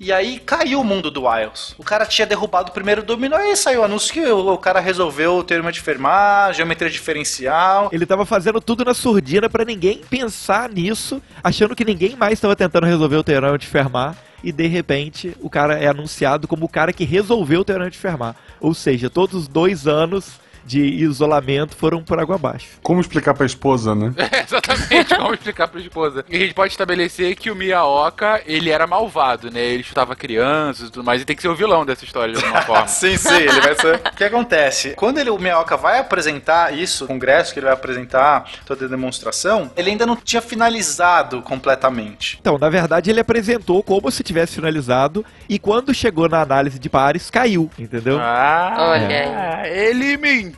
E 0.00 0.12
aí 0.12 0.38
caiu 0.38 0.80
o 0.80 0.84
mundo 0.84 1.10
do 1.10 1.26
Wiles. 1.26 1.74
O 1.76 1.82
cara 1.82 2.06
tinha 2.06 2.24
derrubado 2.24 2.70
o 2.70 2.72
primeiro 2.72 3.02
dominó 3.02 3.36
e 3.40 3.50
aí 3.50 3.56
saiu 3.56 3.80
o 3.80 3.84
anúncio 3.84 4.12
que 4.12 4.24
o, 4.24 4.56
cara 4.56 4.78
resolveu 4.78 5.38
o 5.38 5.42
teorema 5.42 5.72
de 5.72 5.80
Fermat, 5.80 6.56
geometria 6.56 6.88
diferencial. 6.88 7.88
Ele 7.90 8.06
tava 8.06 8.24
fazendo 8.24 8.60
tudo 8.60 8.84
na 8.84 8.94
surdina 8.94 9.50
pra 9.50 9.64
ninguém 9.64 10.00
pensar 10.08 10.68
nisso, 10.68 11.20
achando 11.42 11.74
que 11.74 11.84
ninguém 11.84 12.14
mais 12.14 12.34
estava 12.34 12.54
tentando 12.54 12.86
resolver 12.86 13.16
o 13.16 13.24
teorema 13.24 13.58
de 13.58 13.66
Fermat. 13.66 14.16
E 14.44 14.52
de 14.52 14.68
repente 14.68 15.36
o 15.40 15.50
cara 15.50 15.76
é 15.76 15.88
anunciado 15.88 16.46
como 16.46 16.66
o 16.66 16.68
cara 16.68 16.92
que 16.92 17.04
resolveu 17.04 17.62
o 17.62 17.64
teorema 17.64 17.90
de 17.90 17.98
Fermat. 17.98 18.36
Ou 18.60 18.72
seja, 18.74 19.10
todos 19.10 19.34
os 19.34 19.48
dois 19.48 19.88
anos 19.88 20.38
de 20.68 20.80
isolamento 20.82 21.74
foram 21.74 22.04
por 22.04 22.20
água 22.20 22.34
abaixo. 22.34 22.66
Como 22.82 23.00
explicar 23.00 23.32
pra 23.32 23.46
esposa, 23.46 23.94
né? 23.94 24.12
É, 24.30 24.42
exatamente, 24.42 25.14
como 25.14 25.32
explicar 25.32 25.68
pra 25.68 25.80
esposa. 25.80 26.24
E 26.28 26.36
a 26.36 26.40
gente 26.40 26.52
pode 26.52 26.72
estabelecer 26.72 27.34
que 27.34 27.50
o 27.50 27.56
Miyaoka, 27.56 28.42
ele 28.44 28.68
era 28.68 28.86
malvado, 28.86 29.50
né? 29.50 29.60
Ele 29.60 29.82
chutava 29.82 30.14
crianças 30.14 30.88
e 30.88 30.92
tudo 30.92 31.02
mais, 31.02 31.22
e 31.22 31.24
tem 31.24 31.34
que 31.34 31.40
ser 31.40 31.48
o 31.48 31.54
vilão 31.54 31.86
dessa 31.86 32.04
história 32.04 32.34
de 32.34 32.44
alguma 32.44 32.60
forma. 32.62 32.86
sim, 32.88 33.16
sim, 33.16 33.34
ele 33.34 33.60
vai 33.60 33.74
ser. 33.74 33.96
O 33.96 34.16
que 34.16 34.24
acontece? 34.24 34.90
Quando 34.90 35.16
ele, 35.18 35.30
o 35.30 35.38
Miyaoka 35.38 35.78
vai 35.78 35.98
apresentar 35.98 36.76
isso, 36.76 37.04
o 37.04 37.08
congresso 37.08 37.54
que 37.54 37.58
ele 37.58 37.64
vai 37.64 37.74
apresentar, 37.74 38.44
toda 38.66 38.84
a 38.84 38.88
demonstração, 38.88 39.70
ele 39.74 39.90
ainda 39.90 40.04
não 40.04 40.16
tinha 40.16 40.42
finalizado 40.42 41.40
completamente. 41.40 42.36
Então, 42.38 42.58
na 42.58 42.68
verdade, 42.68 43.08
ele 43.10 43.20
apresentou 43.20 43.82
como 43.82 44.10
se 44.10 44.22
tivesse 44.22 44.56
finalizado 44.56 45.24
e 45.48 45.58
quando 45.58 45.94
chegou 45.94 46.28
na 46.28 46.42
análise 46.42 46.78
de 46.78 46.90
pares, 46.90 47.30
caiu, 47.30 47.70
entendeu? 47.78 48.18
Ah, 48.20 48.76
Olha 48.78 49.38
ele 49.66 50.16
mentiu! 50.16 50.57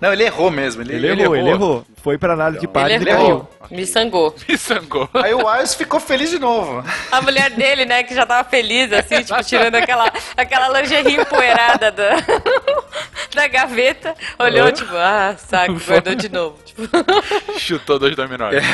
Não, 0.00 0.12
ele 0.12 0.24
errou 0.24 0.50
mesmo. 0.50 0.82
Ele, 0.82 0.94
ele, 0.94 1.22
errou, 1.22 1.36
ele 1.36 1.50
errou. 1.50 1.86
Foi 2.02 2.16
pra 2.16 2.32
análise 2.32 2.60
de 2.60 2.66
pares 2.66 2.94
Ele 2.96 3.04
e 3.04 3.12
caiu. 3.12 3.26
errou. 3.26 3.50
Me 3.70 3.86
sangou. 3.86 4.34
Me 4.48 4.56
sangou. 4.58 5.08
Aí 5.14 5.34
o 5.34 5.46
Wiles 5.46 5.74
ficou 5.74 6.00
feliz 6.00 6.30
de 6.30 6.38
novo. 6.38 6.82
A 7.12 7.20
mulher 7.20 7.50
dele, 7.50 7.84
né, 7.84 8.02
que 8.02 8.14
já 8.14 8.24
tava 8.26 8.48
feliz, 8.48 8.90
assim, 8.92 9.22
tipo, 9.22 9.42
tirando 9.44 9.74
aquela, 9.76 10.10
aquela 10.36 10.80
lingerie 10.80 11.20
empoeirada 11.20 11.92
da, 11.92 12.10
da 13.34 13.46
gaveta, 13.48 14.14
olhou, 14.38 14.72
tipo, 14.72 14.94
ah, 14.96 15.36
saco, 15.38 15.74
guardou 15.86 16.14
de 16.14 16.28
novo. 16.30 16.56
Tipo, 16.64 16.82
Chutou 17.58 17.98
dois 17.98 18.16
dominós. 18.16 18.56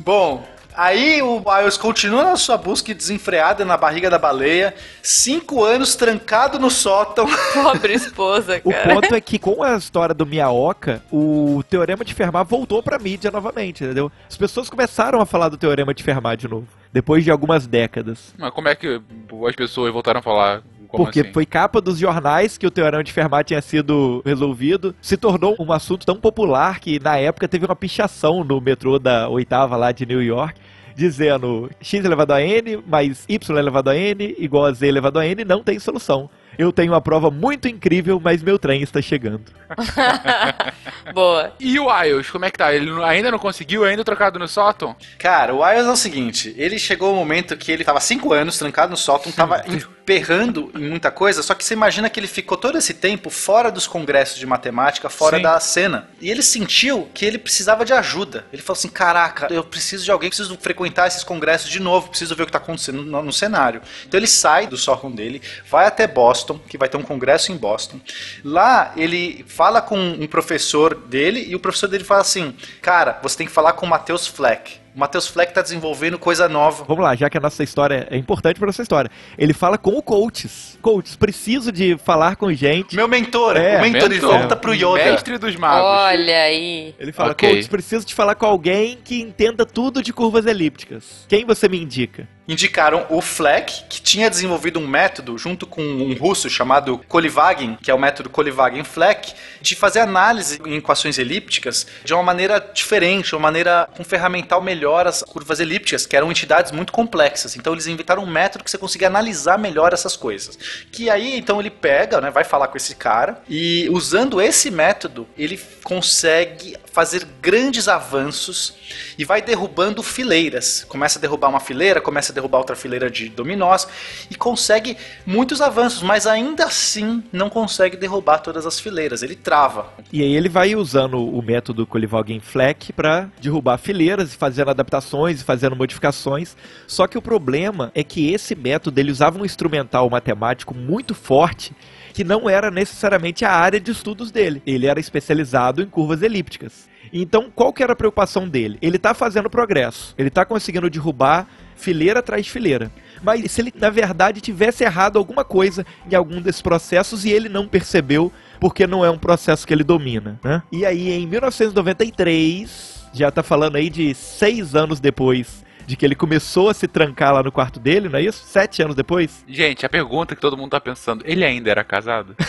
Bom, 0.00 0.46
aí 0.78 1.20
o 1.20 1.42
Wiles 1.44 1.76
continua 1.76 2.22
na 2.22 2.36
sua 2.36 2.56
busca 2.56 2.94
desenfreada 2.94 3.64
na 3.64 3.76
barriga 3.76 4.08
da 4.08 4.18
baleia, 4.18 4.72
cinco 5.02 5.64
anos 5.64 5.96
trancado 5.96 6.58
no 6.58 6.70
sótão. 6.70 7.26
pobre 7.52 7.94
esposa, 7.94 8.60
O 8.64 8.70
cara. 8.70 8.94
ponto 8.94 9.14
é 9.14 9.20
que 9.20 9.38
com 9.38 9.62
a 9.62 9.76
história 9.76 10.14
do 10.14 10.24
Miyaoka, 10.24 11.02
o 11.10 11.62
teorema 11.68 12.04
de 12.04 12.14
Fermat 12.14 12.48
voltou 12.48 12.82
pra 12.82 12.98
mídia 12.98 13.30
novamente, 13.30 13.82
entendeu? 13.82 14.10
As 14.28 14.36
pessoas 14.36 14.70
começaram 14.70 15.20
a 15.20 15.26
falar 15.26 15.48
do 15.48 15.56
teorema 15.56 15.92
de 15.92 16.02
Fermat 16.04 16.38
de 16.40 16.48
novo, 16.48 16.68
depois 16.92 17.24
de 17.24 17.30
algumas 17.30 17.66
décadas. 17.66 18.32
Mas 18.38 18.50
como 18.52 18.68
é 18.68 18.74
que 18.76 19.00
as 19.48 19.56
pessoas 19.56 19.92
voltaram 19.92 20.20
a 20.20 20.22
falar? 20.22 20.62
Como 20.88 21.04
Porque 21.04 21.20
assim? 21.20 21.32
foi 21.32 21.44
capa 21.44 21.80
dos 21.80 21.98
jornais 21.98 22.56
que 22.56 22.66
o 22.66 22.70
teorema 22.70 23.04
de 23.04 23.12
Fermat 23.12 23.46
tinha 23.46 23.60
sido 23.60 24.22
resolvido, 24.24 24.94
se 25.02 25.16
tornou 25.16 25.54
um 25.60 25.70
assunto 25.70 26.06
tão 26.06 26.16
popular 26.16 26.80
que 26.80 26.98
na 26.98 27.18
época 27.18 27.46
teve 27.46 27.66
uma 27.66 27.76
pichação 27.76 28.42
no 28.42 28.60
metrô 28.60 28.98
da 28.98 29.28
oitava 29.28 29.76
lá 29.76 29.92
de 29.92 30.06
New 30.06 30.22
York, 30.22 30.58
dizendo 30.96 31.70
x 31.80 32.04
elevado 32.04 32.32
a 32.32 32.42
n 32.42 32.82
mais 32.86 33.24
y 33.28 33.56
elevado 33.58 33.90
a 33.90 33.96
n 33.96 34.34
igual 34.38 34.64
a 34.64 34.72
z 34.72 34.88
elevado 34.88 35.18
a 35.18 35.26
n 35.26 35.44
não 35.44 35.62
tem 35.62 35.78
solução. 35.78 36.28
Eu 36.58 36.72
tenho 36.72 36.92
uma 36.92 37.00
prova 37.00 37.30
muito 37.30 37.68
incrível, 37.68 38.20
mas 38.20 38.42
meu 38.42 38.58
trem 38.58 38.82
está 38.82 39.00
chegando. 39.00 39.44
Boa. 41.14 41.52
E 41.60 41.78
o 41.78 41.86
Wiles, 41.86 42.28
como 42.30 42.46
é 42.46 42.50
que 42.50 42.58
tá? 42.58 42.74
Ele 42.74 42.90
ainda 43.04 43.30
não 43.30 43.38
conseguiu, 43.38 43.84
ainda 43.84 44.02
trocado 44.02 44.40
no 44.40 44.48
sótão? 44.48 44.96
Cara, 45.18 45.54
o 45.54 45.62
Wiles 45.62 45.86
é 45.86 45.90
o 45.90 45.96
seguinte, 45.96 46.52
ele 46.58 46.76
chegou 46.76 47.12
o 47.12 47.16
momento 47.16 47.56
que 47.56 47.70
ele 47.70 47.84
tava 47.84 48.00
cinco 48.00 48.32
anos 48.32 48.58
trancado 48.58 48.90
no 48.90 48.96
sótão, 48.96 49.30
tava 49.30 49.62
emperrando 50.08 50.72
em 50.74 50.88
muita 50.88 51.10
coisa, 51.10 51.42
só 51.42 51.54
que 51.54 51.62
você 51.62 51.74
imagina 51.74 52.08
que 52.08 52.18
ele 52.18 52.26
ficou 52.26 52.56
todo 52.56 52.78
esse 52.78 52.94
tempo 52.94 53.28
fora 53.28 53.70
dos 53.70 53.86
congressos 53.86 54.38
de 54.38 54.46
matemática, 54.46 55.10
fora 55.10 55.36
Sim. 55.36 55.42
da 55.42 55.60
cena. 55.60 56.08
E 56.18 56.30
ele 56.30 56.42
sentiu 56.42 57.10
que 57.12 57.26
ele 57.26 57.36
precisava 57.36 57.84
de 57.84 57.92
ajuda. 57.92 58.46
Ele 58.50 58.62
falou 58.62 58.78
assim, 58.78 58.88
caraca, 58.88 59.52
eu 59.52 59.62
preciso 59.62 60.04
de 60.04 60.10
alguém, 60.10 60.30
preciso 60.30 60.56
frequentar 60.56 61.08
esses 61.08 61.22
congressos 61.22 61.68
de 61.68 61.78
novo, 61.78 62.08
preciso 62.08 62.34
ver 62.34 62.44
o 62.44 62.46
que 62.46 62.52
tá 62.52 62.58
acontecendo 62.58 63.02
no, 63.02 63.22
no 63.22 63.32
cenário. 63.32 63.82
Então 64.06 64.18
ele 64.18 64.26
sai 64.26 64.66
do 64.66 64.78
sótão 64.78 65.10
dele, 65.10 65.42
vai 65.70 65.86
até 65.86 66.06
Boston, 66.06 66.58
que 66.58 66.78
vai 66.78 66.88
ter 66.88 66.96
um 66.96 67.02
congresso 67.02 67.52
em 67.52 67.56
Boston. 67.56 68.00
Lá 68.42 68.94
ele 68.96 69.44
fala 69.46 69.82
com 69.82 69.98
um 69.98 70.26
professor 70.26 70.94
dele 70.94 71.44
e 71.46 71.54
o 71.54 71.60
professor 71.60 71.86
dele 71.86 72.04
fala 72.04 72.22
assim, 72.22 72.54
cara, 72.80 73.18
você 73.22 73.36
tem 73.36 73.46
que 73.46 73.52
falar 73.52 73.74
com 73.74 73.84
o 73.84 73.88
Matheus 73.88 74.26
Fleck. 74.26 74.87
O 74.94 74.98
Matheus 74.98 75.28
Fleck 75.28 75.52
tá 75.54 75.62
desenvolvendo 75.62 76.18
coisa 76.18 76.48
nova. 76.48 76.84
Vamos 76.84 77.04
lá, 77.04 77.14
já 77.14 77.30
que 77.30 77.36
a 77.38 77.40
nossa 77.40 77.62
história 77.62 78.06
é 78.10 78.16
importante 78.16 78.58
para 78.58 78.66
nossa 78.66 78.82
história. 78.82 79.10
Ele 79.36 79.52
fala 79.52 79.78
com 79.78 79.90
o 79.90 80.02
coaches. 80.02 80.76
Coaches, 80.82 81.14
preciso 81.16 81.70
de 81.70 81.96
falar 81.98 82.36
com 82.36 82.52
gente. 82.52 82.96
Meu 82.96 83.06
mentor, 83.06 83.56
É, 83.56 83.78
o 83.78 83.82
mentor, 83.82 84.08
Mentor. 84.08 84.30
volta 84.38 84.56
pro 84.56 84.74
Yoda. 84.74 85.04
Mestre 85.04 85.38
dos 85.38 85.54
magos. 85.56 85.84
Olha 85.86 86.42
aí. 86.42 86.94
Ele 86.98 87.12
fala, 87.12 87.32
Ok. 87.32 87.48
coaches, 87.48 87.68
preciso 87.68 88.04
te 88.06 88.14
falar 88.14 88.34
com 88.34 88.46
alguém 88.46 88.98
que 89.04 89.20
entenda 89.20 89.64
tudo 89.64 90.02
de 90.02 90.12
curvas 90.12 90.46
elípticas. 90.46 91.24
Quem 91.28 91.44
você 91.44 91.68
me 91.68 91.80
indica? 91.80 92.26
Indicaram 92.48 93.04
o 93.10 93.20
Fleck, 93.20 93.84
que 93.90 94.00
tinha 94.00 94.30
desenvolvido 94.30 94.80
um 94.80 94.88
método 94.88 95.36
junto 95.36 95.66
com 95.66 95.82
um 95.82 96.14
russo 96.14 96.48
chamado 96.48 96.96
Kolivagin, 97.06 97.76
que 97.82 97.90
é 97.90 97.94
o 97.94 97.98
método 97.98 98.30
Kolivagin-Fleck, 98.30 99.34
de 99.60 99.76
fazer 99.76 100.00
análise 100.00 100.58
em 100.64 100.76
equações 100.76 101.18
elípticas 101.18 101.86
de 102.02 102.14
uma 102.14 102.22
maneira 102.22 102.58
diferente, 102.58 103.34
uma 103.34 103.42
maneira 103.42 103.86
com 103.94 104.02
ferramental 104.02 104.62
melhor 104.62 105.06
as 105.06 105.22
curvas 105.22 105.60
elípticas, 105.60 106.06
que 106.06 106.16
eram 106.16 106.30
entidades 106.30 106.72
muito 106.72 106.90
complexas. 106.90 107.54
Então 107.54 107.74
eles 107.74 107.86
inventaram 107.86 108.22
um 108.22 108.26
método 108.26 108.64
que 108.64 108.70
você 108.70 108.78
conseguia 108.78 109.08
analisar 109.08 109.58
melhor 109.58 109.92
essas 109.92 110.16
coisas. 110.16 110.58
Que 110.90 111.10
aí 111.10 111.36
então 111.36 111.60
ele 111.60 111.70
pega, 111.70 112.18
né, 112.18 112.30
vai 112.30 112.44
falar 112.44 112.68
com 112.68 112.78
esse 112.78 112.94
cara 112.94 113.42
e 113.46 113.88
usando 113.90 114.40
esse 114.40 114.70
método 114.70 115.28
ele 115.36 115.60
consegue 115.84 116.78
fazer 116.98 117.28
grandes 117.40 117.86
avanços 117.86 118.74
e 119.16 119.24
vai 119.24 119.40
derrubando 119.40 120.02
fileiras. 120.02 120.84
Começa 120.88 121.16
a 121.16 121.22
derrubar 121.22 121.48
uma 121.48 121.60
fileira, 121.60 122.00
começa 122.00 122.32
a 122.32 122.34
derrubar 122.34 122.58
outra 122.58 122.74
fileira 122.74 123.08
de 123.08 123.28
dominós 123.28 123.86
e 124.28 124.34
consegue 124.34 124.96
muitos 125.24 125.60
avanços, 125.60 126.02
mas 126.02 126.26
ainda 126.26 126.64
assim 126.64 127.22
não 127.32 127.48
consegue 127.48 127.96
derrubar 127.96 128.38
todas 128.38 128.66
as 128.66 128.80
fileiras. 128.80 129.22
Ele 129.22 129.36
trava. 129.36 129.92
E 130.12 130.20
aí 130.20 130.34
ele 130.34 130.48
vai 130.48 130.74
usando 130.74 131.24
o 131.24 131.40
método 131.40 131.86
Kolivagin 131.86 132.40
Fleck 132.40 132.92
para 132.92 133.30
derrubar 133.40 133.78
fileiras 133.78 134.34
fazendo 134.34 134.70
adaptações 134.70 135.40
e 135.40 135.44
fazendo 135.44 135.76
modificações. 135.76 136.56
Só 136.88 137.06
que 137.06 137.16
o 137.16 137.22
problema 137.22 137.92
é 137.94 138.02
que 138.02 138.32
esse 138.32 138.56
método 138.56 138.98
ele 138.98 139.12
usava 139.12 139.38
um 139.38 139.44
instrumental 139.44 140.10
matemático 140.10 140.74
muito 140.74 141.14
forte 141.14 141.72
que 142.12 142.24
não 142.24 142.50
era 142.50 142.68
necessariamente 142.68 143.44
a 143.44 143.52
área 143.52 143.78
de 143.78 143.92
estudos 143.92 144.32
dele. 144.32 144.60
Ele 144.66 144.88
era 144.88 144.98
especializado 144.98 145.80
em 145.80 145.86
curvas 145.86 146.20
elípticas. 146.20 146.87
Então, 147.12 147.50
qual 147.54 147.72
que 147.72 147.82
era 147.82 147.92
a 147.92 147.96
preocupação 147.96 148.48
dele? 148.48 148.78
Ele 148.82 148.96
está 148.96 149.14
fazendo 149.14 149.50
progresso. 149.50 150.14
Ele 150.18 150.28
está 150.28 150.44
conseguindo 150.44 150.88
derrubar 150.90 151.46
fileira 151.76 152.20
atrás 152.20 152.46
fileira. 152.48 152.90
Mas 153.22 153.50
se 153.50 153.60
ele, 153.60 153.72
na 153.76 153.90
verdade, 153.90 154.40
tivesse 154.40 154.84
errado 154.84 155.18
alguma 155.18 155.44
coisa 155.44 155.86
em 156.10 156.14
algum 156.14 156.40
desses 156.40 156.62
processos 156.62 157.24
e 157.24 157.30
ele 157.30 157.48
não 157.48 157.66
percebeu, 157.66 158.32
porque 158.60 158.86
não 158.86 159.04
é 159.04 159.10
um 159.10 159.18
processo 159.18 159.66
que 159.66 159.72
ele 159.72 159.84
domina, 159.84 160.38
né? 160.42 160.62
E 160.72 160.84
aí, 160.84 161.10
em 161.10 161.26
1993, 161.26 163.08
já 163.12 163.30
tá 163.30 163.42
falando 163.42 163.76
aí 163.76 163.88
de 163.88 164.14
seis 164.14 164.74
anos 164.74 165.00
depois 165.00 165.64
de 165.88 165.96
que 165.96 166.04
ele 166.04 166.14
começou 166.14 166.68
a 166.68 166.74
se 166.74 166.86
trancar 166.86 167.32
lá 167.32 167.42
no 167.42 167.50
quarto 167.50 167.80
dele, 167.80 168.10
não 168.10 168.18
é 168.18 168.22
isso? 168.22 168.44
Sete 168.44 168.82
anos 168.82 168.94
depois? 168.94 169.42
Gente, 169.48 169.86
a 169.86 169.88
pergunta 169.88 170.34
que 170.34 170.40
todo 170.40 170.54
mundo 170.54 170.70
tá 170.72 170.78
pensando, 170.78 171.24
ele 171.26 171.42
ainda 171.42 171.70
era 171.70 171.82
casado? 171.82 172.36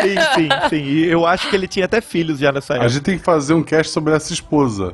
Sim, 0.00 0.16
sim, 0.34 0.48
sim. 0.68 0.82
E 0.82 1.06
eu 1.06 1.24
acho 1.26 1.48
que 1.48 1.54
ele 1.54 1.68
tinha 1.68 1.84
até 1.84 2.00
filhos 2.00 2.40
já 2.40 2.50
nessa 2.50 2.74
A 2.74 2.76
época. 2.76 2.88
gente 2.88 3.02
tem 3.04 3.18
que 3.18 3.24
fazer 3.24 3.54
um 3.54 3.62
cast 3.62 3.92
sobre 3.92 4.14
essa 4.14 4.32
esposa. 4.32 4.92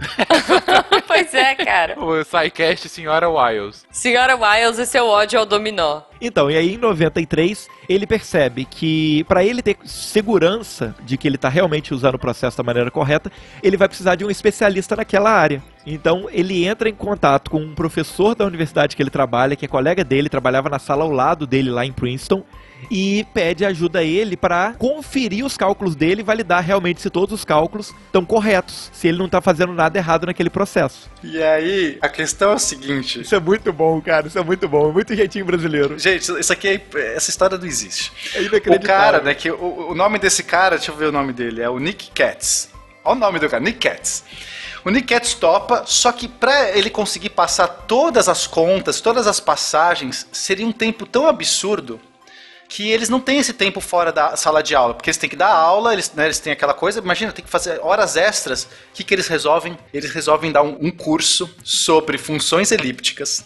pois 1.09 1.33
é, 1.33 1.55
cara. 1.55 1.99
o 1.99 2.23
SciCast 2.23 2.89
Senhora 2.91 3.29
Wiles. 3.31 3.87
Senhora 3.91 4.37
Wiles 4.37 4.79
e 4.79 4.85
seu 4.85 5.07
ódio 5.07 5.39
ao 5.39 5.47
dominó. 5.47 6.03
Então, 6.21 6.51
e 6.51 6.57
aí 6.57 6.75
em 6.75 6.79
93, 6.79 7.69
ele 7.89 8.07
percebe 8.07 8.65
que 8.65 9.25
para 9.25 9.45
ele 9.45 9.63
ter 9.63 9.77
segurança 9.85 10.95
de 11.05 11.17
que 11.17 11.29
ele 11.29 11.37
está 11.37 11.49
realmente 11.49 11.95
usando 11.95 12.15
o 12.15 12.19
processo 12.19 12.57
da 12.57 12.63
maneira 12.63 12.91
correta, 12.91 13.31
ele 13.63 13.77
vai 13.77 13.89
precisar 13.89 14.15
de 14.15 14.25
um 14.25 14.31
especialista 14.31 14.97
naquela 14.97 15.31
área. 15.31 15.63
Então, 15.87 16.29
ele 16.31 16.65
entra 16.65 16.89
em 16.89 16.95
contato 16.95 17.51
com 17.51 17.61
um 17.61 17.75
professor 17.75 18.35
da 18.35 18.45
universidade 18.45 18.97
que 18.97 19.03
ele 19.03 19.11
trabalha, 19.11 19.55
que 19.55 19.65
é 19.65 19.69
colega 19.69 20.03
dele, 20.03 20.29
trabalhava 20.29 20.69
na 20.69 20.79
sala 20.79 21.05
ao 21.05 21.11
lado 21.11 21.47
dele 21.47 21.71
lá 21.71 21.87
em 21.87 21.93
Princeton, 21.93 22.43
e 22.91 23.27
pede 23.35 23.65
ajuda 23.65 24.01
a 24.01 24.05
ele 24.05 24.37
para 24.37 24.75
conferir 24.79 25.45
os 25.45 25.57
cálculos 25.57 25.95
dele 25.97 26.21
e 26.21 26.25
validar 26.25 26.63
realmente 26.63 27.01
se 27.01 27.11
todos 27.11 27.35
os 27.35 27.45
cálculos 27.45 27.93
estão 28.07 28.25
corretos, 28.25 28.91
se 28.93 29.09
ele 29.09 29.19
não 29.19 29.27
está 29.27 29.41
fazendo 29.41 29.73
nada 29.73 29.99
errado 29.99 30.27
naquele 30.27 30.51
processo. 30.51 31.11
E 31.23 31.43
aí, 31.43 31.99
a 32.01 32.09
questão 32.09 32.53
é 32.53 32.55
o 32.55 32.59
seguinte. 32.59 33.21
Isso 33.21 33.35
é 33.35 33.41
muito 33.41 33.73
bom, 33.73 34.01
cara, 34.01 34.27
isso 34.27 34.39
é 34.39 34.45
muito 34.45 34.69
bom, 34.69 34.91
é 34.91 34.93
muito 34.93 35.15
jeitinho 35.15 35.45
brasileiro. 35.45 35.99
Gente, 35.99 36.31
isso 36.39 36.53
aqui, 36.53 36.69
é- 36.95 37.15
essa 37.17 37.31
história 37.31 37.59
não 37.59 37.67
existe. 37.67 38.13
É 38.35 38.39
O 38.39 38.43
inacreditável. 38.43 38.81
cara, 38.87 39.21
né, 39.23 39.35
que 39.35 39.51
o, 39.51 39.91
o 39.91 39.95
nome 39.95 40.19
desse 40.19 40.43
cara, 40.43 40.77
deixa 40.77 40.91
eu 40.93 40.97
ver 40.97 41.07
o 41.07 41.13
nome 41.13 41.33
dele, 41.33 41.61
é 41.63 41.69
o 41.69 41.79
Nick 41.79 42.11
Katz. 42.13 42.71
Olha 43.05 43.17
o 43.17 43.19
nome 43.21 43.39
do 43.39 43.49
cara, 43.49 43.63
Nick 43.63 43.79
Katz. 43.79 44.25
O 44.85 44.91
Nick 44.91 45.09
Katz 45.13 45.35
topa, 45.35 45.83
só 45.85 46.13
que 46.13 46.29
pra 46.29 46.71
ele 46.71 46.91
conseguir 46.91 47.31
passar 47.31 47.67
todas 47.67 48.29
as 48.29 48.47
contas, 48.47 49.01
todas 49.01 49.27
as 49.27 49.41
passagens, 49.41 50.27
seria 50.31 50.65
um 50.67 50.71
tempo 50.73 51.05
tão 51.05 51.27
absurdo 51.27 52.01
que 52.69 52.91
eles 52.91 53.09
não 53.09 53.21
têm 53.21 53.39
esse 53.39 53.53
tempo 53.53 53.81
fora 53.81 54.13
da 54.13 54.37
sala 54.37 54.63
de 54.63 54.75
aula, 54.75 54.95
porque 54.95 55.11
eles 55.11 55.17
têm 55.17 55.31
que 55.31 55.37
dar 55.37 55.49
aula, 55.49 55.93
eles, 55.93 56.13
né, 56.13 56.25
eles 56.25 56.39
têm 56.39 56.53
aquela 56.53 56.75
coisa, 56.75 57.01
imagina, 57.01 57.33
tem 57.33 57.45
que 57.45 57.51
fazer 57.51 57.81
horas 57.83 58.17
extras. 58.17 58.65
O 58.65 58.69
que, 58.95 59.05
que 59.05 59.15
eles 59.15 59.29
resolvem? 59.29 59.79
Eles 59.93 60.11
resolvem 60.11 60.51
dar 60.53 60.63
um, 60.63 60.77
um 60.81 60.91
curso 60.91 61.49
sobre 61.63 62.19
funções 62.19 62.73
elípticas, 62.73 63.45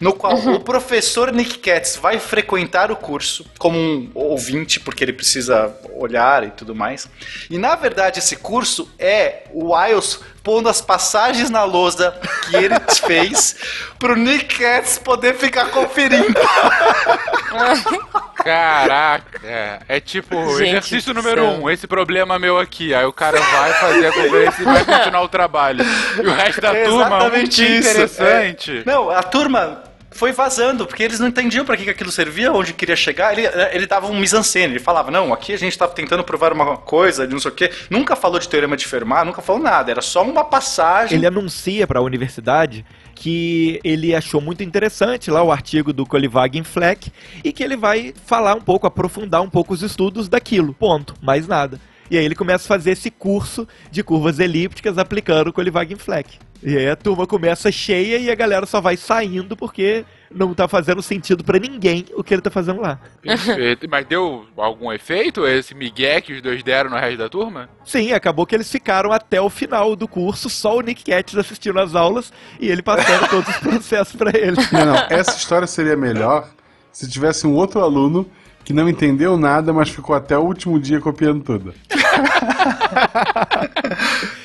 no 0.00 0.12
qual 0.12 0.36
o 0.36 0.60
professor 0.60 1.32
Nick 1.32 1.58
Katz 1.58 1.96
vai 1.96 2.18
frequentar 2.18 2.90
o 2.90 2.96
curso 2.96 3.44
como 3.58 3.78
um 3.78 4.10
ouvinte, 4.14 4.80
porque 4.80 5.04
ele 5.04 5.12
precisa 5.12 5.74
olhar 5.94 6.44
e 6.44 6.50
tudo 6.50 6.74
mais. 6.74 7.08
E 7.50 7.58
na 7.58 7.74
verdade, 7.74 8.18
esse 8.18 8.36
curso 8.36 8.90
é 8.98 9.44
o 9.52 9.74
Wiles 9.74 10.20
pondo 10.42 10.68
as 10.68 10.80
passagens 10.80 11.50
na 11.50 11.64
lousa 11.64 12.18
que 12.48 12.56
ele 12.56 12.74
fez 13.06 13.56
pro 13.98 14.16
Nick 14.16 14.58
Katz 14.58 14.98
poder 14.98 15.34
ficar 15.34 15.66
conferindo. 15.70 16.38
Caraca, 18.44 19.80
é 19.88 20.00
tipo 20.00 20.34
Gente 20.56 20.68
exercício 20.68 21.12
número 21.14 21.40
céu. 21.42 21.50
um, 21.62 21.70
esse 21.70 21.86
problema 21.86 22.38
meu 22.38 22.58
aqui. 22.58 22.94
Aí 22.94 23.04
o 23.04 23.12
cara 23.12 23.38
vai 23.40 23.72
fazer 23.74 24.06
a 24.06 24.12
conferência 24.12 24.62
e 24.62 24.64
vai 24.64 24.84
continuar 24.84 25.22
o 25.22 25.28
trabalho. 25.28 25.84
E 26.16 26.26
o 26.26 26.32
resto 26.32 26.60
da 26.60 26.74
É 26.74 26.84
turma, 26.84 27.04
um 27.04 27.06
exatamente 27.06 27.56
que 27.56 27.62
isso. 27.68 27.88
interessante. 27.90 28.78
É. 28.78 28.82
Não, 28.84 29.10
a 29.10 29.22
turma 29.22 29.82
foi 30.10 30.32
vazando, 30.32 30.86
porque 30.86 31.02
eles 31.02 31.20
não 31.20 31.28
entendiam 31.28 31.64
para 31.64 31.76
que 31.76 31.84
que 31.84 31.90
aquilo 31.90 32.10
servia, 32.10 32.50
onde 32.52 32.72
queria 32.72 32.96
chegar. 32.96 33.36
Ele, 33.36 33.46
ele 33.72 33.86
dava 33.86 34.06
um 34.06 34.18
mise-en-scène, 34.18 34.72
ele 34.74 34.80
falava, 34.80 35.10
não, 35.10 35.32
aqui 35.32 35.52
a 35.52 35.58
gente 35.58 35.72
estava 35.72 35.92
tentando 35.92 36.24
provar 36.24 36.52
uma 36.52 36.76
coisa, 36.78 37.26
de 37.26 37.32
não 37.32 37.40
sei 37.40 37.50
o 37.50 37.54
quê. 37.54 37.70
Nunca 37.90 38.16
falou 38.16 38.38
de 38.40 38.48
teorema 38.48 38.76
de 38.76 38.86
Fermat, 38.86 39.24
nunca 39.24 39.42
falou 39.42 39.62
nada, 39.62 39.90
era 39.90 40.00
só 40.00 40.22
uma 40.22 40.44
passagem. 40.44 41.18
Ele 41.18 41.26
anuncia 41.26 41.86
para 41.86 42.00
a 42.00 42.02
universidade 42.02 42.84
que 43.18 43.80
ele 43.82 44.14
achou 44.14 44.40
muito 44.40 44.62
interessante 44.62 45.28
lá 45.28 45.42
o 45.42 45.50
artigo 45.50 45.92
do 45.92 46.06
Kolivagin 46.06 46.62
Fleck 46.62 47.10
e 47.42 47.52
que 47.52 47.64
ele 47.64 47.76
vai 47.76 48.14
falar 48.24 48.54
um 48.54 48.60
pouco, 48.60 48.86
aprofundar 48.86 49.42
um 49.42 49.50
pouco 49.50 49.74
os 49.74 49.82
estudos 49.82 50.28
daquilo. 50.28 50.72
Ponto. 50.72 51.14
Mais 51.20 51.48
nada. 51.48 51.80
E 52.08 52.16
aí 52.16 52.24
ele 52.24 52.36
começa 52.36 52.64
a 52.64 52.68
fazer 52.68 52.92
esse 52.92 53.10
curso 53.10 53.66
de 53.90 54.04
curvas 54.04 54.38
elípticas 54.38 54.96
aplicando 54.98 55.48
o 55.48 55.52
Kolivagin 55.52 55.96
Fleck. 55.96 56.38
E 56.62 56.76
aí 56.76 56.88
a 56.88 56.94
turma 56.94 57.26
começa 57.26 57.72
cheia 57.72 58.18
e 58.18 58.30
a 58.30 58.34
galera 58.36 58.66
só 58.66 58.80
vai 58.80 58.96
saindo 58.96 59.56
porque 59.56 60.04
não 60.30 60.54
tá 60.54 60.68
fazendo 60.68 61.02
sentido 61.02 61.42
pra 61.42 61.58
ninguém 61.58 62.04
o 62.14 62.22
que 62.22 62.34
ele 62.34 62.42
tá 62.42 62.50
fazendo 62.50 62.80
lá. 62.80 62.98
Perfeito. 63.22 63.88
Mas 63.88 64.06
deu 64.06 64.46
algum 64.56 64.92
efeito 64.92 65.46
esse 65.46 65.74
migué 65.74 66.20
que 66.20 66.32
os 66.32 66.42
dois 66.42 66.62
deram 66.62 66.90
no 66.90 66.96
resto 66.96 67.18
da 67.18 67.28
turma? 67.28 67.68
Sim, 67.84 68.12
acabou 68.12 68.46
que 68.46 68.54
eles 68.54 68.70
ficaram 68.70 69.12
até 69.12 69.40
o 69.40 69.48
final 69.48 69.96
do 69.96 70.06
curso, 70.06 70.50
só 70.50 70.76
o 70.76 70.80
Nick 70.80 71.04
Katz 71.04 71.36
assistindo 71.36 71.78
as 71.80 71.94
aulas 71.94 72.32
e 72.60 72.68
ele 72.68 72.82
passando 72.82 73.28
todos 73.30 73.48
os 73.48 73.56
processos 73.56 74.16
pra 74.16 74.30
ele. 74.36 74.56
Não, 74.72 74.86
não, 74.86 74.96
essa 75.08 75.36
história 75.36 75.66
seria 75.66 75.96
melhor 75.96 76.48
se 76.92 77.08
tivesse 77.08 77.46
um 77.46 77.54
outro 77.54 77.80
aluno 77.80 78.28
que 78.64 78.72
não 78.72 78.88
entendeu 78.88 79.38
nada, 79.38 79.72
mas 79.72 79.88
ficou 79.88 80.14
até 80.14 80.36
o 80.36 80.42
último 80.42 80.78
dia 80.78 81.00
copiando 81.00 81.42
tudo. 81.42 81.74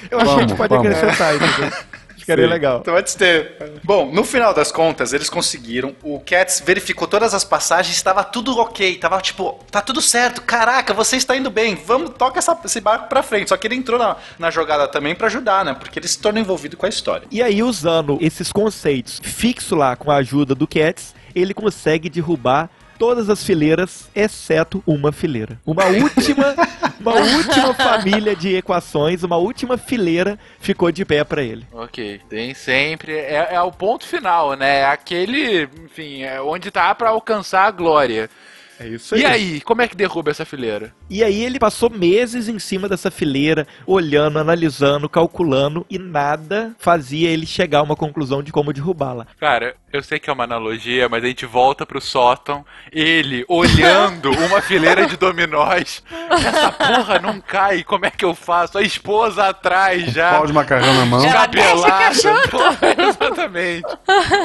Eu 0.10 0.20
acho 0.20 0.36
que 0.36 0.40
a 0.40 0.48
gente 0.48 0.56
pode 0.56 0.76
vamos. 0.76 0.88
acrescentar 0.88 1.36
isso. 1.36 1.86
Ficaria 2.24 2.46
Sim. 2.46 2.52
legal. 2.52 2.80
Então, 2.80 2.94
Pode 2.94 3.18
ter. 3.18 3.58
Bom, 3.84 4.10
no 4.14 4.24
final 4.24 4.54
das 4.54 4.72
contas, 4.72 5.12
eles 5.12 5.30
conseguiram. 5.30 5.94
O 6.02 6.22
Cats 6.22 6.64
verificou 6.66 7.06
todas 7.06 7.34
as 7.34 7.44
passagens, 7.44 7.98
estava 7.98 8.24
tudo 8.24 8.58
ok. 8.60 8.96
Tava 8.98 9.20
tipo, 9.20 9.60
tá 9.70 9.82
tudo 9.82 10.02
certo. 10.02 10.42
Caraca, 10.42 10.94
você 10.94 11.18
está 11.18 11.36
indo 11.36 11.50
bem. 11.50 11.76
Vamos, 11.76 12.12
toca 12.18 12.40
essa- 12.40 12.58
esse 12.64 12.80
barco 12.80 13.10
pra 13.10 13.22
frente. 13.22 13.50
Só 13.50 13.58
que 13.58 13.68
ele 13.68 13.76
entrou 13.76 14.00
na, 14.00 14.16
na 14.40 14.50
jogada 14.50 14.88
também 14.88 15.14
pra 15.14 15.28
ajudar, 15.28 15.66
né? 15.66 15.74
Porque 15.74 16.00
ele 16.00 16.08
se 16.08 16.18
torna 16.18 16.40
envolvido 16.40 16.78
com 16.78 16.86
a 16.86 16.90
história. 16.90 17.28
E 17.30 17.44
aí, 17.44 17.62
usando 17.62 18.18
esses 18.22 18.54
conceitos 18.54 19.20
fixo 19.22 19.76
lá 19.76 19.98
com 19.98 20.10
a 20.10 20.16
ajuda 20.16 20.56
do 20.56 20.66
Cats, 20.66 21.14
ele 21.36 21.54
consegue 21.54 22.10
derrubar 22.10 22.70
todas 23.04 23.30
as 23.30 23.44
fileiras, 23.44 24.10
exceto 24.16 24.82
uma 24.88 25.12
fileira. 25.12 25.60
Uma 25.66 25.88
última, 25.88 26.56
uma 27.02 27.16
última 27.36 27.74
família 27.74 28.34
de 28.34 28.56
equações, 28.56 29.24
uma 29.24 29.36
última 29.36 29.78
fileira 29.78 30.40
ficou 30.58 30.90
de 30.90 31.04
pé 31.04 31.22
pra 31.26 31.44
ele. 31.44 31.68
Ok, 31.74 32.22
tem 32.30 32.54
sempre. 32.54 33.12
É, 33.12 33.56
é 33.56 33.62
o 33.62 33.74
ponto 33.74 34.08
final, 34.08 34.54
né? 34.54 34.80
É 34.80 34.86
aquele, 34.86 35.68
enfim, 35.84 36.24
é 36.24 36.42
onde 36.42 36.72
tá 36.72 36.96
pra 36.96 37.10
alcançar 37.10 37.68
a 37.68 37.72
glória. 37.72 38.30
É 38.80 38.88
isso 38.88 39.16
E 39.16 39.26
aí, 39.26 39.62
como 39.62 39.82
é 39.82 39.88
que 39.88 39.96
derruba 39.96 40.32
essa 40.32 40.46
fileira? 40.46 40.94
E 41.10 41.24
aí 41.24 41.44
ele 41.44 41.60
passou 41.60 41.90
meses 41.90 42.48
em 42.48 42.58
cima 42.60 42.90
dessa 42.90 43.12
fileira, 43.12 43.68
olhando, 43.86 44.40
analisando, 44.40 45.08
calculando, 45.08 45.86
e 45.90 45.98
nada 46.00 46.74
fazia 46.80 47.30
ele 47.30 47.46
chegar 47.46 47.80
a 47.80 47.84
uma 47.84 47.96
conclusão 47.96 48.42
de 48.42 48.52
como 48.52 48.74
derrubá-la. 48.74 49.28
Cara, 49.40 49.76
eu 49.92 50.02
sei 50.02 50.20
que 50.20 50.30
é 50.30 50.34
uma 50.34 50.44
analogia, 50.44 51.08
mas 51.08 51.24
a 51.24 51.28
gente 51.28 51.46
volta 51.46 51.86
pro 51.86 52.02
sótão, 52.02 52.66
ele 52.92 53.46
olhando 53.48 54.32
uma 54.46 54.62
fileira 54.62 55.06
de 55.06 55.18
dominós. 55.18 56.04
Essa 56.30 56.72
porra 56.72 57.20
não 57.20 57.40
cai, 57.40 57.84
como 57.84 58.06
é 58.06 58.12
que 58.12 58.26
eu 58.26 58.34
faço? 58.34 58.78
A 58.78 58.82
esposa 58.82 59.50
atrás 59.50 60.12
já. 60.12 60.32
Pau 60.32 60.48
de 60.48 60.54
macarrão 60.54 60.94
na 60.94 61.06
mão. 61.06 61.22
Porra, 62.50 62.96
exatamente. 63.08 63.88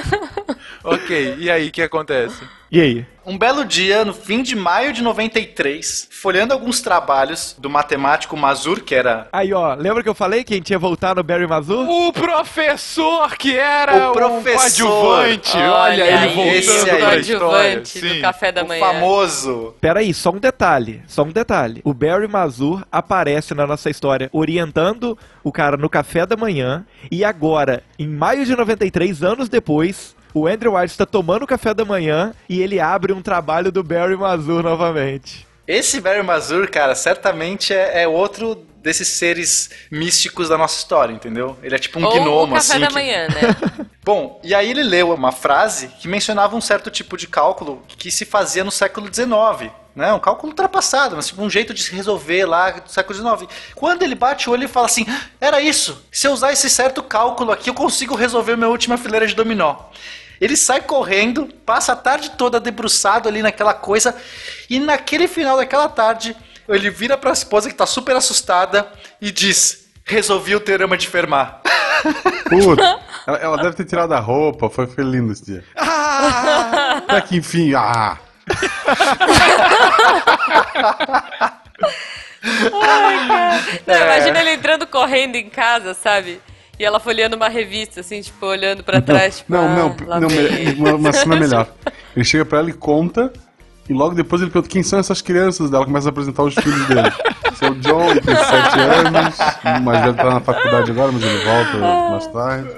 ok, 0.85 1.37
e 1.39 1.51
aí, 1.51 1.69
o 1.69 1.73
que 1.73 1.83
acontece? 1.83 2.43
E 2.70 2.81
aí? 2.81 3.07
Um 3.24 3.36
belo 3.36 3.62
dia, 3.65 4.05
no 4.07 4.12
fim 4.15 4.43
de 4.43 4.55
maio 4.57 4.90
de 4.93 5.03
93, 5.03 6.09
folhando 6.11 6.53
alguns 6.55 6.81
trabalhos 6.81 7.55
do 7.59 7.69
matemático 7.69 8.35
Mazur, 8.39 8.81
que 8.81 8.95
era 8.95 9.27
Aí, 9.32 9.53
ó, 9.53 9.74
lembra 9.74 10.03
que 10.03 10.09
eu 10.09 10.15
falei 10.15 10.43
que 10.45 10.55
a 10.55 10.57
gente 10.57 10.70
ia 10.70 10.78
voltar 10.78 11.15
no 11.15 11.23
Barry 11.23 11.47
Mazur? 11.47 11.86
O 11.89 12.11
professor 12.12 13.36
que 13.36 13.57
era 13.57 14.09
O 14.11 14.12
professor. 14.12 14.86
um 14.86 14.90
coadjuvante. 14.90 15.57
Olha, 15.57 15.73
Olha 15.73 16.03
ele 16.05 16.12
aí, 16.12 16.35
voltando 16.35 16.55
esse 16.57 16.90
aí. 16.90 17.01
coadjuvante 17.01 18.01
do 18.01 18.20
café 18.23 18.53
da 18.53 18.65
o 18.65 18.69
manhã. 18.69 18.81
famoso. 18.81 19.74
Peraí, 19.81 20.12
só 20.15 20.31
um 20.31 20.39
detalhe, 20.39 21.03
só 21.07 21.23
um 21.23 21.31
detalhe. 21.32 21.81
O 21.85 21.93
Barry 21.95 22.28
Mazur 22.28 22.82
aparece 22.90 23.55
na 23.55 23.66
nossa 23.66 23.90
história 23.90 24.28
orientando 24.32 25.19
o 25.45 25.53
cara 25.53 25.77
no 25.77 25.89
café 25.90 26.24
da 26.27 26.36
manhã 26.36 26.85
e 27.11 27.24
agora, 27.24 27.82
em 27.99 28.09
maio 28.09 28.45
de 28.47 28.55
93, 28.57 29.23
anos 29.23 29.49
depois, 29.51 30.16
o 30.35 30.47
Andrew 30.47 30.75
White 30.75 30.93
está 30.93 31.07
tomando 31.07 31.47
café 31.47 31.73
da 31.75 31.85
manhã 31.85 32.33
e 32.49 32.61
ele 32.61 32.79
abre 32.81 33.13
um 33.13 33.23
trabalho 33.23 33.71
do 33.73 33.83
Barry 33.83 34.17
Mazur 34.17 34.63
novamente. 34.63 35.47
Esse 35.67 36.01
Barry 36.01 36.23
Mazur, 36.23 36.71
cara, 36.71 36.95
certamente 36.95 37.75
é, 37.75 38.03
é 38.03 38.09
outro 38.09 38.65
desses 38.83 39.09
seres 39.09 39.71
místicos 39.91 40.49
da 40.49 40.57
nossa 40.57 40.79
história, 40.79 41.13
entendeu? 41.13 41.59
Ele 41.63 41.75
é 41.75 41.79
tipo 41.79 41.99
um 41.99 42.05
Ou 42.05 42.13
gnomo, 42.13 42.53
o 42.53 42.57
café 42.57 42.73
assim. 42.75 42.81
da 42.81 42.87
que- 42.87 42.93
manhã, 42.95 43.27
né? 43.29 43.87
Bom, 44.05 44.41
e 44.43 44.55
aí 44.55 44.71
ele 44.71 44.83
leu 44.83 45.13
uma 45.13 45.33
frase 45.33 45.89
que 46.01 46.09
mencionava 46.09 46.57
um 46.57 46.61
certo 46.61 46.91
tipo 46.91 47.17
de 47.17 47.27
cálculo 47.27 47.83
que 47.87 48.11
se 48.11 48.25
fazia 48.25 48.65
no 48.65 48.71
século 48.71 49.13
XIX. 49.13 49.71
Né? 49.99 50.12
Um 50.12 50.20
cálculo 50.20 50.53
ultrapassado, 50.53 51.16
mas 51.16 51.27
tipo, 51.27 51.43
um 51.43 51.51
jeito 51.51 51.75
de 51.75 51.83
se 51.83 51.93
resolver 51.93 52.47
lá 52.47 52.70
do 52.70 52.89
século 52.89 53.19
XIX. 53.19 53.51
Quando 53.75 54.05
ele 54.05 54.15
bate 54.15 54.49
o 54.49 54.53
olho 54.53 54.62
e 54.62 54.69
fala 54.69 54.87
assim: 54.87 55.05
era 55.41 55.61
isso, 55.61 56.05
se 56.12 56.29
eu 56.29 56.31
usar 56.31 56.53
esse 56.53 56.70
certo 56.70 57.03
cálculo 57.03 57.51
aqui, 57.51 57.69
eu 57.69 57.75
consigo 57.75 58.15
resolver 58.15 58.55
minha 58.55 58.69
última 58.69 58.97
fileira 58.97 59.27
de 59.27 59.35
dominó. 59.35 59.75
Ele 60.41 60.57
sai 60.57 60.83
correndo, 60.83 61.49
passa 61.66 61.95
a 61.95 61.97
tarde 61.97 62.31
toda 62.39 62.61
debruçado 62.61 63.29
ali 63.29 63.43
naquela 63.43 63.75
coisa, 63.75 64.15
e 64.70 64.79
naquele 64.79 65.27
final 65.27 65.57
daquela 65.57 65.89
tarde, 65.89 66.37
ele 66.69 66.91
vira 66.91 67.16
pra 67.16 67.33
esposa 67.33 67.69
que 67.69 67.75
tá 67.75 67.85
super 67.85 68.15
assustada 68.15 68.89
e 69.20 69.33
diz: 69.33 69.89
Resolvi 70.05 70.55
o 70.55 70.61
teorema 70.61 70.97
de 70.97 71.09
Fermat. 71.09 71.57
Puta, 72.49 73.01
ela, 73.27 73.39
ela 73.39 73.57
deve 73.57 73.75
ter 73.75 73.85
tirado 73.85 74.12
a 74.12 74.20
roupa, 74.20 74.70
foi, 74.70 74.87
foi 74.87 75.03
lindo 75.03 75.33
esse 75.33 75.45
dia. 75.45 75.65
Até 75.75 77.20
que 77.23 77.37
enfim, 77.37 77.75
ah! 77.75 78.16
Não, 83.87 83.97
imagina 83.97 84.41
ele 84.41 84.53
entrando 84.53 84.87
correndo 84.87 85.37
em 85.37 85.49
casa, 85.49 85.95
sabe? 85.95 86.41
E 86.79 86.85
ela 86.85 87.01
folheando 87.01 87.35
uma 87.35 87.49
revista, 87.49 88.01
assim, 88.01 88.20
tipo, 88.20 88.47
olhando 88.47 88.85
pra 88.85 89.01
trás. 89.01 89.39
Tipo, 89.39 89.53
Não, 89.53 89.65
ah, 89.66 90.20
não, 90.20 90.20
não, 90.20 90.29
uma, 90.77 90.95
uma 90.95 91.12
cena 91.12 91.35
melhor. 91.41 91.69
Ele 92.15 92.25
chega 92.25 92.45
pra 92.45 92.59
ela 92.59 92.70
e 92.70 92.73
conta, 92.73 93.33
e 93.89 93.93
logo 93.93 94.15
depois 94.15 94.43
ele 94.43 94.51
pergunta 94.51 94.70
quem 94.73 94.82
são 94.82 94.98
essas 94.98 95.23
crianças 95.23 95.70
dela, 95.70 95.85
começa 95.85 96.09
a 96.09 96.10
apresentar 96.10 96.43
os 96.43 96.55
filhos 96.55 96.86
dele. 96.86 97.10
É 97.60 97.70
o 97.70 97.74
John, 97.74 98.15
tem 98.15 98.36
7 98.36 98.81
anos, 98.81 99.36
mas 99.82 100.01
deve 100.01 100.10
estar 100.10 100.31
na 100.31 100.40
faculdade 100.40 100.93
agora, 100.93 101.10
mas 101.10 101.23
ele 101.24 101.44
volta 101.44 101.78
mais 102.10 102.27
tarde. 102.28 102.69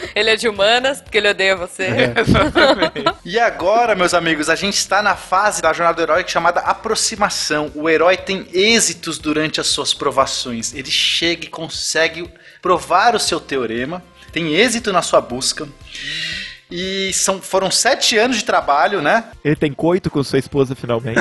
Ele 0.14 0.30
é 0.30 0.36
de 0.36 0.48
humanas, 0.48 1.00
porque 1.00 1.18
ele 1.18 1.28
odeia 1.28 1.54
você. 1.54 1.84
É. 1.84 2.14
E 3.24 3.38
agora, 3.38 3.94
meus 3.94 4.12
amigos, 4.12 4.48
a 4.48 4.54
gente 4.54 4.74
está 4.74 5.02
na 5.02 5.14
fase 5.14 5.62
da 5.62 5.72
jornada 5.72 5.96
do 5.96 6.02
herói 6.02 6.24
chamada 6.26 6.60
aproximação. 6.60 7.70
O 7.74 7.88
herói 7.88 8.16
tem 8.16 8.46
êxitos 8.52 9.18
durante 9.18 9.60
as 9.60 9.68
suas 9.68 9.94
provações. 9.94 10.74
Ele 10.74 10.90
chega 10.90 11.44
e 11.44 11.48
consegue 11.48 12.28
provar 12.60 13.14
o 13.14 13.20
seu 13.20 13.38
teorema, 13.38 14.02
tem 14.32 14.54
êxito 14.54 14.92
na 14.92 15.02
sua 15.02 15.20
busca. 15.20 15.68
E 16.70 17.12
são, 17.12 17.40
foram 17.42 17.70
sete 17.70 18.16
anos 18.16 18.36
de 18.36 18.44
trabalho, 18.44 19.02
né? 19.02 19.24
Ele 19.44 19.56
tem 19.56 19.72
coito 19.72 20.08
com 20.10 20.22
sua 20.22 20.38
esposa 20.38 20.74
finalmente. 20.76 21.20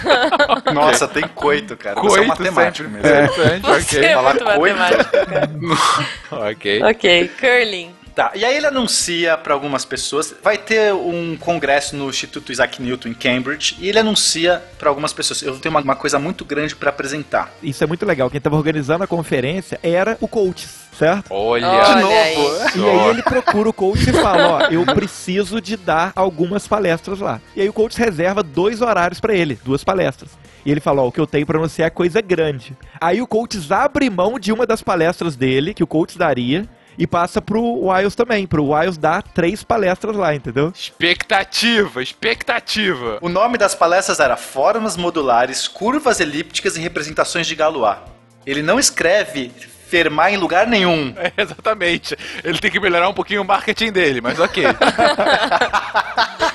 Nossa, 0.72 1.06
tem 1.06 1.26
coito, 1.28 1.76
cara. 1.76 2.00
Você 2.00 2.18
é 2.20 2.22
um 2.22 2.26
Coito 2.26 2.42
matemático 2.42 2.88
sempre 2.90 3.02
mesmo. 3.02 3.24
interessante, 3.24 3.66
Você 3.66 3.96
ok. 3.98 4.08
é 4.08 4.14
Falar 4.14 4.34
muito 4.34 4.44
coito. 4.44 4.76
matemático, 4.78 5.10
cara. 6.30 6.50
Ok. 6.50 6.82
ok, 6.82 7.30
curling. 7.38 7.94
Tá, 8.14 8.32
e 8.34 8.44
aí 8.44 8.56
ele 8.56 8.66
anuncia 8.66 9.38
para 9.38 9.54
algumas 9.54 9.84
pessoas, 9.84 10.34
vai 10.42 10.58
ter 10.58 10.92
um 10.92 11.36
congresso 11.36 11.96
no 11.96 12.10
Instituto 12.10 12.52
Isaac 12.52 12.82
Newton 12.82 13.08
em 13.08 13.14
Cambridge, 13.14 13.76
e 13.80 13.88
ele 13.88 13.98
anuncia 13.98 14.62
para 14.78 14.90
algumas 14.90 15.12
pessoas, 15.12 15.40
eu 15.42 15.58
tenho 15.58 15.74
uma, 15.74 15.80
uma 15.80 15.96
coisa 15.96 16.18
muito 16.18 16.44
grande 16.44 16.76
para 16.76 16.90
apresentar. 16.90 17.50
Isso 17.62 17.82
é 17.82 17.86
muito 17.86 18.04
legal. 18.04 18.28
Quem 18.28 18.40
tava 18.40 18.56
organizando 18.56 19.02
a 19.02 19.06
conferência 19.06 19.80
era 19.82 20.18
o 20.20 20.28
Coates, 20.28 20.68
certo? 20.98 21.26
Olha, 21.30 21.68
Olha 21.68 22.00
novo. 22.00 22.12
aí. 22.12 22.36
E 22.76 22.84
aí 22.84 23.08
ele 23.08 23.22
procura 23.22 23.68
o 23.68 23.72
coach 23.72 24.10
e 24.10 24.12
fala, 24.12 24.48
ó, 24.48 24.60
eu 24.66 24.84
preciso 24.84 25.60
de 25.60 25.76
dar 25.76 26.12
algumas 26.14 26.68
palestras 26.68 27.18
lá. 27.18 27.40
E 27.56 27.62
aí 27.62 27.68
o 27.68 27.72
coach 27.72 27.98
reserva 27.98 28.42
dois 28.42 28.82
horários 28.82 29.20
pra 29.20 29.34
ele, 29.34 29.58
duas 29.64 29.82
palestras. 29.82 30.30
E 30.64 30.70
ele 30.70 30.80
fala, 30.80 31.02
ó, 31.02 31.08
o 31.08 31.12
que 31.12 31.20
eu 31.20 31.26
tenho 31.26 31.46
pra 31.46 31.58
anunciar 31.58 31.86
é 31.86 31.90
coisa 31.90 32.20
grande. 32.20 32.76
Aí 33.00 33.20
o 33.20 33.26
coach 33.26 33.58
abre 33.70 34.08
mão 34.10 34.38
de 34.38 34.52
uma 34.52 34.66
das 34.66 34.82
palestras 34.82 35.34
dele, 35.34 35.74
que 35.74 35.82
o 35.82 35.86
coach 35.86 36.16
daria, 36.16 36.68
e 36.98 37.06
passa 37.06 37.40
pro 37.40 37.62
Wiles 37.88 38.14
também, 38.14 38.46
pro 38.46 38.66
Wiles 38.70 38.96
dar 38.98 39.22
três 39.22 39.62
palestras 39.64 40.16
lá, 40.16 40.34
entendeu? 40.34 40.72
expectativa, 40.74 42.02
expectativa. 42.02 43.18
O 43.20 43.28
nome 43.28 43.56
das 43.58 43.74
palestras 43.74 44.20
era 44.20 44.36
Formas 44.36 44.96
Modulares, 44.96 45.66
Curvas 45.68 46.20
Elípticas 46.20 46.76
e 46.76 46.80
Representações 46.80 47.46
de 47.46 47.54
Galois. 47.54 47.98
Ele 48.44 48.62
não 48.62 48.78
escreve 48.78 49.50
Fermat 49.88 50.32
em 50.32 50.36
lugar 50.38 50.66
nenhum. 50.66 51.14
É, 51.18 51.32
exatamente. 51.42 52.16
Ele 52.42 52.58
tem 52.58 52.70
que 52.70 52.80
melhorar 52.80 53.08
um 53.08 53.14
pouquinho 53.14 53.42
o 53.42 53.44
marketing 53.44 53.92
dele, 53.92 54.20
mas 54.20 54.38
ok. 54.40 54.64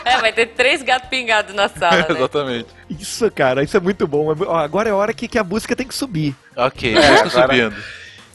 É, 0.06 0.18
vai 0.22 0.32
ter 0.32 0.48
três 0.48 0.82
gatos 0.82 1.10
pingados 1.10 1.54
na 1.54 1.68
sala, 1.68 1.98
né? 1.98 2.06
exatamente. 2.16 2.68
Isso, 2.90 3.30
cara, 3.32 3.62
isso 3.64 3.76
é 3.76 3.80
muito 3.80 4.08
bom. 4.08 4.32
Agora 4.56 4.88
é 4.88 4.92
a 4.92 4.96
hora 4.96 5.14
que, 5.14 5.28
que 5.28 5.38
a 5.38 5.44
música 5.44 5.76
tem 5.76 5.86
que 5.88 5.94
subir. 5.94 6.34
Ok, 6.56 6.96
É, 6.96 7.12
música 7.12 7.28
agora- 7.42 7.48
subindo. 7.54 7.84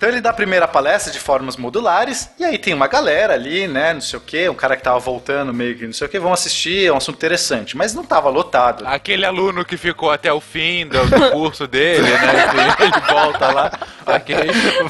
Então 0.02 0.10
ele 0.10 0.20
dá 0.20 0.30
a 0.30 0.32
primeira 0.32 0.66
palestra 0.66 1.12
de 1.12 1.20
formas 1.20 1.56
modulares, 1.56 2.28
e 2.36 2.42
aí 2.42 2.58
tem 2.58 2.74
uma 2.74 2.88
galera 2.88 3.34
ali, 3.34 3.68
né, 3.68 3.94
não 3.94 4.00
sei 4.00 4.18
o 4.18 4.20
que, 4.20 4.48
um 4.48 4.54
cara 4.54 4.76
que 4.76 4.82
tava 4.82 4.98
voltando 4.98 5.54
meio 5.54 5.78
que 5.78 5.86
não 5.86 5.92
sei 5.92 6.08
o 6.08 6.10
que, 6.10 6.18
vão 6.18 6.32
assistir, 6.32 6.86
é 6.86 6.92
um 6.92 6.96
assunto 6.96 7.14
interessante, 7.14 7.76
mas 7.76 7.94
não 7.94 8.04
tava 8.04 8.28
lotado. 8.28 8.84
Aquele 8.84 9.24
aluno 9.24 9.64
que 9.64 9.76
ficou 9.76 10.10
até 10.10 10.32
o 10.32 10.40
fim 10.40 10.88
do, 10.88 11.06
do 11.06 11.30
curso 11.30 11.68
dele, 11.68 12.02
né? 12.02 12.18
Ele 12.82 13.12
volta 13.12 13.52
lá. 13.52 13.78
Ok. 14.04 14.34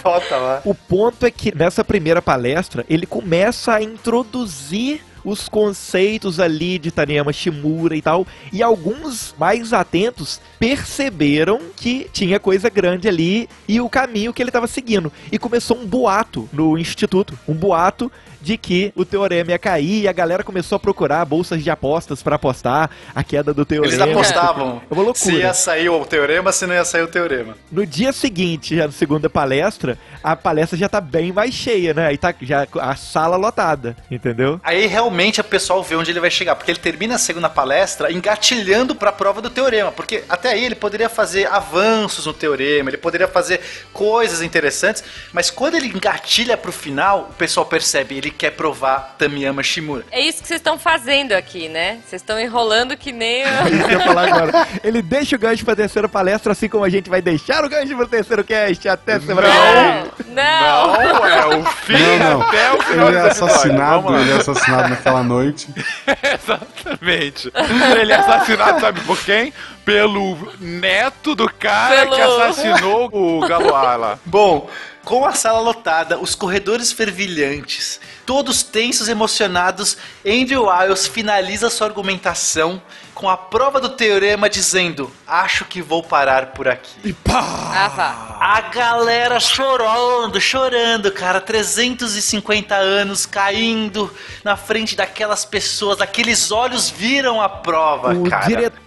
Volta 0.03 0.37
lá. 0.39 0.63
O 0.65 0.75
ponto 0.75 1.27
é 1.27 1.31
que 1.31 1.55
nessa 1.55 1.85
primeira 1.85 2.23
palestra 2.23 2.83
ele 2.89 3.05
começa 3.05 3.75
a 3.75 3.83
introduzir 3.83 5.03
os 5.25 5.49
conceitos 5.49 6.41
ali 6.41 6.79
de 6.79 6.91
Taniyama 6.91 7.33
Shimura 7.33 7.97
e 7.97 8.03
tal, 8.03 8.27
e 8.53 8.63
alguns 8.63 9.35
mais 9.39 9.73
atentos 9.73 10.41
perceberam 10.59 11.61
que 11.77 12.09
tinha 12.13 12.41
coisa 12.41 12.69
grande 12.69 13.09
ali 13.09 13.49
e 13.69 13.81
o 13.81 13.89
caminho 13.89 14.33
que 14.33 14.43
ele 14.43 14.51
estava 14.51 14.67
seguindo. 14.67 15.13
E 15.31 15.39
começou 15.39 15.77
um 15.77 15.87
boato 15.87 16.49
no 16.53 16.79
instituto, 16.79 17.39
um 17.47 17.55
boato 17.55 18.11
de 18.41 18.57
que 18.59 18.93
o 18.97 19.05
teorema 19.05 19.53
ia 19.53 19.59
cair 19.59 20.03
e 20.03 20.09
a 20.09 20.13
galera 20.13 20.43
começou 20.43 20.75
a 20.75 20.79
procurar 20.81 21.25
bolsas 21.25 21.63
de 21.63 21.71
apostas 21.71 22.23
para 22.23 22.35
apostar 22.35 22.91
a 23.15 23.23
queda 23.23 23.55
do 23.55 23.65
teorema. 23.65 23.95
Eles 23.95 24.01
apostavam 24.01 24.83
É 24.91 24.95
uma 24.95 25.03
loucura. 25.05 25.15
se 25.15 25.33
ia 25.37 25.55
sair 25.55 25.89
o 25.89 26.05
teorema, 26.05 26.51
se 26.51 26.67
não 26.67 26.75
ia 26.75 26.85
sair 26.85 27.03
o 27.03 27.07
teorema. 27.09 27.57
No 27.71 27.87
dia 27.87 28.13
seguinte, 28.13 28.75
já 28.77 28.87
na 28.87 28.93
segunda 28.93 29.31
palestra, 29.31 29.97
a 30.23 30.37
palestra 30.37 30.79
já 30.79 30.89
tá 30.89 31.01
bem 31.01 31.33
mais 31.33 31.55
cheia, 31.55 31.93
né? 31.95 32.07
Aí 32.07 32.19
tá 32.19 32.35
já 32.41 32.67
a 32.81 32.97
sala 32.97 33.37
lotada, 33.37 33.97
entendeu? 34.11 34.61
Aí 34.63 34.87
realmente 34.87 35.41
o 35.41 35.45
pessoal 35.45 35.83
vê 35.83 35.97
onde 35.97 36.11
ele 36.11 36.21
vai 36.21 36.31
chegar, 36.31 36.55
porque 36.57 36.71
ele 36.71 36.79
termina 36.79 37.17
a 37.17 37.19
segunda 37.19 37.49
palestra 37.49 38.13
engatilhando 38.13 38.95
para 38.95 39.11
a 39.11 39.13
prova 39.13 39.41
do 39.41 39.51
teorema, 39.51 39.93
porque 39.93 40.25
até 40.29 40.51
aí 40.51 40.65
ele 40.65 40.75
poderia 40.75 41.09
fazer 41.09 41.47
avanços 41.47 42.27
no 42.27 42.33
teorema, 42.33 42.91
ele 42.91 42.97
poderia 42.97 43.29
fazer 43.29 43.61
coisas 43.93 44.43
interessantes, 44.43 45.03
mas 45.33 45.51
quando 45.51 45.77
ele 45.77 45.89
engatilha 45.89 46.57
pro 46.57 46.73
final, 46.73 47.29
o 47.31 47.35
pessoal 47.35 47.67
percebe, 47.67 48.17
ele 48.17 48.31
quer 48.31 48.51
provar 48.51 49.17
Tamiyama 49.19 49.63
Shimura. 49.63 50.05
É 50.11 50.21
isso 50.21 50.43
que 50.43 50.49
vocês 50.49 50.61
estão 50.61 50.79
fazendo 50.79 51.33
aqui, 51.33 51.69
né? 51.69 52.01
Vocês 52.07 52.23
estão 52.23 52.39
enrolando 52.39 52.97
que 52.97 53.13
nem. 53.13 53.43
É 53.53 53.69
isso 53.69 53.85
que 53.87 53.95
eu 53.95 53.99
ia 53.99 54.05
falar 54.05 54.29
agora. 54.33 54.69
Ele 54.83 55.03
deixa 55.03 55.37
o 55.37 55.39
gancho 55.39 55.65
pra 55.65 55.77
terceira 55.77 56.09
palestra, 56.09 56.53
assim 56.53 56.69
como 56.69 56.85
a 56.85 56.89
gente 56.89 57.09
vai 57.09 57.23
deixar 57.23 57.65
o 57.65 57.69
gancho 57.69 57.95
pro 57.97 58.07
terceiro 58.07 58.45
cast 58.45 58.89
até 58.89 59.21
semana. 59.21 59.49
Não! 59.49 60.12
Não! 60.29 60.87
Não, 60.93 61.27
é 61.27 61.47
o 61.47 61.65
fim 61.65 61.93
Não, 62.19 62.39
não. 62.39 62.43
até 62.43 62.73
o 62.73 62.83
final 62.83 63.09
Ele 63.09 63.17
é 63.19 63.21
assassinado, 63.23 64.17
ele 64.19 64.31
é 64.33 64.35
assassinado 64.37 64.89
naquela 64.89 65.23
noite. 65.23 65.69
Exatamente. 66.23 67.53
Ele 68.01 68.13
é 68.13 68.17
assassinado, 68.17 68.81
sabe 68.81 69.01
por 69.03 69.19
quem? 69.25 69.53
Pelo 69.85 70.37
neto 70.61 71.35
do 71.35 71.49
cara 71.53 72.03
Pelo- 72.07 72.15
que 72.15 72.21
assassinou 72.21 73.11
o 73.13 73.41
Galois 73.47 73.73
lá. 73.73 74.19
Bom, 74.25 74.69
com 75.05 75.25
a 75.27 75.33
sala 75.33 75.61
lotada, 75.61 76.19
os 76.19 76.35
corredores 76.35 76.93
fervilhantes, 76.93 78.01
todos 78.25 78.63
tensos, 78.63 79.09
emocionados, 79.09 79.97
Andrew 80.27 80.67
Wiles 80.69 81.07
finaliza 81.07 81.69
sua 81.71 81.89
argumentação 81.89 82.81
com 83.15 83.29
a 83.29 83.37
prova 83.37 83.81
do 83.81 83.91
teorema 83.91 84.49
dizendo: 84.49 85.13
Acho 85.27 85.65
que 85.65 85.83
vou 85.83 86.03
parar 86.03 86.47
por 86.53 86.69
aqui. 86.69 87.15
Ah, 87.29 87.89
vá. 87.95 88.37
A 88.41 88.61
galera 88.73 89.39
chorando, 89.41 90.41
chorando, 90.41 91.11
cara. 91.13 91.41
350 91.41 92.75
anos 92.75 93.27
caindo 93.27 94.13
na 94.45 94.57
frente 94.57 94.97
daquelas 94.97 95.45
pessoas, 95.45 96.01
aqueles 96.01 96.51
olhos 96.51 96.89
viram 96.91 97.41
a 97.41 97.49
prova, 97.49 98.15
O 98.15 98.29
cara. 98.29 98.47
diretor 98.47 98.81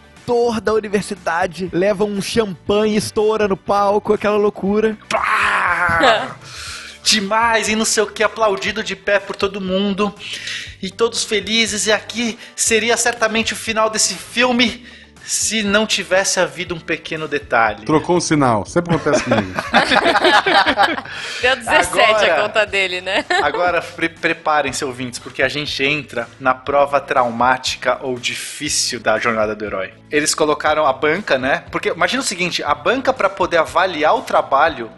da 0.61 0.73
universidade 0.73 1.69
leva 1.72 2.03
um 2.03 2.22
champanhe, 2.22 2.95
estoura 2.97 3.47
no 3.47 3.56
palco, 3.56 4.14
aquela 4.14 4.38
loucura. 4.38 4.97
Pá! 5.07 6.38
Demais 7.03 7.69
e 7.69 7.76
não 7.76 7.85
sei 7.85 8.02
o 8.02 8.07
que, 8.07 8.23
aplaudido 8.23 8.84
de 8.84 8.95
pé 8.95 9.19
por 9.19 9.35
todo 9.35 9.61
mundo 9.61 10.14
e 10.81 10.89
todos 10.89 11.23
felizes. 11.23 11.85
E 11.85 11.91
aqui 11.91 12.39
seria 12.56 12.97
certamente 12.97 13.53
o 13.53 13.56
final 13.56 13.91
desse 13.91 14.15
filme 14.15 14.84
se 15.26 15.64
não 15.64 15.88
tivesse 15.88 16.39
havido 16.39 16.76
um 16.76 16.80
pequeno 16.80 17.27
detalhe. 17.27 17.85
Trocou 17.85 18.18
um 18.18 18.22
sinal. 18.22 18.65
Sempre 18.65 18.95
acontece 18.95 19.23
comigo. 19.23 19.52
Deu 21.41 21.56
17 21.56 21.99
a 21.99 22.10
Agora- 22.11 22.41
conta 22.41 22.65
dele, 22.65 23.02
né? 23.02 23.26
Agora 23.41 23.81
pre 23.81 24.10
preparem-se, 24.10 24.85
ouvintes, 24.85 25.19
porque 25.19 25.41
a 25.41 25.47
gente 25.49 25.84
entra 25.84 26.27
na 26.39 26.53
prova 26.53 26.99
traumática 27.02 27.97
ou 28.02 28.18
difícil 28.19 28.99
da 28.99 29.18
jornada 29.18 29.56
do 29.56 29.65
herói. 29.65 29.93
Eles 30.11 30.34
colocaram 30.35 30.85
a 30.85 30.93
banca, 30.93 31.38
né? 31.38 31.64
Porque 31.72 31.89
imagina 31.89 32.22
o 32.22 32.26
seguinte: 32.26 32.64
a 32.64 32.73
banca, 32.76 33.11
para 33.11 33.30
poder 33.30 33.57
avaliar 33.57 34.15
o 34.15 34.22
trabalho, 34.22 34.91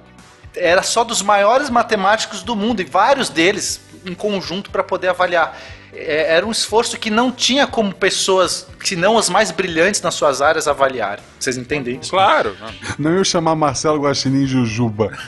era 0.55 0.81
só 0.83 1.03
dos 1.03 1.21
maiores 1.21 1.69
matemáticos 1.69 2.43
do 2.43 2.55
mundo 2.55 2.81
e 2.81 2.85
vários 2.85 3.29
deles 3.29 3.81
em 4.05 4.13
conjunto 4.13 4.69
para 4.69 4.83
poder 4.83 5.09
avaliar. 5.09 5.57
É, 5.93 6.35
Era 6.35 6.45
um 6.45 6.51
esforço 6.51 6.97
que 6.97 7.09
não 7.09 7.31
tinha 7.31 7.65
como 7.67 7.93
pessoas, 7.93 8.67
que 8.83 8.95
não 8.95 9.17
as 9.17 9.29
mais 9.29 9.51
brilhantes 9.51 10.01
nas 10.01 10.13
suas 10.13 10.41
áreas, 10.41 10.67
avaliarem. 10.67 11.23
Vocês 11.39 11.57
entendem 11.57 11.99
isso? 12.01 12.09
Claro. 12.11 12.55
Não 12.97 13.15
ia 13.15 13.23
chamar 13.23 13.55
Marcelo 13.55 14.01
Guaxinim 14.01 14.45
Jujuba. 14.45 15.11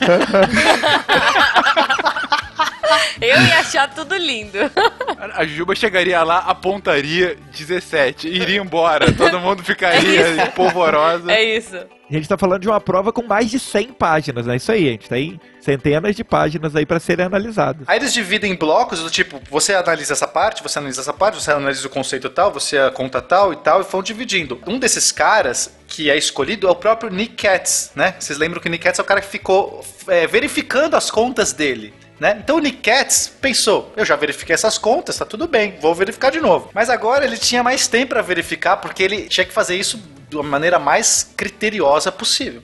Eu 3.20 3.40
ia 3.42 3.58
achar 3.58 3.92
tudo 3.94 4.16
lindo. 4.16 4.58
A 5.34 5.44
Juba 5.44 5.74
chegaria 5.74 6.22
lá, 6.22 6.38
apontaria 6.38 7.36
17, 7.56 8.28
iria 8.28 8.60
embora. 8.60 9.12
Todo 9.12 9.38
mundo 9.40 9.62
ficaria 9.62 10.46
polvorosa. 10.54 11.30
É 11.30 11.42
isso. 11.42 11.76
A 12.10 12.12
gente 12.12 12.28
tá 12.28 12.36
falando 12.36 12.62
de 12.62 12.68
uma 12.68 12.80
prova 12.80 13.12
com 13.12 13.22
mais 13.22 13.48
de 13.48 13.58
100 13.60 13.92
páginas, 13.92 14.44
né? 14.44 14.56
Isso 14.56 14.72
aí, 14.72 14.88
a 14.88 14.90
gente 14.90 15.08
tem 15.08 15.40
centenas 15.60 16.16
de 16.16 16.24
páginas 16.24 16.74
aí 16.74 16.84
pra 16.84 16.98
serem 16.98 17.26
analisadas. 17.26 17.88
Aí 17.88 17.98
eles 17.98 18.12
dividem 18.12 18.52
em 18.52 18.56
blocos 18.56 18.98
do 19.00 19.08
tipo, 19.08 19.40
você 19.48 19.74
analisa 19.74 20.14
essa 20.14 20.26
parte, 20.26 20.60
você 20.60 20.80
analisa 20.80 21.02
essa 21.02 21.12
parte, 21.12 21.40
você 21.40 21.52
analisa 21.52 21.86
o 21.86 21.90
conceito 21.90 22.28
tal, 22.28 22.50
você 22.50 22.76
conta 22.90 23.22
tal 23.22 23.52
e 23.52 23.56
tal, 23.56 23.80
e 23.80 23.84
vão 23.84 24.02
dividindo. 24.02 24.60
Um 24.66 24.76
desses 24.76 25.12
caras 25.12 25.72
que 25.86 26.10
é 26.10 26.16
escolhido 26.16 26.66
é 26.66 26.70
o 26.70 26.74
próprio 26.74 27.10
Nick 27.10 27.46
Katz, 27.46 27.92
né? 27.94 28.16
Vocês 28.18 28.40
lembram 28.40 28.60
que 28.60 28.66
o 28.66 28.70
Nick 28.70 28.82
Katz 28.82 28.98
é 28.98 29.02
o 29.02 29.04
cara 29.04 29.20
que 29.20 29.28
ficou 29.28 29.84
é, 30.08 30.26
verificando 30.26 30.96
as 30.96 31.12
contas 31.12 31.52
dele. 31.52 31.94
Né? 32.20 32.38
Então 32.44 32.56
o 32.56 32.60
Nick 32.60 32.82
Katz 32.82 33.32
pensou, 33.40 33.90
eu 33.96 34.04
já 34.04 34.14
verifiquei 34.14 34.52
essas 34.52 34.76
contas, 34.76 35.16
tá 35.16 35.24
tudo 35.24 35.48
bem, 35.48 35.78
vou 35.80 35.94
verificar 35.94 36.30
de 36.30 36.38
novo. 36.38 36.68
Mas 36.74 36.90
agora 36.90 37.24
ele 37.24 37.38
tinha 37.38 37.62
mais 37.62 37.88
tempo 37.88 38.10
para 38.10 38.20
verificar 38.20 38.76
porque 38.76 39.02
ele 39.02 39.22
tinha 39.26 39.46
que 39.46 39.52
fazer 39.52 39.74
isso 39.74 39.98
de 40.28 40.36
uma 40.36 40.44
maneira 40.44 40.78
mais 40.78 41.32
criteriosa 41.34 42.12
possível. 42.12 42.62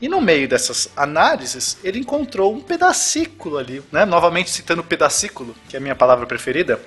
E 0.00 0.08
no 0.08 0.20
meio 0.20 0.48
dessas 0.48 0.88
análises, 0.96 1.76
ele 1.84 1.98
encontrou 1.98 2.54
um 2.54 2.60
pedacículo 2.60 3.58
ali, 3.58 3.82
né? 3.92 4.04
Novamente 4.04 4.50
citando 4.50 4.80
o 4.80 4.84
pedacículo, 4.84 5.54
que 5.68 5.76
é 5.76 5.78
a 5.78 5.80
minha 5.80 5.94
palavra 5.94 6.26
preferida. 6.26 6.80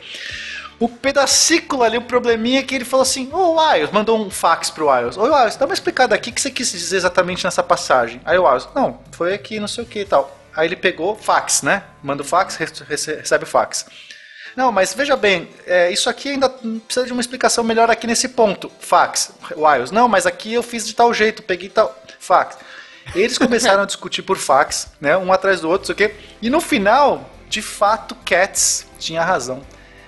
O 0.80 0.88
pedacículo 0.88 1.84
ali, 1.84 1.98
o 1.98 2.04
probleminha 2.04 2.60
é 2.60 2.64
que 2.64 2.76
ele 2.76 2.86
falou 2.86 3.02
assim: 3.02 3.30
Ô 3.34 3.60
Wiles, 3.60 3.92
mandou 3.92 4.20
um 4.20 4.30
fax 4.30 4.70
pro 4.70 4.90
Wiles. 4.90 5.18
Ô 5.18 5.24
Wiles, 5.24 5.56
dá 5.56 5.66
uma 5.66 5.74
explicada 5.74 6.14
aqui 6.14 6.30
o 6.30 6.34
que 6.34 6.42
você 6.42 6.52
quis 6.52 6.72
dizer 6.72 6.98
exatamente 6.98 7.44
nessa 7.44 7.64
passagem. 7.64 8.22
Aí 8.24 8.38
o 8.38 8.48
Wiles, 8.48 8.68
não, 8.76 9.00
foi 9.12 9.34
aqui, 9.34 9.60
não 9.60 9.68
sei 9.68 9.84
o 9.84 9.88
que 9.88 10.02
e 10.02 10.06
tal. 10.06 10.39
Aí 10.60 10.68
ele 10.68 10.76
pegou 10.76 11.16
fax, 11.16 11.62
né? 11.62 11.84
Manda 12.04 12.22
o 12.22 12.26
fax, 12.26 12.56
rece- 12.58 12.84
rece- 12.84 13.16
recebe 13.16 13.44
o 13.46 13.48
fax. 13.48 13.86
Não, 14.56 14.72
mas 14.72 14.94
veja 14.94 15.16
bem, 15.16 15.48
é, 15.66 15.90
isso 15.92 16.10
aqui 16.10 16.30
ainda 16.30 16.50
precisa 16.50 17.06
de 17.06 17.14
uma 17.14 17.22
explicação 17.22 17.64
melhor 17.64 17.90
aqui 17.90 18.06
nesse 18.08 18.28
ponto. 18.30 18.70
Fax, 18.80 19.32
Wiles. 19.56 19.92
Não, 19.92 20.08
mas 20.10 20.26
aqui 20.26 20.54
eu 20.54 20.64
fiz 20.64 20.86
de 20.86 20.94
tal 20.94 21.14
jeito, 21.14 21.42
peguei 21.44 21.70
tal. 21.70 21.96
Fax. 22.20 22.58
Eles 23.16 23.38
começaram 23.38 23.84
a 23.84 23.86
discutir 23.88 24.22
por 24.22 24.38
fax, 24.38 24.88
né? 25.00 25.16
Um 25.18 25.32
atrás 25.32 25.62
do 25.62 25.70
outro, 25.70 25.88
não 25.90 25.96
sei 25.96 26.06
o 26.06 26.10
quê. 26.10 26.16
E 26.42 26.50
no 26.50 26.60
final, 26.60 27.30
de 27.48 27.62
fato, 27.62 28.16
Cats 28.26 28.86
tinha 29.00 29.24
razão. 29.24 29.62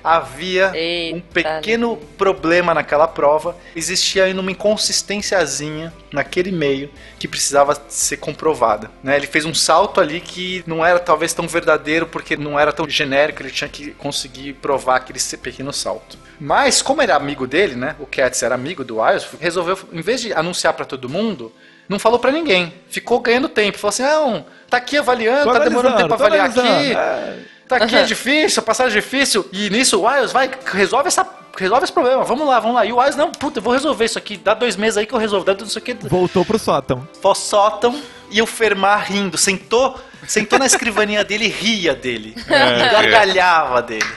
Havia 0.04 0.72
Eita. 0.74 1.18
um 1.18 1.22
pequeno 1.22 1.98
problema 2.18 2.74
naquela 2.74 3.08
prova. 3.08 3.56
Existia 3.76 4.26
ainda 4.26 4.42
uma 4.42 4.52
inconsistênciazinha 4.52 5.94
naquele 6.12 6.52
meio 6.52 6.90
que 7.20 7.28
precisava 7.28 7.80
ser 7.88 8.18
comprovada. 8.18 8.90
né? 9.04 9.16
Ele 9.16 9.28
fez 9.28 9.46
um 9.46 9.54
salto 9.54 10.02
ali 10.02 10.20
que 10.20 10.64
não 10.66 10.86
era 10.86 11.00
talvez 11.00 11.34
tão 11.34 11.48
verdadeiro 11.48 12.06
porque 12.08 12.36
não 12.36 12.60
era 12.60 12.74
tão 12.74 12.90
genérico. 12.90 13.42
Ele 13.42 13.52
tinha 13.52 13.70
que 13.70 13.92
conseguir 13.92 14.54
provar 14.54 14.98
aquele 14.98 15.20
pequeno 15.42 15.72
salto. 15.72 16.18
Mas 16.40 16.82
como 16.82 17.02
era 17.02 17.16
amigo 17.16 17.46
dele, 17.46 17.76
né? 17.76 17.96
O 18.00 18.06
Cats 18.06 18.42
era 18.42 18.56
amigo 18.56 18.84
do 18.84 19.00
Wiles, 19.00 19.28
resolveu, 19.40 19.78
em 19.94 20.02
vez 20.02 20.22
de 20.22 20.34
anunciar 20.34 20.74
pra 20.74 20.86
todo 20.86 21.08
mundo, 21.08 21.54
não 21.88 22.00
falou 22.00 22.18
pra 22.18 22.32
ninguém. 22.32 22.74
Ficou 22.90 23.20
ganhando 23.20 23.50
tempo. 23.50 23.78
Falou 23.78 23.90
assim: 23.90 24.04
não, 24.04 24.46
tá 24.70 24.78
aqui 24.78 24.98
avaliando, 24.98 25.44
Tô 25.44 25.54
tá 25.54 25.60
demorando 25.60 25.98
tempo 25.98 26.08
pra 26.08 26.16
avaliar 26.16 26.48
aqui. 26.48 26.96
É. 26.96 27.40
Tá 27.78 27.86
aqui, 27.86 27.96
é 27.96 28.04
difícil, 28.04 28.60
a 28.60 28.66
passagem 28.66 28.98
é 28.98 29.02
difícil. 29.02 29.48
E 29.52 29.70
nisso 29.70 30.00
o 30.00 30.06
Wiles 30.06 30.32
vai, 30.32 30.52
resolve 30.66 31.08
essa. 31.08 31.26
Resolve 31.58 31.84
esse 31.84 31.92
problema, 31.92 32.24
vamos 32.24 32.48
lá, 32.48 32.60
vamos 32.60 32.76
lá. 32.76 32.86
E 32.86 32.94
o 32.94 32.98
Wiles, 32.98 33.16
não, 33.16 33.30
puta, 33.30 33.60
eu 33.60 33.64
vou 33.64 33.74
resolver 33.74 34.06
isso 34.06 34.18
aqui. 34.18 34.38
Dá 34.38 34.54
dois 34.54 34.76
meses 34.76 34.98
aí 34.98 35.06
que 35.06 35.14
eu 35.14 35.20
resolvo. 35.20 35.46
Dá 35.46 35.54
isso 35.64 35.78
aqui. 35.78 35.94
Voltou 35.94 36.46
pro 36.46 36.58
sótão. 36.58 37.08
Sótão 37.36 38.02
e 38.30 38.42
o 38.42 38.46
Fermar 38.46 39.06
rindo. 39.12 39.38
Sentou, 39.38 40.00
sentou 40.28 40.58
na 40.58 40.66
escrivaninha 40.66 41.24
dele 41.24 41.46
e 41.46 41.50
ria 41.50 41.94
dele. 41.94 42.36
E 42.38 42.90
gargalhava 42.90 43.82
dele. 43.82 44.08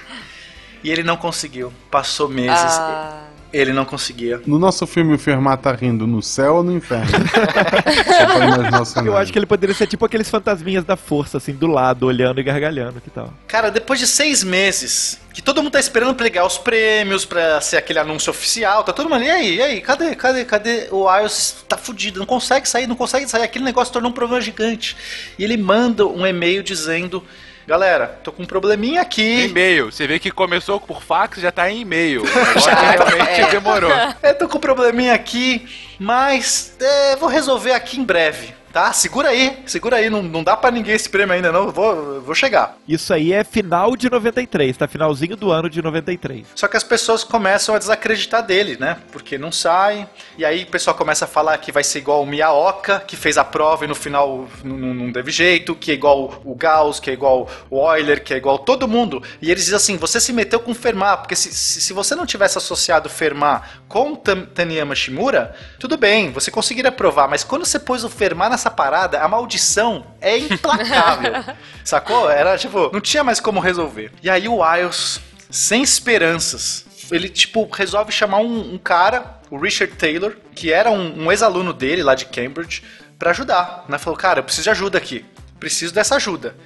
E 0.82 0.90
ele 0.90 1.02
não 1.02 1.16
conseguiu. 1.16 1.72
Passou 1.90 2.28
meses. 2.28 2.78
Ah, 2.78 3.24
Ele 3.54 3.72
não 3.72 3.84
conseguia. 3.84 4.42
No 4.44 4.58
nosso 4.58 4.84
filme, 4.84 5.14
o 5.14 5.18
Fermat 5.18 5.62
tá 5.62 5.72
rindo 5.72 6.08
no 6.08 6.20
céu 6.20 6.56
ou 6.56 6.64
no 6.64 6.72
inferno? 6.72 7.06
Eu 9.06 9.16
acho 9.16 9.32
que 9.32 9.38
ele 9.38 9.46
poderia 9.46 9.72
ser 9.72 9.86
tipo 9.86 10.04
aqueles 10.04 10.28
fantasminhas 10.28 10.84
da 10.84 10.96
força, 10.96 11.38
assim, 11.38 11.52
do 11.52 11.68
lado, 11.68 12.04
olhando 12.04 12.40
e 12.40 12.42
gargalhando, 12.42 13.00
que 13.00 13.10
tal? 13.10 13.32
Cara, 13.46 13.70
depois 13.70 14.00
de 14.00 14.08
seis 14.08 14.42
meses, 14.42 15.20
que 15.32 15.40
todo 15.40 15.62
mundo 15.62 15.70
tá 15.70 15.78
esperando 15.78 16.16
pra 16.16 16.24
ligar 16.24 16.44
os 16.44 16.58
prêmios, 16.58 17.24
pra 17.24 17.60
ser 17.60 17.76
aquele 17.76 18.00
anúncio 18.00 18.30
oficial, 18.30 18.82
tá 18.82 18.92
todo 18.92 19.08
mundo 19.08 19.22
ali, 19.22 19.26
e 19.26 19.30
aí, 19.30 19.54
e 19.54 19.62
aí, 19.62 19.80
cadê, 19.80 20.16
cadê, 20.16 20.44
cadê? 20.44 20.88
O 20.90 21.08
Ios 21.20 21.64
tá 21.68 21.76
fudido, 21.76 22.18
não 22.18 22.26
consegue 22.26 22.68
sair, 22.68 22.88
não 22.88 22.96
consegue 22.96 23.28
sair, 23.28 23.44
aquele 23.44 23.64
negócio 23.64 23.92
tornou 23.92 24.10
um 24.10 24.14
problema 24.14 24.42
gigante. 24.42 24.96
E 25.38 25.44
ele 25.44 25.56
manda 25.56 26.04
um 26.04 26.26
e-mail 26.26 26.60
dizendo, 26.60 27.22
galera, 27.66 28.18
tô 28.22 28.32
com 28.32 28.42
um 28.42 28.46
probleminha 28.46 29.00
aqui, 29.00 29.44
E-mail. 29.44 29.90
Você 29.90 30.06
vê 30.06 30.18
que 30.18 30.30
começou 30.30 30.80
por 30.80 31.02
fax 31.02 31.38
já 31.38 31.50
tá 31.50 31.70
em 31.70 31.80
e-mail. 31.80 32.22
O 32.34 32.46
negócio 32.46 32.70
realmente 32.70 33.50
demorou. 33.50 33.90
é, 34.22 34.32
tô 34.32 34.48
com 34.48 34.58
um 34.58 34.60
probleminha 34.60 35.14
aqui, 35.14 35.66
mas 35.98 36.74
é, 36.80 37.16
vou 37.16 37.28
resolver 37.28 37.72
aqui 37.72 37.98
em 37.98 38.04
breve. 38.04 38.54
Tá? 38.74 38.92
Segura 38.92 39.28
aí, 39.28 39.62
segura 39.66 39.98
aí, 39.98 40.10
não, 40.10 40.20
não 40.20 40.42
dá 40.42 40.56
pra 40.56 40.68
ninguém 40.68 40.96
esse 40.96 41.08
prêmio 41.08 41.32
ainda 41.32 41.52
não, 41.52 41.66
eu 41.66 41.70
vou, 41.72 42.20
vou 42.20 42.34
chegar. 42.34 42.76
Isso 42.88 43.14
aí 43.14 43.32
é 43.32 43.44
final 43.44 43.96
de 43.96 44.10
93, 44.10 44.76
tá? 44.76 44.88
Finalzinho 44.88 45.36
do 45.36 45.52
ano 45.52 45.70
de 45.70 45.80
93. 45.80 46.44
Só 46.56 46.66
que 46.66 46.76
as 46.76 46.82
pessoas 46.82 47.22
começam 47.22 47.72
a 47.72 47.78
desacreditar 47.78 48.42
dele, 48.44 48.76
né? 48.80 48.96
Porque 49.12 49.38
não 49.38 49.52
sai. 49.52 50.08
E 50.36 50.44
aí 50.44 50.64
o 50.64 50.66
pessoal 50.66 50.96
começa 50.96 51.24
a 51.24 51.28
falar 51.28 51.56
que 51.58 51.70
vai 51.70 51.84
ser 51.84 52.00
igual 52.00 52.20
o 52.22 52.26
Miaoka, 52.26 52.98
que 53.06 53.14
fez 53.14 53.38
a 53.38 53.44
prova 53.44 53.84
e 53.84 53.88
no 53.88 53.94
final 53.94 54.48
não, 54.64 54.76
não- 54.76 54.94
não 54.94 55.12
teve 55.12 55.30
jeito, 55.30 55.76
que 55.76 55.92
é 55.92 55.94
igual 55.94 56.42
o 56.44 56.54
Gauss, 56.56 56.98
que 56.98 57.10
é 57.10 57.12
igual 57.12 57.48
o 57.70 57.80
Euler, 57.94 58.24
que 58.24 58.34
é 58.34 58.36
igual 58.38 58.58
todo 58.58 58.88
mundo. 58.88 59.22
E 59.40 59.52
eles 59.52 59.62
dizem 59.66 59.76
assim: 59.76 59.96
você 59.96 60.18
se 60.18 60.32
meteu 60.32 60.58
com 60.58 60.72
o 60.72 60.74
Fermat, 60.74 61.20
porque 61.20 61.36
se, 61.36 61.54
se, 61.54 61.80
se 61.80 61.92
você 61.92 62.16
não 62.16 62.26
tivesse 62.26 62.58
associado 62.58 63.06
o 63.08 63.12
Fermat 63.12 63.62
com 63.86 64.16
Taniyama 64.16 64.96
Shimura, 64.96 65.54
tudo 65.78 65.96
bem, 65.96 66.32
você 66.32 66.50
conseguiria 66.50 66.90
provar, 66.90 67.28
mas 67.28 67.44
quando 67.44 67.64
você 67.64 67.78
pôs 67.78 68.02
o 68.02 68.08
Fermat 68.10 68.63
nessa 68.64 68.70
parada, 68.70 69.20
a 69.20 69.28
maldição 69.28 70.06
é 70.20 70.38
implacável. 70.38 71.32
Sacou? 71.84 72.30
Era 72.30 72.56
tipo, 72.56 72.90
não 72.92 73.00
tinha 73.00 73.22
mais 73.22 73.40
como 73.40 73.60
resolver. 73.60 74.10
E 74.22 74.30
aí 74.30 74.48
o 74.48 74.62
Wiles, 74.62 75.20
sem 75.50 75.82
esperanças, 75.82 76.86
ele 77.10 77.28
tipo 77.28 77.68
resolve 77.70 78.10
chamar 78.10 78.38
um, 78.38 78.74
um 78.74 78.78
cara, 78.78 79.38
o 79.50 79.58
Richard 79.58 79.94
Taylor, 79.96 80.36
que 80.54 80.72
era 80.72 80.90
um, 80.90 81.24
um 81.24 81.30
ex-aluno 81.30 81.72
dele 81.72 82.02
lá 82.02 82.14
de 82.14 82.24
Cambridge, 82.26 82.82
pra 83.18 83.30
ajudar. 83.30 83.84
Né? 83.88 83.98
Falou, 83.98 84.18
cara, 84.18 84.38
eu 84.40 84.44
preciso 84.44 84.64
de 84.64 84.70
ajuda 84.70 84.96
aqui. 84.96 85.24
Preciso 85.60 85.92
dessa 85.92 86.16
ajuda. 86.16 86.56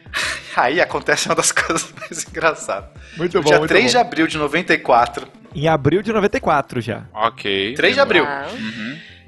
Aí 0.56 0.80
acontece 0.80 1.28
uma 1.28 1.34
das 1.34 1.52
coisas 1.52 1.92
mais 2.00 2.26
engraçadas. 2.26 2.88
Muito 3.16 3.36
no 3.36 3.42
bom, 3.42 3.48
dia 3.50 3.58
muito 3.58 3.68
3 3.68 3.84
bom. 3.84 3.90
de 3.90 3.96
abril 3.98 4.26
de 4.26 4.38
94, 4.38 5.28
Em 5.54 5.68
abril 5.68 6.02
de 6.02 6.12
94 6.12 6.80
já. 6.80 7.04
Ok. 7.12 7.74
3 7.74 7.94
de 7.94 8.00
abril, 8.00 8.24
ah, 8.26 8.48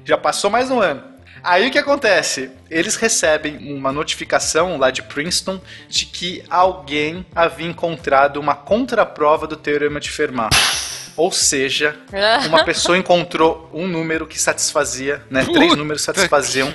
já 0.03 0.17
passou 0.17 0.49
mais 0.49 0.71
um 0.71 0.79
ano. 0.81 1.16
Aí 1.43 1.67
o 1.67 1.71
que 1.71 1.77
acontece? 1.77 2.49
Eles 2.69 2.95
recebem 2.95 3.57
uma 3.73 3.91
notificação 3.91 4.77
lá 4.77 4.91
de 4.91 5.01
Princeton 5.01 5.59
de 5.87 6.05
que 6.05 6.43
alguém 6.49 7.25
havia 7.35 7.67
encontrado 7.67 8.37
uma 8.37 8.55
contraprova 8.55 9.47
do 9.47 9.55
teorema 9.55 9.99
de 9.99 10.09
Fermat. 10.09 10.53
Ou 11.15 11.31
seja, 11.31 11.95
uma 12.47 12.63
pessoa 12.63 12.97
encontrou 12.97 13.69
um 13.73 13.87
número 13.87 14.27
que 14.27 14.39
satisfazia, 14.39 15.23
né? 15.31 15.45
Três 15.45 15.75
números 15.75 16.03
satisfaziam 16.03 16.71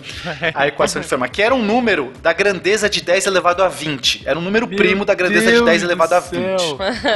a 0.53 0.67
equação 0.67 1.01
de 1.01 1.07
Fermat, 1.07 1.31
que 1.31 1.41
era 1.41 1.55
um 1.55 1.63
número 1.63 2.13
da 2.21 2.33
grandeza 2.33 2.91
de 2.91 3.01
10 3.01 3.27
elevado 3.27 3.63
a 3.63 3.69
20. 3.69 4.23
Era 4.27 4.39
um 4.39 4.43
número 4.43 4.67
primo 4.67 5.05
da 5.05 5.15
grandeza 5.15 5.53
de 5.53 5.65
10 5.65 5.83
elevado 5.85 6.15
a 6.15 6.21
20. 6.21 6.41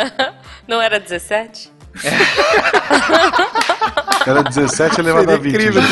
não 0.69 0.81
era 0.81 1.01
17? 1.01 1.75
Era 4.27 4.43
17 4.43 5.01
elevado 5.01 5.31
a 5.33 5.37
20. 5.37 5.55
incrível 5.55 5.83
né? 5.83 5.89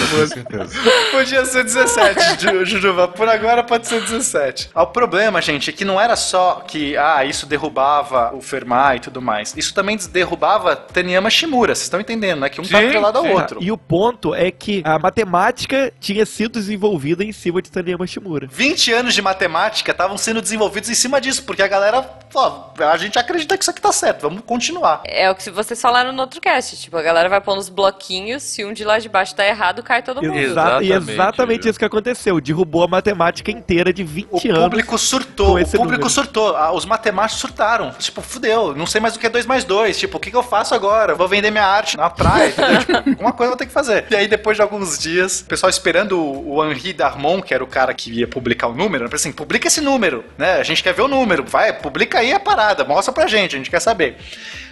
Podia 1.10 1.44
ser 1.44 1.64
17, 1.64 2.40
Ju- 2.42 2.64
Jujuba. 2.64 3.08
Por 3.08 3.28
agora 3.28 3.62
pode 3.62 3.86
ser 3.86 4.00
17. 4.00 4.70
Ah, 4.74 4.82
O 4.82 4.88
problema, 4.88 5.40
gente, 5.40 5.70
é 5.70 5.72
que 5.72 5.84
não 5.84 6.00
era 6.00 6.16
só 6.16 6.64
que 6.66 6.96
ah, 6.96 7.24
isso 7.24 7.46
derrubava 7.46 8.34
o 8.34 8.40
Fermat 8.40 8.96
e 8.96 9.00
tudo 9.00 9.20
mais. 9.22 9.54
Isso 9.56 9.72
também 9.74 9.96
derrubava 10.10 10.74
Taniyama 10.76 11.30
Shimura. 11.30 11.74
Vocês 11.74 11.84
estão 11.84 12.00
entendendo, 12.00 12.40
né? 12.40 12.48
Que 12.48 12.60
um 12.60 12.64
tá 12.64 12.78
Sim, 12.78 12.86
atrelado 12.86 13.18
ao 13.18 13.24
sim. 13.24 13.30
outro. 13.30 13.58
E 13.62 13.70
o 13.70 13.78
ponto 13.78 14.34
é 14.34 14.50
que 14.50 14.82
a 14.84 14.98
matemática 14.98 15.92
tinha 16.00 16.26
sido 16.26 16.58
desenvolvida 16.58 17.24
em 17.24 17.32
cima 17.32 17.60
de 17.62 17.70
Taniyama 17.70 18.06
Shimura. 18.06 18.48
20 18.50 18.92
anos 18.92 19.14
de 19.14 19.22
matemática 19.22 19.92
estavam 19.92 20.16
sendo 20.18 20.40
desenvolvidos 20.42 20.90
em 20.90 20.94
cima 20.94 21.20
disso, 21.20 21.44
porque 21.44 21.62
a 21.62 21.68
galera, 21.68 22.08
ó, 22.34 22.70
a 22.78 22.96
gente 22.96 23.18
acredita 23.18 23.56
que 23.56 23.62
isso 23.64 23.70
aqui 23.70 23.80
tá 23.80 23.92
certo, 23.92 24.22
vamos 24.22 24.42
continuar. 24.44 25.02
É 25.04 25.30
o 25.30 25.34
que 25.34 25.50
vocês 25.50 25.80
falaram 25.80 26.12
no 26.12 26.20
outro 26.22 26.40
cast. 26.40 26.76
Tipo, 26.76 26.96
a 26.96 27.02
galera 27.02 27.28
vai 27.28 27.40
pondo 27.40 27.58
os 27.60 27.68
bloquinhos, 27.68 28.23
se 28.40 28.64
um 28.64 28.72
de 28.72 28.84
lá 28.84 28.98
de 28.98 29.08
baixo 29.08 29.34
tá 29.34 29.46
errado, 29.46 29.82
cai 29.82 30.02
todo 30.02 30.22
mundo. 30.22 30.36
Exa- 30.36 30.78
e 30.82 30.92
Exatamente, 30.92 31.12
exatamente 31.12 31.68
isso 31.68 31.78
que 31.78 31.84
aconteceu. 31.84 32.40
Derrubou 32.40 32.82
a 32.84 32.88
matemática 32.88 33.50
inteira 33.50 33.92
de 33.92 34.02
20 34.04 34.28
O 34.48 34.50
anos. 34.50 34.64
público 34.64 34.98
surtou, 34.98 35.58
o 35.58 35.64
público 35.64 35.84
número. 35.84 36.10
surtou, 36.10 36.56
Ah, 36.56 36.72
os 36.72 36.84
matemáticos 36.84 37.40
surtaram. 37.40 37.90
Tipo, 37.98 38.20
fudeu, 38.22 38.74
não 38.74 38.86
sei 38.86 39.00
mais 39.00 39.16
o 39.16 39.18
que 39.18 39.26
é 39.26 39.30
2 39.30 39.46
mais 39.46 39.64
2. 39.64 39.98
Tipo, 39.98 40.16
o 40.16 40.20
que, 40.20 40.30
que 40.30 40.36
eu 40.36 40.42
faço 40.42 40.74
agora? 40.74 41.14
Vou 41.14 41.28
vender 41.28 41.50
minha 41.50 41.64
arte 41.66 41.96
na 41.96 42.08
praia? 42.10 42.52
Tipo, 42.80 43.10
alguma 43.10 43.32
coisa 43.32 43.44
eu 43.46 43.50
vou 43.50 43.56
ter 43.56 43.66
que 43.66 43.72
fazer. 43.72 44.06
E 44.10 44.16
aí, 44.16 44.26
depois 44.28 44.56
de 44.56 44.62
alguns 44.62 44.98
dias, 44.98 45.40
o 45.40 45.44
pessoal 45.46 45.70
esperando 45.70 46.18
o, 46.18 46.56
o 46.56 46.64
Henri 46.70 46.92
Darmon, 46.92 47.40
que 47.42 47.52
era 47.54 47.62
o 47.62 47.66
cara 47.66 47.92
que 47.94 48.10
ia 48.12 48.26
publicar 48.26 48.68
o 48.68 48.74
número, 48.74 49.04
né? 49.04 49.08
Falei 49.10 49.16
assim, 49.20 49.32
publica 49.32 49.68
esse 49.68 49.80
número, 49.80 50.24
né? 50.38 50.54
A 50.54 50.62
gente 50.62 50.82
quer 50.82 50.92
ver 50.94 51.02
o 51.02 51.08
número, 51.08 51.44
vai, 51.44 51.72
publica 51.72 52.18
aí 52.18 52.32
a 52.32 52.40
parada, 52.40 52.84
mostra 52.84 53.12
pra 53.12 53.26
gente, 53.26 53.54
a 53.54 53.58
gente 53.58 53.70
quer 53.70 53.80
saber. 53.80 54.16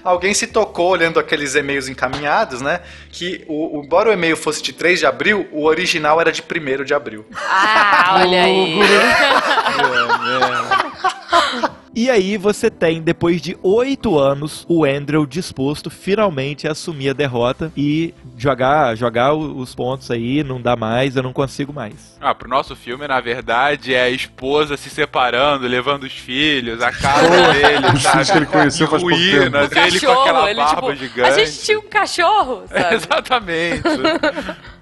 Alguém 0.05 0.35
se 0.35 0.49
tocou 0.49 0.89
olhando 0.91 1.21
aqueles 1.21 1.55
e-mails 1.55 1.87
encaminhados, 1.89 2.61
né? 2.61 2.81
Que, 3.11 3.42
o, 3.49 3.79
o- 3.81 3.85
embora 3.85 4.11
o 4.11 4.13
e-mail 4.13 4.37
fosse 4.37 4.63
de 4.63 4.73
3 4.73 4.99
de 5.01 5.07
abril, 5.07 5.49
o 5.53 5.65
original 5.65 6.21
era 6.21 6.31
de 6.33 6.43
1 6.43 6.85
de 6.85 6.95
abril. 6.95 7.25
Ah, 7.37 8.19
olha 8.21 8.45
aí. 8.45 8.79
E 11.95 12.09
aí 12.09 12.39
você 12.39 12.71
tem, 12.71 13.03
depois 13.03 13.41
de 13.43 13.57
oito 13.63 14.19
anos, 14.19 14.65
o 14.69 14.85
Andrew 14.85 15.27
disposto 15.27 15.91
finalmente 15.91 16.67
a 16.67 16.73
assumir 16.73 17.11
a 17.11 17.13
derrota 17.13 17.71
e 17.77 18.15
jogar, 18.39 18.97
jogar 18.97 19.35
o- 19.35 19.59
os 19.59 19.75
pontos 19.75 20.11
aí, 20.11 20.43
não 20.43 20.59
dá 20.61 20.75
mais, 20.75 21.17
eu 21.17 21.23
não 21.23 21.35
consigo 21.35 21.71
mais. 21.73 22.17
Ah, 22.19 22.35
pro 22.35 22.49
nosso 22.49 22.75
filme, 22.75 23.07
na 23.07 23.21
verdade, 23.21 23.93
é 23.95 24.05
a 24.05 24.11
esposa 24.11 24.77
se 24.79 24.89
separando, 24.89 25.67
levando 25.67 26.05
os 26.05 26.13
filhos, 26.15 26.81
a 26.81 26.91
casa 26.91 27.29
dele, 27.53 27.87
Os 27.95 28.07
filhos 28.07 28.31
que 28.31 28.37
ele 28.39 28.47
conheceu 28.47 28.89
faz 28.89 29.03
pouco 29.03 29.15
ruínas, 29.15 29.69
tempo. 29.69 29.87
ele 29.87 30.01
com 30.01 30.13
aquela 30.13 30.51
ele, 30.51 30.61
barba 30.61 30.81
tipo, 30.81 30.95
gigante. 30.95 31.29
A 31.31 31.39
gente 31.45 31.63
tinha 31.63 31.79
um 31.79 31.89
cachorro, 31.89 32.63
sabe? 32.73 32.95
Exatamente. 32.95 33.83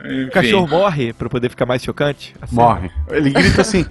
Enfim. 0.05 0.25
O 0.27 0.31
cachorro 0.31 0.69
morre 0.69 1.13
pra 1.13 1.29
poder 1.29 1.49
ficar 1.49 1.67
mais 1.67 1.83
chocante? 1.83 2.35
Assim. 2.41 2.55
Morre. 2.55 2.91
Ele 3.11 3.31
grita 3.31 3.63
assim: 3.63 3.85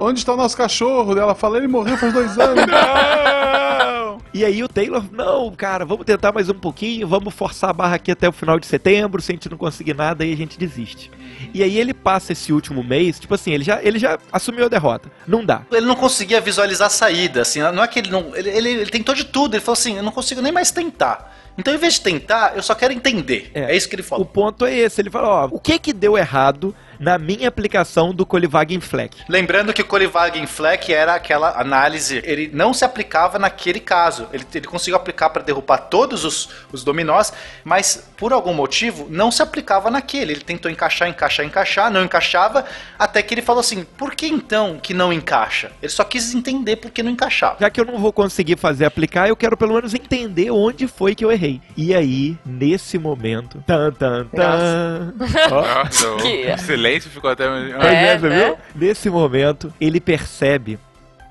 Onde 0.00 0.18
está 0.20 0.32
o 0.32 0.36
nosso 0.36 0.56
cachorro? 0.56 1.16
Ela 1.18 1.34
fala: 1.34 1.58
Ele 1.58 1.68
morreu 1.68 1.96
faz 1.98 2.12
dois 2.12 2.38
anos. 2.38 2.64
Não! 2.66 4.18
E 4.32 4.44
aí 4.44 4.62
o 4.62 4.68
Taylor, 4.68 5.02
não, 5.10 5.50
cara, 5.50 5.84
vamos 5.84 6.06
tentar 6.06 6.30
mais 6.32 6.48
um 6.48 6.54
pouquinho, 6.54 7.06
vamos 7.08 7.34
forçar 7.34 7.70
a 7.70 7.72
barra 7.72 7.96
aqui 7.96 8.12
até 8.12 8.28
o 8.28 8.32
final 8.32 8.60
de 8.60 8.66
setembro, 8.66 9.20
se 9.20 9.32
a 9.32 9.34
gente 9.34 9.50
não 9.50 9.58
conseguir 9.58 9.92
nada, 9.92 10.22
aí 10.22 10.32
a 10.32 10.36
gente 10.36 10.56
desiste. 10.56 11.10
E 11.52 11.64
aí 11.64 11.76
ele 11.76 11.92
passa 11.92 12.32
esse 12.32 12.52
último 12.52 12.84
mês, 12.84 13.18
tipo 13.18 13.34
assim, 13.34 13.50
ele 13.52 13.64
já, 13.64 13.82
ele 13.82 13.98
já 13.98 14.20
assumiu 14.32 14.66
a 14.66 14.68
derrota. 14.68 15.10
Não 15.26 15.44
dá. 15.44 15.62
Ele 15.72 15.84
não 15.84 15.96
conseguia 15.96 16.40
visualizar 16.40 16.86
a 16.86 16.90
saída, 16.90 17.42
assim, 17.42 17.58
não 17.60 17.82
é 17.82 17.88
que 17.88 17.98
ele 17.98 18.10
não. 18.10 18.34
Ele, 18.36 18.50
ele, 18.50 18.68
ele 18.70 18.90
tentou 18.90 19.16
de 19.16 19.24
tudo, 19.24 19.54
ele 19.56 19.60
falou 19.64 19.72
assim: 19.74 19.96
eu 19.96 20.02
não 20.02 20.12
consigo 20.12 20.40
nem 20.40 20.52
mais 20.52 20.70
tentar. 20.70 21.36
Então, 21.58 21.74
em 21.74 21.78
vez 21.78 21.94
de 21.94 22.02
tentar, 22.02 22.52
eu 22.54 22.62
só 22.62 22.74
quero 22.76 22.92
entender. 22.92 23.50
É, 23.52 23.76
isso 23.76 23.88
que 23.88 23.96
ele 23.96 24.02
O 24.02 24.04
falou. 24.04 24.24
ponto 24.24 24.64
é 24.64 24.74
esse, 24.74 25.00
ele 25.00 25.10
fala, 25.10 25.28
ó, 25.28 25.48
o 25.50 25.58
que 25.58 25.76
que 25.78 25.92
deu 25.92 26.16
errado 26.16 26.72
na 27.00 27.18
minha 27.18 27.48
aplicação 27.48 28.12
do 28.12 28.26
Colivagen 28.26 28.78
Fleck. 28.80 29.16
Lembrando 29.28 29.72
que 29.72 29.80
o 29.80 29.84
Colivagen 29.86 30.46
Fleck 30.46 30.92
era 30.92 31.14
aquela 31.14 31.58
análise, 31.58 32.20
ele 32.24 32.50
não 32.52 32.74
se 32.74 32.84
aplicava 32.84 33.38
naquele 33.38 33.80
caso. 33.80 34.28
Ele, 34.32 34.44
ele 34.54 34.66
conseguiu 34.66 34.96
aplicar 34.96 35.30
para 35.30 35.42
derrubar 35.42 35.78
todos 35.78 36.24
os, 36.24 36.50
os 36.70 36.84
dominós, 36.84 37.32
mas 37.64 38.06
por 38.18 38.32
algum 38.34 38.52
motivo 38.52 39.06
não 39.08 39.30
se 39.30 39.42
aplicava 39.42 39.90
naquele. 39.90 40.32
Ele 40.32 40.40
tentou 40.42 40.70
encaixar, 40.70 41.08
encaixar, 41.08 41.46
encaixar, 41.46 41.90
não 41.90 42.04
encaixava, 42.04 42.66
até 42.98 43.22
que 43.22 43.32
ele 43.32 43.42
falou 43.42 43.60
assim: 43.60 43.84
por 43.96 44.14
que 44.14 44.26
então 44.26 44.78
que 44.82 44.92
não 44.92 45.10
encaixa? 45.12 45.72
Ele 45.80 45.90
só 45.90 46.04
quis 46.04 46.34
entender 46.34 46.76
por 46.76 46.90
que 46.90 47.02
não 47.02 47.10
encaixava. 47.10 47.56
Já 47.60 47.70
que 47.70 47.80
eu 47.80 47.84
não 47.86 47.98
vou 47.98 48.12
conseguir 48.12 48.58
fazer 48.58 48.84
aplicar, 48.84 49.26
eu 49.28 49.36
quero 49.36 49.56
pelo 49.56 49.74
menos 49.74 49.94
entender 49.94 50.50
onde 50.50 50.86
foi 50.86 51.14
que 51.14 51.24
eu 51.24 51.32
errei. 51.32 51.62
E 51.76 51.94
aí, 51.94 52.36
nesse 52.44 52.98
momento, 52.98 53.62
tan 53.66 53.90
tan 53.92 54.26
tan. 54.26 55.14
Nossa, 55.50 56.16
Que- 56.22 56.46
o 56.46 56.58
silêncio 56.90 57.10
ficou 57.10 57.30
até. 57.30 57.44
É, 57.44 57.74
Pois 57.78 57.92
é, 57.92 58.18
você 58.18 58.28
né? 58.28 58.44
viu? 58.44 58.58
Nesse 58.74 59.10
momento, 59.10 59.72
ele 59.80 60.00
percebe 60.00 60.78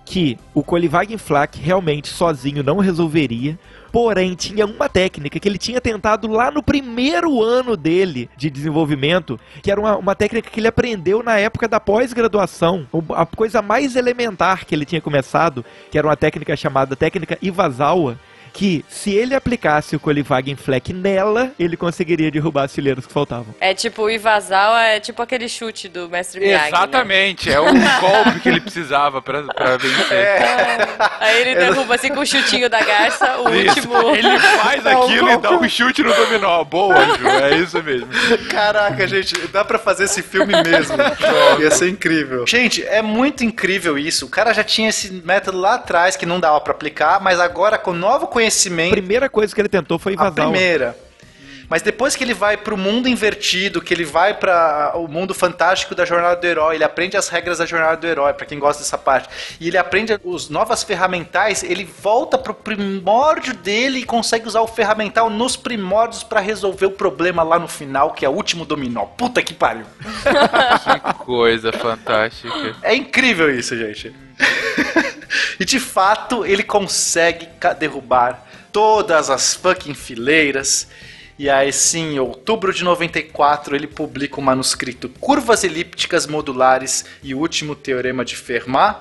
que 0.06 0.40
o 0.56 0.64
Colivagen 0.64 1.20
Flack 1.20 1.60
realmente 1.60 2.08
sozinho 2.08 2.64
não 2.64 2.78
resolveria. 2.78 3.60
Porém, 3.92 4.34
tinha 4.36 4.66
uma 4.66 4.90
técnica 4.90 5.40
que 5.40 5.48
ele 5.48 5.58
tinha 5.58 5.80
tentado 5.80 6.28
lá 6.28 6.50
no 6.50 6.64
primeiro 6.64 7.44
ano 7.44 7.78
dele 7.78 8.30
de 8.36 8.50
desenvolvimento, 8.50 9.40
que 9.62 9.72
era 9.72 9.80
uma, 9.80 9.98
uma 9.98 10.16
técnica 10.16 10.50
que 10.50 10.60
ele 10.60 10.68
aprendeu 10.68 11.22
na 11.22 11.38
época 11.38 11.68
da 11.68 11.80
pós-graduação. 11.80 12.88
A 13.16 13.26
coisa 13.26 13.62
mais 13.62 13.96
elementar 13.96 14.66
que 14.66 14.74
ele 14.74 14.86
tinha 14.86 15.02
começado, 15.02 15.64
que 15.92 15.98
era 15.98 16.08
uma 16.08 16.18
técnica 16.18 16.56
chamada 16.56 16.96
técnica 16.96 17.38
Iwasawa, 17.42 18.18
que 18.52 18.84
se 18.90 19.14
ele 19.14 19.36
aplicasse 19.36 19.96
o 19.96 20.00
Colivagen 20.00 20.56
Fleck 20.56 20.94
nela, 20.94 21.52
ele 21.60 21.78
conseguiria 21.78 22.32
derrubar 22.32 22.64
as 22.64 22.74
fileiras 22.74 23.06
que 23.06 23.14
faltavam. 23.14 23.54
É 23.60 23.74
tipo, 23.74 24.04
o 24.04 24.10
Iwasawa 24.10 24.84
é 24.84 25.00
tipo 25.00 25.22
aquele 25.22 25.48
chute 25.48 25.88
do 25.88 26.10
Mestre 26.10 26.40
Miyagi, 26.40 26.64
né? 26.64 26.68
Exatamente, 26.70 27.52
é 27.52 27.60
o 27.60 27.66
golpe 28.00 28.40
que 28.42 28.50
ele 28.50 28.62
precisava 28.62 29.22
pra, 29.22 29.44
pra 29.44 29.78
vencer. 29.78 30.40
Aí 31.20 31.42
ele 31.42 31.56
derruba 31.56 31.96
assim 31.96 32.10
com 32.10 32.22
o 32.22 32.26
chutinho 32.26 32.70
da 32.70 32.82
garça, 32.82 33.42
o 33.42 33.54
Isso, 33.54 33.80
último... 33.80 34.16
ele 34.16 34.40
faz 34.40 34.86
aquilo 34.86 35.30
e 35.30 35.38
dá 35.38 35.52
um 35.52 35.70
chute 35.70 36.04
no 36.04 36.14
dominó. 36.14 36.64
Boa, 36.64 37.18
Ju, 37.18 37.28
é 37.28 37.56
isso 37.58 37.82
mesmo. 37.82 38.08
Caraca, 38.50 39.08
gente, 39.08 39.36
dá 39.48 39.64
pra 39.64 39.80
fazer 39.80 40.06
esse 40.06 40.22
filme 40.22 40.54
mesmo. 40.64 40.98
Ia 41.60 41.72
ser 41.72 41.90
incrível. 41.90 42.46
Gente, 42.48 42.84
é 42.86 43.02
muito 43.02 43.44
incrível 43.44 43.98
isso. 43.98 44.26
O 44.26 44.30
cara 44.30 44.54
já 44.54 44.64
tinha 44.64 44.90
esse 44.90 45.12
método 45.12 45.58
lá 45.58 45.76
atrás 45.76 46.16
que 46.16 46.26
não 46.26 46.40
dava 46.40 46.60
pra 46.62 46.74
aplicar, 46.74 47.22
mas 47.22 47.40
agora 47.40 47.78
com 47.78 47.94
novo 47.94 48.28
A 48.40 48.42
conhecimento, 48.42 48.92
primeira 48.92 49.30
coisa 49.30 49.54
que 49.54 49.62
ele 49.62 49.70
tentou 49.70 50.00
foi 50.00 50.14
a 50.14 50.16
Iwasawa. 50.16 50.52
primeira. 50.52 50.98
Mas 51.70 51.84
depois 51.84 52.16
que 52.16 52.24
ele 52.24 52.34
vai 52.34 52.58
pro 52.58 52.76
mundo 52.76 53.08
invertido, 53.08 53.80
que 53.80 53.94
ele 53.94 54.04
vai 54.04 54.34
para 54.34 54.94
o 54.96 55.08
mundo 55.08 55.36
fantástico 55.36 55.94
da 55.94 56.04
jornada 56.04 56.36
do 56.36 56.48
herói, 56.48 56.76
ele 56.76 56.84
aprende 56.84 57.16
as 57.16 57.30
regras 57.30 57.60
da 57.60 57.66
jornada 57.66 57.96
do 57.96 58.08
herói, 58.08 58.34
pra 58.34 58.46
quem 58.46 58.58
gosta 58.58 58.82
dessa 58.82 58.98
parte, 58.98 59.30
e 59.60 59.68
ele 59.68 59.78
aprende 59.78 60.20
os 60.24 60.50
novas 60.50 60.82
ferramentais, 60.82 61.62
ele 61.62 61.88
volta 62.02 62.40
pro 62.40 62.56
primórdio 62.56 63.54
dele 63.54 64.00
e 64.00 64.04
consegue 64.04 64.48
usar 64.48 64.62
o 64.62 64.68
ferramental 64.68 65.30
nos 65.30 65.56
primórdios 65.56 66.24
pra 66.24 66.40
resolver 66.40 66.88
o 66.88 66.92
problema 66.92 67.44
lá 67.44 67.60
no 67.60 67.68
final, 67.68 68.14
que 68.14 68.26
é 68.26 68.30
o 68.30 68.34
último 68.34 68.66
dominó. 68.66 69.06
Puta 69.06 69.44
que 69.44 69.54
pariu. 69.54 69.86
Que 70.24 71.14
coisa 71.24 71.72
fantástica. 71.72 72.76
É 72.82 72.96
incrível 72.96 73.54
isso, 73.54 73.78
gente. 73.78 74.12
E 75.60 75.66
de 75.66 75.80
fato, 75.80 76.46
ele 76.46 76.64
consegue 76.64 77.48
derrubar 77.78 78.46
todas 78.72 79.30
as 79.30 79.54
fucking 79.54 79.94
fileiras. 79.94 80.88
E 81.38 81.50
aí 81.50 81.72
sim, 81.72 82.16
em 82.16 82.20
outubro 82.20 82.74
de 82.74 82.84
94, 82.84 83.76
ele 83.76 83.88
publica 83.88 84.40
o 84.40 84.44
manuscrito 84.44 85.08
Curvas 85.08 85.64
Elípticas 85.64 86.28
Modulares 86.28 87.06
e 87.24 87.34
o 87.34 87.40
Último 87.40 87.76
Teorema 87.76 88.26
de 88.26 88.36
Fermat, 88.36 89.00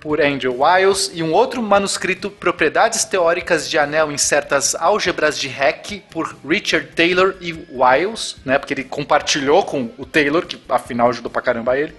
por 0.00 0.20
Andrew 0.20 0.62
Wiles, 0.62 1.10
e 1.14 1.22
um 1.22 1.32
outro 1.32 1.62
manuscrito 1.62 2.30
Propriedades 2.30 3.04
Teóricas 3.04 3.68
de 3.68 3.78
Anel 3.78 4.10
em 4.10 4.18
Certas 4.18 4.74
Álgebras 4.74 5.38
de 5.38 5.48
Heck, 5.48 6.02
por 6.10 6.36
Richard 6.44 6.88
Taylor 6.94 7.34
e 7.40 7.52
Wiles, 7.70 8.36
né, 8.44 8.58
porque 8.58 8.74
ele 8.74 8.84
compartilhou 8.84 9.64
com 9.64 9.90
o 9.98 10.04
Taylor, 10.04 10.46
que 10.46 10.60
afinal 10.68 11.10
ajudou 11.10 11.30
pra 11.30 11.42
caramba 11.42 11.78
ele. 11.78 11.94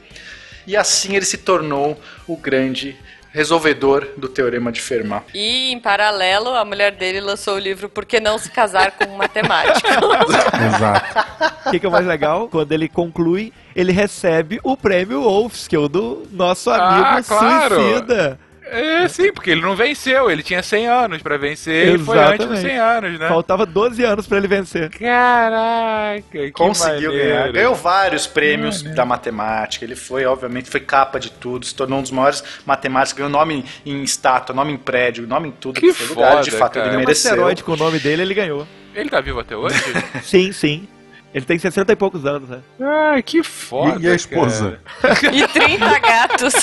E 0.68 0.78
assim 0.78 1.16
ele 1.16 1.26
se 1.26 1.38
tornou 1.38 2.00
o 2.28 2.38
grande 2.38 2.98
resolvedor 3.32 4.08
do 4.18 4.28
Teorema 4.28 4.72
de 4.72 4.82
Fermat. 4.82 5.24
E, 5.34 5.72
em 5.72 5.80
paralelo, 5.80 6.50
a 6.56 6.66
mulher 6.66 6.92
dele 6.94 7.22
lançou 7.22 7.56
o 7.56 7.60
livro 7.60 7.88
Por 7.90 8.06
que 8.06 8.20
não 8.20 8.38
se 8.38 8.50
casar 8.50 8.92
com 8.92 9.06
um 9.06 9.18
matemático? 9.18 9.88
Exato. 10.76 11.20
O 11.68 11.72
que, 11.72 11.80
que 11.80 11.86
é 11.86 11.90
o 11.90 11.92
mais 11.92 12.06
legal? 12.06 12.48
Quando 12.50 12.72
ele 12.72 12.90
conclui, 12.90 13.54
ele 13.76 13.92
recebe 13.92 14.60
o 14.64 14.76
prêmio 14.76 15.22
Wolfskill 15.22 15.88
do 15.88 16.24
nosso 16.32 16.70
amigo 16.72 17.06
Ah, 17.06 17.22
claro. 17.26 17.76
suicida. 17.76 18.40
É, 18.72 19.08
sim, 19.08 19.32
porque 19.34 19.50
ele 19.52 19.62
não 19.62 19.76
venceu, 19.76 20.30
ele 20.30 20.44
tinha 20.44 20.62
100 20.62 20.88
anos 20.88 21.22
pra 21.22 21.38
vencer, 21.38 21.88
ele 21.90 22.00
foi 22.00 22.18
antes 22.20 22.46
dos 22.46 22.60
100 22.60 22.78
anos, 22.78 23.20
né? 23.20 23.28
Faltava 23.28 23.66
12 23.66 24.04
anos 24.04 24.28
pra 24.28 24.38
ele 24.38 24.48
vencer. 24.48 24.90
Caraca, 24.90 26.22
que 26.32 26.52
Conseguiu 26.52 27.12
maneiro. 27.12 27.30
ganhar. 27.30 27.52
Ganhou 27.52 27.76
vários 27.76 28.28
prêmios 28.28 28.82
da 28.84 29.06
matemática. 29.06 29.84
Ele 29.86 29.96
foi, 29.96 30.26
obviamente, 30.26 30.70
foi 30.70 30.80
capa 30.80 31.20
de 31.20 31.32
tudo, 31.32 31.66
se 31.66 31.74
tornou 31.74 32.00
um 32.00 32.02
dos 32.02 32.12
maiores 32.12 32.44
matemáticos, 32.66 33.14
ganhou 33.18 33.30
nome 33.32 33.66
em 33.86 34.04
estátua, 34.04 34.54
nome 34.56 34.74
em 34.74 34.78
prédio, 34.78 35.26
nome 35.28 35.50
em 35.50 35.52
tudo. 35.52 35.80
Que 35.80 35.92
foi 35.94 36.08
lugar. 36.08 36.32
foda, 36.32 36.44
de 36.44 36.52
fato, 36.52 36.74
cara. 36.74 36.86
ele 36.88 36.96
É 36.96 36.98
um 36.98 37.02
Um 37.02 37.06
mereceu. 37.06 37.32
asteroide 37.32 37.64
com 37.64 37.72
o 37.74 37.78
nome 37.78 38.00
dele, 38.00 38.22
ele 38.22 38.34
ganhou. 38.34 38.68
Ele 38.94 39.10
tá 39.10 39.22
vivo 39.22 39.40
até 39.40 39.56
hoje? 39.56 39.76
Sim, 40.24 40.52
sim. 40.52 40.88
Ele 41.34 41.46
tem 41.46 41.60
60 41.60 41.92
e 41.92 41.96
poucos 41.96 42.26
anos, 42.26 42.50
né? 42.50 42.60
ah, 42.82 43.22
que 43.22 43.44
foda. 43.44 44.00
E, 44.00 44.06
e 44.06 44.10
a 44.10 44.16
esposa? 44.16 44.80
e 45.32 45.48
30 45.48 46.00
gatos. 46.00 46.54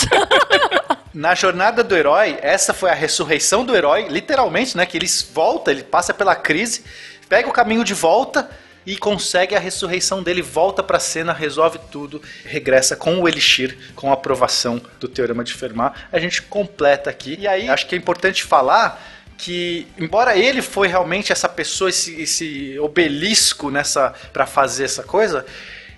Na 1.14 1.34
jornada 1.34 1.82
do 1.82 1.96
herói, 1.96 2.36
essa 2.42 2.74
foi 2.74 2.90
a 2.90 2.94
ressurreição 2.94 3.64
do 3.64 3.74
herói, 3.74 4.06
literalmente, 4.08 4.76
né? 4.76 4.84
Que 4.84 4.98
ele 4.98 5.06
volta, 5.32 5.70
ele 5.70 5.82
passa 5.82 6.12
pela 6.12 6.34
crise, 6.34 6.84
pega 7.28 7.48
o 7.48 7.52
caminho 7.52 7.84
de 7.84 7.94
volta 7.94 8.50
e 8.84 8.96
consegue 8.96 9.54
a 9.54 9.58
ressurreição 9.58 10.22
dele, 10.22 10.42
volta 10.42 10.82
pra 10.82 11.00
cena, 11.00 11.32
resolve 11.32 11.80
tudo, 11.90 12.20
regressa 12.44 12.94
com 12.94 13.18
o 13.20 13.28
Elixir, 13.28 13.76
com 13.94 14.10
a 14.10 14.14
aprovação 14.14 14.80
do 15.00 15.08
Teorema 15.08 15.42
de 15.42 15.54
Fermat. 15.54 15.96
A 16.12 16.20
gente 16.20 16.42
completa 16.42 17.08
aqui. 17.08 17.36
E 17.40 17.48
aí, 17.48 17.68
acho 17.68 17.86
que 17.86 17.94
é 17.94 17.98
importante 17.98 18.44
falar 18.44 19.02
que, 19.36 19.86
embora 19.98 20.36
ele 20.36 20.62
foi 20.62 20.88
realmente 20.88 21.32
essa 21.32 21.48
pessoa, 21.48 21.90
esse, 21.90 22.20
esse 22.20 22.78
obelisco 22.78 23.70
nessa 23.70 24.14
para 24.32 24.46
fazer 24.46 24.84
essa 24.84 25.02
coisa, 25.02 25.44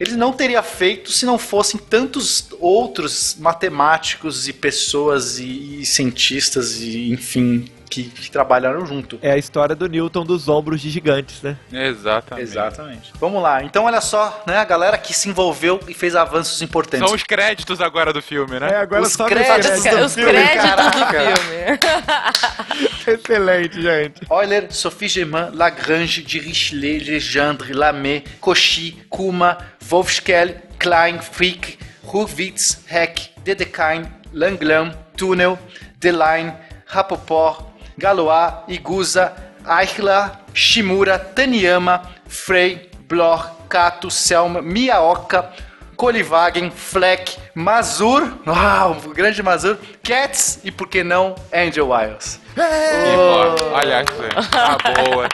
ele 0.01 0.12
não 0.12 0.32
teria 0.32 0.62
feito 0.62 1.10
se 1.10 1.27
não 1.27 1.39
fossem 1.39 1.81
tantos 1.81 2.48
outros 2.60 3.36
matemáticos 3.39 4.48
e 4.48 4.52
pessoas 4.52 5.39
e, 5.39 5.81
e 5.81 5.86
cientistas 5.86 6.81
e 6.81 7.10
enfim 7.12 7.69
que, 7.89 8.05
que 8.05 8.31
trabalharam 8.31 8.85
junto. 8.86 9.19
É 9.23 9.32
a 9.32 9.36
história 9.36 9.74
do 9.74 9.89
Newton 9.89 10.24
dos 10.24 10.48
ombros 10.48 10.81
de 10.81 10.90
gigantes, 10.90 11.43
né? 11.43 11.56
Exatamente. 11.73 12.48
Exatamente. 12.48 13.12
Vamos 13.19 13.43
lá. 13.43 13.62
Então 13.62 13.85
olha 13.85 14.01
só, 14.01 14.43
né, 14.47 14.59
a 14.59 14.65
galera 14.65 14.98
que 14.98 15.12
se 15.15 15.28
envolveu 15.28 15.81
e 15.89 15.94
fez 15.94 16.15
avanços 16.15 16.60
importantes. 16.62 17.06
São 17.06 17.16
os 17.16 17.23
créditos 17.23 17.81
agora 17.81 18.12
do 18.12 18.23
filme, 18.23 18.60
né? 18.60 18.77
agora 18.77 19.02
Os 19.02 19.16
créditos 19.16 19.82
do 19.82 20.05
Os 20.05 20.15
filme, 20.15 20.31
créditos 20.31 20.62
caraca. 20.62 20.90
do 20.90 21.06
filme. 21.06 22.88
Excelente, 23.15 23.81
gente. 23.81 24.21
Euler, 24.31 24.67
Sophie 24.71 25.09
Germain, 25.09 25.51
Lagrange, 25.55 26.23
Dirichlet, 26.23 26.99
Legendre, 26.99 27.73
Lamé, 27.73 28.23
Cauchy, 28.41 28.99
Kuma, 29.09 29.59
Wolfskel, 29.81 30.55
Klein, 30.79 31.21
Frick, 31.21 31.79
Hurwitz, 32.13 32.83
Heck, 32.87 33.31
Dedekind, 33.45 34.09
Langlam, 34.33 34.93
Tunnel, 35.17 35.59
Delaine, 36.01 36.55
Rapoport, 36.87 37.65
Galois, 37.99 38.65
Iguza, 38.69 39.35
Eichler, 39.65 40.39
Shimura, 40.53 41.19
Taniyama, 41.19 42.03
Frey, 42.27 42.91
Bloch, 43.09 43.69
Kato, 43.69 44.11
Selma, 44.11 44.61
Miaoka, 44.61 45.53
Colivagen, 45.99 46.70
Fleck, 46.70 47.37
Mazur, 47.53 48.39
uau, 48.47 48.97
o 49.05 49.09
grande 49.12 49.43
Mazur, 49.43 49.77
Cats 50.01 50.61
e, 50.62 50.70
por 50.70 50.87
que 50.87 51.03
não, 51.03 51.35
Angel 51.53 51.91
Wiles. 51.91 52.41
Que 52.55 53.16
boa. 53.16 53.81
Aliás, 53.81 54.07
tá 54.49 54.79
boa. 54.79 55.29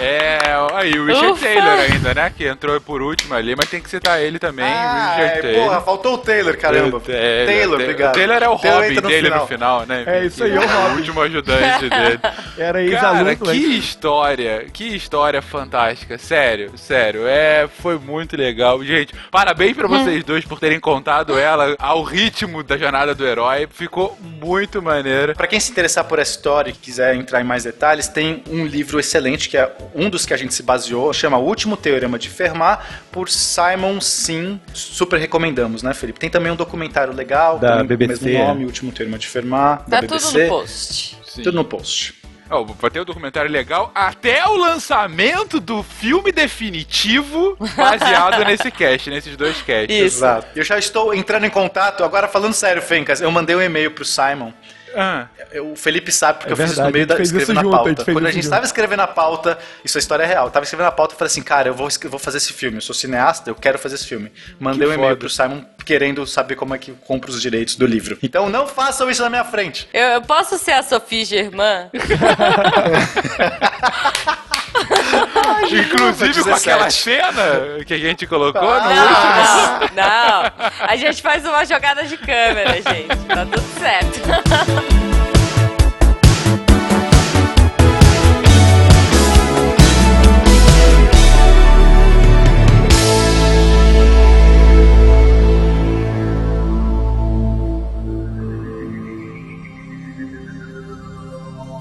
É, 0.00 0.38
aí 0.74 0.92
o 0.98 1.06
Richard 1.06 1.32
Ufa. 1.32 1.46
Taylor 1.46 1.78
ainda, 1.78 2.14
né? 2.14 2.32
Que 2.36 2.46
entrou 2.46 2.80
por 2.80 3.02
último 3.02 3.34
ali, 3.34 3.54
mas 3.56 3.68
tem 3.68 3.80
que 3.80 3.90
citar 3.90 4.20
ele 4.20 4.38
também, 4.38 4.64
Ah, 4.64 5.14
o 5.16 5.20
Richard 5.20 5.38
é, 5.38 5.42
Taylor. 5.42 5.64
porra, 5.64 5.80
faltou 5.80 6.14
o 6.14 6.18
Taylor, 6.18 6.56
caramba. 6.56 7.00
Taylor, 7.00 7.80
é, 7.80 7.84
obrigado. 7.84 8.10
O 8.10 8.14
Taylor 8.18 8.42
é 8.42 8.48
o 8.48 8.58
Taylor 8.58 8.82
Robin 8.84 9.00
dele 9.00 9.30
no 9.30 9.46
final, 9.46 9.86
né? 9.86 10.04
É 10.06 10.24
isso 10.24 10.44
aí, 10.44 10.52
é 10.52 10.58
o 10.60 10.66
Robin. 10.66 10.96
último 10.96 11.20
ajudante 11.22 11.88
dele. 11.90 12.20
Era 12.22 12.32
Cara, 12.58 12.82
ex-aluno, 12.82 13.36
que 13.36 13.46
né? 13.48 13.54
história, 13.54 14.66
que 14.72 14.84
história 14.96 15.42
fantástica, 15.42 16.18
sério, 16.18 16.72
sério, 16.76 17.26
é, 17.26 17.68
foi 17.80 17.98
muito 17.98 18.36
legal, 18.36 18.82
gente, 18.84 19.14
parabéns 19.30 19.76
pra 19.76 19.88
vocês 19.88 20.22
dois 20.24 20.44
por 20.44 20.60
terem 20.60 20.78
contado 20.78 21.38
ela 21.38 21.74
ao 21.78 22.02
ritmo 22.02 22.62
da 22.62 22.76
jornada 22.76 23.14
do 23.14 23.26
herói, 23.26 23.68
ficou 23.70 24.16
muito 24.20 24.80
maneira. 24.82 25.34
Pra 25.34 25.46
quem 25.46 25.58
se 25.60 25.70
interessar 25.70 26.04
por 26.04 26.18
essa 26.18 26.32
história 26.32 26.70
e 26.70 26.72
quiser 26.72 27.14
entrar 27.14 27.40
em 27.40 27.44
mais 27.44 27.64
detalhes, 27.64 28.08
tem 28.08 28.42
um 28.48 28.64
livro 28.64 28.98
excelente, 29.00 29.48
que 29.48 29.56
é 29.56 29.70
um 29.94 30.08
dos 30.10 30.24
que 30.26 30.34
a 30.34 30.36
gente 30.36 30.52
se 30.54 30.62
baseou, 30.62 31.12
chama 31.12 31.36
O 31.38 31.44
Último 31.44 31.76
Teorema 31.76 32.18
de 32.18 32.28
Fermat, 32.28 32.80
por 33.12 33.28
Simon 33.28 34.00
Sim. 34.00 34.60
Super 34.72 35.18
recomendamos, 35.18 35.82
né, 35.82 35.92
Felipe? 35.94 36.18
Tem 36.20 36.30
também 36.30 36.52
um 36.52 36.56
documentário 36.56 37.12
legal, 37.12 37.58
Da 37.58 37.82
BBC, 37.84 38.24
mesmo 38.26 38.46
nome. 38.46 38.64
O 38.64 38.66
Último 38.66 38.92
Teorema 38.92 39.18
de 39.18 39.26
Fermat, 39.26 39.80
Tá 39.84 40.00
da 40.00 40.06
tudo 40.06 40.10
BBC. 40.20 40.42
no 40.44 40.48
post. 40.48 41.18
Sim. 41.26 41.42
Tudo 41.42 41.54
no 41.56 41.64
post. 41.64 42.14
Ó, 42.50 42.64
vai 42.64 42.90
ter 42.90 43.00
um 43.00 43.04
documentário 43.04 43.50
legal 43.50 43.92
até 43.94 44.46
o 44.48 44.56
lançamento 44.56 45.60
do 45.60 45.82
filme 45.82 46.32
definitivo 46.32 47.56
baseado 47.76 48.42
nesse 48.48 48.70
cast, 48.70 49.10
nesses 49.10 49.36
dois 49.36 49.60
casts. 49.60 49.94
Isso. 49.94 50.16
Exato. 50.18 50.46
Eu 50.56 50.64
já 50.64 50.78
estou 50.78 51.12
entrando 51.14 51.44
em 51.44 51.50
contato, 51.50 52.02
agora 52.02 52.26
falando 52.26 52.54
sério, 52.54 52.80
Fencas, 52.80 53.20
eu 53.20 53.30
mandei 53.30 53.54
um 53.54 53.60
e-mail 53.60 53.90
pro 53.90 54.04
Simon. 54.04 54.52
Ah, 54.96 55.26
Eu- 55.52 55.72
O 55.72 55.76
Felipe 55.76 56.10
sabe, 56.12 56.38
porque 56.40 56.50
É 56.50 56.52
eu 56.52 56.56
fiz 56.56 56.72
isso 56.72 56.82
no 56.82 56.90
meio 56.90 57.04
a 57.04 57.06
da 57.06 57.22
isso 57.22 57.34
na 57.54 57.62
junto, 57.62 57.74
a 57.74 57.76
pauta. 57.78 57.88
gente 57.90 58.04
fez 58.04 58.16
Quando 58.16 58.26
a 58.26 58.30
gente 58.30 58.44
estava 58.44 58.64
escrevendo 58.64 59.00
a 59.00 59.06
pauta, 59.06 59.58
isso 59.84 59.96
é 59.96 60.00
história 60.00 60.26
real. 60.26 60.46
Eu 60.46 60.50
tava 60.50 60.64
escrevendo 60.64 60.86
a 60.86 60.92
pauta 60.92 61.14
e 61.14 61.18
falei 61.18 61.30
assim, 61.30 61.42
cara, 61.42 61.68
eu 61.68 61.74
vou, 61.74 61.88
eu 62.02 62.10
vou 62.10 62.18
fazer 62.18 62.38
esse 62.38 62.52
filme. 62.52 62.78
Eu 62.78 62.82
sou 62.82 62.94
cineasta, 62.94 63.50
eu 63.50 63.54
quero 63.54 63.78
fazer 63.78 63.94
esse 63.96 64.06
filme. 64.06 64.30
Mandei 64.58 64.80
Que 64.86 64.86
um 64.86 64.94
e-mail 64.94 65.08
foda. 65.10 65.16
pro 65.20 65.30
Simon 65.30 65.64
querendo 65.84 66.26
saber 66.26 66.54
como 66.56 66.74
é 66.74 66.78
que 66.78 66.92
compra 66.92 67.30
os 67.30 67.40
direitos 67.40 67.76
do 67.76 67.86
livro. 67.86 68.18
Então 68.28 68.50
não 68.50 68.66
façam 68.66 69.08
isso 69.10 69.22
na 69.22 69.30
minha 69.30 69.44
frente. 69.44 69.88
Eu, 69.92 70.08
eu 70.08 70.22
posso 70.22 70.58
ser 70.58 70.72
a 70.72 70.82
Sophie 70.82 71.24
Germain? 71.24 71.88
inclusive 75.64 76.42
com 76.42 76.50
17. 76.50 76.70
aquela 76.70 76.90
cena 76.90 77.84
que 77.86 77.94
a 77.94 77.98
gente 77.98 78.26
colocou 78.26 78.62
no 78.62 78.68
Ah. 78.68 79.78
último. 79.80 79.96
Não, 79.96 80.42
não. 80.42 80.52
A 80.88 80.96
gente 80.96 81.20
faz 81.22 81.44
uma 81.44 81.64
jogada 81.64 82.04
de 82.04 82.16
câmera, 82.16 82.74
gente. 82.74 83.16
Tá 83.26 83.44
tudo 83.46 83.64
certo. 83.78 84.20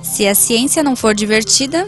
Se 0.03 0.27
a 0.27 0.33
ciência 0.33 0.83
não 0.83 0.95
for 0.95 1.13
divertida, 1.13 1.87